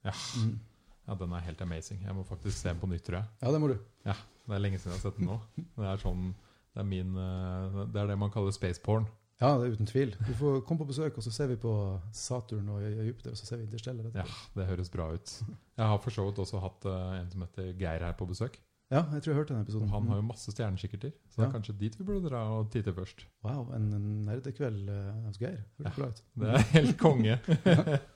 Ja. 0.04 0.12
Mm. 0.40 0.58
Ja, 1.04 1.16
Den 1.20 1.32
er 1.36 1.44
helt 1.46 1.62
amazing. 1.64 2.02
Jeg 2.04 2.16
må 2.16 2.24
faktisk 2.28 2.58
se 2.58 2.68
den 2.68 2.80
på 2.80 2.88
nytt, 2.90 3.04
tror 3.06 3.22
jeg. 3.22 3.30
Ja, 3.40 3.52
det 3.54 3.60
må 3.62 3.70
du. 3.72 3.78
Ja, 4.04 4.16
Det 4.44 4.56
er 4.56 4.60
lenge 4.60 4.80
siden 4.80 4.92
jeg 4.92 5.00
har 5.00 5.06
sett 5.06 5.20
den 5.20 5.30
nå. 5.30 5.38
Det 5.56 5.88
er 5.88 6.02
sånn 6.02 6.28
Det 6.74 6.80
er 6.82 6.88
min 6.90 7.14
eh, 7.16 7.84
Det 7.94 8.00
er 8.02 8.06
det 8.10 8.18
man 8.18 8.30
kaller 8.34 8.50
space 8.54 8.80
porn. 8.82 9.06
Ja, 9.40 9.52
det 9.58 9.66
er 9.66 9.72
uten 9.74 9.86
tvil. 9.90 10.12
Du 10.26 10.32
får 10.38 10.60
komme 10.66 10.78
på 10.84 10.86
besøk, 10.92 11.16
og 11.18 11.22
så 11.26 11.30
ser 11.34 11.48
vi 11.50 11.56
på 11.60 11.70
Saturn 12.14 12.68
og 12.70 12.82
Jupiter, 12.86 13.30
og 13.34 13.36
så 13.38 13.46
ser 13.48 13.58
vi 13.58 13.64
Interstellar. 13.66 14.10
Ja, 14.14 14.24
det 14.54 14.66
høres 14.68 14.90
bra 14.94 15.08
ut. 15.12 15.32
Jeg 15.76 15.86
har 15.90 15.98
for 15.98 16.10
så 16.14 16.24
vidt 16.28 16.38
også 16.38 16.60
hatt 16.62 16.86
eh, 16.86 17.16
en 17.20 17.30
som 17.32 17.42
heter 17.42 17.72
Geir 17.78 18.04
her 18.06 18.14
på 18.18 18.26
besøk. 18.30 18.60
Ja, 18.92 19.00
jeg 19.12 19.22
tror 19.24 19.32
jeg 19.32 19.38
hørte 19.40 19.54
den 19.56 19.62
episoden. 19.64 19.88
Og 19.88 19.94
han 19.96 20.08
har 20.12 20.20
jo 20.20 20.26
masse 20.28 20.52
stjernekikkerter, 20.54 21.10
så 21.32 21.40
det 21.40 21.44
Ja. 21.44 21.48
er 21.48 21.54
kanskje 21.56 21.74
dit 21.80 21.98
vi 21.98 22.04
burde 22.04 22.28
dra 22.28 22.42
og 22.58 22.70
titte 22.70 22.92
først. 22.94 23.26
Wow, 23.42 23.72
en 23.74 23.90
nerdekveld 24.28 24.88
eh, 24.92 25.10
hos 25.26 25.38
Geir. 25.40 25.60
Høres 25.78 25.96
bra 25.98 26.08
ut. 26.12 26.22
Det 26.38 26.50
er 26.54 26.66
helt 26.76 26.98
konge. 27.00 27.38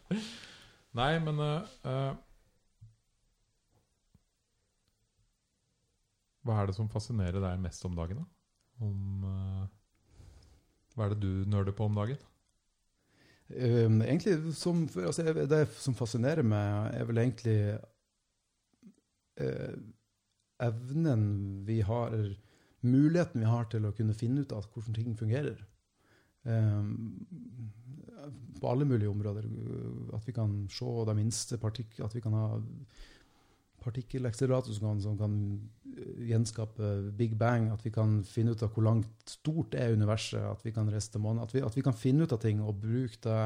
Nei, 0.99 1.13
men 1.25 1.41
eh, 1.45 2.15
Hva 6.47 6.63
er 6.63 6.71
det 6.71 6.77
som 6.79 6.89
fascinerer 6.89 7.43
deg 7.43 7.61
mest 7.61 7.85
om 7.89 7.97
dagen, 7.99 8.23
da? 8.23 8.29
Om, 8.85 9.25
eh, 9.29 9.69
hva 10.95 11.07
er 11.07 11.15
det 11.15 11.23
du 11.23 11.51
nøler 11.51 11.75
på 11.75 11.89
om 11.89 11.99
dagen? 11.99 12.19
Um, 13.49 14.03
egentlig, 14.05 14.53
som, 14.55 14.83
altså, 15.01 15.23
Det 15.49 15.63
som 15.81 15.95
fascinerer 15.97 16.45
meg, 16.45 16.93
er 16.99 17.07
vel 17.09 17.23
egentlig 17.23 17.79
uh, 19.41 19.79
evnen 20.61 21.25
vi 21.65 21.81
har 21.81 22.13
Muligheten 22.85 23.41
vi 23.41 23.49
har 23.49 23.65
til 23.73 23.89
å 23.89 23.95
kunne 23.97 24.15
finne 24.15 24.45
ut 24.45 24.53
av 24.55 24.69
hvordan 24.71 24.95
ting 24.95 25.17
fungerer. 25.19 25.57
Um, 26.45 27.25
på 28.61 28.71
alle 28.71 28.85
mulige 28.85 29.11
områder. 29.11 29.49
At 30.15 30.27
vi 30.29 30.33
kan 30.37 30.69
se 30.71 30.87
de 31.09 31.15
minste 31.15 31.59
partikler 31.59 32.07
At 32.07 32.15
vi 32.15 32.21
kan 32.21 32.33
ha 32.33 32.61
partikkelakselerator 33.83 34.73
som 34.75 35.01
som 35.01 35.19
kan 35.19 35.35
gjenskape 36.29 36.91
Big 37.19 37.37
Bang. 37.39 37.71
At 37.75 37.85
vi 37.87 37.93
kan 37.95 38.21
finne 38.27 38.55
ut 38.55 38.65
av 38.65 38.75
hvor 38.75 38.87
langt 38.87 39.31
stort 39.31 39.77
er 39.79 39.95
universet. 39.97 40.43
At 40.43 40.65
vi 40.67 40.75
kan 40.75 40.91
reise 40.93 41.13
til 41.13 41.25
månen. 41.25 41.43
At 41.45 41.55
at 41.55 41.77
vi 41.77 41.85
kan 41.87 41.97
finne 41.97 42.27
ut 42.27 42.35
av 42.35 42.43
ting 42.43 42.63
og 42.65 42.81
bruke 42.83 43.21
det 43.25 43.41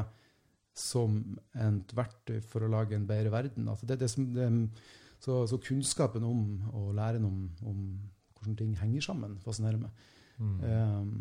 som 0.73 1.19
et 1.53 1.93
verktøy 1.93 2.39
for 2.49 2.65
å 2.65 2.71
lage 2.71 2.97
en 2.97 3.07
bedre 3.07 3.31
verden. 3.33 3.69
Altså 3.69 3.87
det, 3.89 3.99
det, 4.01 4.09
det, 4.33 4.47
så, 5.21 5.43
så, 5.47 5.59
kunnskapen 5.61 6.25
om 6.25 6.43
og 6.73 6.93
læren 6.97 7.25
om, 7.29 7.43
om, 7.69 7.83
hvordan 8.33 8.57
ting 8.59 8.73
henger 8.79 9.05
sammen, 9.05 9.37
fascinerer 9.43 9.79
meg. 9.79 10.05
Mm. 10.41 10.57
Um, 10.65 11.11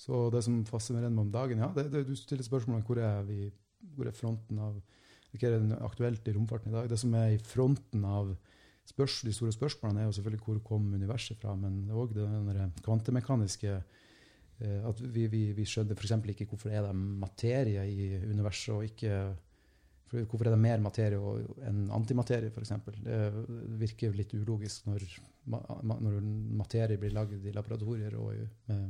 så 0.00 0.22
det 0.32 0.44
som 0.46 0.62
fascinerer 0.68 1.10
meg 1.10 1.26
om 1.26 1.32
dagen 1.34 1.58
ja, 1.60 1.66
det, 1.74 1.88
det, 1.90 2.04
Du 2.06 2.14
stiller 2.16 2.46
spørsmålet 2.46 2.86
hvor 2.86 3.00
er 3.02 3.24
vi, 3.26 3.50
hvor 3.96 4.06
er 4.06 4.14
fronten 4.14 4.60
av 4.62 4.78
Hva 5.34 5.50
er 5.50 5.82
aktuelt 5.84 6.28
i 6.30 6.34
romfarten 6.36 6.70
i 6.70 6.76
dag? 6.76 6.88
Det 6.90 6.98
som 6.98 7.12
er 7.18 7.34
i 7.34 7.42
fronten 7.42 8.06
av 8.06 8.30
spørs, 8.90 9.20
de 9.26 9.32
store 9.32 9.54
spørsmålene, 9.54 10.02
er 10.02 10.10
jo 10.10 10.18
selvfølgelig 10.18 10.44
hvor 10.44 10.60
kom 10.66 10.92
universet 10.94 11.38
fra, 11.40 11.54
men 11.56 11.82
òg 11.94 12.14
den 12.18 12.74
kvantemekaniske 12.84 13.78
Eh, 14.60 14.80
at 14.84 14.98
vi, 15.00 15.24
vi, 15.32 15.44
vi 15.56 15.64
skjønner 15.68 15.96
f.eks. 15.96 16.12
ikke 16.34 16.48
hvorfor 16.50 16.72
er 16.72 16.84
det 16.84 16.96
materie 16.96 17.84
i 17.88 18.10
universet, 18.28 18.74
og 18.74 18.90
ikke 18.90 19.22
Hvorfor 20.10 20.48
er 20.48 20.50
det 20.50 20.58
mer 20.58 20.80
materie 20.82 21.18
enn 21.68 21.84
antimaterie, 21.94 22.48
f.eks.? 22.50 22.72
Det 23.04 23.18
virker 23.78 24.16
litt 24.18 24.32
ulogisk 24.34 24.88
når, 24.88 25.04
når 25.46 26.16
materie 26.58 26.98
blir 26.98 27.14
lagd 27.14 27.46
i 27.46 27.52
laboratorier. 27.54 28.16
og 28.18 28.32
med 28.66 28.88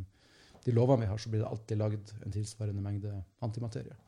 de 0.65 0.73
lovene 0.73 1.05
vi 1.05 1.11
har, 1.11 1.21
så 1.21 1.29
blir 1.29 1.43
det 1.43 1.51
alltid 1.51 1.77
lagd 1.77 2.15
en 2.25 2.33
tilsvarende 2.33 2.81
mengde 2.87 3.13
antimaterie. 3.45 3.99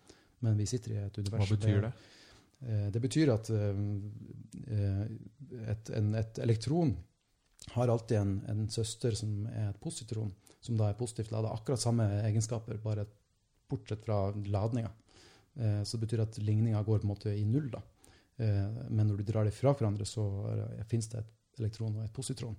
Men 0.40 0.57
vi 0.57 0.64
sitter 0.72 0.95
i 0.95 0.99
et 1.03 1.20
univers 1.20 1.53
Hva 1.53 1.59
betyr 1.59 1.84
det? 1.84 1.93
Eh, 1.93 2.22
det 2.63 3.01
betyr 3.03 3.33
at 3.33 3.51
eh, 3.51 5.07
et, 5.73 5.91
en, 5.99 6.13
et 6.15 6.39
elektron 6.45 6.93
har 7.75 7.91
alltid 7.91 8.19
en, 8.19 8.37
en, 8.49 8.69
søster 8.71 9.17
som 9.19 9.47
er 9.51 9.71
et 9.71 9.81
positron 9.83 10.31
som 10.63 10.79
da 10.79 10.91
er 10.91 10.99
positivt 10.99 11.33
lada. 11.35 11.51
Akkurat 11.51 11.83
samme 11.83 12.07
egenskaper, 12.23 12.79
bare 12.83 13.07
bortsett 13.71 14.05
fra 14.07 14.29
ladninga. 14.47 14.93
Eh, 15.55 15.83
så 15.83 15.97
det 15.97 16.07
betyr 16.07 16.23
at 16.23 16.39
ligninga 16.39 16.83
går 16.83 17.03
på 17.03 17.09
en 17.09 17.13
måte 17.15 17.35
i 17.35 17.45
null. 17.49 17.71
da. 17.73 17.83
Eh, 18.37 18.69
men 18.89 19.09
når 19.09 19.21
du 19.21 19.27
drar 19.31 19.49
dem 19.49 19.55
fra 19.55 19.75
hverandre, 19.75 20.07
så 20.07 20.27
fins 20.91 21.11
det 21.11 21.23
et 21.23 21.63
elektron 21.63 21.97
og 21.99 22.07
et 22.07 22.15
positron. 22.15 22.57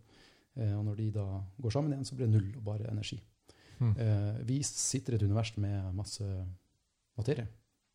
Eh, 0.56 0.74
og 0.78 0.86
når 0.86 1.00
de 1.00 1.10
da 1.16 1.26
går 1.62 1.74
sammen 1.74 1.94
igjen, 1.94 2.08
så 2.08 2.18
blir 2.18 2.30
det 2.30 2.36
null 2.36 2.50
og 2.60 2.66
bare 2.68 2.92
energi. 2.92 3.20
Mm. 3.80 3.94
Eh, 3.98 4.42
vi 4.48 4.60
sitter 4.68 5.16
i 5.16 5.20
et 5.20 5.26
univers 5.26 5.56
med 5.58 5.90
masse 5.98 6.28
materie. 7.18 7.48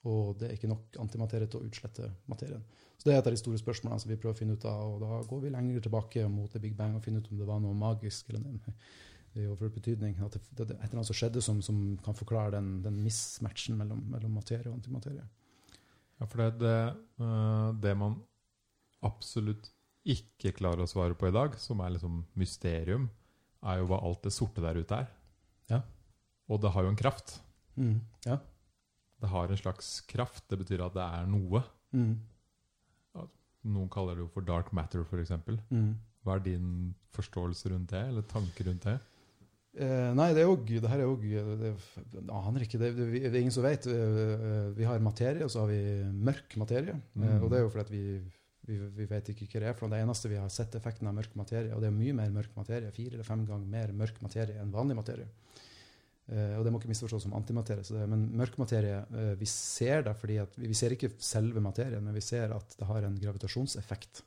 Og 0.09 0.39
det 0.41 0.49
er 0.49 0.57
ikke 0.57 0.71
nok 0.71 0.97
antimaterie 1.03 1.49
til 1.51 1.61
å 1.61 1.69
utslette 1.69 2.09
materien. 2.31 2.63
Så 2.99 3.07
Det 3.07 3.15
er 3.15 3.21
et 3.21 3.29
av 3.31 3.35
de 3.35 3.41
store 3.41 3.61
spørsmålene 3.61 4.03
som 4.03 4.11
vi 4.11 4.17
prøver 4.17 4.35
å 4.35 4.39
finne 4.39 4.57
ut 4.57 4.65
av. 4.67 4.95
og 4.95 5.01
Da 5.03 5.21
går 5.29 5.43
vi 5.45 5.53
lenger 5.55 5.85
tilbake 5.85 6.25
mot 6.33 6.57
Big 6.63 6.75
Bang 6.77 6.97
og 6.97 7.05
finner 7.05 7.21
ut 7.21 7.31
om 7.31 7.39
det 7.39 7.47
var 7.47 7.61
noe 7.63 7.77
magisk 7.77 8.31
eller 8.31 8.43
noe 8.47 8.75
i 9.37 9.47
overført 9.47 9.77
betydning. 9.77 10.17
At 10.25 10.37
det, 10.37 10.43
det, 10.51 10.69
det, 10.71 10.77
et 10.79 10.89
eller 10.89 11.01
annet 11.01 11.11
som 11.11 11.19
skjedde 11.19 11.43
som, 11.45 11.61
som 11.63 11.83
kan 12.05 12.17
forklare 12.17 12.57
den, 12.57 12.79
den 12.85 12.99
mismatchen 13.05 13.79
mellom, 13.79 14.01
mellom, 14.11 14.35
materie 14.41 14.69
og 14.71 14.79
antimaterie. 14.79 15.27
Ja, 16.19 16.27
for 16.27 16.43
det, 16.43 16.49
det, 16.63 16.79
uh, 17.23 17.71
det, 17.79 17.95
man 17.99 18.19
absolutt 19.07 19.71
ikke 20.09 20.55
klarer 20.57 20.83
å 20.83 20.91
svare 20.91 21.15
på 21.19 21.29
i 21.29 21.35
dag, 21.35 21.55
som 21.61 21.83
er 21.85 21.95
liksom 21.95 22.23
mysterium, 22.39 23.07
er 23.63 23.83
jo 23.83 23.89
hva 23.91 24.01
alt 24.07 24.25
det 24.25 24.35
sorte 24.35 24.63
der 24.65 24.79
ute 24.79 25.03
er. 25.05 25.11
Ja. 25.71 25.83
Og 26.49 26.63
det 26.63 26.73
har 26.75 26.87
jo 26.87 26.95
en 26.95 26.99
kraft. 26.99 27.39
Mm. 27.79 27.99
Ja. 28.27 28.39
Det 29.19 29.31
har 29.33 29.51
en 29.51 29.61
slags 29.61 30.01
kraft. 30.11 30.45
Det 30.51 30.61
betyr 30.61 30.85
at 30.87 30.97
det 30.97 31.05
er 31.05 31.31
noe. 31.31 31.63
Mm. 31.97 32.15
Noen 33.69 33.91
kaller 33.93 34.17
det 34.17 34.25
jo 34.25 34.33
for 34.33 34.47
dark 34.47 34.71
matter, 34.77 35.03
f.eks. 35.03 35.35
Mm. 35.69 35.93
Hva 36.25 36.39
er 36.39 36.45
din 36.45 36.73
forståelse 37.17 37.73
rundt 37.73 37.95
det, 37.95 38.05
eller 38.13 38.27
tanker 38.31 38.69
rundt 38.71 38.87
det? 38.87 38.99
Eh, 39.79 40.11
nei, 40.17 40.31
det 40.35 40.43
er 40.43 40.51
òg 40.51 40.65
Det 40.67 40.91
her 40.91 41.03
er 41.03 41.07
jo 41.07 41.19
det, 41.61 41.73
aner 42.35 42.65
ikke. 42.65 42.81
Det, 42.81 42.91
det, 42.97 43.07
det, 43.15 43.31
er 43.31 43.41
ingen 43.43 43.55
som 43.55 43.67
vet. 43.67 43.87
Eh, 43.87 44.73
vi 44.75 44.87
har 44.89 45.05
materie, 45.05 45.45
og 45.45 45.53
så 45.53 45.65
har 45.65 45.71
vi 45.71 45.81
mørk 46.29 46.57
materie. 46.61 46.97
Eh, 46.97 47.23
mm. 47.23 47.43
og 47.43 47.51
det 47.53 47.61
er 47.61 47.65
jo 47.65 47.73
fordi 47.75 47.85
at 47.87 47.93
vi, 47.93 48.03
vi, 48.69 48.79
vi, 48.97 49.09
vet 49.11 49.31
ikke 49.35 49.47
hva 49.47 49.63
det 49.63 49.71
er. 49.71 49.79
for 49.79 49.93
Det 49.93 50.01
eneste 50.03 50.33
vi 50.33 50.41
har 50.41 50.51
sett 50.53 50.75
effekten 50.79 51.11
av 51.11 51.17
mørk 51.19 51.37
materie, 51.39 51.75
og 51.77 51.85
det 51.85 51.91
er 51.91 51.99
mye 51.99 52.17
mer 52.17 52.33
mørk 52.41 52.57
materie, 52.59 52.95
fire 52.97 53.19
eller 53.19 53.29
fem 53.29 53.45
ganger 53.49 53.71
mer 53.77 53.95
mørk 54.03 54.23
materie 54.25 54.59
enn 54.63 54.75
vanlig 54.75 54.99
materie. 54.99 55.29
Eh, 56.29 56.55
og 56.59 56.65
det 56.65 56.73
må 56.73 56.81
ikke 56.81 56.91
misforstås 56.91 57.25
som 57.25 57.37
antimaterie. 57.39 57.85
Det, 57.85 58.09
men 58.11 58.27
mørk 58.37 58.59
materie 58.61 59.01
eh, 59.01 59.35
Vi 59.41 59.49
ser 59.49 60.05
det 60.05 60.17
fordi 60.19 60.37
at 60.43 60.59
vi, 60.61 60.75
ser 60.77 60.93
ikke 60.95 61.15
selve 61.25 61.63
materien, 61.65 62.05
men 62.05 62.17
vi 62.17 62.25
ser 62.25 62.53
at 62.57 62.77
det 62.79 62.89
har 62.89 63.07
en 63.07 63.17
gravitasjonseffekt. 63.23 64.23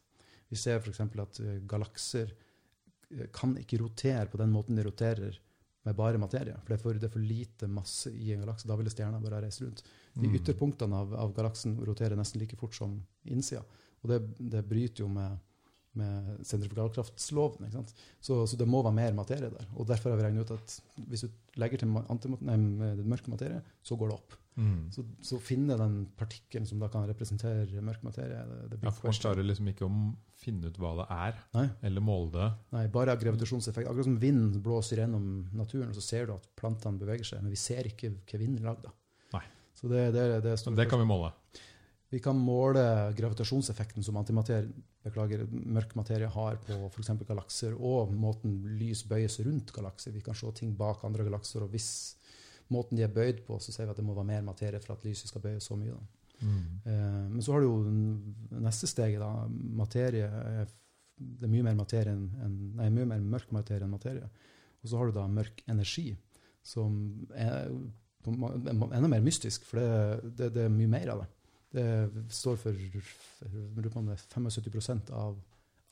Vi 0.52 0.60
ser 0.60 0.82
f.eks. 0.82 1.00
at 1.00 1.38
uh, 1.40 1.54
galakser 1.70 2.34
kan 3.32 3.54
ikke 3.60 3.80
rotere 3.80 4.26
på 4.28 4.40
den 4.40 4.52
måten 4.52 4.76
de 4.76 4.84
roterer 4.84 5.38
med 5.84 5.96
bare 5.96 6.20
materie. 6.22 6.58
For 6.62 6.74
det 6.74 6.78
er 6.78 6.82
for, 6.84 7.00
det 7.00 7.08
er 7.08 7.14
for 7.14 7.24
lite 7.24 7.70
masse 7.72 8.12
i 8.12 8.34
en 8.34 8.44
galakse. 8.44 8.68
Da 8.70 8.78
ville 8.80 8.92
stjerna 8.94 9.22
bare 9.22 9.40
ha 9.40 9.46
reist 9.46 9.64
rundt. 9.64 9.84
De 10.14 10.28
mm. 10.28 10.36
ytterpunktene 10.40 10.98
av, 10.98 11.16
av, 11.24 11.32
galaksen 11.36 11.78
roterer 11.88 12.20
nesten 12.20 12.42
like 12.42 12.60
fort 12.60 12.76
som 12.78 13.00
innsida. 13.32 13.64
Og 14.02 14.12
det, 14.12 14.20
det 14.54 14.64
bryter 14.68 15.06
jo 15.06 15.10
med, 15.12 15.40
med 16.00 16.44
sentrifugalkraftsloven. 16.48 17.72
Så, 18.20 18.46
så, 18.48 18.58
det 18.60 18.68
må 18.70 18.84
være 18.86 18.96
mer 18.96 19.16
materie 19.18 19.50
der. 19.52 19.72
Og 19.76 19.88
derfor 19.90 20.14
har 20.14 20.20
vi 20.20 20.28
regnet 20.28 20.48
ut 20.48 20.54
at 20.56 20.78
hvis 21.12 21.26
du 21.26 21.58
legger 21.60 21.82
til 21.82 21.92
nei, 21.92 22.56
mørk 23.04 23.28
materie, 23.32 23.60
så 23.84 23.98
går 24.00 24.12
det 24.12 24.18
opp. 24.20 24.38
Mm. 24.60 24.92
Så, 24.92 25.04
så 25.24 25.40
finne 25.40 25.78
den 25.80 26.02
partikkelen 26.20 26.68
som 26.68 26.80
da 26.82 26.90
kan 26.92 27.06
representere 27.08 27.84
mørk 27.88 28.02
materie 28.04 28.42
det, 28.50 28.58
det 28.74 28.80
ja, 28.84 28.92
for 28.92 29.08
Man 29.08 29.20
klarer 29.24 29.48
liksom 29.48 29.70
ikke 29.72 29.88
å 29.88 29.92
finne 30.42 30.68
ut 30.68 30.80
hva 30.82 30.92
det 31.00 31.06
er, 31.16 31.38
Nei. 31.56 31.68
eller 31.88 32.04
måle 32.04 32.34
det. 32.36 32.50
Nei, 32.76 32.86
bare 32.92 33.16
gravitasjonseffekt. 33.20 33.88
Akkurat 33.88 34.10
som 34.10 34.20
vind 34.20 34.60
blåser 34.64 35.04
gjennom 35.04 35.28
naturen, 35.56 35.94
og 35.94 36.00
så 36.00 36.04
ser 36.04 36.28
du 36.28 36.36
at 36.36 36.50
plantene 36.60 37.00
beveger 37.00 37.32
seg, 37.32 37.46
men 37.46 37.56
vi 37.56 37.62
ser 37.62 37.88
ikke 37.88 38.12
hva 38.16 38.42
vinden 38.42 38.64
er 38.64 38.72
lagd 38.72 38.90
av. 38.92 38.98
Så 39.82 39.88
det, 39.88 40.12
det, 40.14 40.42
det, 40.44 40.56
det 40.78 40.86
kan 40.90 41.00
vi 41.02 41.08
måle? 41.10 41.32
Vi 42.12 42.20
kan 42.20 42.36
måle 42.36 42.82
gravitasjonseffekten 43.16 44.04
som 44.04 44.18
beklager, 44.20 45.46
mørk 45.48 45.94
materie 45.96 46.28
har 46.28 46.58
på 46.66 46.76
f.eks. 46.90 47.12
galakser, 47.28 47.78
og 47.80 48.12
måten 48.12 48.58
lys 48.76 49.06
bøyes 49.08 49.40
rundt 49.46 49.72
galakser. 49.72 50.12
Vi 50.12 50.24
kan 50.26 50.36
se 50.36 50.52
ting 50.58 50.74
bak 50.76 51.06
andre 51.08 51.24
galakser. 51.24 51.64
og 51.64 51.72
hvis 51.72 52.18
måten 52.72 53.00
de 53.00 53.06
er 53.06 53.14
bøyd 53.16 53.46
på, 53.48 53.60
så 53.60 53.72
ser 53.72 53.88
vi 53.88 53.96
at 53.96 54.02
det 54.02 54.06
må 54.06 54.16
være 54.18 54.28
mer 54.28 54.44
materie 54.44 54.80
for 54.84 54.98
at 54.98 55.08
lyset 55.08 55.32
skal 55.32 55.44
bøye 55.46 55.64
så 55.64 55.80
mye. 55.80 55.96
Mm. 56.42 56.62
Eh, 56.84 57.26
men 57.32 57.42
så 57.42 57.54
har 57.54 57.62
du 57.62 57.70
jo 57.70 58.60
neste 58.60 58.92
steget. 58.92 59.20
da, 59.20 59.48
materie 59.48 60.28
er, 60.28 60.68
Det 61.16 61.46
er 61.46 61.52
mye 61.54 61.64
mer, 61.64 61.76
materie 61.78 62.12
enn, 62.12 62.30
nei, 62.76 62.90
mye 62.90 63.06
mer 63.06 63.20
mørk 63.20 63.52
materie 63.54 63.86
enn 63.86 63.92
materie. 63.94 64.28
Og 64.82 64.90
så 64.90 64.98
har 64.98 65.08
du 65.08 65.16
da 65.16 65.28
mørk 65.28 65.62
energi, 65.70 66.16
som 66.64 67.28
er 67.38 67.70
enda 68.26 69.08
mer 69.08 69.22
mystisk, 69.22 69.64
for 69.66 69.80
det, 69.80 70.34
det, 70.38 70.54
det 70.56 70.66
er 70.66 70.74
mye 70.74 70.90
mer 70.90 71.14
av 71.14 71.22
det. 71.22 71.30
Det 71.72 71.88
står 72.36 72.60
for 72.60 72.76
75% 72.76 75.16
av 75.16 75.40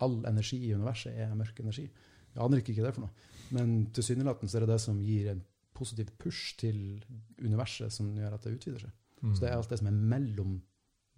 all 0.04 0.18
energi 0.28 0.60
i 0.68 0.76
universet 0.76 1.16
er 1.16 1.32
mørk 1.38 1.62
energi. 1.64 1.88
Jeg 2.34 2.44
aner 2.44 2.62
ikke 2.62 2.76
hva 2.76 2.86
det 2.86 2.92
er 2.92 2.98
for 2.98 3.06
noe. 3.06 3.28
Men 3.56 3.70
tilsynelatende 3.96 4.58
er 4.58 4.66
det 4.66 4.74
det 4.74 4.82
som 4.84 5.00
gir 5.02 5.32
en 5.32 5.44
positiv 5.76 6.12
push 6.20 6.56
til 6.60 6.80
universet 7.40 7.94
som 7.94 8.12
gjør 8.18 8.36
at 8.36 8.46
det 8.46 8.56
utvider 8.58 8.86
seg. 8.86 8.96
Mm. 9.22 9.34
Så 9.34 9.44
det 9.44 9.50
er 9.50 9.58
alt 9.58 9.72
det 9.72 9.80
som 9.82 9.90
er 9.90 10.02
mellom 10.14 10.58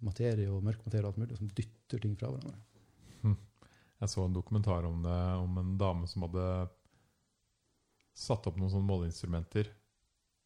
materie 0.02 0.50
og 0.50 0.64
mørk 0.66 0.82
materie 0.86 1.06
og 1.06 1.12
alt 1.12 1.22
mulig, 1.22 1.38
som 1.38 1.50
dytter 1.50 2.02
ting 2.02 2.14
fra 2.18 2.32
hverandre. 2.32 2.56
Hm. 3.22 3.36
Jeg 4.02 4.14
så 4.14 4.24
en 4.26 4.34
dokumentar 4.34 4.88
om 4.88 5.04
det, 5.04 5.18
om 5.42 5.60
en 5.62 5.76
dame 5.78 6.08
som 6.10 6.26
hadde 6.26 6.46
satt 8.18 8.48
opp 8.48 8.58
noen 8.58 8.72
sånne 8.72 8.88
måleinstrumenter 8.88 9.70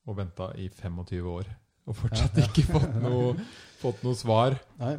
og 0.07 0.19
venta 0.21 0.51
i 0.61 0.69
25 0.71 1.31
år. 1.33 1.49
Og 1.87 1.95
fortsatt 1.95 2.39
ja, 2.39 2.45
ja. 2.45 2.51
ikke 2.51 2.67
fått 2.67 2.97
noe, 3.03 3.35
fått 3.81 4.03
noe, 4.07 4.19
svar. 4.19 4.57
Nei, 4.81 4.97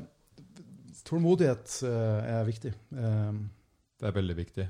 tålmodighet 1.08 1.80
uh, 1.84 2.20
er 2.38 2.46
viktig. 2.48 2.72
Um, 2.96 3.46
det 4.00 4.10
er 4.10 4.16
veldig 4.16 4.38
viktig. 4.38 4.68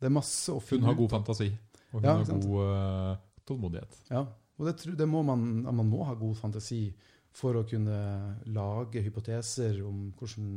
Det 0.00 0.10
er 0.10 0.14
masse 0.14 0.52
å 0.52 0.60
finne 0.62 0.82
ut 0.82 0.88
Hun 0.88 0.90
har 0.90 0.98
god 0.98 1.14
fantasi, 1.14 1.50
og 1.92 2.00
hun 2.00 2.08
ja, 2.08 2.16
har 2.18 2.26
god 2.32 2.58
uh, 2.58 3.12
tålmodighet. 3.46 4.00
Ja, 4.10 4.24
og 4.58 4.68
det, 4.68 4.96
det 4.98 5.08
må 5.10 5.22
man, 5.26 5.46
man 5.66 5.86
må 5.90 6.02
ha 6.08 6.16
god 6.18 6.36
fantasi 6.38 6.82
for 7.34 7.58
å 7.58 7.64
kunne 7.66 7.96
lage 8.54 9.02
hypoteser 9.02 9.80
om 9.86 10.10
hvordan 10.18 10.50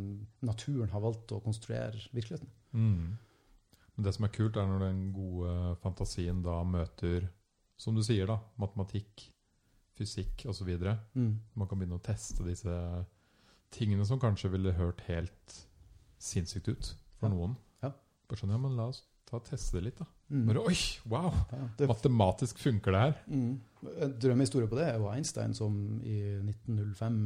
naturen 0.45 0.91
har 0.93 1.01
valgt 1.01 1.34
å 1.34 1.41
konstruere 1.41 2.01
virkeligheten. 2.12 2.51
Mm. 2.78 3.16
Men 3.97 4.05
det 4.05 4.14
som 4.14 4.28
er 4.28 4.34
kult, 4.34 4.58
er 4.58 4.70
når 4.70 4.84
den 4.86 4.99
gode 5.16 5.74
fantasien 5.82 6.43
da 6.45 6.60
møter, 6.66 7.26
som 7.82 7.97
du 7.97 8.03
sier, 8.05 8.30
da, 8.30 8.38
matematikk, 8.62 9.26
fysikk 9.98 10.45
osv. 10.52 10.70
Mm. 11.18 11.32
Man 11.58 11.70
kan 11.70 11.80
begynne 11.80 12.00
å 12.00 12.04
teste 12.06 12.45
disse 12.48 12.74
tingene 13.74 14.06
som 14.08 14.22
kanskje 14.22 14.52
ville 14.54 14.76
hørt 14.78 15.04
helt 15.10 15.58
sinnssykt 16.22 16.70
ut 16.72 16.91
for 17.20 17.30
ja. 17.30 17.34
noen. 17.34 17.56
Ja. 17.84 17.93
Bare 18.30 18.41
sånn, 18.41 18.54
ja, 18.56 18.60
men 18.62 18.78
la 18.78 18.89
oss 18.93 19.04
ta 19.28 19.41
og 19.41 19.48
teste 19.48 19.78
det 19.78 19.89
litt, 19.89 19.98
da. 20.00 20.08
Mm. 20.32 20.43
Bare, 20.48 20.62
Oi, 20.70 20.78
wow! 21.12 21.34
Ja, 21.52 21.66
det, 21.80 21.88
Matematisk 21.91 22.62
funker 22.64 22.95
det 22.95 23.02
her. 23.06 23.18
mm. 23.28 23.56
En 24.04 24.14
drømmehistorie 24.18 24.70
på 24.72 24.78
det 24.80 24.88
er 24.89 24.95
jo 24.98 25.10
Einstein 25.12 25.52
som 25.56 25.76
i 26.02 26.16
1905 26.41 27.18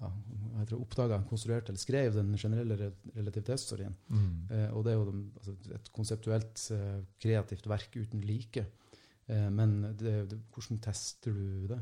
ja, 0.00 0.08
jeg 0.58 0.68
tror 0.70 0.80
oppdaga, 0.82 1.18
konstruerte 1.28 1.70
eller 1.70 1.82
skrev 1.82 2.16
den 2.16 2.32
generelle 2.40 2.78
re- 2.78 3.12
relativitetsteorien. 3.14 3.94
Mm. 4.10 4.30
Eh, 4.50 4.70
og 4.74 4.86
det 4.86 4.94
er 4.94 4.96
jo 4.98 5.12
altså, 5.38 5.54
et 5.76 5.90
konseptuelt 5.94 6.64
eh, 6.74 6.96
kreativt 7.22 7.68
verk 7.70 7.94
uten 8.00 8.24
like. 8.26 8.64
Eh, 9.26 9.50
men 9.50 9.76
det, 9.96 10.14
det, 10.30 10.40
hvordan 10.52 10.80
tester 10.84 11.36
du 11.36 11.68
det? 11.70 11.80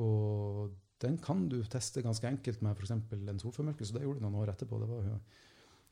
Og 0.00 0.76
den 1.00 1.16
kan 1.22 1.46
du 1.48 1.60
teste 1.68 2.04
ganske 2.04 2.28
enkelt 2.28 2.62
med 2.64 2.76
f.eks. 2.76 2.92
en 2.92 3.42
solformørkelse. 3.42 3.94
Det 3.96 4.04
gjorde 4.04 4.20
du 4.20 4.26
noen 4.26 4.38
år 4.42 4.54
etterpå. 4.54 4.80
Det 4.80 4.88
var 4.88 5.08
jo 5.08 5.18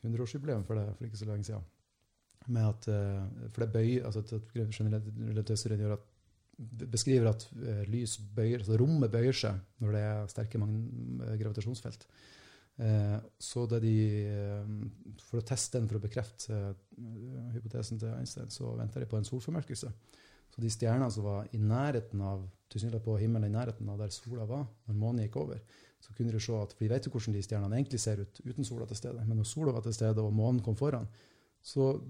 100-årsjubileum 0.05 0.65
for 0.69 0.79
det 0.79 0.87
for 0.95 1.09
ikke 1.09 1.21
så 1.21 1.29
lenge 1.29 1.49
siden. 1.49 1.67
Med 2.49 2.69
at, 2.69 2.89
eh, 2.93 3.51
for 3.53 3.65
det 3.65 3.73
bøy, 3.75 3.99
altså 4.05 4.25
at 4.25 4.33
gjør 5.85 5.99
at 5.99 6.07
beskriver 6.91 7.29
at 7.31 7.45
eh, 7.55 7.85
lys 7.87 8.17
bøyer, 8.35 8.59
altså 8.59 8.79
rommet 8.81 9.13
bøyer 9.13 9.37
seg 9.37 9.61
når 9.79 9.95
det 9.95 10.01
er 10.03 10.33
sterke 10.33 10.59
gravitasjonsfelt. 11.39 12.09
Så 13.43 13.65
det 13.67 13.81
de, 13.83 13.95
for 15.19 15.41
å 15.41 15.47
teste 15.47 15.81
den, 15.81 15.89
for 15.91 15.99
å 15.99 16.03
bekrefte 16.05 16.55
hypotesen 17.57 17.99
til 17.99 18.13
Einstein, 18.15 18.53
så 18.55 18.71
venter 18.79 19.03
de 19.03 19.09
på 19.11 19.19
en 19.19 19.27
solformørkelse. 19.27 19.91
Så 20.55 20.63
de 20.65 20.71
stjernene 20.73 21.11
som 21.13 21.25
var 21.25 21.49
i 21.53 21.59
nærheten 21.59 22.21
av 22.25 22.47
tilsynelatende 22.69 23.05
på 23.05 23.19
himmelen 23.21 23.51
i 23.51 23.57
nærheten 23.57 23.89
av 23.89 23.99
der 24.01 24.13
sola 24.13 24.45
var, 24.49 24.67
når 24.89 24.95
månen 24.95 25.25
gikk 25.25 25.37
over, 25.41 25.61
så 26.01 26.15
kunne 26.15 26.33
de 26.33 26.41
se 26.41 26.55
at 26.55 26.73
For 26.73 26.85
de 26.85 26.91
vet 26.93 27.07
jo 27.07 27.11
hvordan 27.11 27.35
de 27.35 27.43
stjernene 27.43 27.77
egentlig 27.77 28.01
ser 28.01 28.21
ut 28.23 28.41
uten 28.45 28.65
sola 28.65 28.87
til 28.87 28.97
stede. 28.97 29.25
Men 29.27 29.41
når 29.41 29.49
sola 29.51 29.73
var 29.73 29.83
til 29.83 29.95
stede 29.95 30.23
og 30.23 30.33
månen 30.33 30.63
kom 30.63 30.77
foran, 30.77 31.09
så 31.63 32.01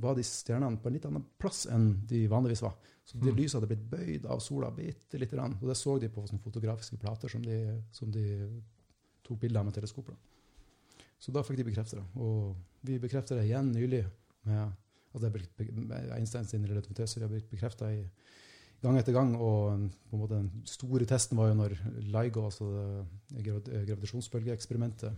var 0.00 0.14
de 0.14 0.22
stjernene 0.22 0.78
på 0.78 0.88
en 0.88 0.94
litt 0.94 1.06
annen 1.08 1.24
plass 1.38 1.66
enn 1.66 2.06
de 2.08 2.26
vanligvis 2.30 2.62
var. 2.62 2.76
Så 3.04 3.18
det 3.18 3.32
Mm. 3.32 3.36
lyset 3.36 3.60
hadde 3.60 3.66
blitt 3.66 3.90
bøyd 3.90 4.26
av 4.26 4.40
sola 4.40 4.70
bitte 4.70 5.18
lite 5.18 5.36
grann. 5.36 5.58
Og 5.60 5.68
det 5.68 5.76
så 5.76 5.98
de 5.98 6.08
på 6.08 6.26
fotografiske 6.26 6.96
plater 6.98 7.28
som 7.28 7.42
de, 7.42 7.82
som 7.90 8.10
de 8.10 8.62
tok 9.24 9.40
bilder 9.40 9.60
av 9.60 9.66
med 9.66 9.74
teleskopene. 9.74 10.16
Så 11.18 11.32
da 11.32 11.42
fikk 11.42 11.56
de 11.56 11.64
bekrefta 11.64 11.96
det. 11.96 12.04
Og 12.16 12.56
vi 12.82 12.98
bekrefta 12.98 13.34
det 13.34 13.44
igjen 13.46 13.72
nylig 13.72 14.06
med 14.44 14.72
at 15.12 15.20
det 15.20 15.28
er 15.28 15.34
blitt 15.34 16.12
Einsteins 16.16 16.52
sin 16.54 16.64
relativitetsteori 16.68 17.26
har 17.26 17.32
blitt 17.32 17.50
bekrefta 17.50 17.90
gang 18.82 18.98
etter 18.98 19.14
gang. 19.16 19.34
Og 19.36 19.88
på 20.08 20.16
en 20.16 20.22
måte 20.22 20.38
den 20.38 20.64
store 20.68 21.06
testen 21.08 21.38
var 21.38 21.50
jo 21.50 21.58
når 21.60 21.76
LIGO, 22.14 22.46
altså 22.48 22.70
det 23.30 23.44
grav- 23.46 23.68
gravitasjonsbølgeeksperimentet, 23.90 25.12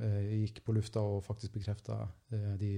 eh, 0.00 0.20
gikk 0.44 0.62
på 0.66 0.74
lufta 0.76 1.02
og 1.02 1.22
faktisk 1.26 1.56
bekrefta 1.58 2.02
eh, 2.34 2.54
de 2.60 2.74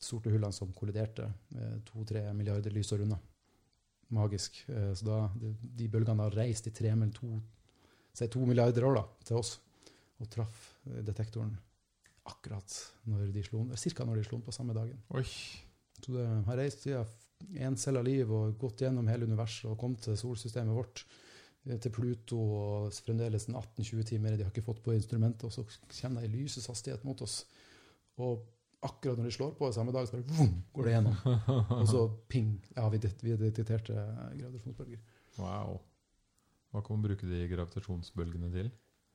sorte 0.00 0.32
hullene 0.32 0.54
som 0.56 0.74
kolliderte 0.76 1.28
eh, 1.54 1.78
to-tre 1.88 2.26
milliarder 2.34 2.74
lysår 2.74 3.06
unna. 3.06 3.18
Magisk. 4.10 4.62
Eh, 4.68 4.92
så 4.98 5.06
da, 5.06 5.22
de, 5.38 5.88
bølgene 5.88 6.26
har 6.26 6.38
reist 6.42 6.66
i 6.66 6.74
tre, 6.74 6.92
to, 7.14 7.34
si 8.12 8.28
to 8.28 8.46
milliarder 8.46 8.88
år 8.88 9.00
da, 9.00 9.08
til 9.28 9.42
oss, 9.42 9.58
og 10.18 10.30
traff 10.32 10.70
eh, 10.90 11.02
detektoren 11.06 11.54
akkurat 12.28 12.74
når 13.08 13.30
de 13.32 13.42
slo 13.46 13.64
cirka 13.80 14.04
når 14.04 14.16
de 14.20 14.24
slo 14.28 14.38
den 14.38 14.46
på 14.46 14.52
samme 14.54 14.74
dagen. 14.76 15.00
Oi. 15.16 15.24
Så 16.00 16.12
det 16.12 16.26
har 16.46 16.56
reist 16.60 16.86
via 16.86 17.04
én 17.56 17.76
celle 17.80 18.00
av 18.00 18.04
liv 18.06 18.30
og 18.32 18.58
gått 18.60 18.82
gjennom 18.84 19.08
hele 19.08 19.24
universet 19.28 19.70
og 19.70 19.78
kommet 19.80 20.02
til 20.04 20.16
solsystemet 20.16 20.76
vårt, 20.76 21.04
eh, 21.66 21.78
til 21.80 21.90
Pluto 21.92 22.38
og 22.38 22.92
fremdeles 22.92 23.48
18-20 23.48 24.04
timer. 24.12 24.36
De 24.36 24.44
har 24.44 24.50
ikke 24.52 24.64
fått 24.66 24.82
på 24.84 24.92
instrumentet, 24.96 25.44
og 25.44 25.52
så 25.52 25.64
kommer 26.00 26.20
det 26.20 26.30
i 26.30 26.36
lysets 26.42 26.66
hastighet 26.68 27.04
mot 27.04 27.20
oss. 27.22 27.44
Og 28.20 28.44
akkurat 28.82 29.16
når 29.18 29.24
de 29.28 29.34
slår 29.36 29.54
på 29.58 29.72
samme 29.72 29.92
dag, 29.92 30.06
så 30.08 30.16
bare 30.18 30.28
vroom, 30.28 30.54
går 30.72 30.84
det 30.84 30.92
gjennom. 30.94 31.16
Og 31.80 31.86
så 31.88 32.04
ping, 32.28 32.52
ja, 32.76 32.88
vi, 32.88 32.98
det- 32.98 33.22
vi 33.24 33.36
detekterte 33.36 33.94
gravitasjonsbølger. 34.38 35.00
Wow. 35.38 35.80
Hva 36.72 36.80
kan 36.86 36.96
man 36.96 37.02
bruke 37.08 37.26
de 37.28 37.48
gravitasjonsbølgene 37.50 38.52
til? 38.52 38.70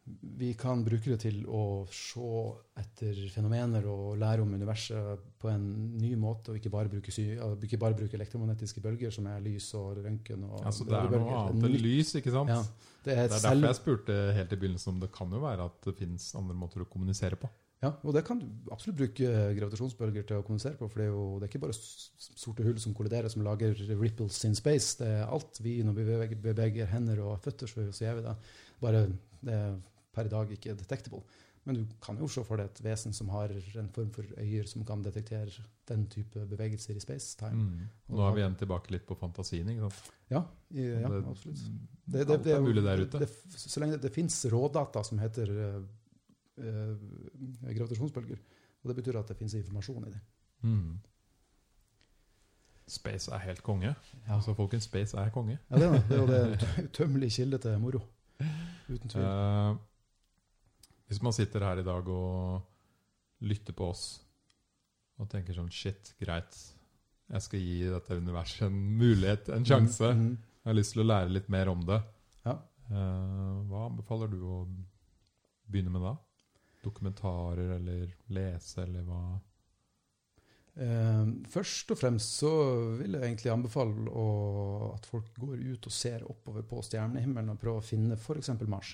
Vi 0.06 0.52
kan 0.54 0.84
bruke 0.86 1.16
det 1.16 1.18
til 1.24 1.40
å 1.50 1.88
se 1.90 2.28
etter 2.78 3.18
fenomener 3.34 3.88
og 3.90 4.20
lære 4.22 4.44
om 4.44 4.52
universet 4.54 5.24
på 5.42 5.50
en 5.50 5.64
ny 5.98 6.12
måte, 6.22 6.52
og 6.54 6.60
ikke 6.60 6.70
bare 6.70 6.92
bruke, 6.92 7.10
ikke 7.10 7.80
bare 7.82 7.98
bruke 7.98 8.14
elektromagnetiske 8.20 8.84
bølger, 8.84 9.10
som 9.16 9.26
er 9.32 9.42
lys 9.42 9.72
og 9.80 10.04
røntgen. 10.06 10.44
og 10.46 10.62
Altså, 10.62 10.86
det 10.86 11.00
er 11.00 11.16
noe 11.16 11.40
annet 11.40 11.66
enn 11.72 11.78
lys, 11.82 12.14
ikke 12.20 12.34
sant? 12.36 12.54
Ja, 12.54 12.60
det 13.08 13.16
er, 13.16 13.32
Det 13.32 13.40
er 13.40 13.48
derfor 13.48 13.66
jeg 13.66 13.80
spurte 13.80 14.18
helt 14.38 14.54
i 14.54 14.60
begynnelsen 14.62 14.94
om 14.94 15.00
det 15.02 15.10
kan 15.16 15.34
jo 15.34 15.42
være 15.42 15.66
at 15.72 15.90
det 15.90 15.96
finnes 15.98 16.28
andre 16.38 16.58
måter 16.60 16.86
å 16.86 16.88
kommunisere 16.92 17.42
på. 17.42 17.50
ja, 17.82 17.92
og 18.04 18.14
det 18.14 18.24
kan 18.30 18.38
du 18.44 18.46
absolutt 18.72 19.02
bruke 19.02 19.34
gravitasjonsbølger 19.58 20.30
til 20.30 20.38
å 20.38 20.46
kommunisere 20.46 20.78
på, 20.78 20.92
for 20.92 21.02
det 21.02 21.08
er 21.08 21.14
jo 21.16 21.26
det 21.40 21.50
er 21.50 21.54
ikke 21.56 21.64
bare 21.66 21.80
sorte 21.80 22.68
hull 22.68 22.78
som 22.82 22.94
kolliderer, 22.94 23.30
som 23.34 23.42
lager 23.42 23.74
ripples 23.98 24.44
in 24.46 24.54
space. 24.54 25.00
Det 25.02 25.10
er 25.18 25.26
alt 25.26 25.58
vi, 25.66 25.80
når 25.82 25.98
vi 25.98 26.40
beveger, 26.46 26.94
hender 26.94 27.26
og 27.26 27.42
føtter, 27.42 27.66
så 27.66 27.90
så 27.90 28.06
gjør 28.06 28.22
vi 28.22 28.28
det. 28.30 28.38
Bare 28.86 29.06
det 29.42 29.54
er 29.54 29.76
per 30.16 30.26
i 30.30 30.32
dag 30.32 30.52
ikke 30.56 30.76
detectable. 30.80 31.22
Men 31.66 31.80
du 31.80 31.86
kan 32.04 32.18
jo 32.22 32.28
se 32.30 32.44
for 32.46 32.62
deg 32.62 32.68
et 32.70 32.80
vesen 32.86 33.14
som 33.18 33.30
har 33.34 33.50
en 33.50 33.88
form 33.94 34.12
for 34.14 34.28
øyer 34.38 34.68
som 34.70 34.84
kan 34.86 35.02
detektere 35.02 35.64
den 35.90 36.04
type 36.14 36.44
bevegelser 36.52 36.94
i 36.94 37.02
space-time. 37.02 37.58
Mm. 37.58 37.88
Nå 38.14 38.22
er 38.28 38.36
vi 38.36 38.44
igjen 38.44 38.58
tilbake 38.60 38.94
litt 38.94 39.06
på 39.10 39.18
fantasien. 39.18 39.72
ikke 39.74 39.88
sant? 39.90 40.12
Ja, 40.30 40.44
i, 40.72 40.86
ja, 40.92 41.10
Det- 41.10 41.24
absolutt. 41.26 41.64
alt 42.36 42.46
er 42.54 42.62
mulig 42.62 42.84
der 42.86 43.02
ute. 43.08 43.20
Det, 43.24 43.30
så 43.58 43.80
lenge 43.82 43.98
det, 43.98 44.02
det 44.06 44.14
fins 44.14 44.38
rådata 44.54 45.02
som 45.04 45.18
heter 45.24 45.50
uh, 45.50 45.82
uh, 46.62 46.94
gravitasjonsbølger, 47.66 48.38
og 48.84 48.92
det 48.94 48.96
betyr 49.02 49.18
at 49.24 49.28
det 49.34 49.38
fins 49.42 49.58
informasjon 49.58 50.06
i 50.08 50.14
det. 50.14 50.22
Mm. 50.70 51.00
Space 52.88 53.32
er 53.34 53.42
helt 53.42 53.64
konge. 53.66 53.90
Ja. 54.28 54.36
Altså, 54.38 54.54
folkens, 54.54 54.86
space 54.86 55.18
er 55.18 55.30
konge. 55.34 55.58
Ja, 55.72 55.80
det 55.82 55.88
er 55.88 55.92
det. 55.98 56.04
Det 56.10 56.16
er 56.16 56.22
jo 56.22 56.28
det 56.34 56.42
ut- 56.54 56.86
utømmelig 56.86 57.32
kilde 57.40 57.58
til 57.58 57.80
moro. 57.82 58.02
Uten 58.90 59.10
tvil. 59.10 59.24
Eh, 59.26 59.76
hvis 61.10 61.22
man 61.22 61.36
sitter 61.36 61.66
her 61.66 61.82
i 61.82 61.86
dag 61.86 62.08
og 62.10 63.46
lytter 63.46 63.76
på 63.78 63.90
oss 63.92 64.06
og 65.22 65.30
tenker 65.32 65.56
sånn 65.56 65.72
Shit, 65.72 66.14
greit. 66.20 66.58
Jeg 67.32 67.46
skal 67.46 67.62
gi 67.62 67.78
dette 67.90 68.18
universet 68.20 68.68
en 68.68 68.76
mulighet, 69.00 69.50
en 69.56 69.66
sjanse. 69.66 70.12
Mm, 70.12 70.26
mm. 70.28 70.52
Jeg 70.62 70.70
har 70.70 70.78
lyst 70.78 70.96
til 70.96 71.04
å 71.06 71.08
lære 71.08 71.34
litt 71.34 71.48
mer 71.54 71.72
om 71.72 71.82
det. 71.88 72.00
Ja. 72.46 72.56
Eh, 72.90 73.56
hva 73.70 73.86
anbefaler 73.88 74.30
du 74.34 74.40
å 74.44 74.60
begynne 75.72 75.94
med 75.94 76.06
da? 76.06 76.14
Dokumentarer 76.86 77.78
eller 77.80 78.12
lese, 78.36 78.84
eller 78.84 79.06
hva? 79.08 79.24
Uh, 80.76 81.30
først 81.48 81.94
og 81.94 82.00
fremst 82.02 82.42
så 82.42 82.50
vil 83.00 83.16
jeg 83.16 83.24
egentlig 83.24 83.48
anbefale 83.54 84.12
å, 84.12 84.26
at 84.92 85.06
folk 85.08 85.30
går 85.40 85.62
ut 85.64 85.88
og 85.88 85.94
ser 85.96 86.26
oppover 86.28 86.66
på 86.68 86.82
stjernehimmelen 86.84 87.54
og 87.54 87.62
prøver 87.62 87.80
å 87.80 87.86
finne 87.86 88.18
f.eks. 88.20 88.52
Mars. 88.68 88.92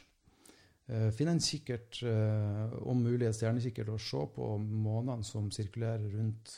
Eh, 0.90 1.10
Finn 1.16 1.30
en 1.32 1.40
kikkert, 1.40 2.02
eh, 2.04 2.74
om 2.90 3.02
mulig 3.04 3.28
en 3.28 3.36
stjernekikkert, 3.36 3.92
og 3.94 4.02
se 4.02 4.26
på 4.36 4.50
månene 4.60 5.24
som 5.24 5.52
sirkulerer 5.54 6.10
rundt 6.16 6.54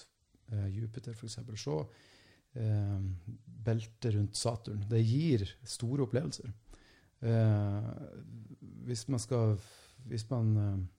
eh, 0.51 0.69
Jupiter 0.77 1.13
f.eks. 1.13 1.39
Se 1.59 1.77
eh, 2.61 2.97
beltet 3.67 4.15
rundt 4.15 4.39
Saturn. 4.39 4.85
Det 4.89 5.03
gir 5.03 5.47
store 5.63 6.07
opplevelser. 6.07 6.51
Hvis 8.83 9.05
man 9.07 9.21
skal 9.21 9.53
Hvis 10.03 10.25
man 10.29 10.89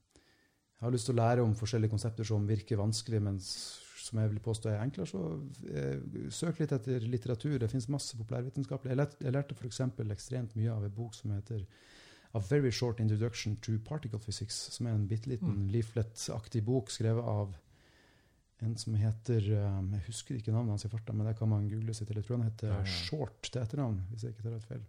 har 0.81 0.91
lyst 0.91 1.05
til 1.05 1.13
å 1.13 1.19
lære 1.19 1.43
om 1.45 1.53
forskjellige 1.53 1.93
konsepter 1.93 2.25
som 2.25 2.47
virker 2.49 2.81
vanskelig, 2.81 3.21
men 3.21 3.37
som 3.37 4.19
jeg 4.19 4.31
vil 4.31 4.41
påstå 4.41 4.71
er 4.71 4.81
enklere, 4.81 5.05
så 5.05 6.31
søk 6.33 6.63
litt 6.63 6.73
etter 6.73 7.05
litteratur. 7.05 7.59
Det 7.59 7.69
finnes 7.69 7.91
masse 7.93 8.17
populærvitenskapelig. 8.17 8.97
Jeg 9.21 9.35
lærte 9.37 9.59
f.eks. 9.59 9.83
ekstremt 10.17 10.57
mye 10.57 10.73
av 10.73 10.87
en 10.89 10.97
bok 10.97 11.13
som 11.13 11.37
heter 11.37 11.67
A 12.35 12.41
Very 12.43 12.71
Short 12.75 12.99
Introduction 13.01 13.57
to 13.63 13.77
Particle 13.87 14.19
Physics, 14.19 14.57
som 14.75 14.87
er 14.87 14.95
en 14.97 15.07
bitte 15.09 15.29
liten 15.31 15.53
Mm. 15.55 15.69
leaflet-aktig 15.71 16.65
bok 16.67 16.91
skrevet 16.91 17.23
av 17.25 17.55
en 18.63 18.77
som 18.77 18.95
heter 18.95 19.45
um, 19.67 19.93
Jeg 19.93 20.03
husker 20.07 20.35
ikke 20.39 20.53
navnet 20.53 20.71
hans 20.75 20.85
i 20.85 20.89
farta, 20.89 21.13
men 21.13 21.27
det 21.27 21.37
kan 21.39 21.49
man 21.49 21.69
google 21.69 21.95
seg 21.95 22.07
til. 22.09 22.17
Jeg 22.17 22.25
tror 22.27 22.39
han 22.41 22.47
heter 22.51 22.69
Ja, 22.73 22.79
ja. 22.81 22.85
Short 23.07 23.51
til 23.53 23.63
etternavn, 23.63 24.01
hvis 24.11 24.23
jeg 24.25 24.35
ikke 24.35 24.43
tar 24.49 24.55
rett 24.57 24.65
feil. 24.69 24.85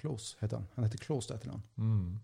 Close 0.00 0.36
heter 0.40 0.58
han. 0.60 0.66
Han 0.76 0.84
heter 0.84 0.98
Close 1.04 1.28
til 1.30 1.36
etternavn. 1.38 1.62
Mm. 1.76 2.18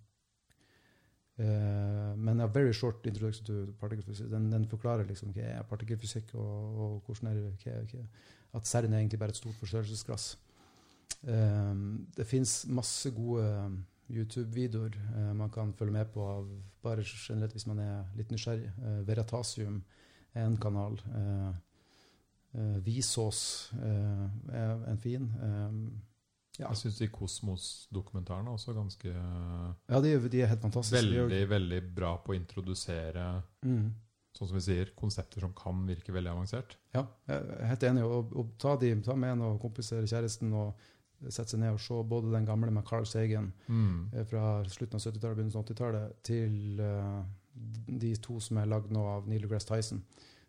Uh, 1.42 2.12
men 2.20 2.40
A 2.44 2.46
Very 2.52 2.72
Short 2.76 3.06
Introduction 3.08 3.46
to 3.48 3.72
Particle 3.80 4.04
Physics 4.04 4.28
den, 4.30 4.50
den 4.52 4.66
forklarer 4.68 5.06
liksom 5.08 5.32
hva 5.32 5.46
er 5.56 5.62
partikkelfysikk, 5.70 6.34
og, 6.34 6.76
og 6.84 6.98
hvordan 7.06 7.30
er 7.30 7.38
det, 7.40 7.52
hva, 7.64 7.78
hva, 7.88 8.02
at 8.60 8.68
CERN 8.68 8.92
er 8.92 8.98
egentlig 9.00 9.18
bare 9.22 9.32
et 9.32 9.40
stort 9.40 9.56
forstørrelsesglass. 9.62 10.34
Eh, 11.26 11.74
det 12.16 12.26
fins 12.26 12.66
masse 12.66 13.10
gode 13.14 13.44
um, 13.66 13.76
YouTube-videoer 14.12 14.96
eh, 15.16 15.32
man 15.38 15.50
kan 15.50 15.72
følge 15.78 15.92
med 15.94 16.10
på, 16.12 16.20
av, 16.26 16.48
bare 16.82 17.04
generelt 17.06 17.52
hvis 17.54 17.66
man 17.70 17.78
er 17.78 18.04
litt 18.18 18.30
nysgjerrig. 18.34 18.70
Veratasium 19.06 19.82
er 20.34 20.44
en 20.48 20.56
kanal. 20.60 20.98
Eh, 21.14 21.52
eh, 22.58 22.78
Visås 22.84 23.70
eh, 23.78 24.24
er 24.52 24.82
en 24.90 24.98
fin. 25.00 25.28
Eh, 25.40 25.76
ja, 26.60 26.68
Jeg 26.68 26.76
syns 26.82 26.98
de 27.00 27.06
Kosmos-dokumentarene 27.08 28.50
er 28.50 28.58
også 28.58 28.74
ganske 28.76 29.08
ja 29.08 30.00
de, 30.04 30.10
er- 30.12 30.28
de 30.28 30.42
er 30.44 30.50
helt 30.50 30.60
fantastiske. 30.60 30.98
er- 31.08 31.22
Veldig, 31.22 31.48
veldig 31.48 31.94
bra 31.96 32.16
på 32.18 32.32
å 32.34 32.36
introdusere 32.36 33.42
Mm. 33.64 33.92
sånn 34.36 34.48
som 34.48 34.56
vi 34.56 34.60
sier, 34.60 34.90
konsepter 34.96 35.40
som 35.40 35.52
kan 35.54 35.86
virke 35.86 36.12
veldig 36.12 36.30
avansert. 36.30 36.76
Ja, 36.94 37.06
jeg 37.28 37.36
er 37.60 37.66
helt 37.66 37.82
enig. 37.88 38.02
Og, 38.04 38.32
og 38.36 38.52
ta, 38.58 38.76
de, 38.76 38.94
ta 39.00 39.14
med 39.16 39.30
en 39.32 39.42
og 39.42 39.60
kompiser, 39.60 40.02
kjæresten, 40.04 40.52
og 40.52 40.74
sette 41.30 41.50
seg 41.54 41.60
ned 41.60 41.72
og 41.76 41.80
se 41.80 41.94
både 42.08 42.32
den 42.32 42.46
gamle 42.48 42.70
med 42.74 42.84
Carl 42.88 43.04
Sagen 43.06 43.52
Mm. 43.68 44.08
eh, 44.12 44.24
fra 44.24 44.64
slutten 44.64 44.96
av 44.96 45.00
70-tallet, 45.04 45.36
begynnelsen 45.36 45.60
av 45.60 45.64
80-tallet, 45.66 46.22
til 46.24 46.80
uh, 46.80 47.22
de 47.86 48.14
to 48.16 48.40
som 48.40 48.56
er 48.58 48.66
lagd 48.66 48.90
nå 48.90 49.04
av 49.06 49.26
Neil 49.28 49.42
deGrasse 49.42 49.68
Tyson. 49.68 50.02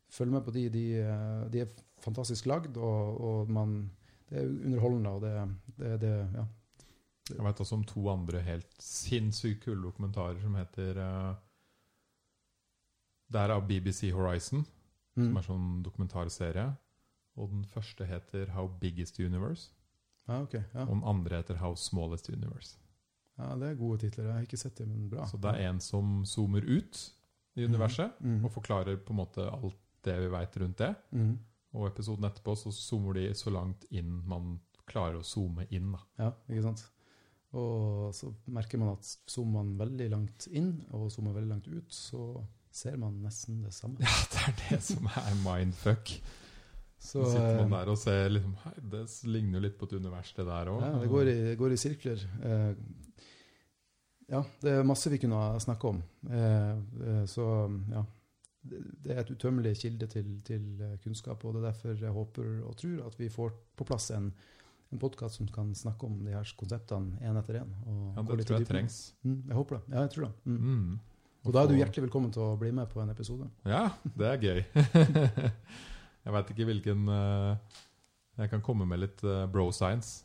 Følg 0.09 0.31
med 0.31 0.43
på 0.45 0.51
de. 0.53 0.69
De, 0.69 0.85
eh, 1.01 1.45
de 1.51 1.59
er 1.61 1.71
fantastisk 1.99 2.45
lagd, 2.45 2.77
og, 2.77 3.21
og 3.21 3.49
man, 3.51 3.89
det 4.29 4.37
er 4.41 4.47
underholdende. 4.65 5.09
og 5.09 5.21
det, 5.21 5.33
det, 5.77 5.99
det 6.01 6.13
ja. 6.33 6.45
Jeg 7.29 7.43
vet 7.45 7.59
også 7.63 7.75
om 7.75 7.83
to 7.87 8.09
andre 8.11 8.41
helt 8.43 8.73
sinnssykt 8.83 9.63
kule 9.63 9.81
dokumentarer 9.81 10.39
som 10.41 10.55
heter 10.59 10.97
uh, 10.99 11.35
Det 13.31 13.39
er 13.41 13.53
av 13.55 13.67
BBC 13.67 14.11
Horizon, 14.13 14.65
som 15.15 15.29
Mm. 15.29 15.37
er 15.37 15.41
sånn 15.45 15.83
dokumentarserie. 15.85 16.75
Og 17.37 17.49
den 17.49 17.63
første 17.65 18.05
heter 18.05 18.49
How 18.53 18.67
Big 18.67 18.99
Is 18.99 19.11
The 19.11 19.25
Universe? 19.25 19.71
Ja, 20.27 20.41
okay, 20.41 20.61
Ja. 20.73 20.81
Og 20.85 20.93
den 20.95 21.03
andre 21.03 21.37
heter 21.41 21.55
How 21.59 21.75
Smallest 21.75 22.29
Universe? 22.29 22.77
ja, 23.37 23.55
det 23.59 23.69
er 23.71 23.75
gode 23.75 23.97
titler. 23.99 24.25
Jeg 24.25 24.33
har 24.33 24.41
ikke 24.45 24.57
sett 24.61 24.75
det, 24.77 24.87
men 24.87 25.09
bra. 25.09 25.25
Så 25.25 25.37
det 25.41 25.49
er 25.55 25.69
en 25.69 25.79
som 25.81 26.23
zoomer 26.25 26.61
ut 26.63 26.99
i 27.57 27.65
universet 27.65 28.11
Mm. 28.21 28.45
og 28.45 28.51
forklarer 28.51 28.97
på 28.97 29.09
en 29.13 29.17
måte 29.17 29.47
alt 29.51 29.75
det 30.03 30.15
vi 30.19 30.27
veit 30.29 30.57
rundt 30.57 30.77
det. 30.77 30.95
Mm. 31.11 31.39
Og 31.73 31.87
episoden 31.87 32.25
etterpå 32.29 32.55
så 32.55 32.71
zoomer 32.71 33.13
de 33.13 33.33
så 33.33 33.49
langt 33.51 33.85
inn 33.91 34.21
man 34.27 34.59
klarer 34.87 35.17
å 35.17 35.23
zoome 35.25 35.65
inn. 35.71 35.91
da. 35.91 35.99
Ja, 36.19 36.31
ikke 36.49 36.63
sant. 36.63 36.85
Og 37.53 38.13
så 38.13 38.33
merker 38.47 38.77
man 38.79 38.93
at 38.95 39.03
zoomer 39.29 39.63
man 39.63 39.77
veldig 39.77 40.09
langt 40.11 40.47
inn, 40.51 40.85
og 40.91 41.09
zoomer 41.11 41.33
veldig 41.33 41.49
langt 41.49 41.67
ut, 41.67 41.89
så 41.93 42.43
ser 42.71 42.97
man 42.97 43.21
nesten 43.21 43.61
det 43.63 43.73
samme. 43.73 43.97
Ja, 44.01 44.07
det 44.31 44.47
er 44.47 44.55
det 44.69 44.81
som 44.83 45.05
er 45.07 45.35
mindfuck. 45.43 46.15
Så 47.03 47.23
sitter 47.27 47.59
man 47.59 47.67
eh, 47.67 47.77
der 47.77 47.91
og 47.91 47.99
ser 47.99 48.30
liksom, 48.31 48.53
Hei, 48.63 48.73
det 48.93 49.03
ligner 49.27 49.59
jo 49.59 49.63
litt 49.65 49.75
på 49.80 49.89
et 49.89 49.95
univers, 49.99 50.31
det 50.38 50.45
der 50.47 50.71
òg. 50.71 50.84
ja, 50.85 50.91
det 51.01 51.09
går 51.11 51.31
i, 51.34 51.39
går 51.59 51.75
i 51.75 51.80
sirkler. 51.81 52.23
Eh, 52.47 52.69
ja, 54.31 54.41
det 54.63 54.71
er 54.71 54.88
masse 54.88 55.11
vi 55.11 55.19
kunne 55.21 55.38
ha 55.38 55.59
snakka 55.61 55.91
om. 55.91 56.01
Eh, 56.31 56.73
eh, 57.09 57.23
så 57.30 57.47
ja. 57.91 58.05
Det 58.63 59.11
er 59.11 59.17
et 59.19 59.31
utømmelig 59.34 59.73
kilde 59.75 60.07
til, 60.07 60.27
til 60.47 60.67
eh, 60.80 60.95
kunnskap, 61.03 61.41
og 61.43 61.57
det 61.57 61.59
er 61.59 61.65
derfor 61.73 61.97
jeg 61.99 62.15
håper 62.15 62.51
og 62.63 62.77
tror 62.80 63.01
at 63.09 63.17
vi 63.19 63.27
får 63.30 63.51
på 63.75 63.88
plass 63.89 64.07
en, 64.15 64.30
en 64.93 65.01
podkast 65.01 65.41
som 65.41 65.49
kan 65.51 65.73
snakke 65.75 66.07
om 66.07 66.21
de 66.23 66.31
her 66.31 66.53
konseptene 66.55 67.19
én 67.19 67.39
etter 67.41 67.59
én. 67.59 67.73
Ja, 68.15 68.23
det 68.23 68.47
tror 68.47 68.61
jeg 68.61 68.69
trengs. 68.69 69.01
Mm, 69.27 69.41
jeg 69.49 69.57
håper 69.59 69.81
det. 69.81 69.84
Ja, 69.91 70.05
jeg 70.05 70.13
tror 70.15 70.30
det. 70.30 70.34
Mm. 70.45 70.61
Mm. 70.63 70.99
Og 71.43 71.51
da 71.51 71.65
er 71.65 71.67
du 71.67 71.75
hjertelig 71.75 72.05
velkommen 72.05 72.31
til 72.31 72.45
å 72.45 72.53
bli 72.55 72.71
med 72.71 72.88
på 72.88 73.03
en 73.03 73.11
episode. 73.11 73.49
Ja, 73.67 73.89
det 74.15 74.30
er 74.31 74.47
gøy. 74.47 74.63
jeg 76.23 76.33
veit 76.33 76.51
ikke 76.53 76.65
hvilken 76.69 77.07
eh, 77.09 77.79
Jeg 78.37 78.49
kan 78.49 78.61
komme 78.65 78.85
med 78.89 78.99
litt 79.03 79.23
eh, 79.23 79.45
bro 79.51 79.69
science. 79.71 80.23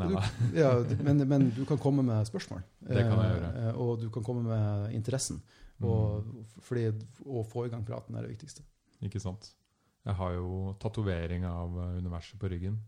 Nei, 0.00 0.08
Du- 0.14 0.56
Ja, 0.56 0.70
men, 1.04 1.18
men 1.28 1.50
du 1.56 1.64
kan 1.68 1.78
komme 1.78 2.02
med 2.06 2.26
spørsmål. 2.28 2.62
Det 2.88 3.02
kan 3.04 3.18
jeg 3.20 3.34
gjøre. 3.34 3.50
Eh, 3.68 3.74
Og 3.80 4.00
du 4.00 4.08
kan 4.10 4.24
komme 4.24 4.42
med 4.48 4.94
interessen. 4.96 5.42
Og, 5.80 6.24
fordi 6.60 6.86
å 7.24 7.42
få 7.48 7.66
i 7.66 7.70
gang 7.72 7.84
praten 7.88 8.14
er 8.16 8.26
det 8.26 8.34
viktigste. 8.34 8.62
Ikke 9.02 9.20
sant. 9.20 9.52
Jeg 10.04 10.14
har 10.16 10.32
jo 10.34 10.74
tatovering 10.80 11.44
av 11.48 11.76
universet 11.98 12.38
på 12.40 12.48
ryggen. 12.52 12.78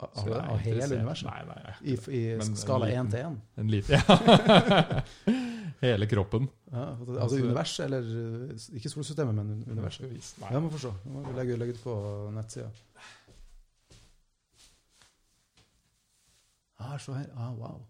Av, 0.00 0.28
av 0.30 0.58
hele 0.62 0.84
universet. 0.86 1.26
Nei, 1.28 1.42
nei. 1.48 1.74
I, 1.82 1.96
i 2.14 2.54
skala 2.56 2.86
én 2.92 3.08
1 3.08 3.10
til 3.10 3.20
1. 3.26 3.38
En 3.58 3.72
liten 3.72 3.96
Ja. 3.96 4.04
Hele 5.80 6.06
kroppen. 6.10 6.48
Ja, 6.72 6.84
altså 6.98 7.18
Altså- 7.22 7.36
universet, 7.44 7.84
eller 7.84 7.98
eh, 8.50 8.74
ikke 8.74 8.88
solsystemet, 8.90 9.34
men 9.34 9.64
universet. 9.70 10.34
Ja, 10.50 10.58
må 10.60 10.70
få 10.70 10.78
se. 10.78 10.92
Nå 11.04 11.22
må 11.22 11.32
legge, 11.36 11.56
legge 11.56 11.72
det 11.72 11.80
på 11.82 11.94
nettsida. 12.34 12.70
Ah, 16.80 16.98
se 16.98 17.12
her. 17.12 17.26
Ah, 17.36 17.52
wow. 17.58 17.80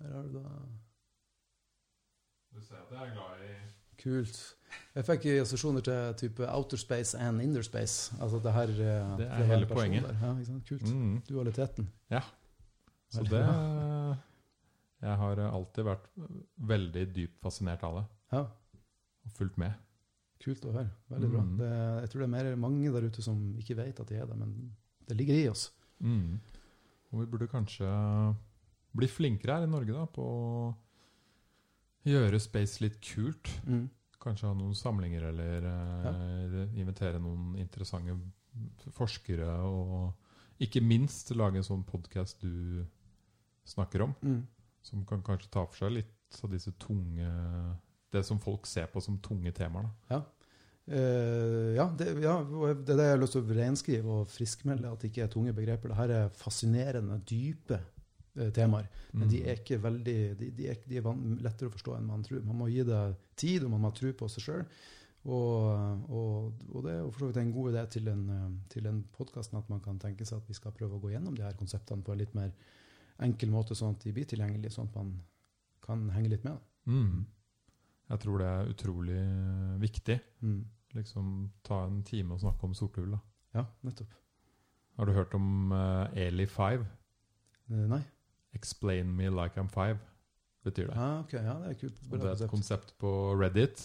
Her 0.00 0.12
har 0.16 0.22
du 0.22 0.32
da 0.38 0.48
Du 2.54 2.60
ser 2.60 2.74
at 2.74 2.90
jeg 2.90 3.08
er 3.08 3.14
glad 3.14 3.46
i 3.48 3.54
Kult. 4.02 4.56
Jeg 4.94 5.04
fikk 5.06 5.24
assosiasjoner 5.40 5.80
til 5.86 6.14
type 6.28 6.48
outer 6.50 6.76
space 6.76 7.18
and 7.18 7.40
inner 7.42 7.62
space. 7.62 8.14
Altså 8.20 8.40
det 8.42 8.52
her 8.52 8.68
eh, 8.68 9.18
Det 9.18 9.26
er 9.30 9.44
hele 9.44 9.66
poenget. 9.66 10.02
der. 10.02 10.16
Ja? 10.22 10.58
Kult. 10.68 10.94
mm. 10.94 11.22
Dualiteten. 11.28 11.90
Så 13.10 13.22
det. 13.22 13.44
Jeg 15.04 15.16
har 15.20 15.40
alltid 15.44 15.84
vært 15.84 16.06
veldig 16.72 17.02
dypt 17.14 17.40
fascinert 17.44 17.82
av 17.84 17.98
det. 18.00 18.04
Ja, 18.32 18.44
Og 19.24 19.34
fulgt 19.36 19.58
med. 19.60 19.74
kult 20.44 20.64
å 20.68 20.72
høre. 20.74 20.90
Veldig 21.08 21.28
bra. 21.32 21.42
Mm. 21.44 21.52
Det, 21.60 21.68
jeg 22.04 22.10
tror 22.12 22.20
det 22.20 22.26
er 22.26 22.32
mer 22.34 22.56
mange 22.60 22.90
der 22.92 23.06
ute 23.08 23.22
som 23.24 23.38
ikke 23.60 23.76
vet 23.78 24.00
at 24.02 24.10
de 24.10 24.16
er 24.20 24.26
det, 24.28 24.36
men 24.36 24.50
det 25.08 25.16
ligger 25.16 25.38
i 25.38 25.46
oss. 25.48 25.70
Mm. 26.04 26.38
Og 27.12 27.20
vi 27.22 27.26
burde 27.32 27.48
kanskje 27.48 27.88
bli 28.94 29.08
flinkere 29.08 29.56
her 29.60 29.64
i 29.68 29.70
Norge 29.70 29.94
da, 29.96 30.04
på 30.10 30.24
å 30.24 30.74
gjøre 32.04 32.40
space 32.42 32.82
litt 32.84 32.98
kult. 33.04 33.48
Mm. 33.64 33.86
Kanskje 34.20 34.48
ha 34.50 34.56
noen 34.56 34.76
samlinger, 34.76 35.24
eller 35.30 35.64
ja. 35.68 36.66
invitere 36.80 37.20
noen 37.20 37.54
interessante 37.60 38.16
forskere. 38.96 39.48
Og 39.64 40.64
ikke 40.64 40.80
minst 40.84 41.32
lage 41.36 41.60
en 41.60 41.66
sånn 41.66 41.84
podkast 41.88 42.44
du 42.44 42.84
snakker 43.68 44.04
om, 44.10 44.14
Mm. 44.22 44.42
Som 44.84 45.02
kan 45.08 45.22
kanskje 45.24 45.50
ta 45.54 45.64
for 45.66 45.80
seg 45.84 45.94
litt 45.96 46.40
av 46.44 46.50
disse 46.52 46.72
tunge 46.82 47.28
Det 48.14 48.22
som 48.26 48.38
folk 48.38 48.66
ser 48.70 48.86
på 48.92 49.00
som 49.02 49.16
tunge 49.18 49.50
temaer. 49.56 49.88
da. 50.10 50.20
Eh, 50.86 51.72
ja, 51.78 51.86
det, 51.98 52.10
ja, 52.22 52.34
det 52.44 52.92
er 52.92 52.98
det 52.98 53.06
jeg 53.08 53.14
har 53.14 53.20
lyst 53.22 53.34
til 53.38 53.42
å 53.42 53.56
renskrive 53.56 54.16
og 54.20 54.28
friskmelde, 54.28 54.90
at 54.92 55.00
det 55.00 55.10
ikke 55.10 55.24
er 55.24 55.30
tunge 55.32 55.54
begreper. 55.56 55.94
Dette 55.94 56.18
er 56.26 56.34
fascinerende, 56.36 57.16
dype 57.26 57.78
uh, 58.36 58.50
temaer. 58.54 58.90
Men 59.12 59.30
de 59.32 59.40
Mm. 59.40 59.48
er 59.48 59.56
ikke 59.62 59.78
veldig 59.82 60.16
De, 60.38 60.50
de 60.50 60.68
er, 60.68 60.76
de 60.86 60.96
er 61.00 61.08
lettere 61.42 61.70
å 61.70 61.74
forstå 61.74 61.96
enn 61.96 62.06
man 62.06 62.22
tror. 62.22 62.42
Man 62.44 62.58
må 62.60 62.68
gi 62.68 62.84
det 62.84 63.00
tid, 63.40 63.64
og 63.64 63.70
man 63.70 63.80
må 63.80 63.90
ha 63.90 63.96
tro 63.96 64.12
på 64.12 64.28
seg 64.28 64.44
sjøl. 64.44 64.64
Og, 65.24 66.04
og, 66.12 66.52
og 66.74 66.82
det 66.84 66.92
er 66.98 67.04
for 67.10 67.18
så 67.24 67.26
vidt 67.30 67.38
en 67.40 67.52
god 67.56 67.72
idé 67.72 67.86
til 67.96 68.08
en, 68.12 68.24
eh, 68.30 68.48
til 68.68 68.86
en 68.90 69.02
podkast 69.16 69.54
at 69.56 69.70
man 69.72 69.80
kan 69.80 69.98
tenke 69.98 70.26
seg 70.28 70.36
at 70.42 70.48
vi 70.48 70.54
skal 70.54 70.74
prøve 70.76 70.98
å 70.98 71.00
gå 71.00 71.14
gjennom 71.14 71.34
de 71.34 71.42
her 71.46 71.56
konseptene 71.56 72.04
på 72.04 72.12
en 72.12 72.18
litt 72.20 72.34
mer 72.36 72.52
enkel 73.22 73.52
måte, 73.52 73.76
sånn 73.78 73.94
at 73.94 74.04
de 74.04 74.12
blir 74.14 74.26
tilgjengelige, 74.28 74.72
sånn 74.74 74.90
at 74.90 74.98
man 74.98 75.14
kan 75.84 76.08
henge 76.14 76.32
litt 76.32 76.46
med. 76.46 76.58
Mm. 76.90 77.24
Jeg 78.10 78.22
tror 78.24 78.40
det 78.40 78.48
er 78.50 78.72
utrolig 78.72 79.20
viktig. 79.82 80.18
Mm. 80.44 80.60
Liksom 80.94 81.30
ta 81.66 81.84
en 81.86 82.02
time 82.06 82.34
og 82.34 82.42
snakke 82.42 82.68
om 82.68 82.74
sorte 82.76 83.02
hull. 83.02 83.14
da. 83.16 83.20
Ja, 83.60 83.64
nettopp. 83.86 84.14
Har 84.98 85.06
du 85.06 85.14
hørt 85.14 85.34
om 85.34 85.72
uh, 85.74 86.06
Eli5? 86.14 86.84
Eh, 87.70 87.86
Nei? 87.90 88.02
Explain 88.54 89.10
me 89.16 89.30
like 89.30 89.58
I'm 89.58 89.70
five, 89.70 89.98
betyr 90.62 90.90
det. 90.90 90.96
Ah, 90.96 91.20
okay. 91.24 91.42
ja, 91.42 91.58
det 91.64 91.72
er 91.72 91.78
kult. 91.80 92.00
Bra 92.10 92.20
det 92.22 92.30
er 92.30 92.44
et 92.44 92.50
konsept 92.50 92.94
på 93.02 93.10
Reddit 93.34 93.82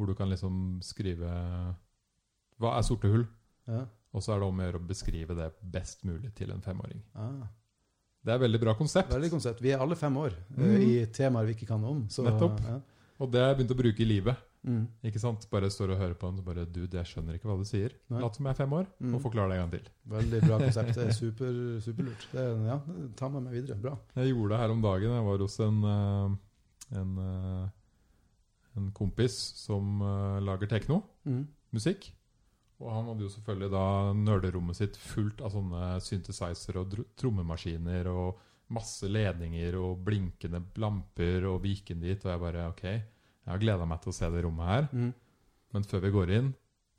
hvor 0.00 0.08
du 0.08 0.14
kan 0.16 0.30
liksom 0.30 0.80
skrive 0.80 1.28
Hva 2.56 2.70
er 2.72 2.84
sorte 2.86 3.10
hull? 3.12 3.26
Ja. 3.68 3.84
Og 4.16 4.24
så 4.24 4.32
er 4.32 4.40
det 4.40 4.46
om 4.48 4.60
å 4.60 4.64
gjøre 4.64 4.80
å 4.80 4.88
beskrive 4.88 5.36
det 5.36 5.50
best 5.60 6.06
mulig 6.08 6.32
til 6.38 6.54
en 6.54 6.62
femåring. 6.64 7.02
Ah. 7.14 7.44
Det 8.24 8.32
er 8.34 8.38
veldig 8.42 8.60
bra 8.60 8.74
konsept. 8.76 9.10
Veldig 9.14 9.30
konsept. 9.32 9.60
Vi 9.64 9.70
er 9.72 9.78
alle 9.80 9.96
fem 9.96 10.16
år 10.16 10.34
Mhm. 10.56 10.76
i 10.82 11.06
temaer 11.06 11.46
vi 11.46 11.54
ikke 11.54 11.66
kan 11.68 11.80
noe 11.80 11.90
om. 11.90 12.02
Så, 12.08 12.22
Nettopp. 12.24 12.60
Ja. 12.66 12.80
Og 13.20 13.30
det 13.32 13.40
har 13.40 13.54
jeg 13.54 13.58
begynt 13.66 13.74
å 13.76 13.82
bruke 13.82 14.00
i 14.00 14.04
livet. 14.04 14.36
Mm. 14.66 14.86
Ikke 15.04 15.18
sant? 15.18 15.46
Bare 15.50 15.70
står 15.72 15.92
og 15.94 15.98
hører 15.98 16.14
på 16.20 16.28
den 16.28 16.38
og 16.38 16.44
bare 16.44 16.66
Dude, 16.66 16.92
jeg 16.92 17.04
skjønner 17.08 17.34
ikke 17.38 17.48
hva 17.48 17.56
du 17.56 17.64
sier. 17.64 17.90
Lat 18.10 18.36
som 18.36 18.44
jeg 18.44 18.50
er 18.52 18.58
fem 18.58 18.72
år, 18.76 18.86
Mm. 19.00 19.14
og 19.14 19.22
forklar 19.22 19.48
det 19.48 19.56
en 19.58 19.70
gang 19.70 19.70
til. 19.70 19.88
Veldig 20.06 20.40
bra 20.46 20.58
konsept. 20.66 20.94
Det 20.94 21.06
er 21.08 21.12
super, 21.12 21.80
superlurt. 21.80 22.26
Det 22.32 22.66
ja, 22.66 22.78
ta 23.16 23.28
med 23.28 23.42
meg 23.44 23.52
videre. 23.54 23.80
Bra. 23.80 23.96
Jeg 24.16 24.34
gjorde 24.34 24.50
det 24.50 24.58
her 24.58 24.70
om 24.70 24.82
dagen. 24.82 25.10
Jeg 25.16 25.24
var 25.24 25.38
hos 25.38 25.60
en, 25.60 25.84
eh, 25.84 27.00
en, 27.00 27.18
eh, 27.18 27.68
en 28.76 28.90
kompis 28.92 29.32
som 29.64 30.00
lager 30.44 30.66
tekno. 30.68 31.02
Mm. 31.26 31.46
musikk. 31.72 32.10
Og 32.80 32.88
han 32.94 33.08
hadde 33.10 33.26
jo 33.26 33.32
selvfølgelig 33.34 33.70
da 33.74 33.84
nerderommet 34.16 34.78
sitt 34.78 34.96
fullt 34.96 35.42
av 35.44 35.52
sånne 35.52 35.88
synthesizer 36.00 36.78
og 36.80 36.94
trommemaskiner 37.20 38.08
og 38.08 38.38
masse 38.72 39.08
ledninger 39.10 39.74
og 39.76 39.98
blinkende 40.06 40.62
lamper, 40.80 41.44
og 41.50 41.58
vi 41.64 41.74
gikk 41.74 41.90
inn 41.92 42.04
dit, 42.06 42.22
og 42.24 42.30
jeg 42.32 42.40
bare 42.44 42.68
OK, 42.70 42.84
jeg 42.86 43.50
har 43.50 43.60
gleda 43.60 43.88
meg 43.90 44.00
til 44.04 44.12
å 44.12 44.16
se 44.16 44.30
det 44.30 44.44
rommet 44.46 44.70
her, 44.70 44.88
Mm. 44.94 45.12
men 45.74 45.82
før 45.90 46.00
vi 46.06 46.10
går 46.14 46.30
inn, 46.38 46.54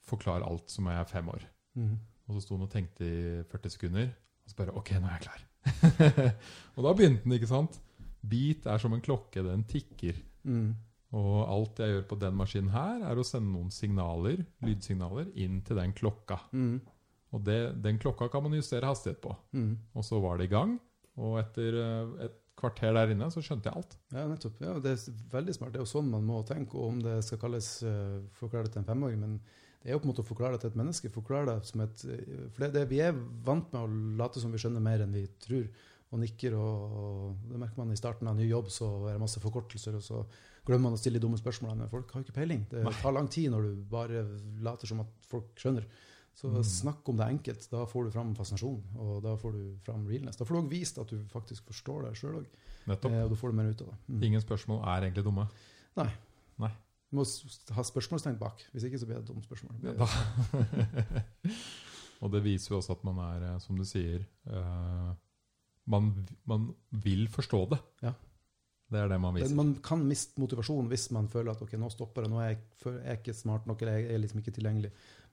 forklar 0.05 0.43
alt 0.43 0.69
som 0.69 0.85
jeg 0.91 0.99
er 0.99 1.05
fem 1.09 1.29
år. 1.31 1.45
Mm. 1.75 1.95
Og 2.27 2.35
så 2.35 2.41
sto 2.43 2.55
han 2.57 2.67
og 2.67 2.71
tenkte 2.73 3.07
i 3.07 3.43
40 3.49 3.69
sekunder, 3.73 4.11
og 4.45 4.51
så 4.51 4.55
bare 4.59 4.75
OK, 4.77 4.91
nå 4.99 5.07
er 5.07 5.17
jeg 5.17 5.25
klar. 5.25 5.47
og 6.75 6.83
da 6.85 6.93
begynte 6.93 7.23
den, 7.23 7.33
ikke 7.39 7.49
sant? 7.49 7.79
Beat 8.21 8.67
er 8.69 8.77
som 8.77 8.93
en 8.93 9.01
klokke, 9.01 9.41
den 9.45 9.63
tikker. 9.63 10.19
Mm. 10.43 10.75
Og 11.17 11.41
alt 11.43 11.81
jeg 11.83 11.91
gjør 11.91 12.05
på 12.07 12.17
den 12.21 12.37
maskinen 12.39 12.71
her, 12.71 13.01
er 13.09 13.19
å 13.19 13.25
sende 13.27 13.51
noen 13.51 13.71
signaler, 13.73 14.45
lydsignaler, 14.63 15.27
inn 15.43 15.59
til 15.67 15.79
den 15.81 15.95
klokka. 15.97 16.37
Mm. 16.55 16.77
Og 17.35 17.43
det, 17.47 17.59
den 17.83 17.99
klokka 17.99 18.29
kan 18.31 18.45
man 18.45 18.55
justere 18.55 18.87
hastighet 18.87 19.19
på. 19.23 19.33
Mm. 19.55 19.73
Og 19.95 20.07
så 20.07 20.19
var 20.23 20.39
det 20.39 20.47
i 20.47 20.53
gang. 20.53 20.77
Og 21.19 21.35
etter 21.41 21.77
eh, 21.79 22.13
et 22.27 22.37
kvarter 22.61 22.93
der 22.95 23.11
inne, 23.13 23.29
så 23.33 23.41
skjønte 23.43 23.69
jeg 23.69 23.81
alt. 23.81 23.97
Ja, 24.13 24.27
nettopp. 24.29 24.59
Ja, 24.63 24.75
det 24.83 24.93
er 24.93 25.25
veldig 25.33 25.55
smart. 25.57 25.73
Det 25.73 25.81
er 25.81 25.85
jo 25.85 25.91
sånn 25.91 26.11
man 26.11 26.27
må 26.27 26.41
tenke. 26.47 26.77
Og 26.77 26.93
om 26.93 27.01
det 27.03 27.17
skal 27.25 27.41
kalles 27.41 27.73
uh, 27.87 28.21
forklare 28.37 28.67
det 28.67 28.75
til 28.75 28.83
en 28.83 28.89
femåring, 28.91 29.21
men 29.23 29.37
det 29.81 29.89
er 29.89 29.95
jo 29.95 30.01
på 30.03 30.07
en 30.07 30.11
måte 30.11 30.25
å 30.25 30.27
forklare 30.27 30.57
det 30.57 30.63
til 30.63 30.73
et 30.73 30.81
menneske. 30.83 31.13
Forklare 31.13 31.55
det 31.55 31.71
som 31.71 31.83
et 31.85 32.03
uh, 32.05 32.43
For 32.53 32.65
det, 32.65 32.71
det, 32.77 32.85
vi 32.91 33.01
er 33.03 33.17
vant 33.47 33.71
med 33.73 33.81
å 33.81 34.03
late 34.21 34.43
som 34.43 34.53
vi 34.53 34.61
skjønner 34.61 34.83
mer 34.83 35.03
enn 35.05 35.15
vi 35.15 35.25
tror, 35.41 35.65
og 36.11 36.19
nikker. 36.19 36.53
Og, 36.59 36.95
og 37.01 37.49
det 37.51 37.59
merker 37.61 37.79
man 37.81 37.91
i 37.93 37.99
starten 37.99 38.27
av 38.27 38.35
en 38.35 38.41
ny 38.43 38.49
jobb, 38.49 38.69
så 38.73 38.87
er 39.09 39.15
det 39.15 39.21
masse 39.23 39.39
forkortelser, 39.43 39.95
og 39.95 40.03
så 40.03 40.21
glemmer 40.67 40.89
man 40.89 40.97
å 40.97 41.01
stille 41.01 41.17
de 41.19 41.23
dumme 41.25 41.39
spørsmålene. 41.39 41.87
Folk 41.89 42.11
har 42.13 42.21
jo 42.21 42.27
ikke 42.27 42.35
peiling. 42.41 42.65
Det 42.69 42.83
tar 43.01 43.15
lang 43.15 43.29
tid 43.31 43.49
når 43.53 43.69
du 43.69 43.83
bare 43.91 44.25
later 44.61 44.91
som 44.91 45.01
at 45.05 45.29
folk 45.31 45.53
skjønner. 45.57 45.87
Så 46.37 46.47
Mm. 46.47 46.63
snakk 46.63 47.09
om 47.11 47.17
det 47.17 47.25
enkelt. 47.27 47.65
Da 47.69 47.85
får 47.85 48.05
du 48.05 48.11
fram 48.11 48.35
fascinasjon, 48.35 48.83
og 49.03 49.17
da 49.23 49.33
får 49.35 49.51
du 49.51 49.63
fram 49.83 50.05
realness. 50.07 50.37
Da 50.39 50.45
får 50.45 50.55
du 50.55 50.61
òg 50.61 50.69
vist 50.71 50.97
at 50.97 51.07
du 51.11 51.17
faktisk 51.31 51.65
forstår 51.67 52.05
det 52.07 52.13
sjøl 52.15 52.37
òg, 52.39 52.45
og 52.87 53.01
da 53.29 53.35
får 53.35 53.51
du 53.51 53.55
mer 53.57 53.69
ut 53.73 53.81
av 53.81 53.87
det. 53.91 53.97
Mm. 54.07 54.23
Ingen 54.29 54.41
spørsmål 54.45 54.79
er 54.87 55.09
egentlig 55.09 55.25
dumme. 55.27 55.47
Nei. 55.97 56.07
Nei. 56.57 56.71
Du 57.11 57.17
må 57.19 57.25
ha 57.75 57.83
spørsmålstegn 57.83 58.37
bak. 58.39 58.63
Hvis 58.71 58.85
ikke 58.87 58.99
så 59.01 59.05
blir 59.09 59.19
det 59.19 59.23
et 59.25 59.33
dumt 59.33 59.43
spørsmål. 59.43 59.75
Ja, 59.83 59.91
da. 59.99 60.07
og 62.21 62.31
det 62.31 62.43
viser 62.45 62.71
jo 62.75 62.79
også 62.79 62.95
at 62.95 63.03
man 63.07 63.19
er, 63.19 63.43
eh, 63.49 63.59
som 63.59 63.75
du 63.75 63.83
sier 63.87 64.23
eh, 64.47 65.11
man, 65.91 66.11
man 66.49 66.67
vil 67.03 67.27
forstå 67.31 67.61
det. 67.73 67.79
Ja. 68.07 68.13
Det 68.91 68.99
er 68.99 69.07
det 69.07 69.21
man 69.23 69.35
viser. 69.37 69.55
Man 69.55 69.73
kan 69.83 70.03
miste 70.03 70.41
motivasjonen 70.41 70.89
hvis 70.91 71.07
man 71.15 71.29
føler 71.31 71.53
at 71.53 71.63
ok, 71.63 71.77
nå 71.79 71.87
stopper 71.93 72.25
det, 72.25 72.31
nå 72.33 72.41
er 72.43 72.49
jeg, 72.49 72.61
jeg 72.83 73.01
er 73.05 73.19
ikke 73.21 73.35
smart 73.37 73.67
nok, 73.69 73.83
eller 73.83 73.99
jeg 74.01 74.11
er 74.11 74.23
liksom 74.23 74.41
ikke 74.41 74.53
tilgjengelig. 74.57 74.91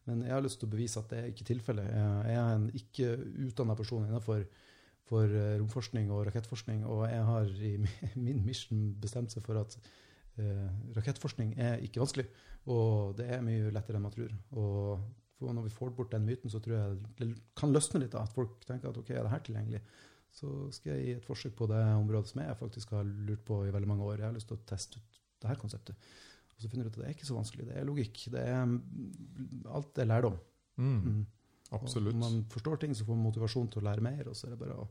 Men 0.09 0.23
jeg 0.25 0.33
har 0.33 0.45
lyst 0.45 0.61
til 0.63 0.71
å 0.71 0.73
bevise 0.73 1.03
at 1.03 1.11
det 1.11 1.19
er 1.21 1.31
ikke 1.33 1.47
tilfellet. 1.49 1.89
Jeg 1.91 2.39
er 2.39 2.53
en 2.55 2.69
ikke 2.79 3.11
utdanna 3.49 3.77
person 3.79 4.07
innenfor 4.07 4.47
for 5.09 5.33
eh, 5.33 5.57
romforskning 5.59 6.11
og 6.13 6.27
rakettforskning, 6.29 6.85
og 6.89 7.07
jeg 7.09 7.25
har 7.25 7.53
i 7.65 7.73
min 8.27 8.43
mission 8.47 8.91
bestemt 9.01 9.33
seg 9.35 9.45
for 9.45 9.61
at 9.61 9.79
eh, 10.39 10.67
rakettforskning 10.97 11.55
er 11.65 11.83
ikke 11.85 12.03
vanskelig, 12.03 12.29
og 12.69 13.17
det 13.19 13.31
er 13.33 13.45
mye 13.45 13.73
lettere 13.75 13.99
enn 13.99 14.07
man 14.07 14.15
tror. 14.15 14.35
Og 14.53 15.49
når 15.55 15.69
vi 15.69 15.75
får 15.75 15.95
bort 15.97 16.13
den 16.13 16.27
myten, 16.29 16.53
så 16.53 16.61
tror 16.63 16.77
jeg 16.77 17.01
det 17.21 17.31
kan 17.59 17.73
løsne 17.75 18.03
litt, 18.03 18.13
da, 18.15 18.25
at 18.27 18.35
folk 18.35 18.61
tenker 18.69 18.91
at 18.91 19.01
ok, 19.01 19.13
er 19.15 19.25
det 19.25 19.33
her 19.33 19.45
tilgjengelig? 19.47 19.83
Så 20.31 20.71
skal 20.77 20.93
jeg 20.95 21.05
gi 21.07 21.13
et 21.19 21.25
forsøk 21.27 21.55
på 21.57 21.67
det 21.71 21.81
området 21.97 22.29
som 22.31 22.43
jeg 22.43 22.57
faktisk 22.61 22.91
har 22.95 23.05
lurt 23.05 23.45
på 23.49 23.63
i 23.67 23.73
veldig 23.75 23.89
mange 23.89 24.05
år. 24.05 24.19
Jeg 24.21 24.29
har 24.29 24.37
lyst 24.37 24.49
til 24.49 24.59
å 24.59 24.67
teste 24.69 24.99
ut 25.01 25.21
det 25.43 25.49
her 25.49 25.57
konseptet. 25.59 25.97
Og 26.55 26.63
så 26.63 26.69
finner 26.71 26.85
du 26.85 26.91
ut 26.91 26.97
at 26.99 27.03
det 27.05 27.09
er 27.09 27.17
ikke 27.17 27.27
så 27.31 27.35
vanskelig. 27.39 27.67
Det 27.69 27.77
er 27.79 27.87
logikk. 27.87 28.25
Det 28.35 28.41
er, 28.43 28.79
alt 29.75 29.99
er 29.99 30.09
lærdom. 30.11 30.39
Mm, 30.77 30.99
Mm. 31.03 31.27
absolutt. 31.73 32.15
Og 32.15 32.21
Når 32.21 32.31
man 32.31 32.45
forstår 32.51 32.77
ting, 32.81 32.95
så 32.95 33.05
får 33.05 33.15
man 33.17 33.25
motivasjon 33.33 33.69
til 33.71 33.81
å 33.83 33.85
lære 33.89 34.01
mer. 34.03 34.29
Og 34.29 34.37
så 34.37 34.47
er 34.47 34.51
det 34.51 34.59
bare 34.61 34.77
å 34.79 34.89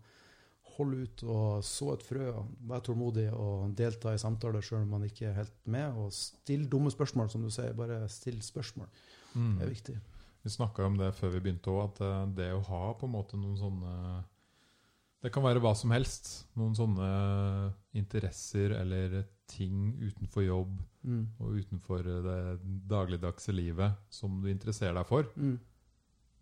holde 0.77 0.97
ut 1.03 1.23
og 1.23 1.63
så 1.63 1.93
et 1.93 2.03
frø, 2.03 2.27
og 2.37 2.49
være 2.69 2.81
tålmodig 2.85 3.27
og 3.33 3.75
delta 3.75 4.13
i 4.13 4.17
samtaler 4.21 4.61
sjøl 4.61 4.83
om 4.83 4.89
man 4.89 5.03
ikke 5.07 5.29
er 5.29 5.33
helt 5.39 5.55
med. 5.65 5.93
Og 5.97 6.11
still 6.13 6.67
dumme 6.69 6.91
spørsmål, 6.91 7.29
som 7.29 7.41
du 7.41 7.49
sier. 7.49 7.73
Bare 7.73 8.07
still 8.09 8.41
spørsmål. 8.41 8.87
Mm. 9.35 9.57
Det 9.59 9.63
er 9.65 9.69
viktig. 9.73 9.97
Vi 10.43 10.49
snakka 10.49 10.85
om 10.85 10.97
det 10.97 11.13
før 11.15 11.29
vi 11.33 11.39
begynte 11.39 11.71
òg, 11.73 11.83
at 11.89 12.01
eh, 12.01 12.25
det 12.37 12.51
å 12.53 12.61
ha 12.67 12.93
på 12.93 13.05
en 13.07 13.11
måte 13.15 13.35
noen 13.39 13.57
sånne 13.57 14.23
Det 15.23 15.31
kan 15.33 15.43
være 15.43 15.61
hva 15.63 15.71
som 15.75 15.91
helst. 15.95 16.27
Noen 16.59 16.75
sånne 16.77 17.07
interesser 17.97 18.75
eller 18.77 19.23
ting 19.49 19.95
utenfor 20.03 20.45
jobb 20.45 20.77
Mm. 21.07 21.27
og 21.39 21.53
utenfor 21.55 22.03
det 22.03 22.59
dagligdagse 22.91 23.53
livet 23.55 23.93
som 24.11 24.41
du 24.43 24.49
interesserer 24.51 24.93
deg 24.97 25.05
for. 25.07 25.23
Mm. 25.39 25.53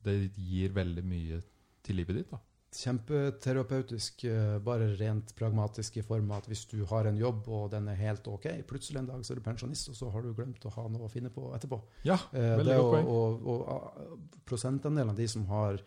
Det 0.03 0.15
gir 0.33 0.73
veldig 0.73 1.03
mye 1.05 1.37
til 1.85 1.95
livet 1.99 2.15
ditt. 2.17 2.31
da. 2.31 2.39
Kjempeterapeutisk, 2.75 4.23
eh, 4.25 4.57
bare 4.59 4.87
rent 4.97 5.35
pragmatisk 5.37 5.97
i 5.97 6.01
form 6.01 6.31
av 6.31 6.41
at 6.41 6.47
hvis 6.49 6.65
du 6.71 6.83
har 6.85 7.05
en 7.05 7.17
jobb 7.17 7.47
og 7.47 7.69
den 7.71 7.87
er 7.87 7.95
helt 7.95 8.27
ok, 8.27 8.47
plutselig 8.67 8.99
en 8.99 9.05
dag 9.07 9.21
så 9.23 9.31
er 9.31 9.35
du 9.39 9.45
pensjonist, 9.45 9.89
og 9.89 9.95
så 9.95 10.09
har 10.11 10.21
du 10.25 10.33
glemt 10.33 10.65
å 10.65 10.73
ha 10.73 10.87
noe 10.89 11.05
å 11.07 11.11
finne 11.11 11.29
på 11.29 11.53
etterpå. 11.55 11.81
Ja, 12.03 12.17
Eh, 12.33 12.57
veldig 12.57 12.65
det 12.65 12.77
godt 12.81 12.93
poeng. 12.95 13.05
Og, 13.05 13.47
og, 13.47 13.67
og 13.69 15.09
av 15.09 15.15
de 15.15 15.27
som 15.27 15.45
har 15.45 15.79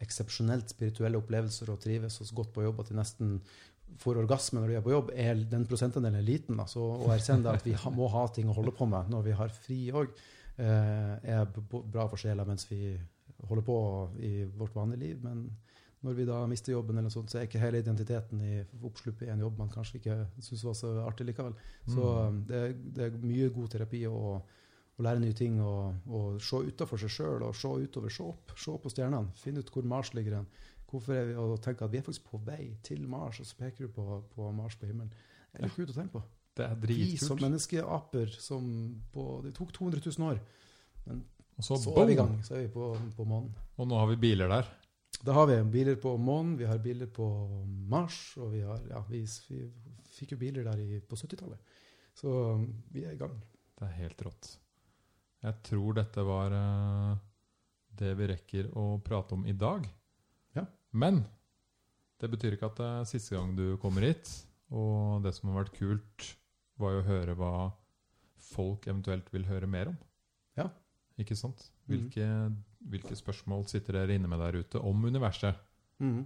eksepsjonelt 0.00 0.72
spirituelle 0.72 1.18
opplevelser 1.20 1.70
og 1.72 1.80
trives 1.82 2.16
så 2.20 2.26
godt 2.34 2.52
på 2.54 2.64
jobb 2.64 2.80
at 2.80 2.88
de 2.92 2.96
nesten 2.98 3.40
får 4.00 4.20
orgasme 4.22 4.60
når 4.62 4.68
de 4.70 4.76
er 4.78 4.84
på 4.86 4.92
jobb, 4.94 5.08
er 5.18 5.34
den 5.50 5.64
prosentandelen 5.66 6.22
liten. 6.24 6.56
Da. 6.60 6.66
Så 6.70 6.80
å 6.80 7.08
erkjenne 7.10 7.50
at 7.52 7.64
vi 7.66 7.72
ha, 7.74 7.90
må 7.90 8.06
ha 8.12 8.26
ting 8.32 8.48
å 8.48 8.54
holde 8.54 8.72
på 8.76 8.86
med 8.86 9.10
når 9.10 9.24
vi 9.26 9.32
har 9.40 9.50
fri 9.54 9.80
òg, 9.90 10.12
eh, 10.56 11.16
er 11.34 11.50
bra 11.70 12.06
for 12.08 12.16
sjela 12.20 12.46
mens 12.46 12.68
vi 12.70 12.94
holder 13.48 13.66
på 13.66 13.76
i 14.20 14.44
vårt 14.44 14.74
vanlige 14.76 15.02
liv. 15.02 15.24
Men 15.24 15.50
når 16.06 16.14
vi 16.16 16.24
da 16.24 16.38
mister 16.48 16.72
jobben, 16.72 16.96
eller 16.96 17.12
sånt, 17.12 17.28
så 17.32 17.40
er 17.40 17.48
ikke 17.48 17.60
hele 17.60 17.82
identiteten 17.82 18.40
i 18.40 18.62
oppsluppet 18.88 19.26
i 19.26 19.32
en 19.34 19.42
jobb 19.42 19.58
man 19.58 19.72
kanskje 19.74 19.98
ikke 19.98 20.16
syns 20.40 20.64
var 20.64 20.78
så 20.78 20.94
artig 21.04 21.26
likevel. 21.28 21.52
Så 21.88 22.00
Mm. 22.00 22.28
um, 22.28 22.44
det, 22.48 22.94
det 22.94 23.04
er 23.04 23.18
mye 23.26 23.50
god 23.52 23.68
terapi 23.74 24.06
å, 24.08 24.40
å 25.00 25.04
lære 25.06 25.22
nye 25.22 25.36
ting 25.36 25.60
og, 25.64 26.02
og 26.08 26.40
se 26.44 26.60
utenfor 26.68 27.00
seg 27.00 27.12
sjøl 27.14 27.46
og 27.46 27.56
se 27.56 27.70
utover. 27.84 28.12
Se 28.12 28.26
opp, 28.26 28.52
se 28.60 28.76
på 28.82 28.92
stjernene. 28.92 29.32
Finne 29.40 29.64
ut 29.64 29.72
hvor 29.72 29.88
Mars 29.88 30.12
ligger 30.16 30.40
hen. 30.40 30.50
Hvorfor 30.90 31.14
er 31.14 31.28
vi, 31.30 31.36
og 31.38 31.60
tenke 31.62 31.86
at 31.86 31.92
vi 31.92 32.00
er 32.00 32.06
faktisk 32.06 32.26
på 32.32 32.40
vei 32.44 32.74
til 32.86 33.04
Mars, 33.08 33.38
og 33.40 33.46
så 33.46 33.56
peker 33.60 33.86
du 33.86 33.94
på, 33.94 34.20
på 34.34 34.50
Mars 34.54 34.76
på 34.76 34.88
himmelen. 34.90 35.12
Det 35.50 35.60
er 35.60 35.66
litt 35.68 35.76
kult 35.78 35.92
å 35.92 35.96
tenke 35.96 36.16
på. 36.18 36.22
Det 36.60 36.66
er 36.66 36.74
Vi 36.82 36.96
som 37.16 37.36
dritkult. 37.38 37.44
menneskeaper 37.46 38.32
som 38.42 38.64
på 39.14 39.26
Det 39.46 39.54
tok 39.56 39.72
200 39.76 40.02
000 40.04 40.28
år. 40.32 40.40
Og 41.10 41.64
så, 41.64 41.76
Så 41.78 41.94
er 41.94 42.06
vi 42.10 42.16
i 42.16 42.18
gang. 42.18 42.34
Så 42.44 42.56
er 42.58 42.66
vi 42.66 42.72
på, 42.74 42.90
på 43.16 43.26
månen. 43.28 43.54
Og 43.78 43.88
nå 43.88 43.98
har 44.00 44.10
vi 44.10 44.18
biler 44.20 44.50
der. 44.50 44.68
Da 45.20 45.34
har 45.36 45.46
vi 45.50 45.58
biler 45.70 45.98
på 46.00 46.14
månen, 46.16 46.56
vi 46.58 46.66
har 46.68 46.78
biler 46.80 47.06
på 47.12 47.26
Mars, 47.90 48.36
og 48.40 48.52
vi 48.54 48.64
har 48.64 48.80
Ja, 48.88 49.02
vi, 49.08 49.22
vi 49.48 49.62
fikk 50.16 50.34
jo 50.34 50.40
biler 50.40 50.66
der 50.66 50.80
i, 50.80 51.00
på 51.00 51.16
70-tallet. 51.16 51.78
Så 52.16 52.32
um, 52.56 52.66
vi 52.92 53.04
er 53.04 53.14
i 53.14 53.20
gang. 53.20 53.36
Det 53.78 53.88
er 53.88 53.98
helt 54.02 54.22
rått. 54.26 54.50
Jeg 55.40 55.56
tror 55.64 55.96
dette 55.96 56.24
var 56.26 56.52
eh, 56.52 57.12
det 58.00 58.12
vi 58.18 58.28
rekker 58.34 58.70
å 58.76 58.84
prate 59.04 59.36
om 59.36 59.46
i 59.48 59.56
dag. 59.56 59.86
Ja. 60.56 60.66
Men 60.92 61.22
det 62.20 62.28
betyr 62.32 62.56
ikke 62.56 62.68
at 62.68 62.80
det 62.80 62.88
er 62.88 63.08
siste 63.08 63.36
gang 63.36 63.54
du 63.56 63.78
kommer 63.80 64.04
hit. 64.04 64.28
Og 64.70 65.24
det 65.24 65.32
som 65.36 65.50
har 65.50 65.64
vært 65.64 65.78
kult, 65.78 66.26
var 66.80 66.94
jo 66.94 67.02
å 67.02 67.08
høre 67.08 67.36
hva 67.36 67.54
folk 68.50 68.86
eventuelt 68.88 69.28
vil 69.34 69.48
høre 69.48 69.68
mer 69.70 69.92
om. 69.92 69.96
Ja. 70.58 70.68
Ikke 71.20 71.36
sant? 71.36 71.66
Hvilke, 71.90 72.26
hvilke 72.92 73.16
spørsmål 73.18 73.66
sitter 73.68 73.98
dere 73.98 74.16
inne 74.16 74.30
med 74.30 74.40
der 74.40 74.60
ute 74.60 74.80
om 74.84 75.04
universet? 75.04 75.58
Mm. 76.00 76.22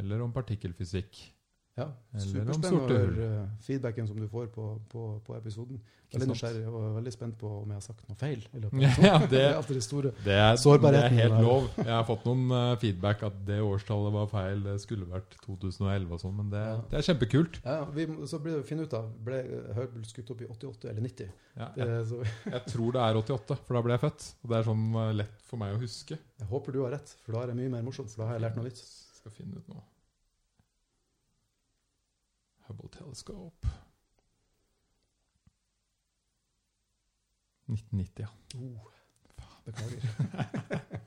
Eller 0.00 0.22
om 0.24 0.32
partikkelfysikk? 0.34 1.18
Ja, 1.76 1.90
superspennende 2.16 2.78
å 2.80 2.88
høre 2.88 3.26
uh, 3.42 3.48
feedbacken 3.60 4.06
som 4.08 4.16
du 4.16 4.24
får 4.32 4.48
på, 4.54 4.70
på, 4.88 5.08
på 5.26 5.36
episoden. 5.36 5.80
Veldig 6.14 6.28
nysgjerrig 6.30 6.62
og 6.70 6.84
veldig 6.94 7.12
spent 7.12 7.34
på 7.40 7.48
om 7.50 7.72
jeg 7.72 7.76
har 7.76 7.84
sagt 7.84 8.04
noe 8.06 8.16
feil. 8.16 8.44
Ja, 8.56 9.16
det, 9.20 9.30
det, 9.32 9.40
er 9.42 9.56
alltid 9.58 9.76
det 9.76 9.82
store. 9.84 10.12
Det 10.24 10.36
er, 10.38 10.54
det 10.56 11.00
er 11.00 11.14
helt 11.16 11.40
lov. 11.42 11.66
Jeg 11.80 11.90
har 11.90 12.04
fått 12.06 12.24
noen 12.28 12.44
eh, 12.54 12.74
feedback 12.80 13.24
at 13.26 13.40
det 13.48 13.58
årstallet 13.64 14.14
var 14.14 14.28
feil. 14.30 14.62
Det 14.64 14.76
skulle 14.84 15.08
vært 15.10 15.34
2011 15.42 16.14
og 16.14 16.22
sånn, 16.22 16.36
men 16.38 16.52
det, 16.54 16.62
Ja. 16.62 16.76
det 16.92 17.00
er 17.00 17.06
kjempekult. 17.08 17.58
Ja, 17.64 17.80
vi, 17.96 18.06
så 18.30 18.40
blir 18.44 18.56
det 18.56 18.62
å 18.62 18.68
finne 18.68 18.86
ut 18.86 18.96
av 18.96 19.10
ble 19.26 19.42
uh, 19.74 19.82
skutt 20.06 20.30
opp 20.32 20.46
i 20.46 20.48
88 20.54 20.92
eller 20.92 21.08
90. 21.08 21.34
Ja, 21.58 21.68
jeg, 21.82 22.06
så, 22.12 22.22
jeg 22.54 22.62
tror 22.70 22.96
det 22.96 23.02
er 23.02 23.20
88, 23.24 23.58
for 23.66 23.78
da 23.78 23.84
ble 23.84 23.98
jeg 23.98 24.04
født. 24.06 24.30
Og 24.44 24.54
det 24.54 24.60
er 24.60 24.70
sånn 24.70 24.86
eh, 25.02 25.12
lett 25.24 25.44
for 25.50 25.64
meg 25.64 25.74
å 25.74 25.82
huske. 25.82 26.20
jeg 26.40 26.48
håper 26.54 26.78
du 26.78 26.80
har 26.86 26.96
rett, 26.96 27.12
for 27.26 27.36
da 27.36 27.44
er 27.44 27.52
det 27.52 27.60
mye 27.60 27.74
mer 27.76 27.84
morsomt. 27.90 28.14
For 28.14 28.22
da 28.24 28.30
har 28.30 28.38
jeg 28.38 28.46
lært 28.46 28.60
noe 28.60 28.70
nytt. 28.70 28.80
Skal 29.18 29.34
finne 29.34 29.58
ut 29.58 29.74
noe. 29.74 29.84
Hubble 32.66 32.90
Telescope 32.92 33.74
1990, 37.66 38.22
ja. 38.22 38.28
Oh, 38.60 38.92
beklager. 39.66 40.00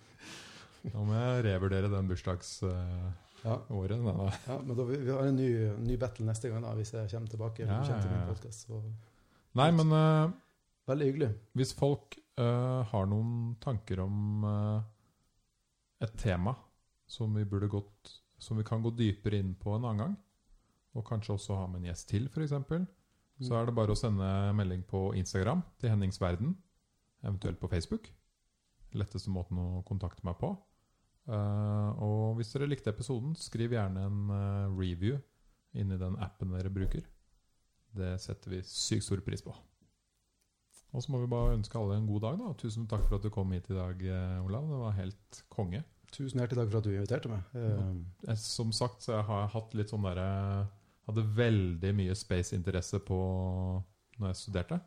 Da 0.80 1.02
må 1.03 1.15
jeg 1.15 1.44
revurdere 1.44 1.90
den 1.91 2.07
bursdagsåret. 2.07 3.26
Ja, 3.44 3.56
Nei, 3.72 3.98
nei. 4.03 4.30
ja, 4.48 4.56
men 4.60 4.76
da, 4.76 4.86
vi, 4.88 4.98
har 5.07 5.27
en 5.27 5.38
ny, 5.40 5.49
ny 5.84 5.95
battle 5.99 6.26
neste 6.27 6.52
gang 6.52 6.64
da, 6.65 6.73
hvis 6.76 6.91
jeg 6.95 7.07
kommer 7.11 7.31
tilbake. 7.31 7.64
Ja, 7.68 7.80
kommer 7.88 8.03
til 8.03 8.11
min 8.11 8.27
podcast, 8.27 8.65
så 8.68 8.80
nei, 9.60 9.69
men 9.76 9.94
uh, 9.95 10.31
Veldig 10.90 11.06
hyggelig. 11.06 11.30
Hvis 11.60 11.72
folk 11.77 12.18
uh, 12.41 12.81
har 12.90 13.07
noen 13.11 13.53
tanker 13.64 14.02
om 14.03 14.44
uh, 14.44 14.80
et 16.03 16.15
tema 16.19 16.56
som 17.10 17.36
vi 17.36 17.45
gått 17.45 18.15
Som 18.40 18.57
vi 18.57 18.65
kan 18.65 18.81
gå 18.81 18.91
dypere 18.95 19.40
inn 19.40 19.53
på 19.60 19.76
en 19.76 19.86
annen 19.86 20.03
gang, 20.03 20.18
og 20.97 21.05
kanskje 21.05 21.35
også 21.35 21.57
ha 21.59 21.67
med 21.69 21.83
en 21.83 21.91
gjest 21.91 22.09
til, 22.09 22.29
f.eks., 22.31 22.55
så 23.39 23.55
er 23.55 23.69
det 23.69 23.75
bare 23.77 23.93
å 23.93 23.99
sende 23.99 24.25
melding 24.57 24.81
på 24.87 25.13
Instagram 25.15 25.61
til 25.79 25.93
Hennings 25.93 26.19
Verden, 26.19 26.57
eventuelt 27.23 27.59
på 27.61 27.69
Facebook. 27.71 28.09
Letteste 28.97 29.31
måten 29.31 29.59
å 29.61 29.83
kontakte 29.87 30.25
meg 30.27 30.35
på. 30.41 30.49
Eh, 31.29 31.89
og 32.03 32.39
hvis 32.39 32.51
dere 32.55 32.67
likte 32.67 32.91
episoden, 32.91 33.35
skriv 33.39 33.75
gjerne 33.75 34.05
en 34.09 34.33
eh, 34.33 34.75
review 34.75 35.19
inni 35.77 35.99
den 36.01 36.17
appen 36.19 36.55
dere 36.55 36.71
bruker. 36.73 37.05
Det 37.95 38.15
setter 38.21 38.57
vi 38.57 38.63
sykt 38.65 39.05
stor 39.05 39.21
pris 39.25 39.43
på. 39.45 39.53
Og 40.89 41.05
så 41.05 41.13
må 41.13 41.21
vi 41.21 41.29
bare 41.29 41.53
ønske 41.53 41.77
alle 41.77 41.99
en 41.99 42.09
god 42.09 42.25
dag. 42.25 42.41
da 42.41 42.51
Tusen 42.57 42.89
takk 42.89 43.05
for 43.05 43.19
at 43.19 43.25
du 43.25 43.29
kom 43.33 43.53
hit 43.53 43.69
i 43.69 43.77
dag, 43.77 44.03
eh, 44.03 44.43
Olav. 44.43 44.67
Det 44.67 44.81
var 44.81 44.97
helt 44.97 45.41
konge. 45.53 45.83
Tusen 46.09 46.41
hjertelig 46.41 46.63
takk 46.63 46.73
for 46.73 46.81
at 46.81 46.89
du 46.89 46.91
inviterte 46.95 47.29
meg. 47.29 48.35
Som 48.41 48.73
sagt 48.73 49.05
så 49.05 49.13
jeg 49.13 49.27
har 49.29 49.43
jeg 49.45 49.53
hatt 49.53 49.75
litt 49.77 49.93
sånn 49.93 50.07
derre 50.09 50.29
hadde 51.10 51.26
veldig 51.38 51.91
mye 51.98 52.15
space-interesse 52.15 52.99
på 53.06 53.18
når 54.19 54.31
jeg 54.31 54.40
studerte. 54.44 54.80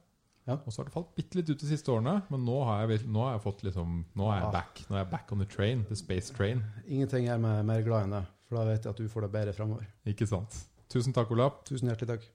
Ja. 0.48 0.56
Og 0.66 0.72
så 0.74 0.80
har 0.82 0.88
det 0.88 0.94
falt 0.96 1.12
bitte 1.14 1.38
litt 1.38 1.50
ut 1.52 1.60
de 1.62 1.68
siste 1.70 1.92
årene, 1.94 2.16
men 2.32 2.42
nå 2.44 2.56
har 2.66 2.88
jeg, 2.90 3.04
nå 3.06 3.22
har 3.22 3.36
jeg 3.36 3.44
fått 3.44 3.60
liksom 3.62 4.00
Nå 4.18 4.26
er 4.32 4.40
jeg 4.40 4.48
Ah. 4.48 4.52
back. 4.56 4.80
Nå 4.90 4.96
er 4.96 5.04
jeg 5.04 5.10
back 5.12 5.30
on 5.32 5.38
the 5.38 5.46
train. 5.46 5.84
The 5.88 5.94
space 5.96 6.32
train. 6.34 6.64
Ingenting 6.88 7.26
gjør 7.28 7.38
meg 7.40 7.64
mer 7.64 7.82
glad 7.86 8.04
enn 8.08 8.16
det, 8.16 8.24
for 8.48 8.58
da 8.58 8.64
vet 8.72 8.82
jeg 8.84 8.90
at 8.90 8.96
du 8.98 9.08
får 9.08 9.20
det 9.28 9.32
bedre 9.32 9.52
framover. 9.54 9.86
Ikke 10.06 10.26
sant? 10.26 10.64
Tusen 10.90 11.12
takk, 11.14 11.30
Olav. 11.30 11.62
Tusen 11.64 11.88
hjertelig 11.88 12.08
takk. 12.16 12.26